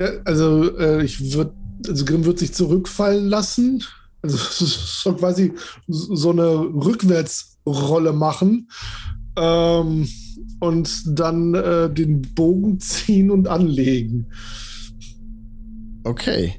Ja, 0.00 0.10
also 0.24 0.76
äh, 0.78 1.04
ich 1.04 1.32
würde, 1.34 1.52
also 1.86 2.04
Grimm 2.04 2.24
wird 2.24 2.38
sich 2.38 2.54
zurückfallen 2.54 3.28
lassen. 3.28 3.84
Also 4.22 4.36
so 4.64 5.14
quasi 5.14 5.52
so 5.86 6.30
eine 6.30 6.48
Rückwärtsrolle 6.56 8.12
machen 8.12 8.68
ähm, 9.36 10.08
und 10.60 11.18
dann 11.18 11.54
äh, 11.54 11.92
den 11.92 12.22
Bogen 12.34 12.80
ziehen 12.80 13.30
und 13.30 13.48
anlegen. 13.48 14.26
Okay. 16.04 16.54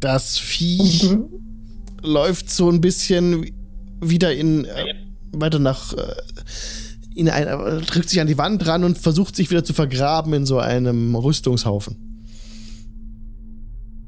Das 0.00 0.38
Vieh 0.38 1.18
läuft 2.02 2.50
so 2.50 2.70
ein 2.70 2.80
bisschen 2.80 3.50
wieder 4.00 4.34
in 4.34 4.64
äh, 4.64 4.94
weiter 5.32 5.58
nach 5.58 5.92
äh, 5.92 6.14
in 7.14 7.28
ein, 7.28 7.46
äh, 7.46 7.80
drückt 7.82 8.08
sich 8.08 8.20
an 8.20 8.26
die 8.26 8.38
Wand 8.38 8.66
ran 8.66 8.84
und 8.84 8.96
versucht 8.96 9.36
sich 9.36 9.50
wieder 9.50 9.64
zu 9.64 9.74
vergraben 9.74 10.32
in 10.32 10.46
so 10.46 10.58
einem 10.58 11.14
Rüstungshaufen. 11.14 11.96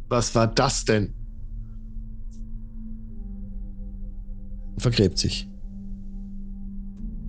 Was 0.09 0.35
war 0.35 0.47
das 0.47 0.85
denn? 0.85 1.15
Vergräbt 4.83 5.17
sich. 5.17 5.49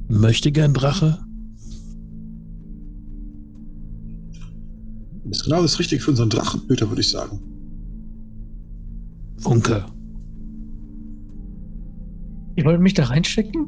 Möchte 0.09 0.51
gern 0.51 0.73
Drache? 0.73 1.19
Das 5.25 5.37
ist 5.37 5.43
genau 5.45 5.61
das 5.61 5.77
Richtige 5.77 6.01
für 6.01 6.09
unseren 6.11 6.31
Drachentöter, 6.31 6.89
würde 6.89 7.01
ich 7.01 7.09
sagen. 7.09 7.39
Funke. 9.37 9.85
Ihr 12.55 12.65
wollt 12.65 12.81
mich 12.81 12.95
da 12.95 13.03
reinstecken? 13.05 13.67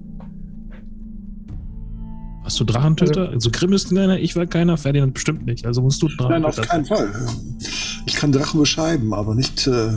Hast 2.43 2.59
du 2.59 2.63
Drachentöter? 2.63 3.29
Also 3.29 3.51
Grimm 3.51 3.73
ist 3.73 3.93
keiner, 3.93 4.17
ich 4.19 4.35
war 4.35 4.47
keiner, 4.47 4.77
Ferdinand 4.77 5.13
bestimmt 5.13 5.45
nicht. 5.45 5.67
Also 5.67 5.83
musst 5.83 6.01
du 6.01 6.07
Nein, 6.07 6.43
auf 6.43 6.55
Drachentöter. 6.55 6.67
keinen 6.67 6.85
Fall. 6.85 7.27
Ich 8.07 8.15
kann 8.15 8.31
Drachen 8.31 8.59
beschreiben, 8.59 9.13
aber 9.13 9.35
nicht. 9.35 9.67
Äh, 9.67 9.91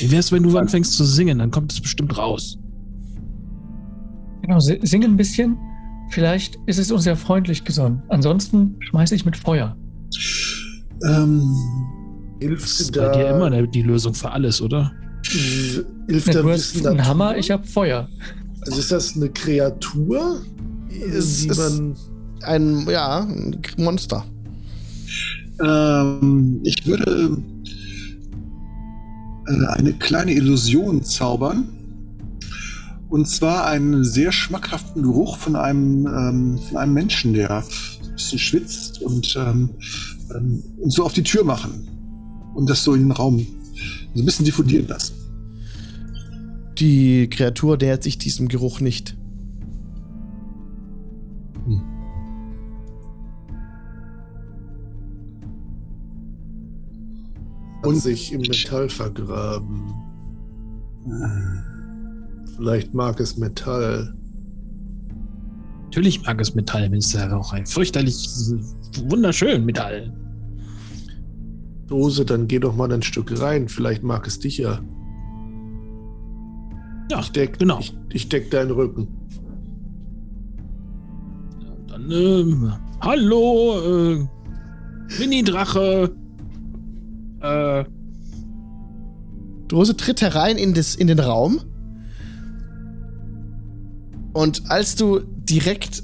Wie 0.00 0.10
wär's, 0.10 0.30
wenn 0.32 0.42
du 0.42 0.56
anfängst 0.58 0.92
zu 0.94 1.04
singen? 1.04 1.38
Dann 1.38 1.50
kommt 1.50 1.72
es 1.72 1.80
bestimmt 1.80 2.16
raus. 2.16 2.58
Genau, 4.42 4.60
si- 4.60 4.78
sing 4.82 5.04
ein 5.04 5.16
bisschen. 5.16 5.56
Vielleicht 6.10 6.58
ist 6.66 6.78
es 6.78 6.90
uns 6.90 7.04
ja 7.04 7.16
freundlich 7.16 7.64
gesonnen. 7.64 8.02
Ansonsten 8.08 8.76
schmeiße 8.80 9.14
ich 9.14 9.24
mit 9.24 9.36
Feuer. 9.36 9.76
ähm, 11.04 11.42
Das 12.40 12.48
Hilft 12.48 12.80
ist 12.80 12.96
da, 12.96 13.08
bei 13.10 13.18
dir 13.18 13.28
immer 13.30 13.66
die 13.66 13.82
Lösung 13.82 14.14
für 14.14 14.30
alles, 14.30 14.62
oder? 14.62 14.90
Hilft 16.08 16.34
Du 16.34 16.48
hast 16.50 16.86
einen? 16.86 17.04
Hammer, 17.04 17.36
ich 17.36 17.50
habe 17.50 17.66
Feuer. 17.66 18.08
Also 18.62 18.78
ist 18.78 18.90
das 18.92 19.16
eine 19.16 19.28
Kreatur? 19.28 20.40
Es 20.90 21.44
ist 21.44 21.58
man 21.58 21.96
ein, 22.42 22.86
ja, 22.88 23.20
ein 23.24 23.60
Monster. 23.76 24.24
ähm, 25.62 26.60
ich 26.64 26.86
würde 26.86 27.36
äh, 29.48 29.66
eine 29.66 29.92
kleine 29.92 30.32
Illusion 30.32 31.02
zaubern. 31.02 31.68
Und 33.08 33.26
zwar 33.26 33.66
einen 33.66 34.04
sehr 34.04 34.32
schmackhaften 34.32 35.02
Geruch 35.02 35.38
von 35.38 35.56
einem, 35.56 36.06
ähm, 36.06 36.58
von 36.58 36.76
einem 36.76 36.92
Menschen, 36.92 37.32
der 37.32 37.50
ein 37.50 37.64
bisschen 38.14 38.38
schwitzt 38.38 39.00
und, 39.00 39.34
ähm, 39.38 39.70
ähm, 40.34 40.62
und 40.78 40.92
so 40.92 41.04
auf 41.04 41.14
die 41.14 41.22
Tür 41.22 41.44
machen. 41.44 41.88
Und 42.54 42.68
das 42.68 42.84
so 42.84 42.94
in 42.94 43.02
den 43.02 43.12
Raum 43.12 43.46
so 44.14 44.22
ein 44.22 44.26
bisschen 44.26 44.44
diffundieren 44.44 44.88
lassen. 44.88 45.14
Die 46.78 47.28
Kreatur 47.28 47.76
nähert 47.76 48.02
sich 48.02 48.18
diesem 48.18 48.48
Geruch 48.48 48.80
nicht. 48.80 49.17
Und- 57.82 57.96
sich 57.96 58.32
im 58.32 58.40
Metall 58.40 58.88
vergraben. 58.88 59.92
Vielleicht 62.56 62.92
mag 62.92 63.18
es 63.20 63.36
Metall. 63.38 64.14
Natürlich 65.84 66.22
mag 66.24 66.40
es 66.40 66.54
Metall, 66.54 66.90
wenn 66.90 66.98
es 66.98 67.12
ja 67.12 67.34
auch 67.34 67.52
ein 67.52 67.64
fürchterlich 67.66 68.28
wunderschön 69.08 69.64
Metall. 69.64 70.12
Dose, 71.86 72.24
dann 72.26 72.46
geh 72.46 72.58
doch 72.58 72.76
mal 72.76 72.92
ein 72.92 73.00
Stück 73.02 73.40
rein. 73.40 73.68
Vielleicht 73.68 74.02
mag 74.02 74.26
es 74.26 74.38
dich 74.38 74.58
ja. 74.58 74.80
Ja, 77.10 77.20
Ich 77.20 77.30
deck, 77.32 77.58
genau. 77.58 77.78
ich, 77.78 77.96
ich 78.12 78.28
deck 78.28 78.50
deinen 78.50 78.70
Rücken. 78.72 79.08
Dann, 81.88 82.10
ähm, 82.10 82.72
hallo, 83.00 83.80
äh, 83.80 84.26
Mini-Drache. 85.18 86.14
Äh, 87.40 87.84
Dose 89.68 89.96
tritt 89.96 90.22
herein 90.22 90.56
in, 90.56 90.74
das, 90.74 90.94
in 90.94 91.06
den 91.06 91.20
Raum. 91.20 91.60
Und 94.32 94.70
als 94.70 94.96
du 94.96 95.20
direkt 95.20 96.02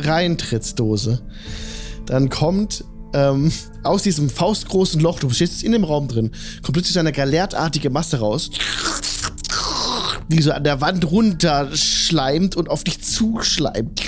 reintrittst, 0.00 0.78
Dose, 0.78 1.22
dann 2.06 2.28
kommt 2.28 2.84
ähm, 3.12 3.52
aus 3.82 4.02
diesem 4.02 4.28
faustgroßen 4.28 5.00
Loch, 5.00 5.20
du 5.20 5.30
stehst 5.30 5.52
jetzt 5.52 5.62
in 5.62 5.72
dem 5.72 5.84
Raum 5.84 6.08
drin, 6.08 6.30
kommt 6.62 6.74
plötzlich 6.74 6.94
so 6.94 7.00
eine 7.00 7.12
galertartige 7.12 7.90
Masse 7.90 8.18
raus, 8.18 8.50
die 10.28 10.42
so 10.42 10.52
an 10.52 10.64
der 10.64 10.80
Wand 10.80 11.10
runter 11.10 11.74
schleimt 11.76 12.56
und 12.56 12.68
auf 12.68 12.84
dich 12.84 13.02
zuschleimt. 13.02 14.02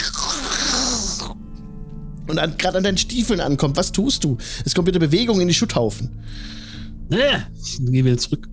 Und 2.26 2.58
gerade 2.58 2.78
an 2.78 2.84
deinen 2.84 2.98
Stiefeln 2.98 3.40
ankommt. 3.40 3.76
Was 3.76 3.92
tust 3.92 4.24
du? 4.24 4.36
Es 4.64 4.74
kommt 4.74 4.88
wieder 4.88 4.98
Bewegung 4.98 5.40
in 5.40 5.46
die 5.46 5.54
Schutthaufen. 5.54 6.10
Äh, 7.10 7.38
ich 7.62 7.78
gehe 7.78 8.04
wieder 8.04 8.18
zurück. 8.18 8.48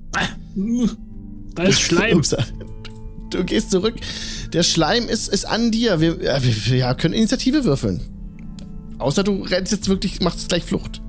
Da 1.55 1.63
ist 1.63 1.79
Schleim. 1.81 2.21
Du 3.29 3.43
gehst 3.43 3.71
zurück. 3.71 3.95
Der 4.53 4.63
Schleim 4.63 5.07
ist, 5.07 5.27
ist 5.27 5.45
an 5.45 5.71
dir. 5.71 5.99
Wir, 5.99 6.19
wir, 6.19 6.41
wir 6.43 6.77
ja, 6.77 6.93
können 6.93 7.13
Initiative 7.13 7.63
würfeln. 7.63 7.99
Außer 8.99 9.23
du 9.23 9.41
rennst 9.43 9.71
jetzt 9.71 9.89
wirklich, 9.89 10.21
machst 10.21 10.39
jetzt 10.39 10.49
gleich 10.49 10.63
Flucht. 10.63 11.01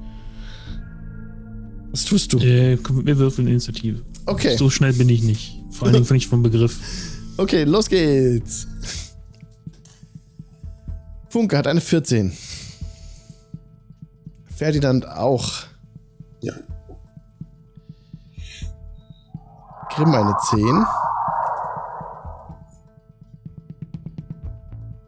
Was 1.90 2.04
tust 2.06 2.32
du? 2.32 2.38
Äh, 2.38 2.78
wir 2.78 3.18
würfeln 3.18 3.46
Initiative. 3.46 4.02
Okay. 4.26 4.56
So 4.56 4.70
schnell 4.70 4.94
bin 4.94 5.08
ich 5.08 5.22
nicht. 5.22 5.60
Vor 5.70 5.86
allen 5.86 5.94
Dingen 5.94 6.06
finde 6.06 6.18
ich 6.18 6.28
vom 6.28 6.42
Begriff. 6.42 6.78
Okay, 7.36 7.64
los 7.64 7.88
geht's. 7.88 8.68
Funke 11.28 11.58
hat 11.58 11.66
eine 11.66 11.80
14. 11.80 12.32
Ferdinand 14.54 15.08
auch. 15.08 15.64
Grimm 19.96 20.12
eine 20.12 20.34
10. 20.50 20.84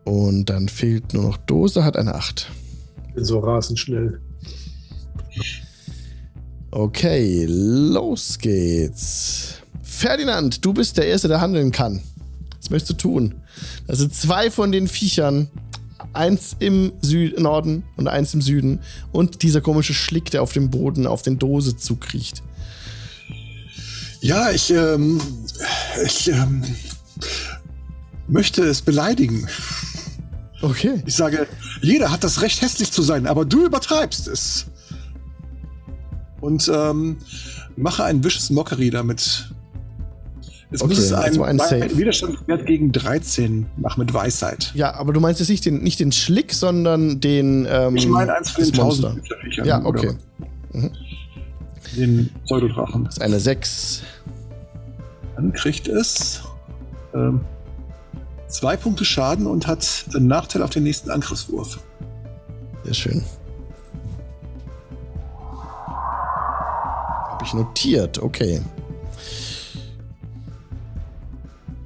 Und 0.05 0.45
dann 0.49 0.69
fehlt 0.69 1.13
nur 1.13 1.25
noch 1.25 1.37
Dose, 1.39 1.83
hat 1.83 1.97
eine 1.97 2.15
8. 2.15 2.49
Bin 3.15 3.25
so 3.25 3.41
rasend 3.41 3.81
schnell. 3.81 4.21
Okay, 6.71 7.47
los 7.49 8.39
geht's. 8.39 9.55
Ferdinand, 9.83 10.65
du 10.65 10.73
bist 10.73 10.97
der 10.99 11.09
Erste, 11.09 11.27
der 11.27 11.41
handeln 11.41 11.73
kann. 11.73 12.03
Was 12.61 12.71
möchtest 12.71 12.91
du 12.91 13.09
tun? 13.09 13.35
Das 13.89 13.99
sind 13.99 14.15
zwei 14.15 14.51
von 14.53 14.71
den 14.71 14.87
Viechern. 14.87 15.49
Eins 16.13 16.55
im 16.61 16.93
Süd 17.03 17.41
Norden 17.41 17.83
und 17.97 18.07
eins 18.07 18.35
im 18.35 18.41
Süden. 18.41 18.81
Und 19.11 19.43
dieser 19.43 19.61
komische 19.61 19.95
Schlick, 19.95 20.31
der 20.31 20.43
auf 20.43 20.53
dem 20.53 20.71
Boden, 20.71 21.07
auf 21.07 21.23
den 21.23 21.39
Dose 21.39 21.77
zukriecht. 21.77 22.43
Ja, 24.27 24.51
ich, 24.51 24.73
ähm, 24.73 25.21
ich 26.05 26.29
ähm, 26.29 26.63
möchte 28.27 28.65
es 28.65 28.83
beleidigen. 28.83 29.47
Okay. 30.63 31.01
Ich 31.07 31.15
sage, 31.15 31.47
jeder 31.81 32.11
hat 32.11 32.25
das 32.25 32.43
Recht, 32.43 32.61
hässlich 32.61 32.91
zu 32.91 33.03
sein, 33.03 33.29
aber 33.29 33.45
du 33.45 33.65
übertreibst 33.67 34.27
es. 34.27 34.67
Und 36.41 36.69
ähm, 36.75 37.19
mache 37.77 38.03
ein 38.03 38.25
Vicious 38.25 38.51
Mockery 38.51 38.91
damit. 38.91 39.49
Jetzt 40.73 40.83
Okay, 40.83 40.89
muss 40.89 40.99
es 40.99 41.11
das 41.11 41.39
ein, 41.39 41.59
Save. 41.59 41.97
Widerstandswert 41.97 42.67
gegen 42.67 42.91
13 42.91 43.67
machen 43.77 44.01
mit 44.01 44.13
Weisheit. 44.13 44.73
Ja, 44.75 44.95
aber 44.95 45.13
du 45.13 45.21
meinst 45.21 45.39
jetzt 45.39 45.51
nicht 45.51 45.65
den, 45.65 45.85
nicht 45.85 46.01
den 46.01 46.11
Schlick, 46.11 46.53
sondern 46.53 47.21
den. 47.21 47.65
Ähm, 47.71 47.95
Ich 47.95 48.09
meine 48.09 48.35
eins 48.35 48.51
von 48.51 48.65
den 48.65 48.73
das 48.73 48.81
Monster. 48.81 49.03
tausend 49.09 49.23
Bücherviechern 49.23 49.67
Ja, 49.67 49.85
oder 49.85 50.01
okay. 50.01 50.17
Den 51.97 52.31
Pseudodrachen. 52.45 53.05
Das 53.05 53.17
ist 53.17 53.23
eine 53.23 53.41
6. 53.41 54.03
Dann 55.37 55.53
kriegt 55.53 55.89
es 55.89 56.43
ähm, 57.15 57.41
zwei 58.49 58.77
Punkte 58.77 59.05
Schaden 59.05 59.47
und 59.47 59.67
hat 59.67 60.07
einen 60.15 60.27
Nachteil 60.27 60.63
auf 60.63 60.71
den 60.71 60.83
nächsten 60.83 61.11
Angriffswurf. 61.11 61.79
Sehr 62.85 62.95
schön. 62.95 63.25
Habe 67.31 67.45
ich 67.45 67.55
notiert, 67.55 68.19
okay. 68.19 68.61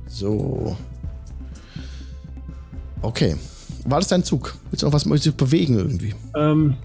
So. 0.06 0.76
Okay. 3.02 3.36
War 3.86 3.98
das 3.98 4.08
dein 4.08 4.22
Zug? 4.22 4.54
Willst 4.70 4.82
du 4.82 4.86
noch 4.86 4.92
was 4.92 5.04
bewegen 5.04 5.78
irgendwie? 5.78 6.14
Ähm, 6.36 6.76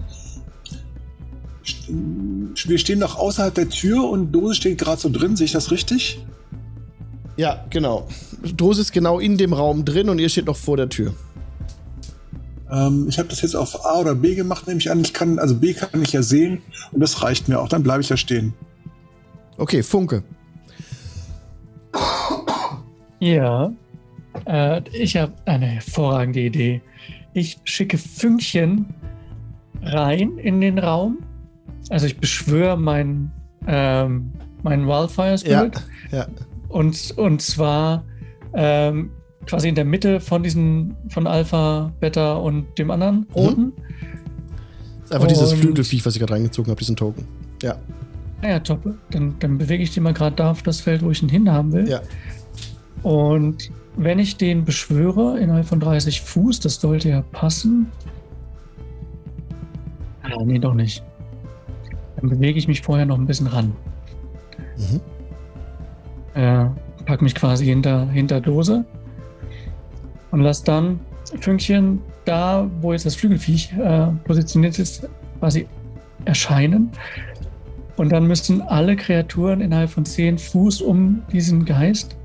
wir 1.87 2.77
stehen 2.77 2.99
noch 2.99 3.17
außerhalb 3.17 3.53
der 3.53 3.69
Tür 3.69 4.09
und 4.09 4.31
Dose 4.31 4.55
steht 4.55 4.77
gerade 4.77 5.01
so 5.01 5.09
drin. 5.09 5.35
Sehe 5.35 5.45
ich 5.45 5.51
das 5.51 5.71
richtig? 5.71 6.23
Ja, 7.37 7.65
genau. 7.69 8.07
Dose 8.55 8.81
ist 8.81 8.93
genau 8.93 9.19
in 9.19 9.37
dem 9.37 9.53
Raum 9.53 9.83
drin 9.83 10.09
und 10.09 10.19
ihr 10.19 10.29
steht 10.29 10.45
noch 10.45 10.55
vor 10.55 10.77
der 10.77 10.89
Tür. 10.89 11.13
Ähm, 12.71 13.07
ich 13.09 13.19
habe 13.19 13.29
das 13.29 13.41
jetzt 13.41 13.55
auf 13.55 13.85
A 13.85 13.99
oder 13.99 14.15
B 14.15 14.35
gemacht, 14.35 14.67
nehme 14.67 14.79
ich 14.79 14.89
an. 14.89 15.01
Ich 15.01 15.13
kann, 15.13 15.39
also 15.39 15.55
B 15.55 15.73
kann 15.73 16.01
ich 16.01 16.13
ja 16.13 16.21
sehen 16.21 16.61
und 16.91 16.99
das 16.99 17.21
reicht 17.21 17.47
mir 17.47 17.59
auch. 17.59 17.67
Dann 17.67 17.83
bleibe 17.83 18.01
ich 18.01 18.07
da 18.07 18.17
stehen. 18.17 18.53
Okay, 19.57 19.83
Funke. 19.83 20.23
Ja, 23.19 23.71
äh, 24.45 24.81
ich 24.91 25.15
habe 25.17 25.33
eine 25.45 25.65
hervorragende 25.65 26.41
Idee. 26.41 26.81
Ich 27.33 27.59
schicke 27.63 27.97
Fünkchen 27.97 28.93
rein 29.81 30.37
in 30.37 30.61
den 30.61 30.79
Raum. 30.79 31.19
Also 31.89 32.05
ich 32.07 32.17
beschwöre 32.19 32.77
mein, 32.77 33.31
ähm, 33.67 34.31
mein 34.63 34.87
Wildfire 34.87 35.31
Ja, 35.31 35.37
Spirit. 35.37 35.83
ja. 36.11 36.27
Und, 36.69 37.13
und 37.17 37.41
zwar 37.41 38.03
ähm, 38.53 39.11
quasi 39.45 39.69
in 39.69 39.75
der 39.75 39.85
Mitte 39.85 40.19
von 40.19 40.41
diesen, 40.43 40.95
von 41.09 41.27
Alpha, 41.27 41.91
Beta 41.99 42.33
und 42.35 42.65
dem 42.77 42.89
anderen 42.91 43.27
roten. 43.35 43.73
Ist 45.03 45.13
einfach 45.13 45.27
dieses 45.27 45.51
Und- 45.53 45.59
Flügelviech, 45.59 46.05
was 46.05 46.15
ich 46.15 46.19
gerade 46.19 46.33
reingezogen 46.33 46.71
habe, 46.71 46.79
diesen 46.79 46.95
Token. 46.95 47.25
Ja, 47.61 47.75
Ah 48.41 48.49
ja, 48.49 48.59
top. 48.59 48.81
Dann, 49.11 49.35
dann 49.39 49.57
bewege 49.57 49.81
ich 49.81 49.93
den 49.93 50.03
mal 50.03 50.13
gerade 50.13 50.35
da 50.35 50.51
auf 50.51 50.61
das 50.61 50.81
Feld, 50.81 51.01
wo 51.03 51.09
ich 51.09 51.23
ihn 51.23 51.29
hinhaben 51.29 51.71
will. 51.71 51.87
ja. 51.89 52.01
Und 53.01 53.69
wenn 53.97 54.19
ich 54.19 54.35
den 54.37 54.65
beschwöre 54.65 55.39
innerhalb 55.39 55.65
von 55.67 55.79
30 55.79 56.21
Fuß, 56.21 56.59
das 56.59 56.75
sollte 56.81 57.09
ja 57.09 57.21
passen. 57.31 57.87
Ah, 60.23 60.43
nee, 60.43 60.59
doch 60.59 60.73
nicht. 60.73 61.03
Dann 62.17 62.29
bewege 62.29 62.57
ich 62.57 62.67
mich 62.67 62.81
vorher 62.81 63.05
noch 63.05 63.17
ein 63.17 63.25
bisschen 63.25 63.47
ran. 63.47 63.75
Mhm. 64.77 65.01
Äh, 66.33 66.65
pack 67.05 67.21
mich 67.21 67.35
quasi 67.35 67.65
hinter, 67.65 68.09
hinter 68.09 68.41
Dose 68.41 68.85
und 70.31 70.41
lass 70.41 70.63
dann 70.63 70.99
Fünkchen 71.39 72.01
da, 72.25 72.69
wo 72.81 72.91
jetzt 72.91 73.05
das 73.05 73.15
Flügelviech 73.15 73.73
äh, 73.77 74.07
positioniert 74.25 74.79
ist, 74.79 75.07
quasi 75.39 75.67
erscheinen. 76.25 76.91
Und 77.97 78.11
dann 78.11 78.27
müssen 78.27 78.61
alle 78.61 78.95
Kreaturen 78.95 79.61
innerhalb 79.61 79.89
von 79.89 80.03
10 80.03 80.37
Fuß 80.37 80.81
um 80.81 81.21
diesen 81.31 81.63
Geist 81.63 82.17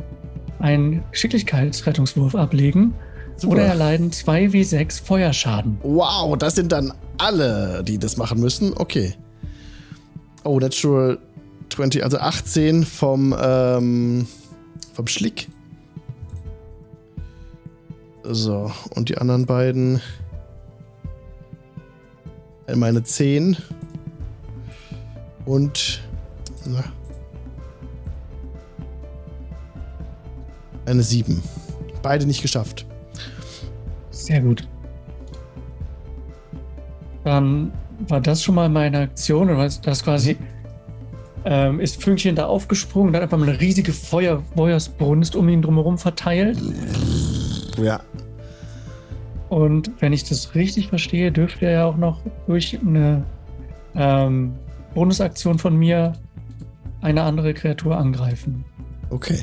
einen 0.59 1.03
Geschicklichkeitsrettungswurf 1.13 2.35
ablegen 2.35 2.95
Super. 3.37 3.55
oder 3.55 3.65
erleiden 3.65 4.11
2w6 4.11 5.03
Feuerschaden. 5.03 5.79
Wow, 5.83 6.37
das 6.37 6.57
sind 6.57 6.73
dann 6.73 6.93
alle, 7.19 7.83
die 7.85 7.99
das 7.99 8.17
machen 8.17 8.41
müssen. 8.41 8.73
Okay. 8.77 9.15
Oh, 10.45 10.59
Natural 10.59 11.19
20, 11.71 12.03
also 12.03 12.19
18 12.19 12.85
vom, 12.85 13.35
ähm, 13.41 14.27
vom 14.93 15.07
Schlick. 15.07 15.49
So, 18.23 18.71
und 18.95 19.09
die 19.09 19.19
anderen 19.19 19.47
beiden. 19.47 20.01
Einmal 22.67 22.91
eine 22.91 23.03
10. 23.03 23.57
Und. 25.45 26.01
Na, 26.67 26.85
eine 30.87 31.03
7. 31.03 31.43
Beide 32.03 32.27
nicht 32.27 32.43
geschafft. 32.43 32.87
Sehr 34.11 34.41
gut. 34.41 34.69
Dann 37.25 37.73
war 38.09 38.21
das 38.21 38.43
schon 38.43 38.55
mal 38.55 38.69
meine 38.69 38.99
Aktion. 38.99 39.51
Und 39.51 39.59
das 39.59 39.81
das 39.81 40.05
quasi 40.05 40.37
ähm, 41.45 41.81
ist 41.81 42.03
Fünkchen 42.03 42.37
da 42.37 42.47
aufgesprungen 42.47 43.09
und 43.09 43.17
hat 43.17 43.23
einfach 43.23 43.39
mal 43.39 43.49
eine 43.49 43.61
riesige 43.61 43.93
Feuer, 43.93 44.43
Feuersbrunst 44.57 45.37
um 45.37 45.49
ihn 45.49 45.63
drumherum 45.63 45.99
verteilt. 45.99 46.59
Ja. 47.83 48.01
Und 49.49 49.91
wenn 50.01 50.13
ich 50.13 50.25
das 50.25 50.55
richtig 50.55 50.89
verstehe, 50.89 51.33
dürfte 51.33 51.67
er 51.67 51.73
ja 51.73 51.85
auch 51.87 51.97
noch 51.97 52.21
durch 52.47 52.79
eine 52.81 53.25
ähm, 53.97 54.55
Bonusaktion 54.95 55.59
von 55.59 55.77
mir 55.77 56.13
eine 57.01 57.23
andere 57.23 57.55
Kreatur 57.55 57.97
angreifen. 57.97 58.65
Okay. 59.11 59.41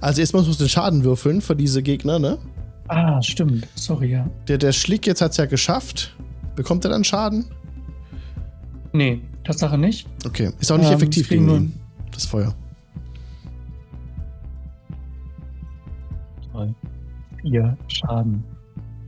Also 0.00 0.20
erstmal 0.20 0.42
musst 0.42 0.60
du 0.60 0.64
den 0.64 0.68
Schaden 0.68 1.04
würfeln 1.04 1.40
für 1.40 1.56
diese 1.56 1.82
Gegner, 1.82 2.18
ne? 2.18 2.38
Ah, 2.88 3.20
stimmt. 3.22 3.66
Sorry, 3.74 4.12
ja. 4.12 4.28
Der, 4.48 4.58
der 4.58 4.72
Schlick 4.72 5.06
jetzt 5.06 5.20
hat 5.20 5.32
es 5.32 5.36
ja 5.38 5.46
geschafft. 5.46 6.14
Bekommt 6.54 6.84
er 6.84 6.90
dann 6.90 7.04
Schaden? 7.04 7.46
Nee, 8.96 9.20
Tatsache 9.44 9.76
nicht. 9.76 10.08
Okay. 10.24 10.50
Ist 10.58 10.72
auch 10.72 10.78
nicht 10.78 10.88
Ähm, 10.88 10.94
effektiv 10.96 11.28
gegen 11.28 11.44
nur- 11.46 11.62
das 12.12 12.24
Feuer. 12.24 12.54
Toll. 16.52 16.74
Vier 17.42 17.76
Schaden. 17.88 18.42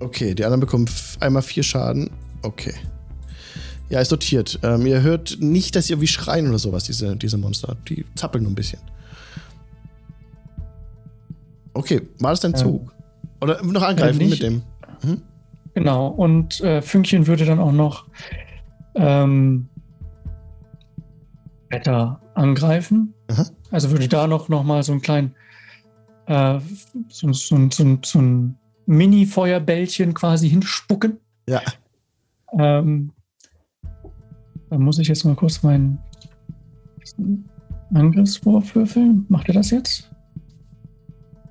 Okay, 0.01 0.35
die 0.35 0.45
anderen 0.45 0.61
bekommen 0.61 0.87
einmal 1.21 1.43
vier 1.43 1.63
Schaden. 1.63 2.11
Okay. 2.43 2.75
Ja, 3.89 4.01
ist 4.01 4.11
notiert. 4.11 4.59
Ähm, 4.63 4.85
ihr 4.87 5.01
hört 5.03 5.39
nicht, 5.41 5.75
dass 5.75 5.87
sie 5.87 5.95
irgendwie 5.95 6.07
schreien 6.09 6.49
oder 6.49 6.59
sowas, 6.59 6.85
diese, 6.85 7.17
diese 7.17 7.39
Monster. 7.39 7.77
Die 7.89 8.05
zappeln 8.15 8.45
nur 8.45 8.53
ein 8.53 8.55
bisschen. 8.55 8.81
Okay, 11.73 12.03
war 12.21 12.31
das 12.33 12.41
dein 12.41 12.53
Ähm, 12.53 12.59
Zug? 12.59 12.95
Oder 13.41 13.63
noch 13.65 13.83
angreifen 13.83 14.19
nicht. 14.19 14.31
mit 14.31 14.43
dem? 14.43 14.63
Mhm. 15.03 15.23
Genau, 15.75 16.09
und 16.09 16.61
äh, 16.61 16.83
Fünkchen 16.83 17.27
würde 17.27 17.45
dann 17.47 17.61
auch 17.61 17.73
noch 17.73 18.05
ähm, 18.95 19.69
Wetter 21.71 22.21
angreifen. 22.35 23.15
Aha. 23.31 23.47
Also 23.71 23.91
würde 23.91 24.09
da 24.09 24.27
noch, 24.27 24.49
noch 24.49 24.65
mal 24.65 24.83
so 24.83 24.93
einen 24.93 25.03
kleinen 25.03 25.35
äh, 26.27 26.61
so, 27.09 27.33
so, 27.33 27.71
so, 27.71 27.99
so 28.05 28.19
ein 28.21 28.57
Mini-Feuerbällchen 28.87 30.15
quasi 30.15 30.49
hinspucken. 30.49 31.19
Ja. 31.49 31.63
Ähm, 32.59 33.13
da 34.71 34.79
muss 34.79 34.99
ich 34.99 35.09
jetzt 35.09 35.25
mal 35.25 35.35
kurz 35.35 35.63
meinen 35.63 35.99
Angriffswurf 37.95 38.75
würfeln. 38.75 39.25
Macht 39.29 39.49
er 39.49 39.55
das 39.55 39.71
jetzt? 39.71 40.11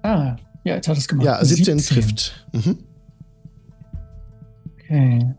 Ah, 0.04 0.36
ja, 0.64 0.76
jetzt 0.76 0.88
hat 0.88 0.98
es 0.98 1.08
gemacht. 1.08 1.26
Ja, 1.26 1.44
17, 1.44 1.78
trifft. 1.80 2.48
Mhm. 2.54 2.78
Okay. 4.74 5.36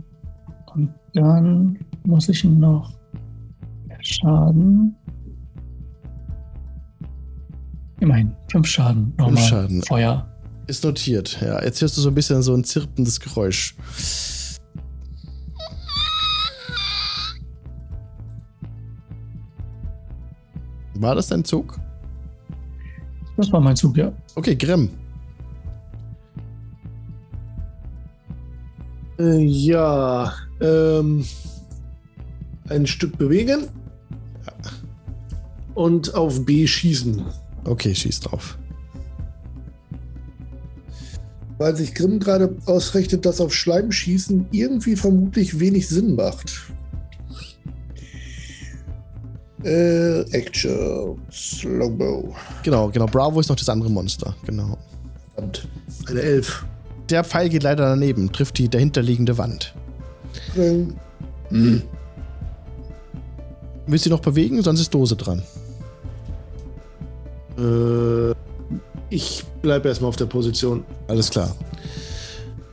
Und 0.74 0.92
dann 1.14 1.78
muss 2.04 2.28
ich 2.28 2.44
ihm 2.44 2.58
Schaden. 4.00 4.96
Immerhin, 8.00 8.34
fünf 8.50 8.66
Schaden. 8.66 9.12
Nochmal. 9.16 9.36
Fünf 9.36 9.48
Schaden. 9.48 9.82
Feuer. 9.82 10.28
Ist 10.66 10.84
notiert, 10.84 11.40
ja. 11.40 11.62
Jetzt 11.64 11.80
hörst 11.80 11.96
du 11.96 12.00
so 12.00 12.10
ein 12.10 12.14
bisschen 12.14 12.42
so 12.42 12.54
ein 12.54 12.62
zirpendes 12.62 13.18
Geräusch. 13.18 13.74
War 20.94 21.14
das 21.14 21.28
dein 21.28 21.44
Zug? 21.44 21.78
Das 23.36 23.52
war 23.52 23.60
mein 23.60 23.76
Zug, 23.76 23.96
ja. 23.96 24.12
Okay, 24.34 24.56
Grimm. 24.56 24.90
Äh, 29.18 29.44
ja, 29.44 30.32
ähm, 30.60 31.24
ein 32.68 32.86
Stück 32.86 33.16
bewegen 33.16 33.68
und 35.78 36.12
auf 36.16 36.44
B 36.44 36.66
schießen. 36.66 37.22
Okay, 37.64 37.94
schieß 37.94 38.18
drauf. 38.20 38.58
Weil 41.58 41.76
sich 41.76 41.94
Grimm 41.94 42.18
gerade 42.18 42.56
ausrechnet, 42.66 43.24
dass 43.24 43.40
auf 43.40 43.54
Schleim 43.54 43.92
schießen 43.92 44.46
irgendwie 44.50 44.96
vermutlich 44.96 45.60
wenig 45.60 45.88
Sinn 45.88 46.16
macht. 46.16 46.72
Äh, 49.62 50.20
Actions, 50.32 51.62
Longbow. 51.62 52.34
Genau, 52.64 52.88
genau. 52.90 53.06
Bravo 53.06 53.38
ist 53.38 53.48
noch 53.48 53.56
das 53.56 53.68
andere 53.68 53.90
Monster. 53.90 54.34
Genau. 54.46 54.76
Verdammt. 55.34 55.68
Eine 56.08 56.22
Elf. 56.22 56.64
Der 57.08 57.22
Pfeil 57.22 57.48
geht 57.48 57.62
leider 57.62 57.84
daneben, 57.84 58.32
trifft 58.32 58.58
die 58.58 58.68
dahinterliegende 58.68 59.38
Wand. 59.38 59.74
Grimm. 60.54 60.94
Hm. 61.50 61.82
Willst 63.86 64.06
du 64.06 64.10
noch 64.10 64.20
bewegen? 64.20 64.60
Sonst 64.62 64.80
ist 64.80 64.92
Dose 64.92 65.16
dran. 65.16 65.42
Äh, 67.58 68.34
ich 69.10 69.44
bleibe 69.62 69.88
erstmal 69.88 70.08
auf 70.08 70.16
der 70.16 70.26
Position. 70.26 70.84
Alles 71.08 71.30
klar. 71.30 71.54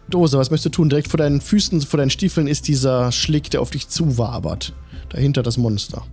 Dose, 0.10 0.38
was 0.38 0.52
möchtest 0.52 0.68
du 0.68 0.70
tun? 0.78 0.90
Direkt 0.90 1.07
vor 1.07 1.18
deinen 1.18 1.41
Füßen, 1.41 1.82
vor 1.82 1.98
deinen 1.98 2.10
Stiefeln 2.10 2.48
ist 2.48 2.68
dieser 2.68 3.12
Schlick, 3.12 3.49
der 3.49 3.62
auf 3.62 3.72
dich 3.72 3.88
zuwabert. 3.88 4.74
Dahinter 5.10 5.44
das 5.44 5.57
Monster. 5.57 6.03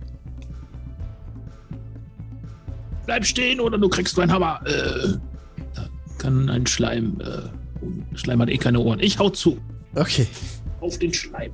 Bleib 3.05 3.25
stehen 3.25 3.59
oder 3.59 3.77
du 3.77 3.89
kriegst 3.89 4.17
meinen 4.17 4.31
Hammer. 4.31 4.61
Äh, 4.65 5.17
kann 6.17 6.49
ein 6.49 6.65
Schleim. 6.65 7.19
Äh, 7.21 8.17
Schleim 8.17 8.41
hat 8.41 8.49
eh 8.49 8.57
keine 8.57 8.79
Ohren. 8.79 8.99
Ich 8.99 9.19
hau 9.19 9.29
zu. 9.29 9.57
Okay. 9.95 10.25
Auf 10.79 10.97
den 10.97 11.13
Schleim. 11.13 11.51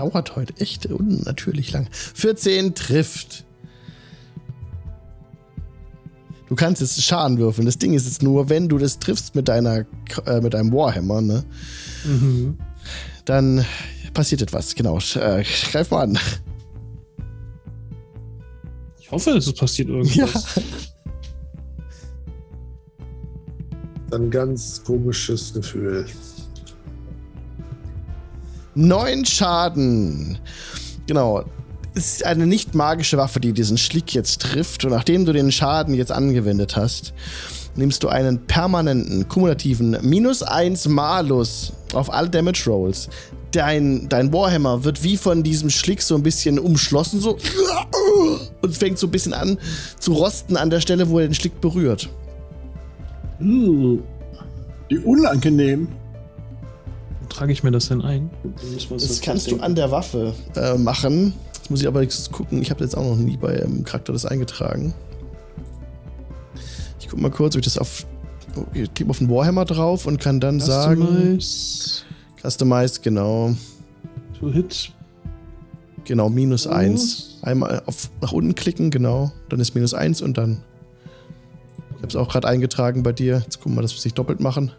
Dauert 0.00 0.34
heute 0.34 0.54
echt 0.56 0.86
unnatürlich 0.86 1.72
lang. 1.72 1.86
14 1.92 2.74
trifft. 2.74 3.44
Du 6.48 6.54
kannst 6.54 6.80
jetzt 6.80 7.02
Schaden 7.02 7.36
würfeln. 7.38 7.66
Das 7.66 7.76
Ding 7.76 7.92
ist 7.92 8.06
jetzt 8.06 8.22
nur, 8.22 8.48
wenn 8.48 8.68
du 8.68 8.78
das 8.78 8.98
triffst 8.98 9.34
mit 9.34 9.46
deiner 9.46 9.84
äh, 10.24 10.40
mit 10.40 10.54
deinem 10.54 10.72
Warhammer, 10.72 11.20
ne? 11.20 11.44
Mhm. 12.04 12.58
Dann 13.26 13.64
passiert 14.14 14.40
etwas. 14.40 14.74
Genau. 14.74 14.98
Äh, 15.16 15.44
greif 15.70 15.90
mal 15.90 16.04
an. 16.04 16.18
Ich 18.98 19.10
hoffe, 19.10 19.32
es 19.32 19.52
passiert 19.52 19.90
irgendwas. 19.90 20.56
Ja. 20.56 20.62
Ein 24.16 24.30
ganz 24.30 24.82
komisches 24.82 25.52
Gefühl. 25.52 26.06
Neun 28.80 29.26
Schaden. 29.26 30.38
Genau. 31.06 31.44
Es 31.94 32.14
ist 32.14 32.24
eine 32.24 32.46
nicht 32.46 32.74
magische 32.74 33.18
Waffe, 33.18 33.38
die 33.38 33.52
diesen 33.52 33.76
Schlick 33.76 34.14
jetzt 34.14 34.40
trifft. 34.40 34.84
Und 34.86 34.92
nachdem 34.92 35.26
du 35.26 35.34
den 35.34 35.52
Schaden 35.52 35.92
jetzt 35.92 36.10
angewendet 36.10 36.76
hast, 36.76 37.12
nimmst 37.76 38.02
du 38.02 38.08
einen 38.08 38.46
permanenten, 38.46 39.28
kumulativen 39.28 39.98
minus 40.00 40.42
1 40.42 40.88
Malus 40.88 41.74
auf 41.92 42.10
alle 42.10 42.30
Damage 42.30 42.62
Rolls. 42.66 43.10
Dein, 43.50 44.08
dein 44.08 44.32
Warhammer 44.32 44.82
wird 44.82 45.04
wie 45.04 45.18
von 45.18 45.42
diesem 45.42 45.68
Schlick 45.68 46.00
so 46.00 46.14
ein 46.14 46.22
bisschen 46.22 46.58
umschlossen, 46.58 47.20
so. 47.20 47.36
Und 48.62 48.76
fängt 48.76 48.98
so 48.98 49.08
ein 49.08 49.10
bisschen 49.10 49.34
an 49.34 49.58
zu 49.98 50.14
rosten 50.14 50.56
an 50.56 50.70
der 50.70 50.80
Stelle, 50.80 51.10
wo 51.10 51.18
er 51.18 51.26
den 51.26 51.34
Schlick 51.34 51.60
berührt. 51.60 52.08
Uh, 53.42 53.98
Wie 54.88 54.98
unangenehm. 54.98 55.88
Trage 57.30 57.52
ich 57.52 57.62
mir 57.62 57.70
das 57.70 57.88
denn 57.88 58.02
ein? 58.02 58.30
Das 58.90 59.20
kannst 59.22 59.50
du 59.50 59.60
an 59.60 59.74
der 59.74 59.90
Waffe 59.90 60.34
äh, 60.54 60.76
machen. 60.76 61.32
Jetzt 61.54 61.70
muss 61.70 61.80
ich 61.80 61.88
aber 61.88 62.04
gucken. 62.30 62.60
Ich 62.60 62.70
habe 62.70 62.84
jetzt 62.84 62.96
auch 62.96 63.04
noch 63.04 63.16
nie 63.16 63.36
bei 63.36 63.58
ähm, 63.58 63.84
Charakter 63.84 64.12
das 64.12 64.26
eingetragen. 64.26 64.92
Ich 66.98 67.08
guck 67.08 67.20
mal 67.20 67.30
kurz, 67.30 67.54
ob 67.54 67.60
ich 67.60 67.64
das 67.64 67.78
auf. 67.78 68.06
Oh, 68.56 68.64
ich 68.74 68.92
klicke 68.92 69.10
auf 69.10 69.18
den 69.18 69.30
Warhammer 69.30 69.64
drauf 69.64 70.06
und 70.06 70.20
kann 70.20 70.40
dann 70.40 70.60
sagen. 70.60 71.38
Customize 71.38 72.04
Customized, 72.42 73.02
genau. 73.02 73.54
to 74.38 74.50
hit. 74.50 74.92
Genau, 76.04 76.28
minus 76.28 76.66
Was? 76.66 76.72
1. 76.72 77.38
Einmal 77.42 77.82
auf, 77.86 78.10
nach 78.20 78.32
unten 78.32 78.54
klicken, 78.54 78.90
genau. 78.90 79.30
Dann 79.48 79.60
ist 79.60 79.74
minus 79.74 79.94
1 79.94 80.22
und 80.22 80.36
dann. 80.38 80.62
Ich 81.90 81.96
habe 81.98 82.08
es 82.08 82.16
auch 82.16 82.28
gerade 82.28 82.48
eingetragen 82.48 83.02
bei 83.02 83.12
dir. 83.12 83.42
Jetzt 83.44 83.60
gucken 83.60 83.76
wir, 83.76 83.82
dass 83.82 83.92
wir 83.92 83.98
es 83.98 84.04
nicht 84.04 84.18
doppelt 84.18 84.40
machen. 84.40 84.72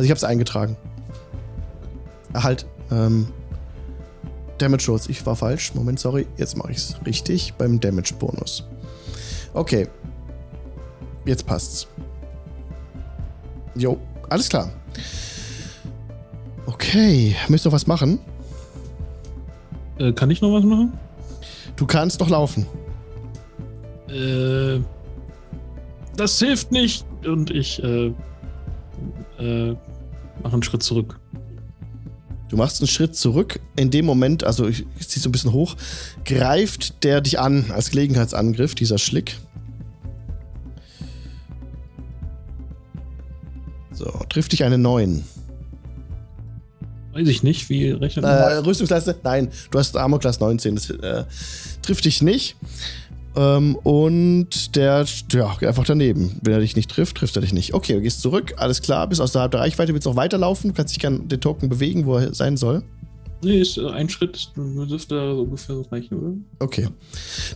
Also 0.00 0.06
ich 0.06 0.10
habe 0.12 0.16
es 0.16 0.24
eingetragen. 0.24 0.78
Halt. 2.32 2.64
Ähm, 2.90 3.26
Damage 4.56 4.86
Rolls. 4.88 5.10
Ich 5.10 5.26
war 5.26 5.36
falsch. 5.36 5.74
Moment, 5.74 6.00
sorry. 6.00 6.26
Jetzt 6.38 6.56
mache 6.56 6.72
ich 6.72 6.78
es 6.78 6.96
richtig 7.04 7.52
beim 7.58 7.78
Damage 7.80 8.14
Bonus. 8.18 8.64
Okay. 9.52 9.88
Jetzt 11.26 11.46
passt's. 11.46 11.86
Jo, 13.74 14.00
alles 14.30 14.48
klar. 14.48 14.70
Okay, 16.64 17.36
möchtest 17.48 17.66
du 17.66 17.68
noch 17.68 17.74
was 17.74 17.86
machen? 17.86 18.20
Äh, 19.98 20.12
kann 20.14 20.30
ich 20.30 20.40
noch 20.40 20.54
was 20.54 20.64
machen? 20.64 20.98
Du 21.76 21.84
kannst 21.84 22.20
noch 22.20 22.30
laufen. 22.30 22.64
Äh, 24.08 24.80
das 26.16 26.38
hilft 26.38 26.72
nicht. 26.72 27.04
Und 27.22 27.50
ich 27.50 27.82
äh, 27.82 28.14
äh, 29.38 29.76
mache 30.42 30.54
einen 30.54 30.62
Schritt 30.62 30.82
zurück. 30.82 31.18
Du 32.48 32.56
machst 32.56 32.80
einen 32.80 32.88
Schritt 32.88 33.14
zurück. 33.14 33.60
In 33.76 33.90
dem 33.90 34.04
Moment, 34.04 34.42
also 34.44 34.66
ich, 34.66 34.84
ich 34.98 35.08
ziehe 35.08 35.22
so 35.22 35.28
ein 35.28 35.32
bisschen 35.32 35.52
hoch, 35.52 35.76
greift 36.24 37.04
der 37.04 37.20
dich 37.20 37.38
an 37.38 37.70
als 37.70 37.90
Gelegenheitsangriff, 37.90 38.74
dieser 38.74 38.98
Schlick. 38.98 39.36
So, 43.92 44.06
trifft 44.28 44.52
dich 44.52 44.64
eine 44.64 44.78
9. 44.78 45.24
Weiß 47.12 47.28
ich 47.28 47.42
nicht, 47.42 47.68
wie 47.68 47.90
rechnet 47.90 48.24
Äh, 48.24 48.28
man? 48.28 48.64
Rüstungsleiste? 48.64 49.16
Nein, 49.22 49.50
du 49.70 49.78
hast 49.78 49.96
Armor 49.96 50.20
Class 50.20 50.40
19. 50.40 50.74
Das 50.76 50.90
äh, 50.90 51.24
trifft 51.82 52.04
dich 52.04 52.22
nicht. 52.22 52.56
Ähm, 53.36 53.76
und 53.76 54.76
der, 54.76 55.06
ja, 55.32 55.56
einfach 55.60 55.84
daneben. 55.84 56.36
Wenn 56.42 56.52
er 56.52 56.60
dich 56.60 56.76
nicht 56.76 56.90
trifft, 56.90 57.16
trifft 57.16 57.36
er 57.36 57.42
dich 57.42 57.52
nicht. 57.52 57.74
Okay, 57.74 57.94
du 57.94 58.00
gehst 58.00 58.22
zurück, 58.22 58.54
alles 58.56 58.82
klar, 58.82 59.06
bist 59.06 59.20
außerhalb 59.20 59.50
der 59.50 59.60
Reichweite, 59.60 59.94
willst 59.94 60.08
auch 60.08 60.16
weiterlaufen. 60.16 60.70
Du 60.70 60.76
kannst 60.76 60.94
dich 60.94 61.00
gerne 61.00 61.20
den 61.20 61.40
Token 61.40 61.68
bewegen, 61.68 62.06
wo 62.06 62.16
er 62.16 62.34
sein 62.34 62.56
soll. 62.56 62.82
Nee, 63.42 63.60
ist 63.60 63.78
äh, 63.78 63.88
ein 63.88 64.08
Schritt, 64.08 64.50
dürfte 64.56 65.14
da 65.14 65.34
so 65.34 65.42
ungefähr 65.42 65.76
so 65.76 65.82
reichen, 65.90 66.18
oder? 66.18 66.34
Okay. 66.58 66.88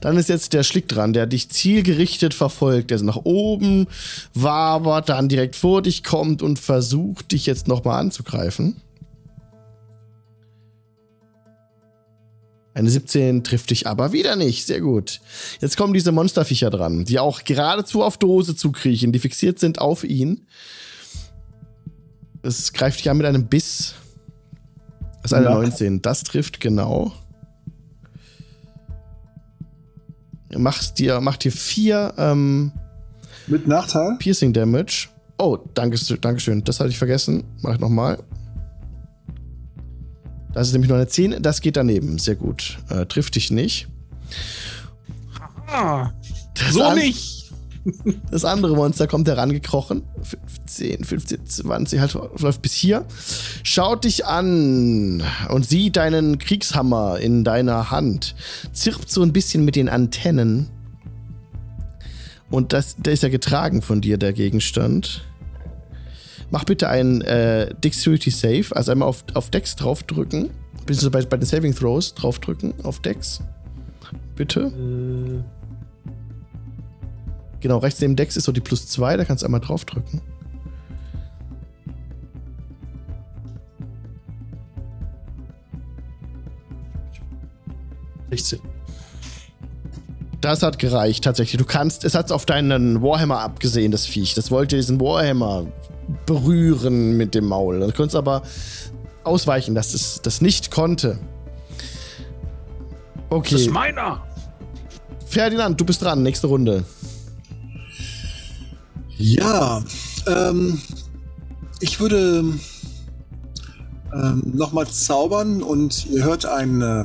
Dann 0.00 0.16
ist 0.16 0.28
jetzt 0.28 0.54
der 0.54 0.62
Schlick 0.62 0.88
dran, 0.88 1.12
der 1.12 1.26
dich 1.26 1.50
zielgerichtet 1.50 2.32
verfolgt, 2.32 2.90
der 2.90 2.98
so 2.98 3.04
nach 3.04 3.20
oben 3.24 3.86
wabert, 4.32 5.10
dann 5.10 5.28
direkt 5.28 5.56
vor 5.56 5.82
dich 5.82 6.02
kommt 6.02 6.42
und 6.42 6.58
versucht, 6.58 7.32
dich 7.32 7.44
jetzt 7.44 7.68
nochmal 7.68 8.00
anzugreifen. 8.00 8.76
Eine 12.74 12.90
17 12.90 13.44
trifft 13.44 13.70
dich 13.70 13.86
aber 13.86 14.12
wieder 14.12 14.34
nicht. 14.34 14.66
Sehr 14.66 14.80
gut. 14.80 15.20
Jetzt 15.60 15.76
kommen 15.76 15.94
diese 15.94 16.10
Monsterviecher 16.10 16.70
dran, 16.70 17.04
die 17.04 17.20
auch 17.20 17.44
geradezu 17.44 18.02
auf 18.02 18.18
Dose 18.18 18.56
zukriechen, 18.56 19.12
die 19.12 19.20
fixiert 19.20 19.60
sind 19.60 19.80
auf 19.80 20.02
ihn. 20.02 20.46
Es 22.42 22.72
greift 22.72 22.98
dich 22.98 23.08
an 23.08 23.16
mit 23.16 23.26
einem 23.26 23.46
Biss. 23.46 23.94
Das 25.22 25.30
ist 25.30 25.34
eine 25.34 25.46
Ja. 25.46 25.54
19. 25.54 26.02
Das 26.02 26.24
trifft 26.24 26.60
genau. 26.60 27.12
Macht 30.56 30.98
dir, 30.98 31.20
macht 31.20 31.44
dir 31.44 31.52
vier 31.52 32.12
ähm, 32.18 32.72
Mit 33.46 33.66
Nachteil? 33.66 34.16
Piercing 34.18 34.52
Damage. 34.52 35.08
Oh, 35.38 35.58
danke, 35.74 35.98
Dankeschön. 36.20 36.62
Das 36.64 36.80
hatte 36.80 36.90
ich 36.90 36.98
vergessen. 36.98 37.44
Mach 37.62 37.74
ich 37.74 37.80
nochmal. 37.80 38.18
Das 40.54 40.68
ist 40.68 40.72
nämlich 40.72 40.88
nur 40.88 40.98
eine 40.98 41.08
10. 41.08 41.42
Das 41.42 41.60
geht 41.60 41.76
daneben. 41.76 42.18
Sehr 42.18 42.36
gut. 42.36 42.78
Äh, 42.88 43.06
trifft 43.06 43.34
dich 43.34 43.50
nicht. 43.50 43.88
Ah, 45.66 46.10
so 46.70 46.94
nicht! 46.94 47.34
Das 48.30 48.44
andere 48.44 48.74
Monster 48.74 49.06
kommt 49.06 49.28
herangekrochen. 49.28 50.04
15, 50.22 51.04
15, 51.04 51.46
20, 51.46 52.00
halt 52.00 52.14
läuft 52.38 52.62
bis 52.62 52.72
hier. 52.72 53.04
Schaut 53.62 54.04
dich 54.04 54.24
an 54.24 55.22
und 55.50 55.66
sieht 55.66 55.96
deinen 55.96 56.38
Kriegshammer 56.38 57.18
in 57.18 57.44
deiner 57.44 57.90
Hand. 57.90 58.34
Zirpt 58.72 59.10
so 59.10 59.22
ein 59.22 59.32
bisschen 59.34 59.64
mit 59.66 59.76
den 59.76 59.88
Antennen. 59.90 60.70
Und 62.50 62.72
das, 62.72 62.96
der 62.96 63.12
ist 63.12 63.22
ja 63.22 63.28
getragen 63.28 63.82
von 63.82 64.00
dir, 64.00 64.16
der 64.16 64.32
Gegenstand. 64.32 65.24
Mach 66.54 66.62
bitte 66.62 66.88
einen 66.88 67.20
äh, 67.22 67.74
Dexterity 67.74 68.30
Save. 68.30 68.66
Also 68.76 68.92
einmal 68.92 69.08
auf, 69.08 69.24
auf 69.34 69.50
Dex 69.50 69.74
draufdrücken. 69.74 70.50
Bist 70.86 71.02
du 71.02 71.10
bei, 71.10 71.20
bei 71.22 71.36
den 71.36 71.46
Saving 71.46 71.74
Throws 71.74 72.14
draufdrücken 72.14 72.74
auf 72.84 73.00
Dex. 73.00 73.40
Bitte. 74.36 74.60
Äh. 74.60 75.42
Genau, 77.58 77.78
rechts 77.78 78.00
neben 78.00 78.14
Dex 78.14 78.36
ist 78.36 78.44
so 78.44 78.52
die 78.52 78.60
plus 78.60 78.86
2, 78.86 79.16
da 79.16 79.24
kannst 79.24 79.42
du 79.42 79.46
einmal 79.46 79.62
draufdrücken. 79.62 80.20
Das 90.40 90.62
hat 90.62 90.78
gereicht, 90.78 91.24
tatsächlich. 91.24 91.58
Du 91.58 91.64
kannst, 91.64 92.04
es 92.04 92.14
hat 92.14 92.30
auf 92.30 92.46
deinen 92.46 93.02
Warhammer 93.02 93.40
abgesehen, 93.40 93.90
das 93.90 94.06
Viech. 94.06 94.34
Das 94.34 94.52
wollte 94.52 94.76
diesen 94.76 95.00
Warhammer 95.00 95.66
berühren 96.26 97.16
mit 97.16 97.34
dem 97.34 97.46
Maul. 97.46 97.80
Du 97.80 97.92
konntest 97.92 98.16
aber 98.16 98.42
ausweichen, 99.24 99.74
dass 99.74 99.94
es 99.94 100.20
das 100.22 100.40
nicht 100.40 100.70
konnte. 100.70 101.18
Okay. 103.30 103.52
Das 103.52 103.60
ist 103.62 103.70
meiner! 103.70 104.22
Ferdinand, 105.26 105.80
du 105.80 105.84
bist 105.84 106.02
dran. 106.02 106.22
Nächste 106.22 106.46
Runde. 106.46 106.84
Ja, 109.16 109.82
ähm, 110.26 110.80
ich 111.80 111.98
würde 112.00 112.44
ähm, 114.12 114.42
nochmal 114.54 114.86
zaubern 114.86 115.62
und 115.62 116.06
ihr 116.06 116.24
hört 116.24 116.46
ein, 116.46 116.82
äh, 116.82 117.04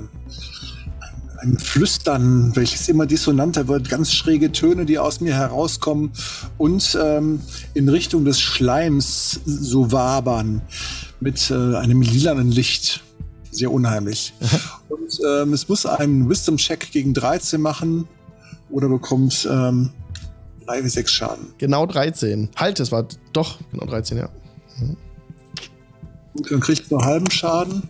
ein 1.41 1.57
Flüstern, 1.57 2.55
welches 2.55 2.89
immer 2.89 3.05
dissonanter 3.05 3.67
wird, 3.67 3.89
ganz 3.89 4.13
schräge 4.13 4.51
Töne, 4.51 4.85
die 4.85 4.99
aus 4.99 5.21
mir 5.21 5.33
herauskommen 5.33 6.11
und 6.57 6.97
ähm, 7.01 7.41
in 7.73 7.89
Richtung 7.89 8.25
des 8.25 8.39
Schleims 8.39 9.39
so 9.45 9.91
wabern 9.91 10.61
mit 11.19 11.49
äh, 11.49 11.75
einem 11.75 12.01
lilanen 12.01 12.51
Licht. 12.51 13.03
Sehr 13.51 13.71
unheimlich. 13.71 14.33
und 14.89 15.19
ähm, 15.27 15.53
es 15.53 15.67
muss 15.67 15.85
einen 15.85 16.29
Wisdom-Check 16.29 16.91
gegen 16.91 17.13
13 17.13 17.59
machen 17.61 18.07
oder 18.69 18.87
bekommt 18.87 19.47
ähm, 19.49 19.91
3 20.67 20.83
wie 20.83 20.89
6 20.89 21.11
Schaden. 21.11 21.47
Genau 21.57 21.85
13. 21.85 22.49
Halt, 22.55 22.79
es 22.79 22.91
war 22.91 23.07
doch 23.33 23.59
genau 23.71 23.85
13, 23.85 24.17
ja. 24.17 24.29
Mhm. 24.79 24.97
Gut, 26.35 26.51
dann 26.51 26.59
kriegt 26.59 26.91
nur 26.91 27.03
halben 27.03 27.29
Schaden. 27.31 27.89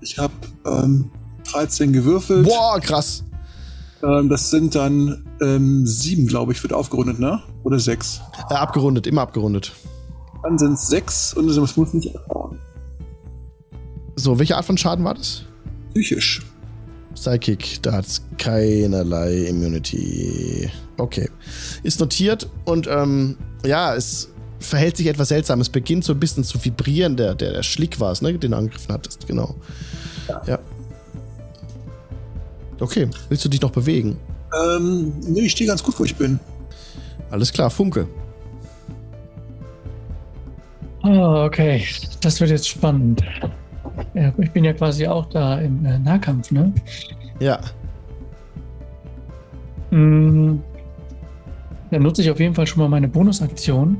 Ich 0.00 0.18
habe 0.18 0.32
ähm, 0.66 1.10
13 1.52 1.92
gewürfelt. 1.92 2.46
Boah, 2.46 2.80
krass. 2.80 3.24
Ähm, 4.02 4.28
das 4.28 4.50
sind 4.50 4.74
dann 4.74 5.24
ähm, 5.40 5.86
7, 5.86 6.26
glaube 6.26 6.52
ich, 6.52 6.62
wird 6.62 6.72
aufgerundet, 6.72 7.18
ne? 7.18 7.42
Oder 7.64 7.78
6? 7.78 8.20
Äh, 8.50 8.54
abgerundet, 8.54 9.06
immer 9.06 9.22
abgerundet. 9.22 9.72
Dann 10.42 10.58
sind 10.58 10.74
es 10.74 10.86
6 10.88 11.34
und 11.34 11.48
es 11.48 11.76
muss 11.76 11.92
nicht 11.94 12.14
abbauen. 12.14 12.58
So, 14.16 14.38
welche 14.38 14.56
Art 14.56 14.64
von 14.64 14.78
Schaden 14.78 15.04
war 15.04 15.14
das? 15.14 15.44
Psychisch. 15.90 16.42
Psychic, 17.14 17.82
da 17.82 17.92
hat 17.92 18.06
es 18.06 18.22
keinerlei 18.38 19.46
Immunity. 19.48 20.70
Okay. 20.96 21.28
Ist 21.82 21.98
notiert 21.98 22.48
und 22.64 22.86
ähm, 22.86 23.36
ja, 23.64 23.94
es 23.94 24.28
verhält 24.60 24.96
sich 24.96 25.06
etwas 25.06 25.28
seltsam. 25.28 25.60
Es 25.60 25.68
beginnt 25.68 26.04
so 26.04 26.12
ein 26.12 26.20
bisschen 26.20 26.44
zu 26.44 26.64
vibrieren. 26.64 27.16
Der, 27.16 27.34
der, 27.34 27.52
der 27.52 27.62
Schlick 27.62 27.98
war 28.00 28.12
es, 28.12 28.22
ne, 28.22 28.38
den 28.38 28.52
du 28.52 28.56
angegriffen 28.56 28.92
hattest, 28.92 29.26
genau. 29.26 29.56
Ja. 30.28 30.42
ja. 30.46 30.58
Okay, 32.80 33.08
willst 33.28 33.44
du 33.44 33.48
dich 33.48 33.60
noch 33.60 33.70
bewegen? 33.70 34.18
Ähm, 34.54 35.12
nee, 35.26 35.42
ich 35.42 35.52
stehe 35.52 35.68
ganz 35.68 35.82
gut, 35.82 35.98
wo 35.98 36.04
ich 36.04 36.14
bin. 36.14 36.38
Alles 37.30 37.52
klar, 37.52 37.70
Funke. 37.70 38.06
Oh, 41.02 41.44
okay. 41.46 41.84
Das 42.20 42.40
wird 42.40 42.50
jetzt 42.50 42.68
spannend. 42.68 43.22
Ja, 44.14 44.32
ich 44.38 44.50
bin 44.50 44.64
ja 44.64 44.72
quasi 44.72 45.06
auch 45.06 45.26
da 45.26 45.58
im 45.58 45.84
äh, 45.84 45.98
Nahkampf, 45.98 46.50
ne? 46.50 46.72
Ja. 47.40 47.60
Mm, 49.90 50.58
dann 51.90 52.02
nutze 52.02 52.22
ich 52.22 52.30
auf 52.30 52.40
jeden 52.40 52.54
Fall 52.54 52.66
schon 52.66 52.82
mal 52.82 52.88
meine 52.88 53.08
Bonusaktion, 53.08 53.96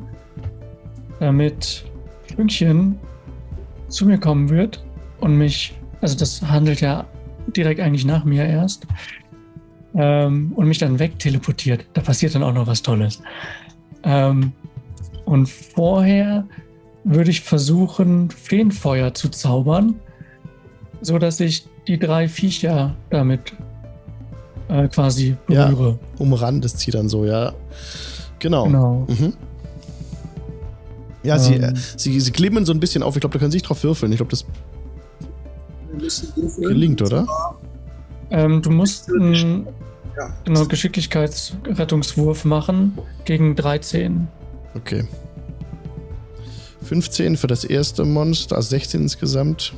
damit 1.21 1.85
Pünktchen 2.35 2.99
zu 3.89 4.07
mir 4.07 4.19
kommen 4.19 4.51
wird 4.51 4.85
und 5.21 5.37
mich, 5.37 5.75
also 6.01 6.17
das 6.17 6.43
handelt 6.43 6.81
ja 6.81 7.07
direkt 7.57 7.81
eigentlich 7.81 8.05
nach 8.05 8.25
mir 8.25 8.45
erst, 8.45 8.87
ähm, 9.95 10.53
und 10.55 10.69
mich 10.69 10.79
dann 10.79 10.99
wegteleportiert. 10.99 11.85
Da 11.95 12.01
passiert 12.01 12.35
dann 12.35 12.43
auch 12.43 12.53
noch 12.53 12.67
was 12.67 12.83
Tolles. 12.83 13.21
Ähm, 14.05 14.53
und 15.25 15.49
vorher 15.49 16.47
würde 17.05 17.31
ich 17.31 17.41
versuchen, 17.41 18.31
Feenfeuer 18.31 19.15
zu 19.15 19.29
zaubern, 19.29 19.97
so 21.01 21.19
dass 21.19 21.41
ich 21.41 21.67
die 21.87 21.99
drei 21.99 22.29
Viecher 22.29 22.95
damit 23.11 23.55
äh, 24.69 24.89
quasi 24.89 25.37
berühre. 25.47 25.91
Ja, 25.91 25.99
umrandest 26.19 26.81
sie 26.81 26.91
dann 26.91 27.09
so, 27.09 27.25
ja. 27.25 27.55
Genau. 28.39 28.65
Genau. 28.65 29.07
Mhm. 29.09 29.33
Ja, 31.23 31.37
ähm. 31.37 31.41
sie, 31.41 31.55
äh, 31.55 31.73
sie, 31.97 32.21
sie 32.21 32.31
klimmen 32.31 32.65
so 32.65 32.73
ein 32.73 32.81
bisschen 32.81 33.03
auf. 33.03 33.17
Ich 33.17 33.21
glaube, 33.21 33.33
da 33.33 33.39
können 33.39 33.51
sie 33.51 33.57
sich 33.57 33.67
drauf 33.67 33.83
würfeln. 33.83 34.13
Ich 34.13 34.19
glaube, 34.19 34.31
das 34.31 34.45
gelingt, 36.59 37.03
oder? 37.03 37.27
Ähm, 38.31 38.63
du 38.63 38.71
musst 38.71 39.11
einen 39.11 39.67
ja. 40.17 40.35
genau, 40.45 40.67
Geschicklichkeitsrettungswurf 40.67 42.45
machen 42.45 42.99
gegen 43.25 43.57
13. 43.57 44.29
Okay. 44.75 45.07
15 46.83 47.37
für 47.37 47.47
das 47.47 47.65
erste 47.65 48.05
Monster, 48.05 48.57
also 48.57 48.71
16 48.71 49.03
insgesamt. 49.03 49.75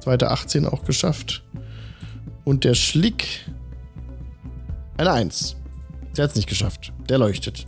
Zweite 0.00 0.30
18 0.30 0.66
auch 0.66 0.84
geschafft. 0.84 1.42
Und 2.44 2.64
der 2.64 2.74
Schlick. 2.74 3.48
Eine 4.96 5.12
1. 5.12 5.56
Der 6.16 6.24
hat 6.24 6.30
es 6.30 6.36
nicht 6.36 6.48
geschafft. 6.48 6.92
Der 7.08 7.18
leuchtet. 7.18 7.66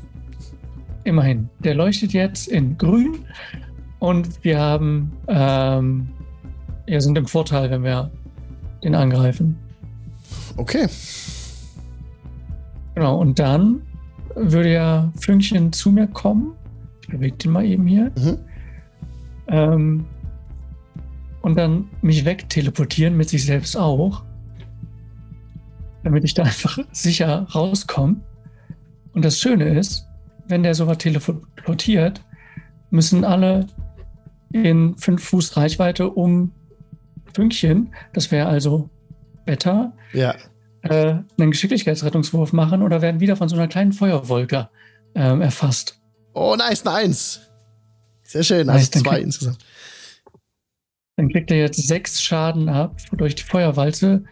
Immerhin. 1.04 1.48
Der 1.60 1.74
leuchtet 1.74 2.12
jetzt 2.12 2.48
in 2.48 2.78
grün. 2.78 3.24
Und 3.98 4.44
wir 4.44 4.58
haben. 4.58 5.12
Ähm, 5.26 6.08
wir 6.86 7.02
sind 7.02 7.18
im 7.18 7.26
Vorteil, 7.26 7.70
wenn 7.70 7.84
wir 7.84 8.10
den 8.82 8.94
angreifen. 8.94 9.58
Okay. 10.56 10.88
Genau, 12.94 13.18
und 13.18 13.38
dann 13.38 13.82
würde 14.34 14.72
ja 14.72 15.12
Fünkchen 15.20 15.72
zu 15.72 15.90
mir 15.90 16.06
kommen. 16.06 16.54
Ich 17.02 17.08
bewege 17.08 17.36
den 17.36 17.52
mal 17.52 17.64
eben 17.64 17.86
hier. 17.86 18.10
Mhm. 18.16 18.38
Ähm, 19.48 20.06
und 21.42 21.56
dann 21.56 21.88
mich 22.02 22.24
wegteleportieren 22.24 23.16
mit 23.16 23.28
sich 23.28 23.44
selbst 23.44 23.76
auch. 23.76 24.24
Damit 26.04 26.24
ich 26.24 26.34
da 26.34 26.42
einfach 26.44 26.78
sicher 26.92 27.46
rauskomme. 27.54 28.16
Und 29.12 29.24
das 29.24 29.38
Schöne 29.38 29.78
ist, 29.78 30.06
wenn 30.46 30.62
der 30.62 30.74
sowas 30.74 30.98
teleportiert, 30.98 32.24
müssen 32.90 33.24
alle 33.24 33.66
in 34.52 34.96
fünf 34.96 35.22
Fuß 35.24 35.56
Reichweite 35.56 36.08
um 36.10 36.52
Fünkchen, 37.34 37.94
das 38.12 38.30
wäre 38.30 38.48
also 38.48 38.88
Wetter, 39.44 39.92
ja 40.12 40.34
äh, 40.82 41.16
einen 41.38 41.50
Geschicklichkeitsrettungswurf 41.50 42.52
machen 42.52 42.82
oder 42.82 43.02
werden 43.02 43.20
wieder 43.20 43.36
von 43.36 43.48
so 43.48 43.56
einer 43.56 43.68
kleinen 43.68 43.92
Feuerwolke 43.92 44.68
ähm, 45.14 45.40
erfasst. 45.40 46.00
Oh, 46.34 46.54
nice, 46.56 46.84
nice. 46.84 47.40
Sehr 48.22 48.42
schön, 48.42 48.66
nice, 48.66 48.90
also 48.94 49.00
zwei 49.04 49.20
insgesamt. 49.20 49.58
Dann 51.16 51.28
kriegt 51.30 51.50
er 51.50 51.58
jetzt 51.58 51.86
sechs 51.86 52.22
Schaden 52.22 52.68
ab 52.68 52.96
durch 53.12 53.34
die 53.34 53.42
Feuerwalze. 53.42 54.24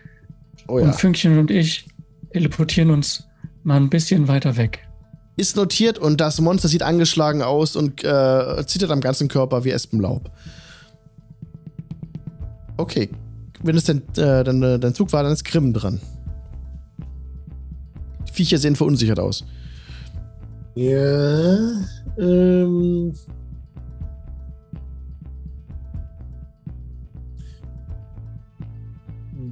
Oh, 0.69 0.79
ja. 0.79 0.87
Und 0.87 0.95
Fünkchen 0.95 1.39
und 1.39 1.51
ich 1.51 1.89
teleportieren 2.33 2.91
uns 2.91 3.27
mal 3.65 3.77
ein 3.77 3.91
bisschen 3.91 4.29
weiter 4.29 4.57
weg. 4.57 4.86
Ist 5.37 5.57
notiert 5.57 5.99
und 5.99 6.21
das 6.21 6.41
Monster 6.41 6.69
sieht 6.69 6.83
angeschlagen 6.83 7.43
aus 7.43 7.77
und 7.77 8.03
äh, 8.03 8.65
zittert 8.67 8.91
am 8.91 9.01
ganzen 9.01 9.29
Körper 9.29 9.65
wie 9.65 9.71
Espenlaub. 9.71 10.31
Okay. 12.79 13.11
Wenn 13.63 13.77
es 13.77 13.85
denn 13.85 14.03
äh, 14.17 14.45
dein, 14.45 14.61
dein 14.81 14.95
Zug 14.95 15.13
war, 15.13 15.23
dann 15.23 15.33
ist 15.33 15.45
Grimm 15.45 15.73
dran. 15.73 16.01
Viecher 18.33 18.59
sehen 18.59 18.77
verunsichert 18.77 19.19
aus. 19.19 19.45
Ja. 20.75 21.57
Ähm. 22.19 23.15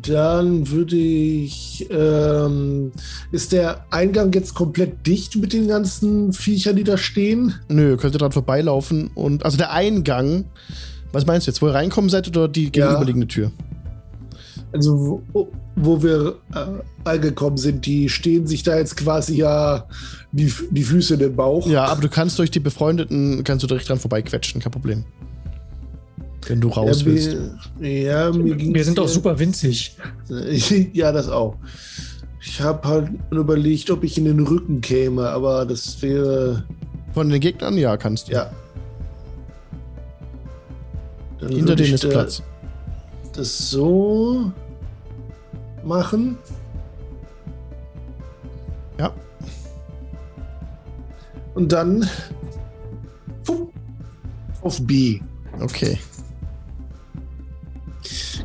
Dann 0.06 0.70
würde 0.70 0.96
ich. 0.96 1.86
Ähm, 1.90 2.92
ist 3.32 3.52
der 3.52 3.84
Eingang 3.90 4.32
jetzt 4.32 4.54
komplett 4.54 5.06
dicht 5.06 5.36
mit 5.36 5.52
den 5.52 5.68
ganzen 5.68 6.32
Viechern, 6.32 6.76
die 6.76 6.84
da 6.84 6.96
stehen? 6.96 7.54
Nö, 7.68 7.96
könnt 7.96 8.14
ihr 8.14 8.18
dran 8.18 8.32
vorbeilaufen 8.32 9.10
und. 9.14 9.44
Also 9.44 9.56
der 9.56 9.72
Eingang. 9.72 10.46
Was 11.12 11.26
meinst 11.26 11.46
du 11.46 11.50
jetzt? 11.52 11.62
Wo 11.62 11.68
ihr 11.68 11.74
reinkommen 11.74 12.10
seid 12.10 12.26
oder 12.26 12.48
die 12.48 12.72
gegenüberliegende 12.72 13.28
Tür? 13.28 13.52
Also, 14.72 15.22
wo, 15.32 15.48
wo 15.76 16.02
wir 16.02 16.36
äh, 16.52 17.08
angekommen 17.08 17.56
sind, 17.56 17.86
die 17.86 18.08
stehen 18.08 18.48
sich 18.48 18.64
da 18.64 18.76
jetzt 18.76 18.96
quasi 18.96 19.36
ja 19.36 19.86
die, 20.32 20.52
die 20.72 20.82
Füße 20.82 21.14
in 21.14 21.20
den 21.20 21.36
Bauch. 21.36 21.66
Ja, 21.68 21.84
aber 21.84 22.00
du 22.00 22.08
kannst 22.08 22.38
durch 22.40 22.50
die 22.50 22.58
Befreundeten, 22.58 23.44
kannst 23.44 23.62
du 23.62 23.68
direkt 23.68 23.88
dran 23.88 24.00
vorbeiquetschen, 24.00 24.60
kein 24.60 24.72
Problem. 24.72 25.04
Wenn 26.46 26.60
du 26.60 26.68
raus 26.68 27.00
ja, 27.00 27.06
willst. 27.06 27.36
Mir, 27.78 28.02
ja, 28.02 28.32
mir 28.32 28.56
ging's 28.56 28.74
Wir 28.74 28.84
sind 28.84 28.98
doch 28.98 29.06
ja- 29.06 29.12
super 29.12 29.38
winzig. 29.38 29.96
Ja, 30.92 31.12
das 31.12 31.28
auch. 31.28 31.56
Ich 32.40 32.60
habe 32.60 32.86
halt 32.86 33.10
überlegt, 33.30 33.90
ob 33.90 34.04
ich 34.04 34.18
in 34.18 34.26
den 34.26 34.40
Rücken 34.40 34.80
käme, 34.80 35.28
aber 35.28 35.64
das 35.64 36.00
wäre. 36.02 36.64
Von 37.12 37.30
den 37.30 37.40
Gegnern, 37.40 37.78
ja, 37.78 37.96
kannst 37.96 38.28
du. 38.28 38.32
Ja. 38.32 38.50
Dann 41.40 41.50
Hinter 41.50 41.76
denen 41.76 41.94
ist 41.94 42.08
Platz. 42.08 42.42
Das 43.32 43.70
so 43.70 44.52
machen. 45.84 46.38
Ja. 48.98 49.12
Und 51.54 51.72
dann 51.72 52.08
auf 54.62 54.80
B. 54.86 55.20
Okay. 55.60 55.98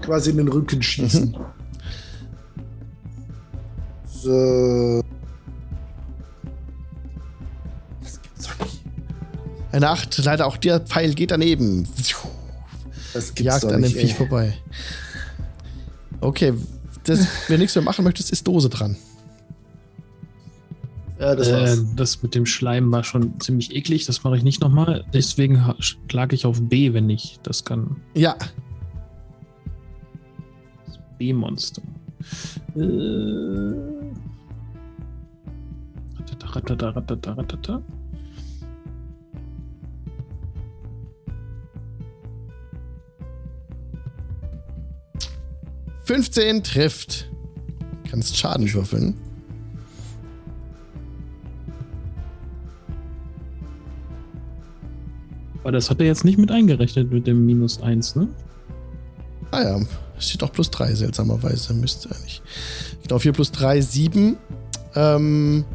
Quasi 0.09 0.31
in 0.31 0.37
den 0.37 0.47
Rücken 0.47 0.81
schießen. 0.81 1.29
Mhm. 1.29 1.45
So. 4.23 5.03
Eine 9.71 9.89
Acht, 9.89 10.17
leider 10.25 10.47
auch 10.47 10.57
der 10.57 10.79
Pfeil 10.79 11.13
geht 11.13 11.29
daneben. 11.29 11.87
Das 13.13 13.35
gibt's 13.35 13.41
Jagt 13.41 13.63
doch 13.65 13.69
an 13.69 13.83
dem 13.83 13.91
nicht, 13.91 13.97
Viech 13.97 14.15
vorbei. 14.15 14.57
Okay, 16.21 16.55
das, 17.03 17.27
wenn 17.47 17.59
nichts 17.59 17.75
mehr 17.75 17.83
machen 17.83 18.03
möchtest, 18.03 18.31
ist 18.31 18.47
Dose 18.47 18.67
dran. 18.67 18.97
Ja, 21.19 21.35
das 21.35 21.49
äh, 21.49 21.77
das 21.95 22.23
mit 22.23 22.33
dem 22.33 22.47
Schleim 22.47 22.91
war 22.91 23.03
schon 23.03 23.39
ziemlich 23.39 23.75
eklig. 23.75 24.07
Das 24.07 24.23
mache 24.23 24.37
ich 24.37 24.43
nicht 24.43 24.59
nochmal. 24.59 25.05
Deswegen 25.13 25.63
schlage 25.77 26.33
ich 26.33 26.47
auf 26.47 26.59
B, 26.59 26.93
wenn 26.93 27.11
ich 27.11 27.39
das 27.43 27.63
kann. 27.63 27.97
Ja, 28.15 28.35
B-Monster. 31.19 31.83
Äh. 32.75 33.79
Ratata, 36.41 36.89
ratata, 36.89 37.31
ratata, 37.33 37.83
15 46.09 46.63
trifft. 46.63 47.29
Kannst 48.09 48.35
Schaden 48.35 48.73
würfeln. 48.73 49.13
Aber 55.61 55.71
das 55.71 55.91
hat 55.91 55.99
er 55.99 56.07
jetzt 56.07 56.25
nicht 56.25 56.39
mit 56.39 56.49
eingerechnet 56.49 57.11
mit 57.11 57.27
dem 57.27 57.45
Minus 57.45 57.79
1, 57.83 58.15
ne? 58.15 58.27
Ah 59.51 59.61
ja, 59.61 59.79
steht 60.19 60.43
auch 60.43 60.51
plus 60.51 60.69
3, 60.71 60.93
seltsamerweise. 60.95 61.73
Müsste 61.73 62.09
eigentlich. 62.09 62.41
Genau, 63.03 63.19
4 63.19 63.33
plus 63.33 63.51
3, 63.51 63.81
7. 63.81 64.37
Ähm. 64.95 65.65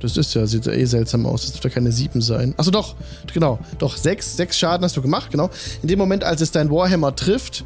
Das 0.00 0.18
ist 0.18 0.34
ja, 0.34 0.46
sieht 0.46 0.66
ja 0.66 0.72
eh 0.72 0.84
seltsam 0.84 1.24
aus. 1.24 1.42
Das 1.42 1.52
dürfte 1.52 1.70
keine 1.70 1.90
7 1.90 2.20
sein. 2.20 2.54
Achso, 2.58 2.70
doch, 2.70 2.94
genau. 3.32 3.58
Doch, 3.78 3.96
6. 3.96 4.36
6 4.36 4.58
Schaden 4.58 4.84
hast 4.84 4.96
du 4.96 5.02
gemacht, 5.02 5.30
genau. 5.30 5.48
In 5.80 5.88
dem 5.88 5.98
Moment, 5.98 6.24
als 6.24 6.42
es 6.42 6.50
dein 6.50 6.70
Warhammer 6.70 7.16
trifft, 7.16 7.64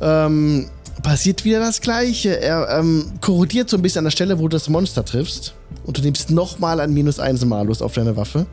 ähm, 0.00 0.68
passiert 1.02 1.44
wieder 1.44 1.60
das 1.60 1.80
Gleiche. 1.80 2.40
Er 2.40 2.68
ähm, 2.78 3.12
korrodiert 3.20 3.70
so 3.70 3.76
ein 3.76 3.82
bisschen 3.82 4.00
an 4.00 4.04
der 4.04 4.10
Stelle, 4.10 4.38
wo 4.38 4.48
du 4.48 4.56
das 4.56 4.68
Monster 4.68 5.04
triffst. 5.04 5.54
Und 5.84 5.98
du 5.98 6.02
nimmst 6.02 6.30
nochmal 6.30 6.80
ein 6.80 6.92
minus 6.92 7.20
1 7.20 7.44
Malus 7.44 7.82
auf 7.82 7.94
deine 7.94 8.16
Waffe. 8.16 8.46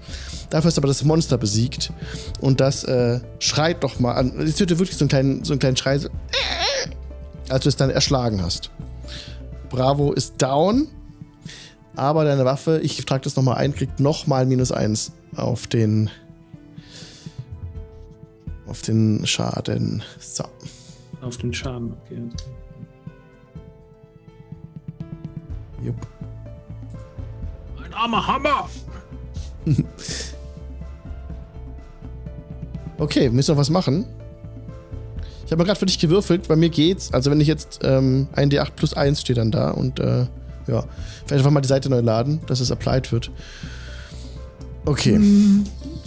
Dafür 0.49 0.69
ist 0.69 0.77
aber 0.77 0.87
das 0.87 1.03
Monster 1.03 1.37
besiegt. 1.37 1.91
Und 2.39 2.59
das 2.61 2.83
äh, 2.83 3.19
schreit 3.39 3.83
doch 3.83 3.99
mal 3.99 4.13
an. 4.13 4.39
Es 4.39 4.59
hört 4.59 4.69
wirklich 4.71 4.97
so 4.97 5.03
einen 5.03 5.09
kleinen, 5.09 5.43
so 5.43 5.53
einen 5.53 5.59
kleinen 5.59 5.77
Schrei, 5.77 5.97
so, 5.97 6.09
als 7.49 7.63
du 7.63 7.69
es 7.69 7.75
dann 7.75 7.89
erschlagen 7.89 8.41
hast. 8.41 8.71
Bravo 9.69 10.13
ist 10.13 10.41
down. 10.41 10.87
Aber 11.95 12.25
deine 12.25 12.43
Waffe, 12.43 12.79
ich 12.83 13.03
trage 13.05 13.23
das 13.23 13.35
nochmal 13.35 13.57
ein, 13.57 13.73
kriegt 13.73 13.99
nochmal 13.99 14.45
minus 14.45 14.71
1 14.71 15.13
auf 15.35 15.67
den. 15.67 16.09
Auf 18.67 18.81
den 18.81 19.25
Schaden. 19.25 20.03
So. 20.19 20.43
Auf 21.21 21.37
den 21.37 21.53
Schaden, 21.53 21.93
okay. 21.93 22.21
Jupp. 25.81 26.07
Ein 27.83 27.93
armer 27.93 28.27
Hammer! 28.27 28.69
Okay, 32.97 33.29
müssen 33.29 33.55
wir 33.55 33.57
was 33.57 33.69
machen? 33.69 34.05
Ich 35.45 35.51
habe 35.51 35.63
gerade 35.63 35.79
für 35.79 35.85
dich 35.85 35.99
gewürfelt. 35.99 36.47
Bei 36.47 36.55
mir 36.55 36.69
geht's. 36.69 37.13
Also, 37.13 37.29
wenn 37.29 37.39
ich 37.39 37.47
jetzt 37.47 37.79
ähm, 37.83 38.27
ein 38.33 38.49
D8 38.49 38.71
plus 38.75 38.93
1 38.93 39.21
steht 39.21 39.37
dann 39.37 39.51
da 39.51 39.71
und 39.71 39.99
äh, 39.99 40.25
ja, 40.67 40.83
vielleicht 41.25 41.33
einfach 41.33 41.51
mal 41.51 41.61
die 41.61 41.67
Seite 41.67 41.89
neu 41.89 41.99
laden, 41.99 42.39
dass 42.47 42.59
es 42.59 42.71
applied 42.71 43.11
wird. 43.11 43.29
Okay. 44.85 45.19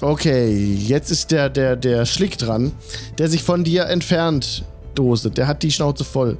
Okay, 0.00 0.74
jetzt 0.74 1.10
ist 1.10 1.30
der, 1.30 1.50
der, 1.50 1.76
der 1.76 2.06
Schlick 2.06 2.38
dran, 2.38 2.72
der 3.18 3.28
sich 3.28 3.42
von 3.42 3.64
dir 3.64 3.86
entfernt, 3.86 4.64
Dose. 4.94 5.30
Der 5.30 5.46
hat 5.46 5.62
die 5.62 5.72
Schnauze 5.72 6.04
voll. 6.04 6.38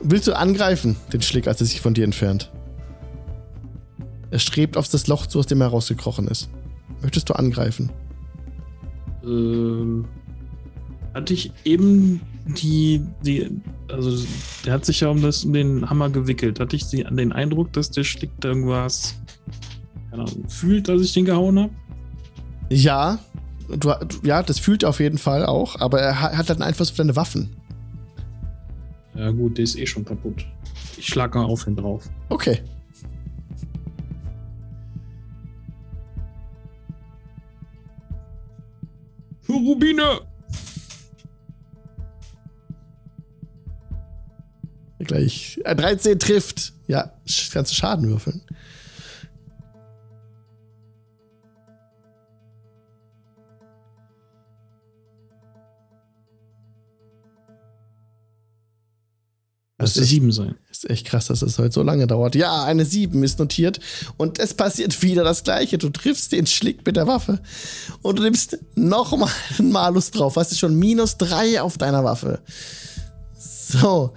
Willst 0.00 0.28
du 0.28 0.36
angreifen, 0.36 0.96
den 1.12 1.22
Schlick, 1.22 1.48
als 1.48 1.60
er 1.60 1.66
sich 1.66 1.80
von 1.80 1.94
dir 1.94 2.04
entfernt? 2.04 2.50
Er 4.30 4.38
strebt 4.38 4.76
auf 4.76 4.88
das 4.88 5.06
Loch 5.06 5.26
zu, 5.26 5.38
aus 5.38 5.46
dem 5.46 5.60
er 5.60 5.68
rausgekrochen 5.68 6.28
ist. 6.28 6.48
Möchtest 7.02 7.28
du 7.28 7.34
angreifen? 7.34 7.90
Ähm, 9.26 10.04
hatte 11.14 11.34
ich 11.34 11.52
eben 11.64 12.20
die, 12.46 13.02
die, 13.24 13.50
also 13.90 14.24
der 14.64 14.74
hat 14.74 14.84
sich 14.84 15.00
ja 15.00 15.08
um, 15.08 15.20
das, 15.22 15.44
um 15.44 15.52
den 15.52 15.88
Hammer 15.88 16.10
gewickelt. 16.10 16.60
Hatte 16.60 16.76
ich 16.76 16.86
die, 16.88 17.04
den 17.04 17.32
Eindruck, 17.32 17.72
dass 17.72 17.90
der 17.90 18.04
Schlick 18.04 18.30
da 18.40 18.48
irgendwas 18.48 19.16
keine 20.10 20.22
Ahnung, 20.22 20.48
fühlt, 20.48 20.88
dass 20.88 21.00
ich 21.00 21.12
den 21.12 21.24
gehauen 21.24 21.58
habe? 21.58 21.72
Ja, 22.70 23.18
du, 23.68 23.76
du, 23.76 23.94
ja, 24.22 24.42
das 24.42 24.58
fühlt 24.58 24.82
er 24.82 24.90
auf 24.90 25.00
jeden 25.00 25.18
Fall 25.18 25.44
auch, 25.46 25.80
aber 25.80 26.00
er 26.00 26.20
hat, 26.20 26.32
hat 26.32 26.48
halt 26.48 26.50
einen 26.50 26.62
Einfluss 26.62 26.90
auf 26.90 26.96
deine 26.96 27.16
Waffen. 27.16 27.56
Ja 29.14 29.30
gut, 29.30 29.56
der 29.56 29.64
ist 29.64 29.78
eh 29.78 29.86
schon 29.86 30.04
kaputt. 30.04 30.44
Ich 30.98 31.06
schlage 31.06 31.38
mal 31.38 31.46
auf 31.46 31.66
ihn 31.66 31.76
drauf. 31.76 32.08
Okay. 32.28 32.60
Rubine! 39.58 40.20
Gleich. 44.98 45.60
Äh, 45.64 45.76
13 45.76 46.18
trifft. 46.18 46.72
Ja, 46.86 47.12
kannst 47.52 47.72
du 47.72 47.76
Schaden 47.76 48.08
würfeln. 48.08 48.42
Müsste 59.86 60.00
ist, 60.00 60.08
sieben 60.08 60.32
sein. 60.32 60.54
ist 60.70 60.88
echt 60.90 61.06
krass, 61.06 61.26
dass 61.26 61.40
das 61.40 61.58
heute 61.58 61.72
so 61.72 61.82
lange 61.82 62.06
dauert. 62.06 62.34
Ja, 62.34 62.64
eine 62.64 62.84
7 62.84 63.22
ist 63.22 63.38
notiert. 63.38 63.80
Und 64.16 64.38
es 64.38 64.54
passiert 64.54 65.02
wieder 65.02 65.24
das 65.24 65.44
Gleiche. 65.44 65.78
Du 65.78 65.88
triffst 65.90 66.32
den 66.32 66.46
Schlick 66.46 66.84
mit 66.86 66.96
der 66.96 67.06
Waffe. 67.06 67.40
Und 68.02 68.18
du 68.18 68.22
nimmst 68.22 68.58
nochmal 68.74 69.30
einen 69.58 69.72
Malus 69.72 70.10
drauf. 70.10 70.36
Hast 70.36 70.52
du 70.52 70.56
schon 70.56 70.78
minus 70.78 71.16
3 71.16 71.60
auf 71.62 71.78
deiner 71.78 72.04
Waffe. 72.04 72.40
So. 73.38 74.12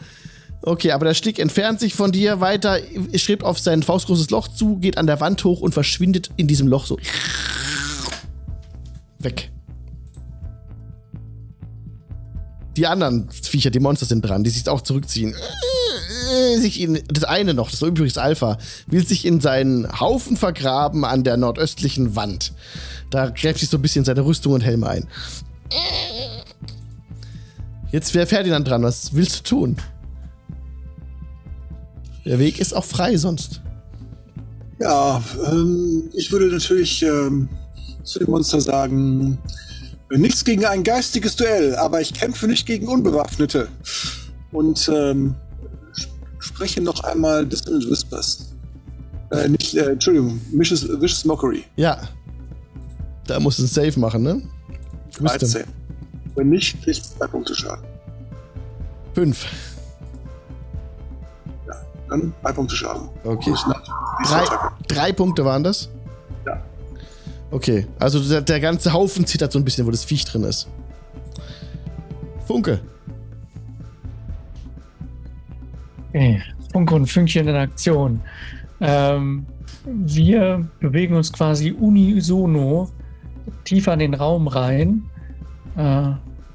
Okay, 0.61 0.91
aber 0.91 1.05
der 1.05 1.13
Schlick 1.13 1.39
entfernt 1.39 1.79
sich 1.79 1.93
von 1.93 2.11
dir 2.11 2.41
weiter, 2.41 2.79
schreibt 3.15 3.43
auf 3.43 3.59
sein 3.59 3.81
faustgroßes 3.81 4.29
Loch 4.29 4.49
zu, 4.49 4.77
geht 4.77 4.97
an 4.97 5.07
der 5.07 5.21
Wand 5.21 5.43
hoch 5.45 5.61
und 5.61 5.73
verschwindet 5.73 6.31
in 6.35 6.47
diesem 6.47 6.67
Loch 6.67 6.85
so. 6.85 6.97
Weg. 9.19 9.51
Die 12.79 12.87
anderen 12.87 13.29
Viecher, 13.29 13.71
die 13.71 13.81
Monster 13.81 14.05
sind 14.05 14.21
dran, 14.21 14.45
die 14.45 14.49
sich 14.49 14.69
auch 14.69 14.79
zurückziehen. 14.79 15.35
sich 16.55 16.79
in, 16.79 17.03
das 17.09 17.25
eine 17.25 17.53
noch, 17.53 17.69
das 17.69 17.81
übrigens 17.81 18.17
Alpha, 18.17 18.57
will 18.87 19.05
sich 19.05 19.25
in 19.25 19.41
seinen 19.41 19.99
Haufen 19.99 20.37
vergraben 20.37 21.03
an 21.03 21.25
der 21.25 21.35
nordöstlichen 21.35 22.15
Wand. 22.15 22.53
Da 23.09 23.31
gräbt 23.31 23.59
sich 23.59 23.67
so 23.67 23.77
ein 23.77 23.81
bisschen 23.81 24.05
seine 24.05 24.23
Rüstung 24.23 24.53
und 24.53 24.61
Helm 24.61 24.85
ein. 24.85 25.05
Jetzt 27.91 28.13
wäre 28.13 28.25
Ferdinand 28.25 28.65
dran, 28.65 28.81
was 28.81 29.13
willst 29.13 29.39
du 29.39 29.43
tun? 29.43 29.77
Der 32.23 32.39
Weg 32.39 32.61
ist 32.61 32.73
auch 32.73 32.85
frei 32.85 33.17
sonst. 33.17 33.59
Ja, 34.79 35.21
ähm, 35.51 36.09
ich 36.13 36.31
würde 36.31 36.45
natürlich 36.45 37.03
ähm, 37.03 37.49
zu 38.03 38.19
dem 38.19 38.29
Monster 38.29 38.61
sagen, 38.61 39.37
nichts 40.17 40.43
gegen 40.43 40.65
ein 40.65 40.83
geistiges 40.83 41.35
Duell, 41.35 41.75
aber 41.75 42.01
ich 42.01 42.13
kämpfe 42.13 42.47
nicht 42.47 42.65
gegen 42.65 42.87
Unbewaffnete. 42.87 43.67
Und 44.51 44.89
ähm, 44.93 45.35
spreche 46.39 46.81
noch 46.81 47.03
einmal 47.03 47.45
Dissonant 47.45 47.89
Whispers. 47.89 48.53
Äh, 49.31 49.47
nicht, 49.49 49.75
äh, 49.75 49.91
Entschuldigung, 49.91 50.41
Vicious, 50.51 50.87
Vicious 50.87 51.25
Mockery. 51.25 51.63
Ja. 51.75 51.99
Da 53.27 53.39
musst 53.39 53.59
du 53.59 53.63
ein 53.63 53.67
Save 53.67 53.99
machen, 53.99 54.23
ne? 54.23 54.41
Wisdom. 55.19 55.39
13. 55.51 55.63
Wenn 56.35 56.49
nicht, 56.49 56.81
kriegst 56.83 57.13
du 57.13 57.17
zwei 57.17 57.27
Punkte 57.27 57.53
Schaden. 57.53 57.85
Fünf. 59.13 59.45
Dann 62.09 62.33
drei 62.41 62.51
Punkte 62.53 62.75
Schaden. 62.75 63.09
Okay. 63.23 63.53
Drei, 64.25 64.45
drei 64.87 65.11
Punkte 65.11 65.45
waren 65.45 65.63
das? 65.63 65.89
Ja. 66.45 66.59
Okay, 67.51 67.87
also 67.99 68.19
der, 68.19 68.41
der 68.41 68.59
ganze 68.59 68.93
Haufen 68.93 69.25
zittert 69.25 69.51
so 69.51 69.59
ein 69.59 69.65
bisschen, 69.65 69.85
wo 69.87 69.91
das 69.91 70.03
Viech 70.03 70.25
drin 70.25 70.43
ist. 70.43 70.69
Funke. 72.45 72.79
Okay. 76.09 76.41
Funke 76.71 76.95
und 76.95 77.07
Fünkchen 77.07 77.47
in 77.47 77.55
Aktion. 77.55 78.21
Ähm, 78.81 79.45
wir 79.85 80.67
bewegen 80.79 81.15
uns 81.15 81.31
quasi 81.33 81.71
unisono 81.71 82.89
tiefer 83.63 83.93
in 83.93 83.99
den 83.99 84.13
Raum 84.13 84.47
rein. 84.47 85.03
Äh, 85.77 86.11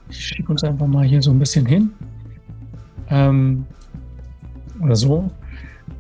ich 0.09 0.25
schicke 0.25 0.53
uns 0.53 0.63
einfach 0.63 0.87
mal 0.87 1.05
hier 1.05 1.23
so 1.23 1.31
ein 1.31 1.39
bisschen 1.39 1.67
hin. 1.67 1.91
Ähm, 3.11 3.67
oder 4.81 4.97
so. 4.97 5.31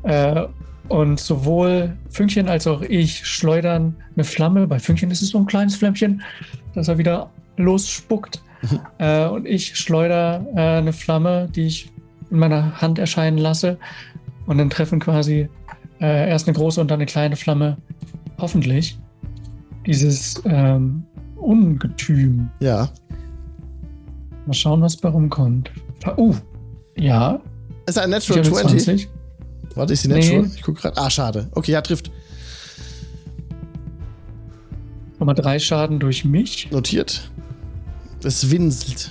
Äh, 0.03 0.47
und 0.89 1.19
sowohl 1.19 1.97
Fünkchen 2.11 2.49
als 2.49 2.67
auch 2.67 2.83
ich 2.83 3.27
schleudern 3.27 3.97
eine 4.15 4.25
Flamme. 4.25 4.67
Bei 4.67 4.79
Fünkchen 4.79 5.11
ist 5.11 5.23
es 5.23 5.31
so 5.31 5.39
ein 5.39 5.47
kleines 5.47 5.77
Flämmchen, 5.77 6.23
das 6.75 6.89
er 6.89 6.99
wieder 6.99 7.31
losspuckt. 7.57 8.43
äh, 8.99 9.27
und 9.27 9.47
ich 9.47 9.77
schleudere 9.77 10.47
äh, 10.55 10.79
eine 10.79 10.93
Flamme, 10.93 11.49
die 11.55 11.67
ich 11.67 11.91
in 12.31 12.39
meiner 12.39 12.81
Hand 12.81 12.99
erscheinen 12.99 13.39
lasse. 13.39 13.79
Und 14.47 14.59
dann 14.59 14.71
treffen 14.71 15.01
quasi 15.01 15.49
äh, 16.01 16.29
erst 16.29 16.49
eine 16.49 16.57
große 16.57 16.81
und 16.81 16.91
dann 16.91 16.99
eine 16.99 17.07
kleine 17.07 17.37
Flamme. 17.37 17.77
Hoffentlich. 18.39 18.99
Dieses 19.87 20.43
ähm, 20.45 21.05
Ungetüm. 21.37 22.51
Ja. 22.61 22.91
Mal 24.47 24.55
schauen, 24.55 24.83
was 24.83 24.97
bei 24.97 25.09
rumkommt. 25.09 25.71
Uh, 26.17 26.35
ja. 26.97 27.41
Ist 27.87 27.99
ein 27.99 28.11
Natural 28.11 28.45
habe 28.45 28.69
20? 28.69 29.09
20. 29.75 29.77
Warte, 29.77 29.93
ist 29.93 30.05
die 30.05 30.09
Nee. 30.09 30.15
Natural? 30.21 30.51
Ich 30.57 30.63
guck 30.63 30.77
gerade. 30.77 30.97
Ah, 30.97 31.11
schade. 31.11 31.49
Okay, 31.53 31.73
ja, 31.73 31.81
trifft. 31.83 32.11
Nochmal 35.19 35.35
drei 35.35 35.59
Schaden 35.59 35.99
durch 36.01 36.25
mich. 36.25 36.71
Notiert. 36.71 37.31
Es 38.23 38.51
winselt. 38.51 39.11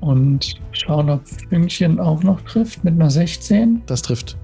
Und 0.00 0.54
schauen, 0.72 1.10
ob 1.10 1.22
Fünkchen 1.48 2.00
auch 2.00 2.22
noch 2.22 2.40
trifft 2.42 2.84
mit 2.84 2.94
einer 2.94 3.10
16. 3.10 3.82
Das 3.86 4.02
trifft. 4.02 4.36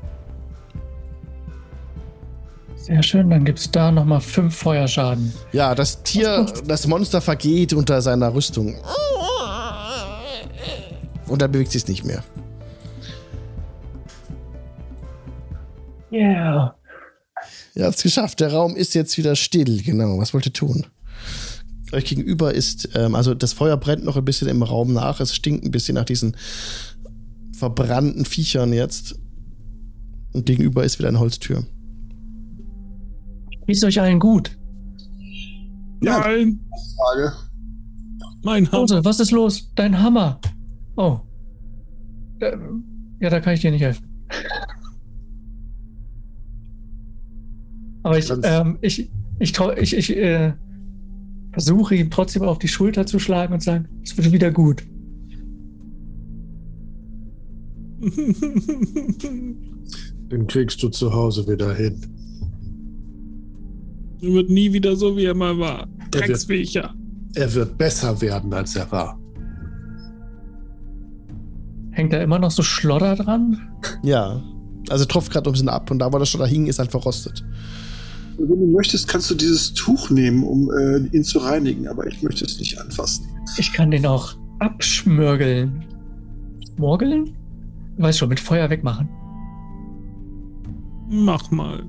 Sehr 2.74 3.02
schön, 3.02 3.30
dann 3.30 3.44
gibt 3.44 3.58
es 3.58 3.70
da 3.70 3.90
nochmal 3.90 4.20
fünf 4.20 4.54
Feuerschaden. 4.54 5.32
Ja, 5.52 5.74
das 5.74 6.02
Tier, 6.04 6.46
das 6.66 6.86
Monster 6.86 7.20
vergeht 7.20 7.72
unter 7.72 8.00
seiner 8.00 8.32
Rüstung. 8.32 8.76
Und 11.26 11.42
dann 11.42 11.50
bewegt 11.50 11.72
sich 11.72 11.82
es 11.82 11.88
nicht 11.88 12.04
mehr. 12.04 12.22
Yeah. 16.12 16.74
Er 17.74 17.86
hat 17.86 17.94
es 17.96 18.02
geschafft. 18.02 18.40
Der 18.40 18.52
Raum 18.52 18.76
ist 18.76 18.94
jetzt 18.94 19.16
wieder 19.18 19.36
still. 19.36 19.82
Genau. 19.82 20.18
Was 20.18 20.32
wollt 20.32 20.46
ihr 20.46 20.52
tun? 20.52 20.86
Euch 21.92 22.04
gegenüber 22.04 22.52
ist, 22.52 22.88
ähm, 22.94 23.14
also 23.14 23.34
das 23.34 23.52
Feuer 23.52 23.76
brennt 23.76 24.04
noch 24.04 24.16
ein 24.16 24.24
bisschen 24.24 24.48
im 24.48 24.62
Raum 24.62 24.92
nach. 24.92 25.20
Es 25.20 25.34
stinkt 25.34 25.64
ein 25.64 25.70
bisschen 25.70 25.94
nach 25.94 26.04
diesen 26.04 26.36
verbrannten 27.56 28.24
Viechern 28.24 28.72
jetzt. 28.72 29.18
Und 30.32 30.46
gegenüber 30.46 30.84
ist 30.84 30.98
wieder 30.98 31.08
eine 31.08 31.20
Holztür. 31.20 31.64
Geht's 33.66 33.84
euch 33.84 34.00
allen 34.00 34.18
gut? 34.20 34.56
Ja. 36.02 36.20
Nein, 36.20 36.60
Frage. 36.96 37.32
mein 38.42 38.70
Haus. 38.70 38.90
Hose, 38.90 39.04
was 39.04 39.18
ist 39.20 39.30
los? 39.30 39.70
Dein 39.74 40.00
Hammer. 40.00 40.40
Oh. 40.96 41.20
Ähm, 42.40 42.84
Ja, 43.20 43.30
da 43.30 43.40
kann 43.40 43.54
ich 43.54 43.60
dir 43.60 43.70
nicht 43.70 43.80
helfen. 43.82 44.04
Aber 48.06 48.18
ich, 48.18 48.32
ähm, 48.44 48.78
ich, 48.82 49.10
ich, 49.40 49.58
ich, 49.58 49.96
ich 49.96 50.16
äh, 50.16 50.52
versuche 51.50 51.96
ihm 51.96 52.08
trotzdem 52.08 52.42
auf 52.44 52.60
die 52.60 52.68
Schulter 52.68 53.04
zu 53.04 53.18
schlagen 53.18 53.52
und 53.52 53.64
sagen, 53.64 53.88
es 54.04 54.16
wird 54.16 54.30
wieder 54.30 54.52
gut. 54.52 54.84
Den 60.30 60.46
kriegst 60.46 60.80
du 60.84 60.88
zu 60.88 61.12
Hause 61.12 61.48
wieder 61.48 61.74
hin. 61.74 62.00
Er 64.22 64.32
wird 64.34 64.50
nie 64.50 64.72
wieder 64.72 64.94
so, 64.94 65.16
wie 65.16 65.24
er 65.24 65.34
mal 65.34 65.58
war. 65.58 65.88
Drecksviecher. 66.12 66.94
Er 67.34 67.52
wird 67.54 67.76
besser 67.76 68.20
werden, 68.20 68.54
als 68.54 68.76
er 68.76 68.88
war. 68.92 69.18
Hängt 71.90 72.12
da 72.12 72.22
immer 72.22 72.38
noch 72.38 72.52
so 72.52 72.62
Schlodder 72.62 73.16
dran? 73.16 73.60
Ja. 74.04 74.40
Also 74.90 75.06
tropft 75.06 75.32
gerade 75.32 75.50
ein 75.50 75.52
bisschen 75.54 75.68
ab 75.68 75.90
und 75.90 75.98
da, 75.98 76.12
wo 76.12 76.18
das 76.20 76.28
schon 76.28 76.40
da 76.40 76.46
hing, 76.46 76.68
ist 76.68 76.78
halt 76.78 76.92
verrostet. 76.92 77.44
Wenn 78.38 78.60
du 78.60 78.66
möchtest, 78.66 79.08
kannst 79.08 79.30
du 79.30 79.34
dieses 79.34 79.72
Tuch 79.72 80.10
nehmen, 80.10 80.44
um 80.44 80.70
äh, 80.70 80.98
ihn 81.16 81.24
zu 81.24 81.38
reinigen, 81.38 81.88
aber 81.88 82.06
ich 82.06 82.22
möchte 82.22 82.44
es 82.44 82.58
nicht 82.58 82.78
anfassen. 82.78 83.26
Ich 83.56 83.72
kann 83.72 83.90
den 83.90 84.04
auch 84.04 84.34
abschmürgeln. 84.58 85.84
Morgeln? 86.76 87.34
Du 87.96 88.02
weißt 88.02 88.18
schon, 88.18 88.28
mit 88.28 88.40
Feuer 88.40 88.68
wegmachen. 88.68 89.08
Mach 91.08 91.50
mal. 91.50 91.84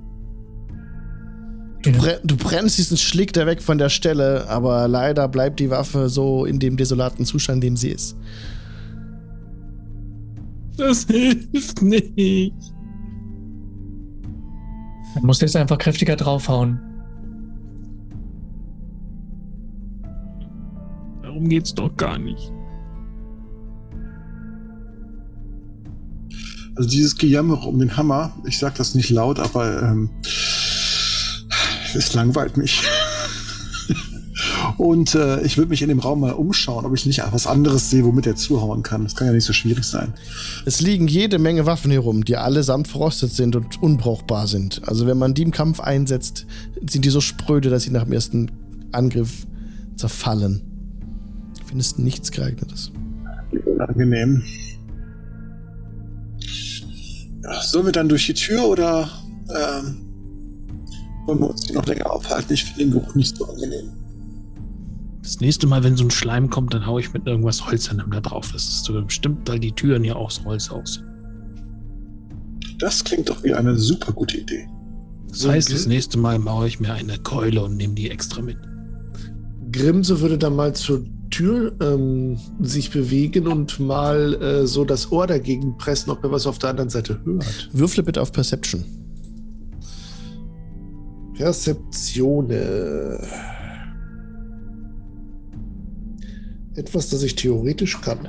Du, 1.83 1.91
brenn, 1.91 2.19
du 2.23 2.37
brennst 2.37 2.77
diesen 2.77 2.97
Schlick 2.97 3.33
da 3.33 3.45
weg 3.45 3.61
von 3.61 3.77
der 3.77 3.89
Stelle, 3.89 4.47
aber 4.49 4.87
leider 4.87 5.27
bleibt 5.27 5.59
die 5.59 5.69
Waffe 5.69 6.09
so 6.09 6.45
in 6.45 6.59
dem 6.59 6.77
desolaten 6.77 7.25
Zustand, 7.25 7.57
in 7.57 7.61
dem 7.61 7.77
sie 7.77 7.89
ist. 7.89 8.15
Das 10.77 11.05
hilft 11.07 11.81
nicht. 11.81 12.53
Dann 15.15 15.25
musst 15.25 15.41
du 15.41 15.45
jetzt 15.45 15.55
einfach 15.55 15.77
kräftiger 15.77 16.15
draufhauen. 16.15 16.79
Darum 21.21 21.49
geht's 21.49 21.73
doch 21.73 21.95
gar 21.95 22.17
nicht. 22.17 22.51
Also 26.75 26.89
dieses 26.89 27.17
Gejammer 27.17 27.65
um 27.65 27.79
den 27.79 27.97
Hammer, 27.97 28.37
ich 28.45 28.59
sag 28.59 28.75
das 28.75 28.93
nicht 28.93 29.09
laut, 29.09 29.39
aber 29.39 29.81
ähm, 29.81 30.11
es 31.95 32.13
langweilt 32.13 32.55
mich. 32.55 32.83
Und 34.77 35.15
äh, 35.15 35.41
ich 35.41 35.57
würde 35.57 35.69
mich 35.69 35.81
in 35.81 35.89
dem 35.89 35.99
Raum 35.99 36.19
mal 36.19 36.33
umschauen, 36.33 36.85
ob 36.85 36.93
ich 36.93 37.05
nicht 37.05 37.23
was 37.31 37.47
anderes 37.47 37.89
sehe, 37.89 38.05
womit 38.05 38.27
er 38.27 38.35
zuhauen 38.35 38.83
kann. 38.83 39.03
Das 39.03 39.15
kann 39.15 39.27
ja 39.27 39.33
nicht 39.33 39.45
so 39.45 39.53
schwierig 39.53 39.83
sein. 39.83 40.13
Es 40.65 40.81
liegen 40.81 41.07
jede 41.07 41.39
Menge 41.39 41.65
Waffen 41.65 41.89
hier 41.89 42.01
rum, 42.01 42.23
die 42.23 42.37
allesamt 42.37 42.87
verrostet 42.87 43.33
sind 43.33 43.55
und 43.55 43.81
unbrauchbar 43.81 44.45
sind. 44.45 44.87
Also 44.87 45.07
wenn 45.07 45.17
man 45.17 45.33
die 45.33 45.41
im 45.41 45.51
Kampf 45.51 45.79
einsetzt, 45.79 46.45
sind 46.87 47.05
die 47.05 47.09
so 47.09 47.21
spröde, 47.21 47.69
dass 47.69 47.83
sie 47.83 47.91
nach 47.91 48.03
dem 48.03 48.13
ersten 48.13 48.51
Angriff 48.91 49.47
zerfallen. 49.95 50.61
Du 51.59 51.65
findest 51.65 51.97
nichts 51.97 52.31
geeignetes. 52.31 52.91
Unangenehm. 53.65 54.43
Ja, 57.43 57.61
sollen 57.63 57.85
wir 57.85 57.93
dann 57.93 58.09
durch 58.09 58.27
die 58.27 58.33
Tür 58.35 58.65
oder 58.65 59.09
ähm, 59.49 59.97
wollen 61.25 61.39
wir 61.39 61.49
uns 61.49 61.65
hier 61.65 61.75
noch 61.75 61.85
länger 61.87 62.11
aufhalten? 62.11 62.53
Ich 62.53 62.63
finde 62.63 62.83
den 62.83 62.91
Geruch 62.91 63.15
nicht 63.15 63.35
so 63.37 63.45
angenehm. 63.47 63.96
Das 65.27 65.41
nächste 65.41 65.67
Mal, 65.67 65.83
wenn 65.83 65.97
so 65.97 66.05
ein 66.05 66.09
Schleim 66.09 66.49
kommt, 66.49 66.73
dann 66.73 66.85
hau 66.85 66.99
ich 66.99 67.11
mit 67.11 67.27
irgendwas 67.27 67.67
Holzernem 67.67 68.09
da 68.11 68.21
drauf. 68.21 68.49
Das 68.53 68.63
ist 68.63 68.85
so 68.85 68.93
bestimmt, 69.03 69.49
weil 69.49 69.59
die 69.59 69.73
Türen 69.73 70.05
hier 70.05 70.15
aus 70.15 70.41
Holz 70.45 70.69
aus. 70.69 71.03
Das 72.79 73.03
klingt 73.03 73.27
doch 73.27 73.43
wie 73.43 73.53
eine 73.53 73.75
super 73.75 74.13
gute 74.13 74.37
Idee. 74.37 74.69
Das 75.27 75.39
So, 75.39 75.51
heißt, 75.51 75.73
das 75.73 75.85
nächste 75.85 76.17
Mal 76.17 76.39
mache 76.39 76.69
ich 76.69 76.79
mir 76.79 76.93
eine 76.93 77.17
Keule 77.17 77.61
und 77.61 77.75
nehme 77.75 77.93
die 77.93 78.09
extra 78.09 78.41
mit. 78.41 78.55
Grimse 79.69 80.21
würde 80.21 80.37
dann 80.37 80.55
mal 80.55 80.73
zur 80.73 81.03
Tür 81.29 81.75
ähm, 81.81 82.39
sich 82.61 82.89
bewegen 82.89 83.47
und 83.47 83.81
mal 83.81 84.41
äh, 84.41 84.65
so 84.65 84.85
das 84.85 85.11
Ohr 85.11 85.27
dagegen 85.27 85.77
pressen, 85.77 86.09
ob 86.09 86.23
er 86.23 86.31
was 86.31 86.47
auf 86.47 86.57
der 86.57 86.69
anderen 86.69 86.89
Seite 86.89 87.19
hört. 87.25 87.69
Würfle 87.73 88.01
bitte 88.01 88.21
auf 88.21 88.31
Perception. 88.31 88.85
Perzeptione. 91.33 93.19
Etwas, 96.77 97.09
das 97.09 97.23
ich 97.23 97.33
theoretisch 97.33 97.99
kann. 98.01 98.19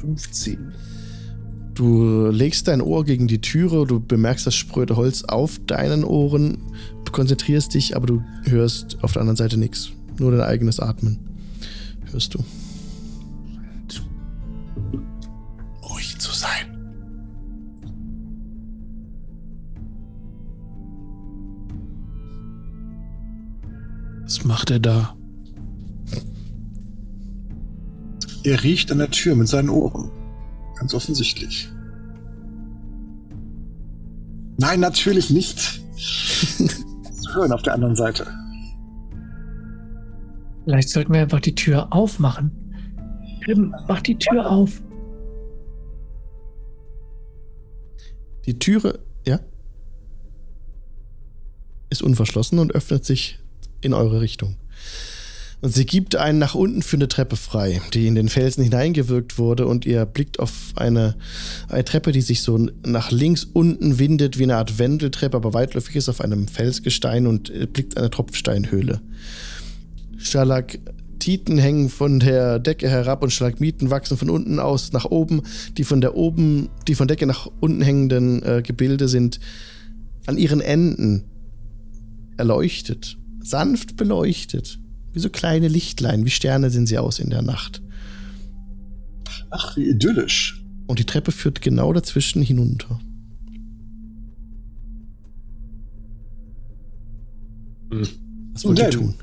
15. 0.00 0.72
Du 1.74 2.28
legst 2.30 2.68
dein 2.68 2.80
Ohr 2.80 3.04
gegen 3.04 3.26
die 3.26 3.42
Türe, 3.42 3.86
du 3.86 4.00
bemerkst 4.00 4.46
das 4.46 4.54
spröde 4.54 4.96
Holz 4.96 5.24
auf 5.24 5.60
deinen 5.66 6.04
Ohren, 6.04 6.56
du 7.04 7.12
konzentrierst 7.12 7.74
dich, 7.74 7.96
aber 7.96 8.06
du 8.06 8.22
hörst 8.44 9.02
auf 9.02 9.12
der 9.12 9.20
anderen 9.20 9.36
Seite 9.36 9.58
nichts. 9.58 9.90
Nur 10.18 10.30
dein 10.30 10.40
eigenes 10.40 10.80
Atmen 10.80 11.18
hörst 12.10 12.32
du. 12.32 12.38
Ruhig 15.82 16.18
zu 16.18 16.32
sein. 16.32 16.78
Was 24.22 24.44
macht 24.44 24.70
er 24.70 24.78
da? 24.78 25.14
Er 28.44 28.62
riecht 28.62 28.92
an 28.92 28.98
der 28.98 29.10
Tür 29.10 29.34
mit 29.34 29.48
seinen 29.48 29.70
Ohren. 29.70 30.10
Ganz 30.76 30.92
offensichtlich. 30.92 31.70
Nein, 34.58 34.80
natürlich 34.80 35.30
nicht. 35.30 35.80
Zu 35.96 37.34
hören 37.34 37.52
auf 37.52 37.62
der 37.62 37.74
anderen 37.74 37.96
Seite. 37.96 38.26
Vielleicht 40.64 40.90
sollten 40.90 41.12
wir 41.14 41.20
einfach 41.20 41.40
die 41.40 41.54
Tür 41.54 41.92
aufmachen. 41.92 42.50
Grimm, 43.44 43.74
mach 43.88 44.02
die 44.02 44.16
Tür 44.16 44.50
auf. 44.50 44.82
Die 48.44 48.58
Türe, 48.58 48.98
ja, 49.26 49.40
ist 51.88 52.02
unverschlossen 52.02 52.58
und 52.58 52.74
öffnet 52.74 53.06
sich 53.06 53.38
in 53.80 53.94
eure 53.94 54.20
Richtung. 54.20 54.56
Und 55.64 55.72
sie 55.72 55.86
gibt 55.86 56.14
einen 56.14 56.38
nach 56.38 56.54
unten 56.54 56.82
führende 56.82 57.08
Treppe 57.08 57.36
frei, 57.36 57.80
die 57.94 58.06
in 58.06 58.14
den 58.14 58.28
Felsen 58.28 58.62
hineingewirkt 58.62 59.38
wurde 59.38 59.66
und 59.66 59.86
ihr 59.86 60.04
blickt 60.04 60.38
auf 60.38 60.52
eine, 60.76 61.16
eine 61.70 61.86
Treppe, 61.86 62.12
die 62.12 62.20
sich 62.20 62.42
so 62.42 62.68
nach 62.84 63.10
links 63.10 63.44
unten 63.50 63.98
windet, 63.98 64.38
wie 64.38 64.42
eine 64.42 64.56
Art 64.56 64.78
Wendeltreppe, 64.78 65.38
aber 65.38 65.54
weitläufig 65.54 65.96
ist 65.96 66.10
auf 66.10 66.20
einem 66.20 66.48
Felsgestein 66.48 67.26
und 67.26 67.50
blickt 67.72 67.96
eine 67.96 68.10
Tropfsteinhöhle. 68.10 69.00
Stalaktiten 70.18 71.56
hängen 71.56 71.88
von 71.88 72.20
der 72.20 72.58
Decke 72.58 72.90
herab 72.90 73.22
und 73.22 73.30
Stalagmiten 73.30 73.88
wachsen 73.88 74.18
von 74.18 74.28
unten 74.28 74.58
aus 74.58 74.92
nach 74.92 75.06
oben. 75.06 75.44
Die 75.78 75.84
von 75.84 76.02
der 76.02 76.14
oben, 76.14 76.68
die 76.88 76.94
von 76.94 77.08
Decke 77.08 77.24
nach 77.24 77.48
unten 77.60 77.80
hängenden 77.80 78.42
äh, 78.42 78.62
Gebilde 78.62 79.08
sind 79.08 79.40
an 80.26 80.36
ihren 80.36 80.60
Enden 80.60 81.24
erleuchtet, 82.36 83.16
sanft 83.40 83.96
beleuchtet. 83.96 84.78
Wie 85.14 85.20
so 85.20 85.30
kleine 85.30 85.68
Lichtlein, 85.68 86.24
wie 86.24 86.30
Sterne 86.30 86.70
sehen 86.70 86.86
sie 86.86 86.98
aus 86.98 87.20
in 87.20 87.30
der 87.30 87.42
Nacht. 87.42 87.80
Ach, 89.50 89.76
wie 89.76 89.88
idyllisch. 89.88 90.60
Und 90.88 90.98
die 90.98 91.06
Treppe 91.06 91.30
führt 91.30 91.62
genau 91.62 91.92
dazwischen 91.92 92.42
hinunter. 92.42 92.98
Was 98.52 98.64
wollt 98.64 98.80
ihr 98.80 98.90
tun? 98.90 99.14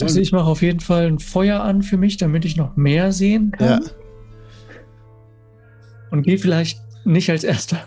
Also 0.00 0.20
ich 0.20 0.30
mache 0.30 0.44
auf 0.44 0.60
jeden 0.62 0.80
Fall 0.80 1.06
ein 1.06 1.18
Feuer 1.18 1.60
an 1.62 1.82
für 1.82 1.96
mich, 1.96 2.18
damit 2.18 2.44
ich 2.44 2.56
noch 2.56 2.76
mehr 2.76 3.12
sehen 3.12 3.52
Ja, 3.58 3.78
kann. 3.78 3.90
Und 6.10 6.22
gehe 6.22 6.38
vielleicht 6.38 6.80
nicht 7.04 7.30
als 7.30 7.44
erster. 7.44 7.80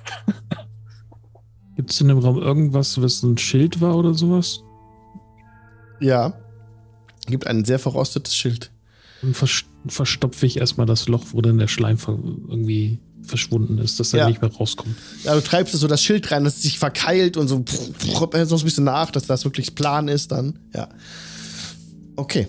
Gibt 1.82 1.94
es 1.94 2.00
in 2.02 2.10
dem 2.10 2.20
Raum 2.20 2.38
irgendwas, 2.38 3.02
was 3.02 3.24
ein 3.24 3.40
Schild 3.40 3.82
war 3.82 3.96
oder 3.98 4.14
sowas? 4.14 4.62
ja. 6.00 6.34
Gibt 7.28 7.48
ein 7.48 7.66
sehr 7.66 7.80
verrostetes 7.80 8.36
Schild. 8.36 8.70
Dann 9.24 9.34
vers 9.34 9.64
verstopfe 9.88 10.46
ich 10.46 10.58
erstmal 10.58 10.86
das 10.86 11.08
Loch, 11.08 11.24
wo 11.32 11.42
dann 11.42 11.58
der 11.58 11.68
Schleim 11.68 11.98
irgendwie 12.08 13.00
verschwunden 13.24 13.80
ist, 13.80 14.00
dass 14.00 14.14
er 14.14 14.20
Ja. 14.20 14.28
nicht 14.30 14.42
mehr 14.44 14.52
rauskommt. 14.52 14.96
Ja, 15.24 15.34
du 15.34 15.42
treibst 15.42 15.74
so 15.74 15.88
das 15.88 16.04
Schild 16.04 16.30
rein, 16.32 16.44
dass 16.44 16.58
es 16.58 16.62
sich 16.62 16.78
verkeilt 16.78 17.36
und 17.38 17.48
so, 17.48 17.64
so 17.66 18.56
ein 18.58 18.64
bisschen 18.64 18.84
nach, 18.84 19.10
dass 19.10 19.26
das 19.26 19.44
wirklich 19.44 19.74
plan 19.74 20.08
ist 20.08 20.32
dann. 20.32 20.60
Ja. 20.76 20.88
Okay. 22.16 22.48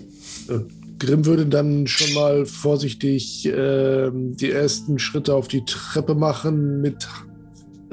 Grimm 0.99 1.25
würde 1.25 1.47
dann 1.47 1.87
schon 1.87 2.13
mal 2.13 2.45
vorsichtig 2.45 3.45
ähm, 3.51 4.37
die 4.37 4.51
ersten 4.51 4.99
Schritte 4.99 5.33
auf 5.33 5.47
die 5.47 5.65
Treppe 5.65 6.13
machen, 6.13 6.81
mit 6.81 7.07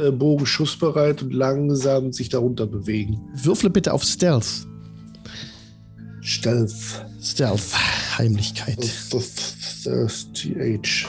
äh, 0.01 0.11
Bogen 0.11 0.47
schussbereit 0.47 1.23
und 1.23 1.33
langsam 1.33 2.13
sich 2.13 2.29
darunter 2.29 2.67
bewegen. 2.67 3.21
Würfle 3.35 3.71
bitte 3.71 3.93
auf 3.93 4.03
Stealth. 4.03 4.67
Stealth. 6.21 7.05
Stealth. 7.23 8.19
Heimlichkeit. 8.19 8.79
TH. 10.35 11.07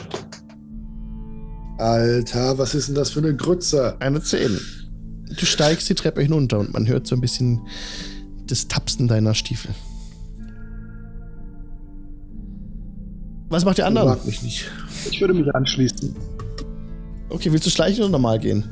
Alter, 1.77 2.57
was 2.57 2.76
ist 2.76 2.89
denn 2.89 2.95
das 2.95 3.09
für 3.09 3.19
eine 3.19 3.35
Grütze? 3.35 3.99
Eine 3.99 4.22
10. 4.22 4.59
Du 5.38 5.45
steigst 5.45 5.89
die 5.89 5.95
Treppe 5.95 6.22
hinunter 6.22 6.59
und 6.59 6.73
man 6.73 6.88
hört 6.88 7.07
so 7.07 7.15
ein 7.15 7.22
bisschen 7.22 7.61
das 8.47 8.68
Tapsen 8.68 9.07
deiner 9.07 9.34
Stiefel. 9.34 9.73
Was 13.49 13.65
macht 13.65 13.80
die 13.80 13.84
anderen? 13.84 14.09
Mag 14.09 14.26
mich 14.26 14.43
nicht. 14.43 14.69
Ich 15.09 15.19
würde 15.19 15.34
mich 15.34 15.53
anschließen. 15.53 16.15
Okay, 17.30 17.51
willst 17.51 17.65
du 17.65 17.69
schleichen 17.69 18.03
oder 18.03 18.11
normal 18.11 18.39
gehen? 18.39 18.63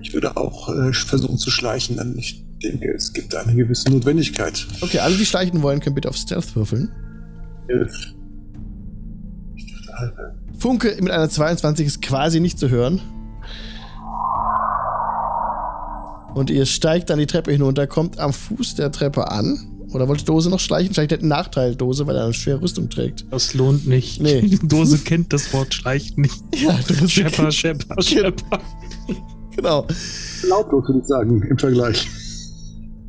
Ich 0.00 0.14
würde 0.14 0.36
auch 0.36 0.68
äh, 0.68 0.92
versuchen 0.92 1.38
zu 1.38 1.50
schleichen, 1.50 1.96
denn 1.96 2.16
ich 2.16 2.44
denke, 2.62 2.92
es 2.94 3.12
gibt 3.12 3.34
eine 3.34 3.54
gewisse 3.54 3.90
Notwendigkeit. 3.90 4.66
Okay, 4.80 4.98
alle, 4.98 5.16
die 5.16 5.26
schleichen 5.26 5.62
wollen, 5.62 5.80
können 5.80 5.94
bitte 5.94 6.08
auf 6.08 6.16
Stealth 6.16 6.54
würfeln. 6.56 6.90
Elf. 7.68 8.14
Ich 9.56 9.72
dachte, 9.72 9.98
halbe. 9.98 10.34
Funke 10.58 10.96
mit 11.00 11.10
einer 11.10 11.28
22 11.28 11.86
ist 11.86 12.02
quasi 12.02 12.40
nicht 12.40 12.58
zu 12.58 12.68
hören. 12.68 13.00
Und 16.34 16.50
ihr 16.50 16.66
steigt 16.66 17.10
dann 17.10 17.18
die 17.18 17.26
Treppe 17.26 17.50
hinunter, 17.52 17.86
kommt 17.86 18.18
am 18.18 18.32
Fuß 18.32 18.76
der 18.76 18.92
Treppe 18.92 19.30
an. 19.30 19.58
Oder 19.92 20.06
wollte 20.06 20.24
Dose 20.24 20.50
noch 20.50 20.60
schleichen? 20.60 20.92
Vielleicht 20.92 21.12
hat 21.12 21.20
einen 21.20 21.30
Nachteil, 21.30 21.74
Dose, 21.74 22.06
weil 22.06 22.16
er 22.16 22.24
eine 22.24 22.34
schwere 22.34 22.60
Rüstung 22.60 22.90
trägt. 22.90 23.24
Das 23.30 23.54
lohnt 23.54 23.86
nicht. 23.86 24.20
Nee. 24.20 24.42
Dose 24.62 24.98
kennt 24.98 25.32
das 25.32 25.52
Wort 25.52 25.72
Schleicht 25.72 26.18
nicht. 26.18 26.36
Ja, 26.54 26.78
Dose 26.86 27.08
Schepper, 27.08 27.50
Schepper, 27.50 28.02
Schepper. 28.02 28.60
Genau. 29.58 29.88
Lautlos 30.48 30.86
würde 30.86 31.00
ich 31.00 31.06
sagen, 31.06 31.42
im 31.42 31.58
Vergleich. 31.58 32.08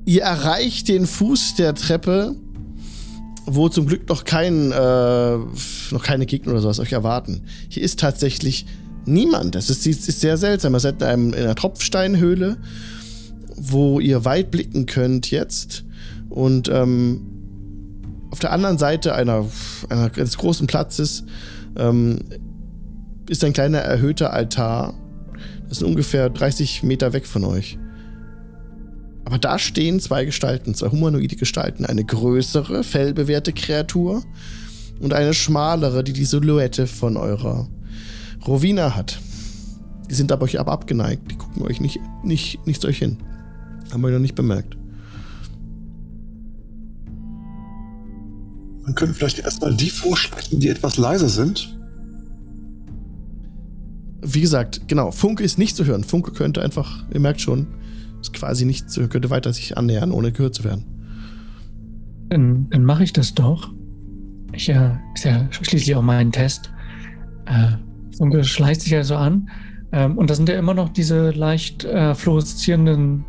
Ihr 0.05 0.23
erreicht 0.23 0.87
den 0.87 1.05
Fuß 1.05 1.53
der 1.53 1.75
Treppe, 1.75 2.35
wo 3.45 3.69
zum 3.69 3.85
Glück 3.85 4.09
noch 4.09 4.23
kein, 4.23 4.71
äh, 4.71 5.37
noch 5.91 6.03
keine 6.03 6.25
Gegner 6.25 6.53
oder 6.53 6.61
sowas 6.61 6.79
euch 6.79 6.91
erwarten. 6.91 7.43
Hier 7.69 7.83
ist 7.83 7.99
tatsächlich 7.99 8.65
niemand. 9.05 9.53
Das 9.53 9.69
ist, 9.69 9.85
ist 9.85 10.21
sehr 10.21 10.37
seltsam. 10.37 10.73
Ihr 10.73 10.79
seid 10.79 11.03
in, 11.03 11.07
einem, 11.07 11.33
in 11.33 11.43
einer 11.43 11.53
Tropfsteinhöhle, 11.53 12.57
wo 13.55 13.99
ihr 13.99 14.25
weit 14.25 14.49
blicken 14.49 14.87
könnt 14.87 15.29
jetzt. 15.29 15.85
Und 16.29 16.67
ähm, 16.67 17.21
auf 18.31 18.39
der 18.39 18.53
anderen 18.53 18.79
Seite 18.79 19.13
einer, 19.13 19.45
einer, 19.89 20.09
eines 20.15 20.35
großen 20.39 20.65
Platzes 20.65 21.25
ähm, 21.77 22.21
ist 23.29 23.43
ein 23.43 23.53
kleiner 23.53 23.79
erhöhter 23.79 24.33
Altar. 24.33 24.95
Das 25.69 25.77
ist 25.77 25.83
ungefähr 25.83 26.29
30 26.29 26.83
Meter 26.83 27.13
weg 27.13 27.27
von 27.27 27.45
euch. 27.45 27.77
Aber 29.23 29.37
da 29.37 29.59
stehen 29.59 29.99
zwei 29.99 30.25
Gestalten, 30.25 30.73
zwei 30.73 30.89
humanoide 30.89 31.35
Gestalten. 31.35 31.85
Eine 31.85 32.03
größere, 32.03 32.83
fellbewehrte 32.83 33.53
Kreatur 33.53 34.23
und 34.99 35.13
eine 35.13 35.35
schmalere, 35.35 36.03
die 36.03 36.13
die 36.13 36.25
Silhouette 36.25 36.87
von 36.87 37.15
eurer 37.15 37.69
Rowena 38.47 38.95
hat. 38.95 39.19
Die 40.09 40.15
sind 40.15 40.31
aber 40.31 40.45
euch 40.45 40.59
aber 40.59 40.71
abgeneigt. 40.71 41.29
Die 41.29 41.35
gucken 41.35 41.61
euch 41.61 41.79
nicht, 41.79 41.99
nicht, 42.23 42.65
nicht 42.65 42.81
zu 42.81 42.87
euch 42.87 42.97
hin. 42.97 43.17
Haben 43.91 44.03
euch 44.03 44.13
noch 44.13 44.19
nicht 44.19 44.35
bemerkt. 44.35 44.75
Man 48.81 48.95
könnte 48.95 49.13
vielleicht 49.13 49.37
erstmal 49.37 49.75
die 49.75 49.91
vorschlagen, 49.91 50.59
die 50.59 50.69
etwas 50.69 50.97
leiser 50.97 51.29
sind. 51.29 51.78
Wie 54.21 54.41
gesagt, 54.41 54.87
genau, 54.87 55.11
Funke 55.11 55.43
ist 55.43 55.57
nicht 55.57 55.75
zu 55.75 55.85
hören. 55.85 56.03
Funke 56.03 56.31
könnte 56.31 56.61
einfach, 56.61 57.05
ihr 57.13 57.19
merkt 57.19 57.41
schon, 57.41 57.67
ist 58.21 58.33
quasi 58.33 58.65
nicht 58.65 58.89
zu 58.89 59.01
hören, 59.01 59.09
könnte 59.09 59.29
weiter 59.29 59.53
sich 59.53 59.77
annähern, 59.77 60.11
ohne 60.11 60.31
gehört 60.31 60.55
zu 60.55 60.63
werden. 60.63 60.83
Dann, 62.29 62.69
dann 62.69 62.85
mache 62.85 63.03
ich 63.03 63.13
das 63.13 63.33
doch. 63.33 63.71
Ich 64.53 64.69
äh, 64.69 64.91
ist 65.15 65.25
ja 65.25 65.47
schließlich 65.51 65.95
auch 65.95 66.01
mein 66.01 66.31
Test. 66.31 66.71
Äh, 67.45 67.71
Funke 68.17 68.43
schleicht 68.43 68.81
sich 68.81 68.95
also 68.95 69.15
an. 69.15 69.49
Ähm, 69.91 70.17
und 70.17 70.29
da 70.29 70.35
sind 70.35 70.49
ja 70.49 70.57
immer 70.57 70.73
noch 70.73 70.89
diese 70.89 71.31
leicht 71.31 71.85
äh, 71.85 72.13
fluoreszierenden 72.13 73.25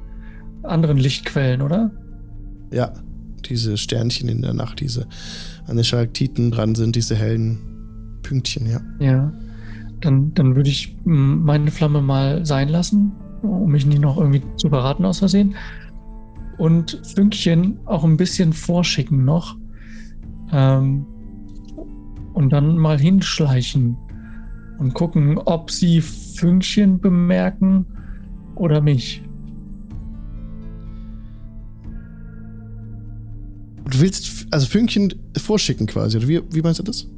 anderen 0.63 0.99
Lichtquellen, 0.99 1.63
oder? 1.63 1.91
Ja, 2.71 2.93
diese 3.47 3.77
Sternchen 3.77 4.29
in 4.29 4.43
der 4.43 4.53
Nacht, 4.53 4.81
diese 4.81 5.07
an 5.67 5.77
den 5.77 5.85
Stalaktiten 5.85 6.51
dran 6.51 6.75
sind, 6.75 6.97
diese 6.97 7.17
hellen 7.17 7.59
Pünktchen, 8.23 8.67
ja. 8.67 8.81
Ja. 8.99 9.33
Dann, 10.01 10.33
dann 10.35 10.57
würde 10.57 10.71
ich 10.71 10.97
mm, 11.05 11.45
meine 11.45 11.71
Flamme 11.71 12.01
mal 12.01 12.45
sein 12.47 12.69
lassen, 12.69 13.13
um 13.43 13.71
mich 13.71 13.87
nicht 13.87 14.01
noch 14.01 14.17
irgendwie 14.17 14.43
zu 14.57 14.69
verraten 14.69 15.05
aus 15.05 15.19
Versehen. 15.19 15.55
Und 16.59 17.01
Fünkchen 17.15 17.79
auch 17.87 18.05
ein 18.05 18.17
bisschen 18.17 18.53
vorschicken 18.53 19.25
noch. 19.25 19.57
Ähm, 20.53 21.07
und 22.33 22.51
dann 22.51 22.79
mal 22.79 22.99
hinschleichen 22.99 23.97
und 24.79 24.95
gucken, 24.95 25.39
ob 25.39 25.71
sie 25.71 26.01
Fünkchen 26.01 27.01
bemerken 27.01 27.85
oder 28.55 28.81
mich. 28.81 29.23
Du 33.91 34.01
willst 34.01 34.47
also 34.51 34.67
Fünkchen 34.67 35.15
vorschicken 35.37 35.87
quasi, 35.87 36.17
oder 36.17 36.29
wie, 36.29 36.41
wie 36.51 36.63
meinst 36.63 36.79
du 36.79 36.85
das? 36.85 37.09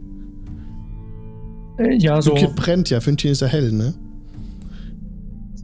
Äh, 1.83 1.95
ja, 1.97 2.21
so, 2.23 2.31
Fünkchen 2.37 2.55
brennt 2.55 2.91
ja, 2.91 3.01
Fünkchen 3.01 3.31
ist 3.33 3.41
ja 3.41 3.47
hell, 3.49 3.73
ne? 3.73 3.95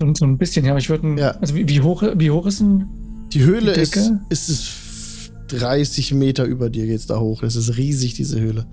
so, 0.01 0.15
so 0.15 0.25
ein 0.25 0.39
bisschen, 0.39 0.65
ja, 0.65 0.73
aber 0.73 0.79
ich 0.79 0.89
würde. 0.89 1.15
Ja. 1.21 1.31
Also, 1.41 1.55
wie, 1.55 1.69
wie, 1.69 1.81
hoch, 1.81 2.03
wie 2.17 2.31
hoch 2.31 2.47
ist 2.47 2.61
denn. 2.61 2.85
Die 3.33 3.43
Höhle 3.45 3.73
Die 3.75 3.81
ist, 3.81 3.97
ist 4.31 4.49
es 4.49 5.31
30 5.49 6.15
Meter 6.15 6.45
über 6.45 6.71
dir 6.71 6.87
geht's 6.87 7.07
da 7.07 7.19
hoch. 7.21 7.43
Es 7.43 7.57
ist 7.57 7.77
riesig, 7.77 8.15
diese 8.15 8.41
Höhle. 8.41 8.65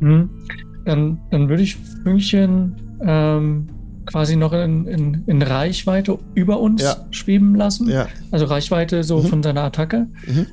Hm, 0.00 0.30
dann, 0.84 1.18
dann 1.30 1.48
würde 1.48 1.62
ich 1.62 1.76
Fünkchen 2.04 2.76
ähm, 3.00 3.68
quasi 4.06 4.36
noch 4.36 4.52
in, 4.52 4.86
in, 4.86 5.22
in 5.26 5.42
Reichweite 5.42 6.18
über 6.34 6.60
uns 6.60 6.82
Ja. 6.82 6.96
schweben 7.10 7.54
lassen. 7.54 7.88
Ja. 7.90 8.06
Also 8.30 8.46
Reichweite 8.46 9.02
so 9.04 9.18
Mhm. 9.22 9.26
von 9.26 9.42
seiner 9.42 9.62
Attacke. 9.62 10.06
Mhm. 10.26 10.46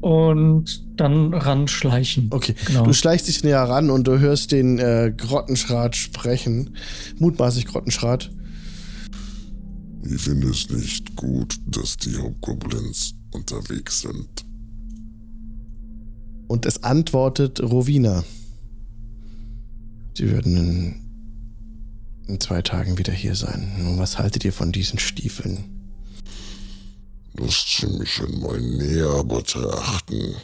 Und 0.00 0.84
dann 0.96 1.34
ranschleichen. 1.34 2.28
Okay. 2.30 2.54
Genau. 2.66 2.84
Du 2.84 2.92
schleichst 2.92 3.26
dich 3.26 3.42
näher 3.42 3.62
ran 3.62 3.90
und 3.90 4.06
du 4.06 4.18
hörst 4.18 4.52
den 4.52 4.78
äh, 4.78 5.12
Grottenschrat 5.16 5.96
sprechen. 5.96 6.76
Mutmaßlich 7.18 7.66
Grottenschrat. 7.66 8.30
Ich 10.04 10.22
finde 10.22 10.48
es 10.48 10.70
nicht 10.70 11.16
gut, 11.16 11.58
dass 11.66 11.96
die 11.96 12.16
Hobgoblins 12.16 13.14
unterwegs 13.32 14.00
sind. 14.02 14.44
Und 16.46 16.64
es 16.64 16.82
antwortet 16.82 17.60
Rowena. 17.60 18.24
Sie 20.14 20.30
würden 20.30 20.56
in, 20.56 20.94
in 22.26 22.40
zwei 22.40 22.62
Tagen 22.62 22.98
wieder 22.98 23.12
hier 23.12 23.34
sein. 23.34 23.72
Nun, 23.78 23.98
was 23.98 24.18
haltet 24.18 24.44
ihr 24.44 24.52
von 24.52 24.72
diesen 24.72 24.98
Stiefeln? 24.98 25.77
Lasst 27.38 27.68
sie 27.78 27.86
mich 27.98 28.20
einmal 28.20 28.60
näher 28.60 29.24
betrachten. 29.24 30.34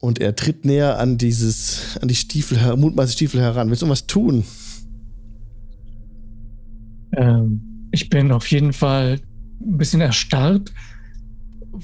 Und 0.00 0.20
er 0.20 0.36
tritt 0.36 0.64
näher 0.64 0.98
an 0.98 1.18
dieses, 1.18 1.98
an 2.00 2.08
die 2.08 2.14
Stiefel, 2.14 2.76
mutmaßliche 2.76 3.16
Stiefel 3.16 3.40
heran. 3.40 3.68
Willst 3.70 3.82
du 3.82 3.88
was 3.88 4.06
tun? 4.06 4.44
Ähm, 7.16 7.88
ich 7.90 8.10
bin 8.10 8.32
auf 8.32 8.46
jeden 8.50 8.72
Fall 8.72 9.20
ein 9.60 9.78
bisschen 9.78 10.00
erstarrt, 10.00 10.72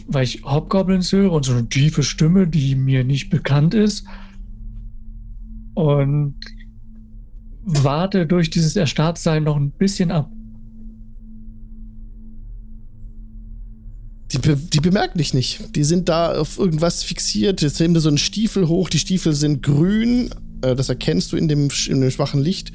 weil 0.07 0.25
ich 0.25 0.43
Hobgoblins 0.45 1.13
höre 1.13 1.33
und 1.33 1.45
so 1.45 1.53
eine 1.53 1.69
tiefe 1.69 2.03
Stimme, 2.03 2.47
die 2.47 2.75
mir 2.75 3.05
nicht 3.05 3.31
bekannt 3.31 3.75
ist. 3.75 4.05
Und 5.75 6.35
warte 7.63 8.27
durch 8.27 8.51
dieses 8.51 8.77
Erstarrtsein 8.77 9.45
noch 9.45 9.57
ein 9.57 9.71
bisschen 9.71 10.11
ab. 10.11 10.31
Die, 14.33 14.39
be 14.39 14.57
die 14.57 14.81
bemerken 14.81 15.19
dich 15.19 15.35
nicht. 15.35 15.75
Die 15.75 15.85
sind 15.85 16.09
da 16.09 16.39
auf 16.39 16.59
irgendwas 16.59 17.03
fixiert. 17.03 17.63
Jetzt 17.63 17.81
heben 17.81 17.95
da 17.95 18.01
so 18.01 18.09
einen 18.09 18.19
Stiefel 18.19 18.69
hoch. 18.69 18.89
Die 18.89 18.99
Stiefel 18.99 19.35
sind 19.35 19.63
grün. 19.63 20.31
Äh, 20.63 20.77
das 20.77 20.89
erkennst 20.89 21.33
du 21.33 21.37
in 21.37 21.49
dem, 21.49 21.69
in 21.89 22.01
dem 22.01 22.11
schwachen 22.11 22.41
Licht. 22.41 22.73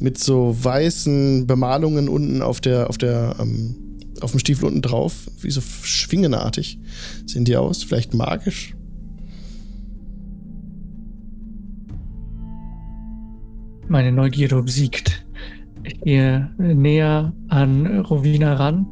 Mit 0.00 0.18
so 0.18 0.56
weißen 0.60 1.46
Bemalungen 1.46 2.08
unten 2.08 2.42
auf 2.42 2.60
der, 2.60 2.88
auf 2.88 2.98
der, 2.98 3.36
ähm, 3.38 3.76
auf 4.20 4.32
dem 4.32 4.40
Stiefel 4.40 4.64
unten 4.64 4.82
drauf. 4.82 5.30
Wie 5.40 5.50
so 5.50 5.60
schwingenartig 5.60 6.78
sehen 7.26 7.44
die 7.44 7.56
aus. 7.56 7.84
Vielleicht 7.84 8.12
magisch. 8.14 8.74
Meine 13.88 14.12
Neugierde 14.12 14.56
obsiegt. 14.56 15.24
Ich 15.82 16.00
gehe 16.00 16.50
näher 16.58 17.32
an 17.48 18.00
Rowena 18.00 18.54
ran, 18.54 18.86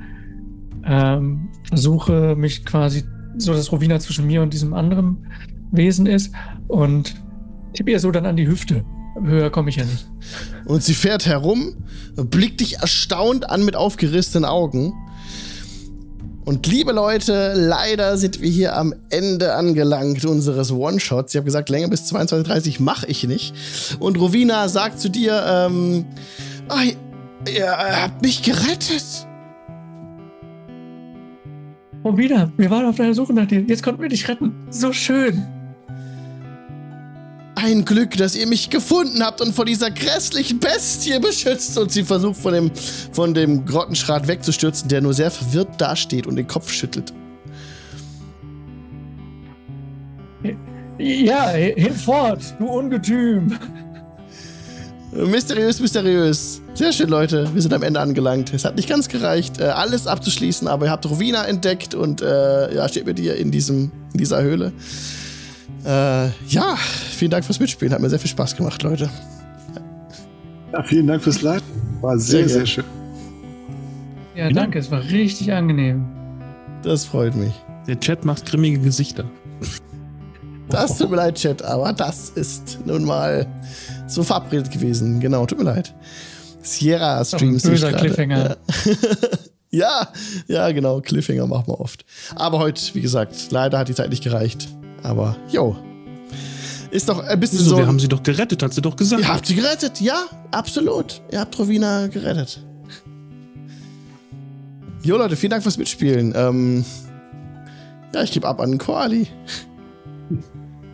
ähm, 0.85 1.49
versuche 1.69 2.35
mich 2.37 2.65
quasi 2.65 3.05
so, 3.37 3.53
dass 3.53 3.71
Rowena 3.73 3.99
zwischen 4.01 4.27
mir 4.27 4.43
und 4.43 4.53
diesem 4.53 4.75
anderen 4.75 5.27
Wesen 5.71 6.07
ist 6.07 6.33
und 6.67 7.15
tippe 7.75 7.91
ihr 7.91 8.01
so 8.01 8.11
dann 8.11 8.27
an 8.27 8.37
die 8.37 8.49
Hüfte. 8.49 8.85
Höher 9.23 9.51
komme 9.51 9.71
ich 9.71 9.77
ja 9.77 9.85
nicht. 9.85 10.07
Und 10.67 10.83
sie 10.83 10.95
fährt 10.95 11.27
herum, 11.27 11.77
blickt 12.17 12.61
dich 12.61 12.79
erstaunt 12.79 13.49
an 13.51 13.65
mit 13.65 13.77
aufgerissenen 13.77 14.45
Augen. 14.45 14.93
Und 16.45 16.67
liebe 16.67 16.93
Leute, 16.93 17.53
leider 17.55 18.17
sind 18.17 18.41
wir 18.41 18.49
hier 18.49 18.75
am 18.75 18.95
Ende 19.11 19.55
angelangt 19.55 20.25
unseres 20.25 20.73
One-Shots. 20.73 21.35
Ich 21.35 21.37
habe 21.37 21.45
gesagt, 21.45 21.69
länger 21.69 21.89
bis 21.89 22.11
22.30 22.11 22.81
mache 22.83 23.07
ich 23.07 23.25
nicht. 23.25 23.55
Und 23.99 24.19
Rowena 24.19 24.69
sagt 24.69 24.99
zu 24.99 25.11
dir, 25.11 25.45
ähm, 25.47 26.07
ah, 26.69 26.85
ihr, 26.85 27.55
ihr 27.55 28.03
habt 28.03 28.23
mich 28.23 28.43
gerettet. 28.43 29.28
Rowena, 32.09 32.51
wir 32.57 32.71
waren 32.71 32.87
auf 32.87 32.97
der 32.97 33.13
Suche 33.13 33.35
nach 33.35 33.47
dir. 33.47 33.61
Jetzt 33.61 33.83
konnten 33.83 34.01
wir 34.01 34.09
dich 34.09 34.27
retten. 34.27 34.55
So 34.71 34.95
schön. 34.95 35.47
Ein 37.55 37.85
Glück, 37.85 38.17
dass 38.17 38.35
ihr 38.35 38.47
mich 38.47 38.71
gefunden 38.71 39.23
habt 39.23 39.43
und 39.43 39.53
vor 39.53 39.67
dieser 39.67 39.91
grässlichen 39.91 40.59
Bestie 40.59 41.19
beschützt. 41.19 41.77
Und 41.77 41.93
sie 41.93 42.05
versucht 42.05 42.37
von 42.37 42.55
dem, 42.55 42.71
von 43.13 43.35
dem 43.35 43.67
Grottenschrat 43.67 44.27
wegzustürzen, 44.27 44.89
der 44.89 45.03
nur 45.03 45.13
sehr 45.13 45.31
verwirrt 45.31 45.79
dasteht 45.79 46.27
und 46.27 46.37
den 46.37 46.47
Kopf 46.47 46.73
schüttelt. 46.73 47.13
Ja, 50.99 51.51
hinfort, 51.51 52.55
du 52.59 52.67
Ungetüm. 52.67 53.55
Mysteriös, 55.27 55.81
mysteriös. 55.81 56.63
Sehr 56.75 56.93
schön, 56.93 57.09
Leute. 57.09 57.53
Wir 57.53 57.61
sind 57.61 57.75
am 57.75 57.83
Ende 57.83 57.99
angelangt. 57.99 58.55
Es 58.55 58.65
hat 58.65 58.77
nicht 58.77 58.89
ganz 58.89 59.09
gereicht, 59.09 59.61
äh, 59.61 59.65
alles 59.65 60.07
abzuschließen, 60.07 60.69
aber 60.69 60.87
ihr 60.87 60.91
habt 60.93 61.11
Rowena 61.11 61.45
entdeckt 61.45 61.95
und 61.95 62.23
äh, 62.23 62.75
ja, 62.75 62.89
steht 62.89 63.07
mit 63.07 63.19
ihr 63.19 63.35
in, 63.35 63.51
diesem, 63.51 63.91
in 64.13 64.19
dieser 64.19 64.43
Höhle. 64.43 64.73
Äh, 65.85 66.29
ja, 66.49 66.77
vielen 66.77 67.33
Dank 67.33 67.45
fürs 67.45 67.59
Mitspielen. 67.59 67.93
Hat 67.93 68.01
mir 68.01 68.11
sehr 68.11 68.21
viel 68.21 68.31
Spaß 68.31 68.55
gemacht, 68.55 68.81
Leute. 68.85 69.11
Ja, 70.73 70.83
vielen 70.85 71.09
Dank 71.09 71.23
fürs 71.23 71.43
Leiten. 71.43 71.67
War 72.01 72.17
sehr, 72.19 72.49
Sehr 72.49 72.59
sehr, 72.59 72.67
schön. 72.67 72.85
Ja, 74.37 74.51
danke, 74.51 74.79
es 74.79 74.89
war 74.93 75.03
richtig 75.03 75.53
angenehm. 75.53 76.07
Das 76.85 77.05
freut 77.05 77.35
mich. 77.35 77.53
Der 77.89 77.99
Chat 77.99 78.25
macht 78.25 78.47
grimmige 78.47 78.79
Gesichter. 78.79 79.25
Das 80.69 80.99
tut 80.99 81.11
mir 81.11 81.17
leid, 81.17 81.37
Chat, 81.37 81.63
aber 81.63 81.93
das 81.93 82.31
ist 82.31 82.79
nun 82.85 83.05
mal 83.05 83.47
so 84.09 84.23
verabredet 84.23 84.71
gewesen. 84.71 85.21
Genau, 85.21 85.47
tut 85.47 85.59
mir 85.59 85.65
leid. 85.65 85.95
Sierra 86.63 87.25
Streams. 87.25 87.65
Ich 87.65 87.71
böser. 87.71 87.93
Cliffhanger. 87.93 88.57
Ja. 88.85 88.89
ja, 89.71 90.09
ja, 90.49 90.73
genau. 90.73 91.01
Cliffhanger 91.01 91.47
machen 91.47 91.69
wir 91.69 91.81
oft. 91.81 92.05
Aber 92.35 92.59
heute, 92.59 92.83
wie 92.95 93.01
gesagt, 93.01 93.51
leider 93.51 93.79
hat 93.79 93.89
die 93.89 93.95
Zeit 93.95 94.11
nicht 94.11 94.25
gereicht. 94.25 94.69
Aber, 95.03 95.37
yo. 95.51 95.77
Ist 96.91 97.09
doch 97.09 97.19
ein 97.23 97.39
bisschen 97.39 97.59
Wieso? 97.59 97.71
so. 97.71 97.77
Wir 97.79 97.87
haben 97.87 98.01
sie 98.01 98.09
doch 98.09 98.23
gerettet, 98.23 98.63
hat 98.63 98.73
sie 98.73 98.81
doch 98.81 98.97
gesagt. 98.97 99.23
Ihr 99.23 99.29
habt 99.29 99.47
sie 99.47 99.55
gerettet, 99.55 100.01
ja, 100.01 100.25
absolut. 100.51 101.21
Ihr 101.31 101.41
habt 101.41 101.59
Rowena 101.59 102.07
gerettet. 102.07 102.65
Jo, 105.03 105.17
Leute, 105.17 105.37
vielen 105.37 105.51
Dank 105.51 105.63
fürs 105.63 105.79
Mitspielen. 105.79 106.33
Ähm, 106.35 106.85
ja, 108.15 108.23
ich 108.23 108.33
gebe 108.33 108.49
ab 108.49 108.61
an 108.61 108.79
Koali. 108.79 109.29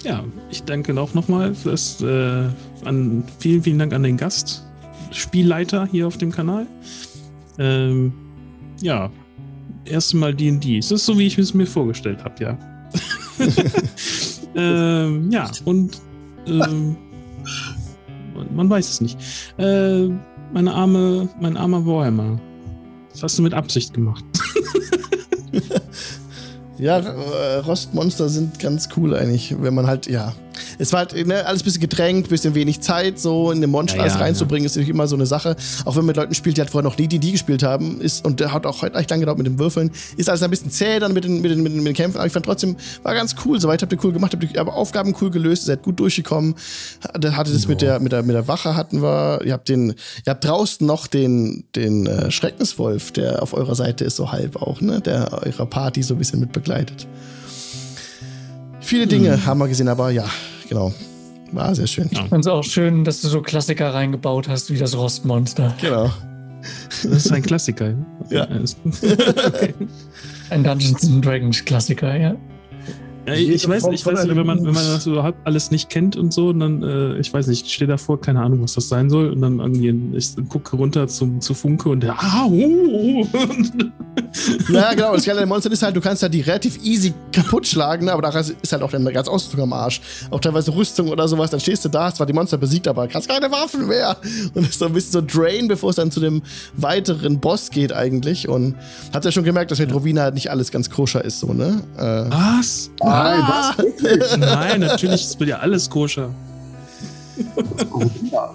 Ja, 0.04 0.22
ich 0.50 0.62
danke 0.64 1.00
auch 1.00 1.14
nochmal 1.14 1.54
äh, 1.64 2.86
an, 2.86 3.24
vielen, 3.38 3.62
vielen 3.62 3.78
Dank 3.78 3.94
an 3.94 4.02
den 4.02 4.18
Gast, 4.18 4.62
Spielleiter 5.10 5.86
hier 5.90 6.06
auf 6.06 6.18
dem 6.18 6.30
Kanal. 6.30 6.66
Ähm, 7.58 8.12
ja, 8.82 9.10
erste 9.86 10.18
Mal 10.18 10.34
D&D. 10.34 10.78
Es 10.78 10.90
ist 10.90 11.06
so, 11.06 11.18
wie 11.18 11.26
ich 11.26 11.38
es 11.38 11.54
mir 11.54 11.66
vorgestellt 11.66 12.22
habe, 12.22 12.44
ja. 12.44 12.58
ähm, 14.54 15.30
ja, 15.30 15.50
und 15.64 16.02
ähm, 16.46 16.96
man 18.54 18.68
weiß 18.68 18.90
es 18.90 19.00
nicht. 19.00 19.18
Äh, 19.58 20.08
meine 20.52 20.72
arme, 20.72 21.28
mein 21.40 21.56
armer 21.56 21.84
Warhammer. 21.86 22.38
Das 23.12 23.22
hast 23.22 23.38
du 23.38 23.42
mit 23.42 23.54
Absicht 23.54 23.94
gemacht. 23.94 24.24
Ja, 26.78 26.98
äh, 26.98 27.56
Rostmonster 27.58 28.28
sind 28.28 28.58
ganz 28.58 28.88
cool 28.96 29.14
eigentlich, 29.14 29.54
wenn 29.60 29.74
man 29.74 29.86
halt, 29.86 30.06
ja. 30.06 30.34
Es 30.78 30.92
war 30.92 31.00
halt 31.00 31.26
ne, 31.26 31.46
alles 31.46 31.62
ein 31.62 31.64
bisschen 31.64 31.80
gedrängt, 31.80 32.28
bisschen 32.28 32.54
wenig 32.54 32.80
Zeit, 32.80 33.18
so 33.18 33.50
in 33.50 33.60
den 33.60 33.70
Monster 33.70 33.96
Ja, 33.96 34.02
alles 34.02 34.14
ja, 34.14 34.20
reinzubringen, 34.20 34.66
ist 34.66 34.72
natürlich 34.72 34.90
immer 34.90 35.06
so 35.06 35.16
eine 35.16 35.26
Sache. 35.26 35.56
Auch 35.84 35.96
wenn 35.96 36.02
man 36.02 36.06
mit 36.06 36.16
Leuten 36.16 36.34
spielt, 36.34 36.56
die 36.56 36.60
halt 36.60 36.70
vorher 36.70 36.88
noch 36.88 36.98
nie 36.98 37.08
D&D 37.08 37.32
gespielt 37.32 37.62
haben, 37.62 38.00
ist, 38.00 38.24
und 38.24 38.40
der 38.40 38.52
hat 38.52 38.66
auch 38.66 38.82
heute 38.82 38.96
echt 38.96 39.10
lang 39.10 39.20
gedauert 39.20 39.38
mit 39.38 39.46
dem 39.46 39.58
Würfeln, 39.58 39.90
ist 40.16 40.28
alles 40.28 40.42
ein 40.42 40.50
bisschen 40.50 40.70
zäh 40.70 40.98
dann 40.98 41.12
mit 41.12 41.24
den, 41.24 41.40
mit 41.40 41.50
den, 41.50 41.62
mit 41.62 41.72
den, 41.72 41.78
mit 41.78 41.88
den 41.88 41.94
Kämpfen, 41.94 42.18
aber 42.18 42.26
ich 42.26 42.32
fand 42.32 42.46
trotzdem, 42.46 42.76
war 43.02 43.14
ganz 43.14 43.34
cool, 43.44 43.60
soweit 43.60 43.82
habt 43.82 43.92
ihr 43.92 43.98
cool 44.04 44.12
gemacht, 44.12 44.32
habt 44.32 44.44
ihr 44.44 44.60
aber 44.60 44.74
Aufgaben 44.74 45.14
cool 45.20 45.30
gelöst, 45.30 45.64
ihr 45.64 45.66
seid 45.66 45.82
gut 45.82 46.00
durchgekommen, 46.00 46.54
hatte, 47.02 47.52
das 47.52 47.68
mit 47.68 47.82
der, 47.82 48.00
mit 48.00 48.12
der, 48.12 48.22
mit 48.22 48.34
der 48.34 48.48
Wache 48.48 48.76
hatten 48.76 49.02
wir, 49.02 49.40
ihr 49.44 49.52
habt 49.52 49.68
den, 49.68 49.90
ihr 49.90 50.30
habt 50.30 50.44
draußen 50.44 50.86
noch 50.86 51.06
den, 51.06 51.64
den 51.74 52.06
äh, 52.06 52.30
Schreckenswolf, 52.30 53.12
der 53.12 53.42
auf 53.42 53.54
eurer 53.54 53.74
Seite 53.74 54.04
ist, 54.04 54.16
so 54.16 54.32
halb 54.32 54.56
auch, 54.56 54.80
ne, 54.80 55.00
der 55.00 55.44
eurer 55.44 55.66
Party 55.66 56.02
so 56.02 56.14
ein 56.14 56.18
bisschen 56.18 56.40
mit 56.40 56.52
begleitet. 56.52 57.06
Viele 58.80 59.06
Dinge 59.06 59.46
haben 59.46 59.58
wir 59.58 59.68
gesehen, 59.68 59.88
aber 59.88 60.10
ja, 60.10 60.26
genau. 60.68 60.92
War 61.52 61.74
sehr 61.74 61.86
schön. 61.86 62.08
Ja. 62.12 62.22
Ich 62.22 62.28
fand 62.28 62.44
es 62.44 62.50
auch 62.50 62.64
schön, 62.64 63.04
dass 63.04 63.20
du 63.20 63.28
so 63.28 63.40
Klassiker 63.40 63.94
reingebaut 63.94 64.48
hast, 64.48 64.70
wie 64.72 64.78
das 64.78 64.96
Rostmonster. 64.96 65.74
Genau. 65.80 66.10
Das 66.88 67.04
ist 67.04 67.32
ein 67.32 67.42
Klassiker. 67.42 67.94
Ja. 68.30 68.44
Ist- 68.44 68.78
Ein 70.50 70.62
Dungeons 70.64 71.04
and 71.04 71.24
Dragons 71.24 71.64
Klassiker, 71.64 72.16
ja. 72.16 72.36
Ja, 73.26 73.34
ich, 73.34 73.48
ich 73.48 73.68
weiß, 73.68 73.86
ich 73.92 74.04
weiß 74.04 74.28
wenn 74.28 74.46
man, 74.46 74.64
wenn 74.64 74.74
man 74.74 74.86
das 74.86 75.06
überhaupt 75.06 75.38
alles 75.44 75.70
nicht 75.70 75.88
kennt 75.88 76.16
und 76.16 76.32
so, 76.32 76.48
und 76.48 76.60
dann, 76.60 76.82
äh, 76.82 77.18
ich 77.18 77.32
weiß 77.32 77.46
nicht, 77.46 77.66
ich 77.66 77.72
stehe 77.72 77.88
davor, 77.88 78.20
keine 78.20 78.40
Ahnung, 78.40 78.62
was 78.62 78.74
das 78.74 78.88
sein 78.88 79.08
soll, 79.08 79.30
und 79.30 79.40
dann 79.40 79.60
irgendwie, 79.60 80.16
ich 80.16 80.34
gucke 80.48 80.76
runter 80.76 81.08
zum, 81.08 81.40
zu 81.40 81.54
Funke 81.54 81.88
und 81.88 82.00
der, 82.00 82.14
ah, 82.18 82.46
oh, 82.46 83.26
Ja, 84.68 84.94
genau. 84.94 85.14
Das 85.14 85.24
Geile 85.24 85.38
an 85.38 85.44
den 85.44 85.48
Monstern 85.48 85.72
ist 85.72 85.82
halt, 85.82 85.96
du 85.96 86.00
kannst 86.00 86.22
halt 86.22 86.34
die 86.34 86.40
relativ 86.40 86.82
easy 86.82 87.12
kaputt 87.32 87.66
schlagen, 87.66 88.08
aber 88.08 88.22
da 88.22 88.38
ist 88.38 88.72
halt 88.72 88.82
auch 88.82 88.90
deine 88.90 89.12
ganze 89.12 89.30
Ausrüstung 89.30 89.62
am 89.62 89.72
Arsch. 89.72 90.00
Auch 90.30 90.40
teilweise 90.40 90.74
Rüstung 90.74 91.08
oder 91.08 91.28
sowas. 91.28 91.50
Dann 91.50 91.60
stehst 91.60 91.84
du 91.84 91.88
da, 91.88 92.04
hast 92.04 92.16
zwar 92.16 92.26
die 92.26 92.32
Monster 92.32 92.58
besiegt, 92.58 92.88
aber 92.88 93.08
hast 93.12 93.28
keine 93.28 93.50
Waffen 93.50 93.86
mehr. 93.86 94.16
Und 94.54 94.62
das 94.62 94.70
ist 94.70 94.78
so 94.78 94.86
ein 94.86 94.92
bisschen 94.92 95.12
so 95.12 95.20
Drain, 95.20 95.68
bevor 95.68 95.90
es 95.90 95.96
dann 95.96 96.10
zu 96.10 96.20
dem 96.20 96.42
weiteren 96.76 97.40
Boss 97.40 97.70
geht 97.70 97.92
eigentlich. 97.92 98.48
Und 98.48 98.74
hat 99.12 99.24
ja 99.24 99.32
schon 99.32 99.44
gemerkt, 99.44 99.70
dass 99.70 99.78
mit 99.78 99.92
Rovina 99.92 100.22
halt 100.22 100.34
nicht 100.34 100.50
alles 100.50 100.70
ganz 100.70 100.90
koscher 100.90 101.24
ist, 101.24 101.40
so, 101.40 101.52
ne? 101.52 101.82
Äh, 101.96 102.30
was? 102.30 102.90
Nein, 103.22 103.40
was? 103.48 103.78
Wirklich? 103.78 104.36
Nein, 104.38 104.80
natürlich 104.80 105.22
ist 105.22 105.38
bei 105.38 105.44
dir 105.46 105.60
alles 105.60 105.88
koscher. 105.88 106.30
Ja. 108.30 108.54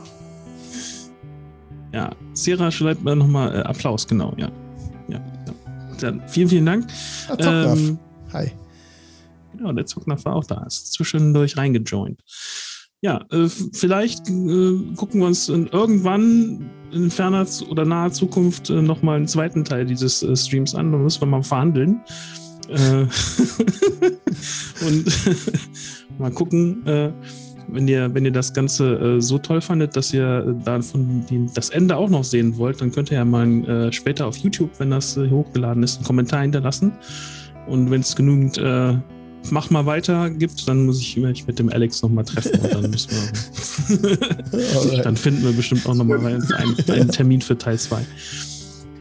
Ja, 1.92 2.10
Sierra 2.34 2.70
schreibt 2.70 3.04
mir 3.04 3.16
nochmal 3.16 3.56
äh, 3.56 3.60
Applaus, 3.62 4.08
genau, 4.08 4.34
ja. 4.38 4.50
ja. 5.08 5.18
ja. 5.18 5.54
Dann 6.00 6.22
vielen, 6.28 6.50
vielen 6.50 6.66
Dank. 6.66 6.88
ah. 7.28 7.74
Ähm, 7.74 7.98
Hi. 8.34 8.52
Genau, 9.54 9.74
der 9.74 9.86
Zucknaf 9.86 10.24
war 10.26 10.36
auch 10.36 10.46
da, 10.46 10.64
ist 10.66 10.94
zwischendurch 10.94 11.58
reingejoint. 11.58 12.22
Ja, 13.02 13.26
äh, 13.32 13.48
vielleicht 13.74 14.30
äh, 14.30 14.94
gucken 14.96 15.22
wir 15.22 15.28
uns 15.28 15.50
in, 15.50 15.68
irgendwann 15.68 16.70
in 16.92 17.10
ferner 17.10 17.46
oder 17.70 17.86
naher 17.86 18.12
Zukunft 18.12 18.70
äh, 18.70 18.82
nochmal 18.82 19.18
einen 19.18 19.28
zweiten 19.28 19.64
Teil 19.64 19.86
dieses 19.86 20.22
äh, 20.22 20.36
Streams 20.36 20.76
an. 20.76 20.92
Da 20.92 20.98
müssen 20.98 21.22
wir 21.22 21.28
mal 21.28 21.44
verhandeln. 21.44 22.02
Äh, 22.70 23.02
und 24.86 25.06
mal 26.20 26.32
gucken, 26.32 26.86
äh, 26.86 27.12
wenn 27.68 27.88
ihr, 27.88 28.14
wenn 28.14 28.26
ihr 28.26 28.32
das 28.32 28.54
Ganze 28.54 28.96
äh, 28.96 29.22
so 29.22 29.38
toll 29.38 29.62
fandet, 29.62 29.96
dass 29.96 30.14
ihr 30.14 30.46
äh, 30.48 30.64
davon 30.64 31.26
die, 31.30 31.48
das 31.54 31.70
Ende 31.70 31.96
auch 31.96 32.10
noch 32.10 32.24
sehen 32.24 32.58
wollt, 32.58 32.82
dann 32.82 32.92
könnt 32.92 33.12
ihr 33.12 33.18
ja 33.18 33.26
mal 33.26 33.48
äh, 33.68 33.92
später 33.92 34.28
auf 34.28 34.38
YouTube, 34.38 34.72
wenn 34.80 34.92
das 34.92 35.18
äh, 35.18 35.30
hochgeladen 35.30 35.84
ist, 35.84 35.98
einen 35.98 36.06
Kommentar 36.06 36.42
hinterlassen. 36.42 36.94
Und 37.68 37.92
wenn 37.92 38.02
es 38.02 38.16
genügend 38.16 38.60
mach 39.52 39.70
mal 39.70 39.86
weiter 39.86 40.30
gibt, 40.30 40.68
dann 40.68 40.86
muss 40.86 41.00
ich 41.00 41.16
mich 41.18 41.48
mit 41.48 41.60
dem 41.60 41.70
Alex 41.70 42.02
nochmal 42.02 42.26
treffen 42.26 42.60
und 42.60 42.74
dann 42.74 42.92
müssen 42.92 43.12
wir. 43.12 44.18
dann 45.04 45.16
finden 45.16 45.44
wir 45.44 45.54
bestimmt 45.54 45.86
auch 45.88 45.96
nochmal 45.96 46.26
einen, 46.26 46.44
einen 46.90 47.10
Termin 47.10 47.42
für 47.42 47.58
Teil 47.58 47.80
2. 47.80 48.02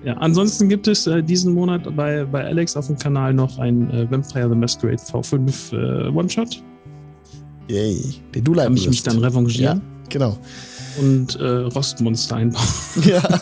Ja, 0.04 0.14
ansonsten 0.14 0.68
gibt 0.68 0.86
es 0.86 1.06
äh, 1.06 1.22
diesen 1.22 1.52
Monat 1.52 1.94
bei, 1.96 2.24
bei 2.24 2.44
Alex 2.44 2.76
auf 2.76 2.86
dem 2.86 2.96
Kanal 2.98 3.34
noch 3.34 3.58
ein 3.58 3.90
äh, 3.90 4.10
Vampire 4.10 4.48
the 4.48 4.54
Masquerade 4.54 5.02
V5 5.02 5.72
äh, 5.72 6.08
One-Shot. 6.08 6.62
Yay. 7.68 8.14
Den 8.34 8.44
du 8.44 8.54
leiten 8.54 8.74
kann 8.74 8.82
ich 8.82 8.88
mich 8.88 9.02
dann 9.02 9.18
revanchieren 9.18 9.82
Genau. 10.08 10.38
und 11.00 11.36
äh, 11.36 11.44
Rostmonster 11.46 12.36
einbauen. 12.36 12.64
Ja. 13.04 13.22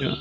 Ja. 0.00 0.14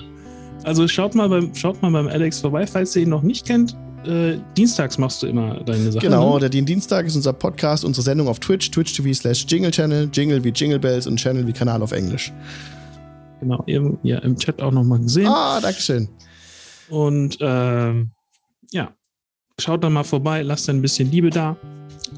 Also 0.64 0.88
schaut 0.88 1.16
mal, 1.16 1.28
beim, 1.30 1.54
schaut 1.54 1.82
mal 1.82 1.92
beim 1.92 2.08
Alex 2.08 2.40
vorbei, 2.40 2.66
falls 2.66 2.96
ihr 2.96 3.04
ihn 3.04 3.10
noch 3.10 3.22
nicht 3.24 3.46
kennt. 3.46 3.76
Äh, 4.06 4.38
dienstags 4.56 4.98
machst 4.98 5.22
du 5.22 5.28
immer 5.28 5.56
deine 5.66 5.92
Sachen. 5.92 6.00
Genau, 6.00 6.36
ne? 6.36 6.42
der 6.42 6.50
Dien 6.50 6.66
Dienstag 6.66 7.06
ist 7.08 7.16
unser 7.16 7.34
Podcast, 7.34 7.84
unsere 7.84 8.04
Sendung 8.04 8.28
auf 8.28 8.40
Twitch, 8.40 8.72
twitch.tv 8.72 9.14
slash 9.14 9.46
Jingle 9.50 9.72
Channel, 9.72 10.10
Jingle 10.14 10.44
wie 10.44 10.50
Jingle 10.50 10.80
Bells 10.80 11.08
und 11.08 11.18
Channel 11.18 11.46
wie 11.46 11.54
Kanal 11.54 11.82
auf 11.82 11.92
Englisch. 11.92 12.32
Genau, 13.40 13.64
ihr, 13.68 13.98
ja, 14.04 14.20
im 14.20 14.38
Chat 14.38 14.62
auch 14.62 14.72
nochmal 14.72 15.00
gesehen. 15.00 15.28
Ah, 15.28 15.60
Dankeschön. 15.62 16.08
Und 16.90 17.38
ähm, 17.42 18.12
ja, 18.72 18.92
schaut 19.60 19.84
da 19.84 19.90
mal 19.90 20.04
vorbei, 20.04 20.42
lasst 20.42 20.70
ein 20.70 20.82
bisschen 20.82 21.12
Liebe 21.12 21.30
da. 21.30 21.58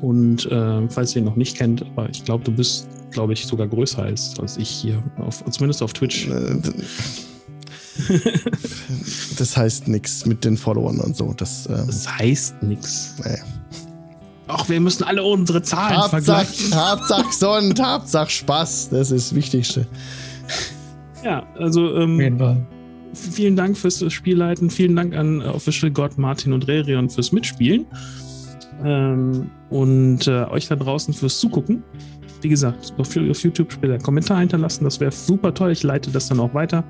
Und 0.02 0.48
ähm, 0.52 0.90
falls 0.90 1.16
ihr 1.16 1.22
ihn 1.22 1.26
noch 1.26 1.36
nicht 1.38 1.58
kennt, 1.58 1.82
aber 1.84 2.10
ich 2.10 2.24
glaube, 2.26 2.44
du 2.44 2.52
bist, 2.52 2.88
glaube 3.12 3.34
ich, 3.34 3.46
sogar 3.46 3.68
größer 3.68 4.04
als, 4.04 4.38
als 4.40 4.58
ich 4.58 4.70
hier, 4.70 5.02
auf, 5.18 5.44
zumindest 5.50 5.82
auf 5.82 5.94
Twitch. 5.94 6.28
Äh, 6.28 6.62
Das 9.38 9.58
heißt 9.58 9.88
nichts 9.88 10.26
mit 10.26 10.44
den 10.46 10.58
Followern 10.58 11.00
und 11.00 11.16
so. 11.16 11.34
Das, 11.36 11.66
äh, 11.68 11.84
Das 11.86 12.08
heißt 12.18 12.62
nix. 12.64 13.16
nee. 13.24 13.38
Ach, 14.48 14.70
wir 14.70 14.80
müssen 14.80 15.04
alle 15.04 15.24
unsere 15.24 15.62
Zahlen 15.62 15.98
Hauptsache, 15.98 16.22
vergleichen. 16.22 16.76
Hauptsache 16.76 17.34
Sonnt, 17.34 17.82
Hauptsache 17.84 18.30
Spaß. 18.30 18.90
Das 18.90 19.12
ist 19.12 19.28
das 19.32 19.36
Wichtigste. 19.36 19.88
Ja, 21.28 21.46
also 21.58 21.94
ähm, 21.98 22.22
jeden 22.22 22.40
Fall. 22.40 22.66
vielen 23.14 23.58
Dank 23.58 23.78
fürs 23.78 24.02
Spielleiten. 24.14 24.70
Vielen 24.70 24.96
Dank 24.96 25.14
an 25.14 25.42
Official 25.42 25.92
God, 25.92 26.18
Martin 26.18 26.54
und 26.54 26.70
Rerion 26.70 27.10
fürs 27.10 27.34
Mitspielen. 27.34 27.86
Ähm, 28.82 29.50
und 29.70 30.26
äh, 30.26 30.46
euch 30.46 30.70
da 30.70 30.78
draußen 30.78 31.14
fürs 31.14 31.38
Zugucken. 31.40 31.84
Wie 32.42 32.48
gesagt, 32.48 32.94
auf, 32.98 33.10
auf 33.18 33.44
YouTube 33.44 33.74
später 33.74 33.96
einen 33.96 34.04
Kommentar 34.04 34.40
hinterlassen. 34.40 34.86
Das 34.86 35.02
wäre 35.02 35.12
super 35.12 35.54
toll. 35.54 35.72
Ich 35.72 35.84
leite 35.84 36.12
das 36.12 36.30
dann 36.30 36.40
auch 36.40 36.54
weiter 36.54 36.86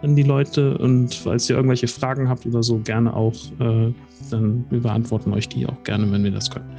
an 0.00 0.16
die 0.16 0.22
Leute. 0.22 0.78
Und 0.78 1.14
falls 1.14 1.50
ihr 1.50 1.56
irgendwelche 1.56 1.88
Fragen 1.88 2.30
habt 2.30 2.46
oder 2.46 2.62
so, 2.62 2.78
gerne 2.78 3.12
auch. 3.12 3.34
Äh, 3.60 3.92
dann 4.30 4.64
wir 4.70 4.80
beantworten 4.80 5.34
euch 5.34 5.50
die 5.50 5.66
auch 5.66 5.82
gerne, 5.84 6.10
wenn 6.10 6.24
wir 6.24 6.30
das 6.30 6.50
können. 6.50 6.70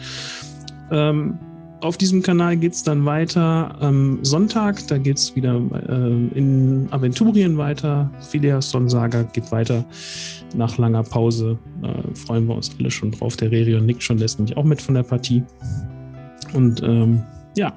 Ähm, 0.89 1.37
auf 1.81 1.97
diesem 1.97 2.23
Kanal 2.23 2.57
geht 2.57 2.73
es 2.73 2.83
dann 2.83 3.05
weiter 3.05 3.75
am 3.79 4.23
Sonntag. 4.23 4.85
Da 4.87 4.97
geht 4.97 5.17
es 5.17 5.35
wieder 5.35 5.55
äh, 5.55 6.37
in 6.37 6.87
Aventurien 6.91 7.57
weiter. 7.57 8.09
Phileason 8.29 8.89
Saga 8.89 9.23
geht 9.23 9.51
weiter 9.51 9.85
nach 10.55 10.77
langer 10.77 11.03
Pause. 11.03 11.57
Äh, 11.83 12.15
freuen 12.15 12.47
wir 12.47 12.55
uns 12.55 12.71
alle 12.79 12.89
schon 12.89 13.11
drauf. 13.11 13.37
Der 13.37 13.51
Rerion 13.51 13.85
nickt 13.85 14.03
schon, 14.03 14.17
lässt 14.17 14.39
mich 14.39 14.57
auch 14.57 14.63
mit 14.63 14.81
von 14.81 14.95
der 14.95 15.03
Partie. 15.03 15.43
Und 16.53 16.81
ähm, 16.81 17.23
ja, 17.55 17.73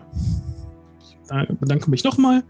da 1.29 1.45
bedanke 1.61 1.91
mich 1.91 2.05
nochmal, 2.05 2.43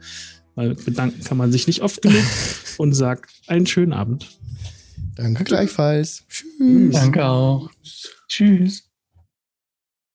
weil 0.55 0.75
bedanken 0.75 1.23
kann 1.25 1.37
man 1.37 1.51
sich 1.53 1.67
nicht 1.67 1.83
oft 1.83 2.01
genug 2.03 2.23
und 2.79 2.93
sagt 2.93 3.31
einen 3.47 3.67
schönen 3.67 3.93
Abend. 3.93 4.39
Danke 5.17 5.45
gleichfalls. 5.45 6.25
Tschüss. 6.29 6.95
Danke 6.95 7.25
auch. 7.25 7.71
Tschüss. 8.29 8.90